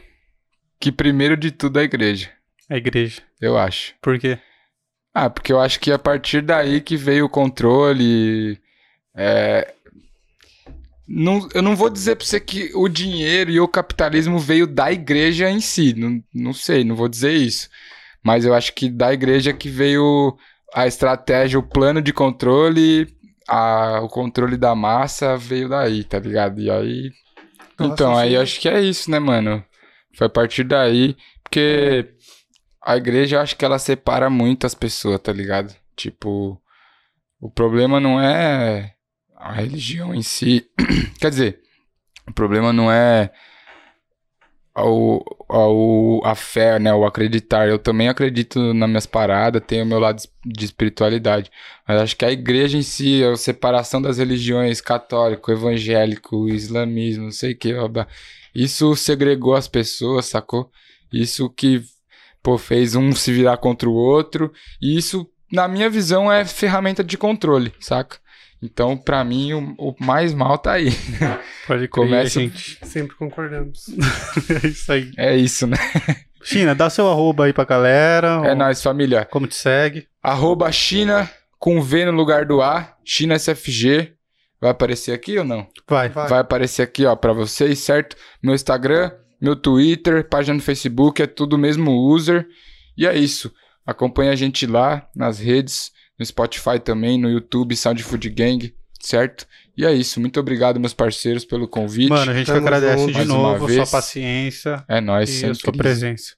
que 0.79 0.91
primeiro 0.91 1.35
de 1.35 1.51
tudo 1.51 1.77
é 1.77 1.81
a 1.81 1.85
igreja. 1.85 2.31
A 2.69 2.77
igreja. 2.77 3.21
Eu 3.39 3.57
acho. 3.57 3.93
Por 4.01 4.17
quê? 4.17 4.39
Ah, 5.13 5.29
porque 5.29 5.53
eu 5.53 5.59
acho 5.59 5.79
que 5.79 5.91
a 5.91 5.99
partir 5.99 6.41
daí 6.41 6.81
que 6.81 6.97
veio 6.97 7.25
o 7.25 7.29
controle. 7.29 8.59
É... 9.13 9.73
Não, 11.07 11.48
eu 11.53 11.61
não 11.61 11.76
vou 11.76 11.90
dizer 11.90 12.15
pra 12.15 12.26
você 12.26 12.40
que 12.40 12.72
o 12.73 12.88
dinheiro 12.88 13.52
e 13.52 13.60
o 13.60 13.68
capitalismo 13.68 14.40
veio 14.40 14.65
da 14.65 14.91
igreja 14.91 15.49
em 15.49 15.61
si. 15.61 15.94
Não, 15.94 16.23
não 16.34 16.53
sei, 16.53 16.84
não 16.84 16.95
vou 16.95 17.07
dizer 17.07 17.34
isso. 17.34 17.69
Mas 18.23 18.44
eu 18.44 18.53
acho 18.53 18.73
que 18.73 18.90
da 18.90 19.14
igreja 19.14 19.53
que 19.53 19.69
veio 19.69 20.36
a 20.73 20.88
estratégia, 20.88 21.60
o 21.60 21.64
plano 21.64 22.02
de 22.02 22.11
controle, 22.11 23.07
a, 23.48 24.02
o 24.02 24.10
controle 24.10 24.57
da 24.57 24.73
massa 24.73 25.38
veio 25.38 25.69
daí, 25.69 26.03
tá 26.03 26.18
ligado? 26.18 26.60
E 26.60 26.72
aí. 26.72 27.11
Nossa, 27.77 27.94
então, 27.94 28.18
aí 28.18 28.36
acho 28.36 28.60
que 28.60 28.68
é 28.68 28.82
isso, 28.82 29.11
né, 29.11 29.19
mano? 29.19 29.64
Foi 30.18 30.26
a 30.26 30.30
partir 30.30 30.64
daí. 30.64 31.15
Porque 31.44 32.14
a 32.84 32.98
igreja, 32.98 33.36
eu 33.36 33.41
acho 33.41 33.56
que 33.56 33.64
ela 33.64 33.77
separa 33.77 34.30
muito 34.30 34.65
as 34.65 34.73
pessoas, 34.73 35.19
tá 35.19 35.32
ligado? 35.32 35.76
Tipo, 35.95 36.60
o 37.40 37.49
problema 37.49 37.99
não 37.99 38.19
é 38.19 38.94
a 39.45 39.51
religião 39.51 40.13
em 40.13 40.23
si. 40.23 40.67
Quer 41.19 41.30
dizer, 41.30 41.59
o 42.27 42.34
problema 42.34 42.73
não 42.73 42.91
é 42.91 43.31
ao, 44.73 45.23
ao, 45.47 46.26
a 46.26 46.34
fé, 46.34 46.80
né, 46.80 46.91
o 46.93 47.05
acreditar. 47.05 47.67
Eu 47.67 47.77
também 47.77 48.09
acredito 48.09 48.73
nas 48.73 48.89
minhas 48.89 49.05
paradas, 49.05 49.61
tenho 49.65 49.85
o 49.85 49.88
meu 49.88 49.99
lado 49.99 50.22
de 50.43 50.65
espiritualidade. 50.65 51.51
Mas 51.88 52.01
acho 52.01 52.17
que 52.17 52.26
a 52.26 52.31
igreja 52.31 52.76
em 52.76 52.81
si, 52.81 53.23
a 53.23 53.35
separação 53.35 54.01
das 54.01 54.17
religiões 54.17 54.81
católico, 54.81 55.51
evangélico, 55.51 56.49
islamismo, 56.49 57.26
não 57.26 57.31
sei 57.31 57.53
o 57.53 57.57
que, 57.57 57.73
isso 58.53 58.95
segregou 58.95 59.53
as 59.53 59.67
pessoas, 59.67 60.26
sacou? 60.26 60.72
Isso 61.13 61.49
que 61.49 61.84
pô, 62.41 62.57
fez 62.57 62.95
um 62.95 63.13
se 63.13 63.31
virar 63.31 63.57
contra 63.57 63.88
o 63.88 63.93
outro. 63.93 64.51
E 64.81 64.97
isso, 64.97 65.30
na 65.51 65.67
minha 65.67 65.89
visão, 65.89 66.31
é 66.31 66.43
ferramenta 66.45 67.03
de 67.03 67.15
controle, 67.15 67.72
saca? 67.80 68.17
Então, 68.65 68.97
para 68.97 69.23
mim, 69.23 69.53
o, 69.53 69.75
o, 69.77 69.95
mais 69.99 70.33
mal 70.33 70.57
tá 70.57 70.73
aí. 70.73 70.89
Pode 71.67 71.87
crer, 71.87 71.89
Começa... 71.89 72.39
gente. 72.39 72.79
Sempre 72.83 73.15
concordamos. 73.15 73.85
é 74.63 74.67
isso 74.67 74.91
aí. 74.91 75.11
É 75.17 75.37
isso, 75.37 75.67
né? 75.67 75.77
China, 76.43 76.73
dá 76.73 76.89
seu 76.89 77.07
arroba 77.07 77.45
aí 77.45 77.53
pra 77.53 77.63
galera. 77.63 78.41
É 78.43 78.49
ou... 78.49 78.55
nóis, 78.55 78.81
família. 78.81 79.23
Como 79.23 79.45
te 79.45 79.55
segue? 79.55 80.07
Arroba 80.21 80.71
China 80.71 81.29
com 81.59 81.81
V 81.81 82.05
no 82.05 82.11
lugar 82.11 82.45
do 82.45 82.61
A, 82.61 82.95
China 83.03 83.37
SFG. 83.37 84.13
Vai 84.59 84.71
aparecer 84.71 85.11
aqui 85.11 85.37
ou 85.37 85.45
não? 85.45 85.67
Vai. 85.87 86.09
Vai, 86.09 86.27
Vai 86.27 86.39
aparecer 86.39 86.81
aqui, 86.81 87.05
ó, 87.05 87.15
pra 87.15 87.33
vocês, 87.33 87.79
certo? 87.79 88.15
Meu 88.41 88.55
Instagram, 88.55 89.11
meu 89.39 89.55
Twitter, 89.55 90.27
página 90.27 90.55
no 90.55 90.61
Facebook, 90.61 91.21
é 91.21 91.27
tudo 91.27 91.57
mesmo 91.57 91.91
user. 91.91 92.47
E 92.97 93.05
é 93.05 93.15
isso. 93.15 93.53
Acompanha 93.85 94.31
a 94.31 94.35
gente 94.35 94.65
lá 94.65 95.07
nas 95.15 95.37
redes 95.37 95.91
no 96.17 96.25
Spotify 96.25 96.79
também, 96.83 97.19
no 97.19 97.29
YouTube, 97.29 97.75
Sound 97.75 98.01
Food 98.03 98.29
Gang, 98.29 98.73
certo? 98.99 99.45
E 99.77 99.85
é 99.85 99.93
isso. 99.93 100.19
Muito 100.19 100.39
obrigado, 100.39 100.79
meus 100.79 100.93
parceiros, 100.93 101.43
pelo 101.45 101.67
convite. 101.67 102.09
Mano, 102.09 102.31
a 102.31 102.33
gente 102.33 102.47
Tamo 102.47 102.59
agradece 102.59 103.11
de 103.11 103.25
novo 103.25 103.65
a 103.65 103.69
sua 103.69 103.87
paciência. 103.87 104.83
É 104.87 105.01
nóis, 105.01 105.41
e 105.41 105.45
a 105.45 105.53
sua 105.53 105.73
presença. 105.73 106.33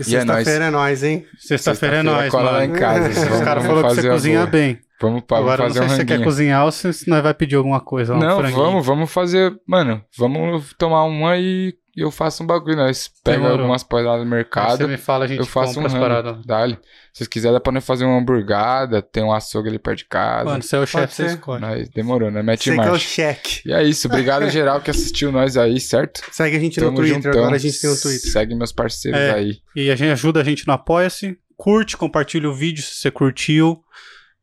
E 0.00 0.04
sexta-feira 0.04 0.64
é, 0.64 0.68
é 0.68 0.70
nóis, 0.70 1.02
hein? 1.02 1.26
Sexta-feira 1.38 1.96
é 1.96 2.02
nóis, 2.02 2.32
mano. 2.32 2.44
lá 2.46 2.64
em 2.64 2.72
casa. 2.72 3.08
Os 3.08 3.40
caras 3.40 3.66
falaram 3.66 3.88
que 3.88 3.94
você 3.94 4.08
cozinha 4.08 4.46
bem. 4.46 4.78
Vamos, 5.00 5.24
vamos 5.28 5.44
Agora, 5.44 5.64
fazer 5.64 5.80
não 5.80 5.86
sei 5.88 5.96
um 5.96 5.98
se 5.98 6.02
você 6.02 6.04
quer 6.04 6.24
cozinhar 6.24 6.64
ou 6.64 6.70
se 6.70 7.08
nós 7.08 7.22
vai 7.22 7.34
pedir 7.34 7.56
alguma 7.56 7.80
coisa. 7.80 8.16
Não, 8.16 8.40
vamos, 8.50 8.86
vamos 8.86 9.10
fazer. 9.10 9.52
Mano, 9.66 10.02
vamos 10.16 10.72
tomar 10.78 11.04
uma 11.04 11.36
e 11.36 11.74
eu 11.94 12.10
faço 12.10 12.42
um 12.42 12.46
bagulho. 12.46 12.76
Nós 12.76 13.10
pega 13.22 13.46
algumas 13.48 13.82
paradas 13.82 14.24
no 14.24 14.30
mercado. 14.30 14.78
Você 14.78 14.86
me 14.86 14.96
fala, 14.96 15.26
a 15.26 15.28
gente 15.28 15.40
eu 15.40 15.46
faço 15.46 15.78
um 15.78 15.84
as 15.84 15.92
paradas. 15.92 16.44
Dale. 16.46 16.74
Se 17.12 17.18
vocês 17.18 17.28
quiserem, 17.28 17.54
dá 17.54 17.60
pra 17.60 17.72
nós 17.72 17.84
fazer 17.84 18.06
uma 18.06 18.18
hamburgada. 18.18 19.02
Tem 19.02 19.22
um 19.22 19.32
açougue 19.32 19.68
ali 19.68 19.78
perto 19.78 19.98
de 19.98 20.04
casa. 20.06 20.44
Mano, 20.46 20.62
você 20.62 20.76
é 20.76 20.78
o 20.78 20.86
chefe, 20.86 21.14
você 21.14 21.26
escolhe. 21.26 21.60
Nós, 21.60 21.88
demorou, 21.90 22.30
né? 22.30 22.42
Mete 22.42 22.70
você 22.70 22.80
é 22.80 22.90
o 22.90 22.98
cheque. 22.98 23.68
E 23.68 23.72
é 23.72 23.82
isso. 23.82 24.08
Obrigado, 24.08 24.48
geral, 24.50 24.80
que 24.80 24.90
assistiu 24.90 25.30
nós 25.30 25.58
aí, 25.58 25.78
certo? 25.78 26.22
Segue 26.30 26.56
a 26.56 26.60
gente 26.60 26.80
Tamo 26.80 26.92
no 26.92 26.96
Twitter. 26.96 27.16
Juntão. 27.16 27.40
Agora 27.40 27.56
a 27.56 27.58
gente 27.58 27.78
tem 27.78 27.90
o 27.90 28.00
Twitter. 28.00 28.30
Segue 28.30 28.54
meus 28.54 28.72
parceiros 28.72 29.20
é, 29.20 29.32
aí. 29.32 29.58
E 29.76 29.90
a 29.90 29.96
gente 29.96 30.12
ajuda 30.12 30.40
a 30.40 30.44
gente 30.44 30.66
no 30.66 30.72
Apoia-se. 30.72 31.36
Curte, 31.58 31.96
compartilha 31.96 32.48
o 32.48 32.54
vídeo 32.54 32.82
se 32.82 32.96
você 32.96 33.10
curtiu. 33.10 33.84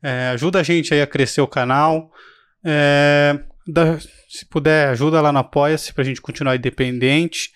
É, 0.01 0.30
ajuda 0.30 0.59
a 0.59 0.63
gente 0.63 0.93
aí 0.93 1.01
a 1.01 1.07
crescer 1.07 1.41
o 1.41 1.47
canal. 1.47 2.11
É, 2.63 3.39
da, 3.67 3.97
se 4.30 4.45
puder, 4.45 4.89
ajuda 4.89 5.19
lá 5.19 5.31
no 5.31 5.39
Apoia-se 5.39 5.91
pra 5.91 6.03
gente 6.03 6.22
continuar 6.22 6.56
independente. 6.56 7.51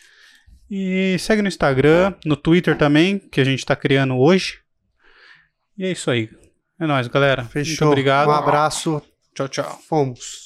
E 0.70 1.16
segue 1.20 1.44
no 1.44 1.48
Instagram, 1.48 2.16
no 2.26 2.36
Twitter 2.36 2.76
também, 2.76 3.20
que 3.20 3.40
a 3.40 3.44
gente 3.44 3.64
tá 3.64 3.76
criando 3.76 4.18
hoje. 4.18 4.60
E 5.78 5.86
é 5.86 5.91
isso 5.91 6.10
aí. 6.10 6.30
É 6.80 6.88
nóis, 6.88 7.08
galera. 7.08 7.44
Fechou. 7.44 7.86
Muito 7.88 7.91
obrigado. 7.91 8.28
Um 8.28 8.32
abraço. 8.32 9.02
Tchau, 9.36 9.48
tchau. 9.48 9.80
Fomos. 9.88 10.43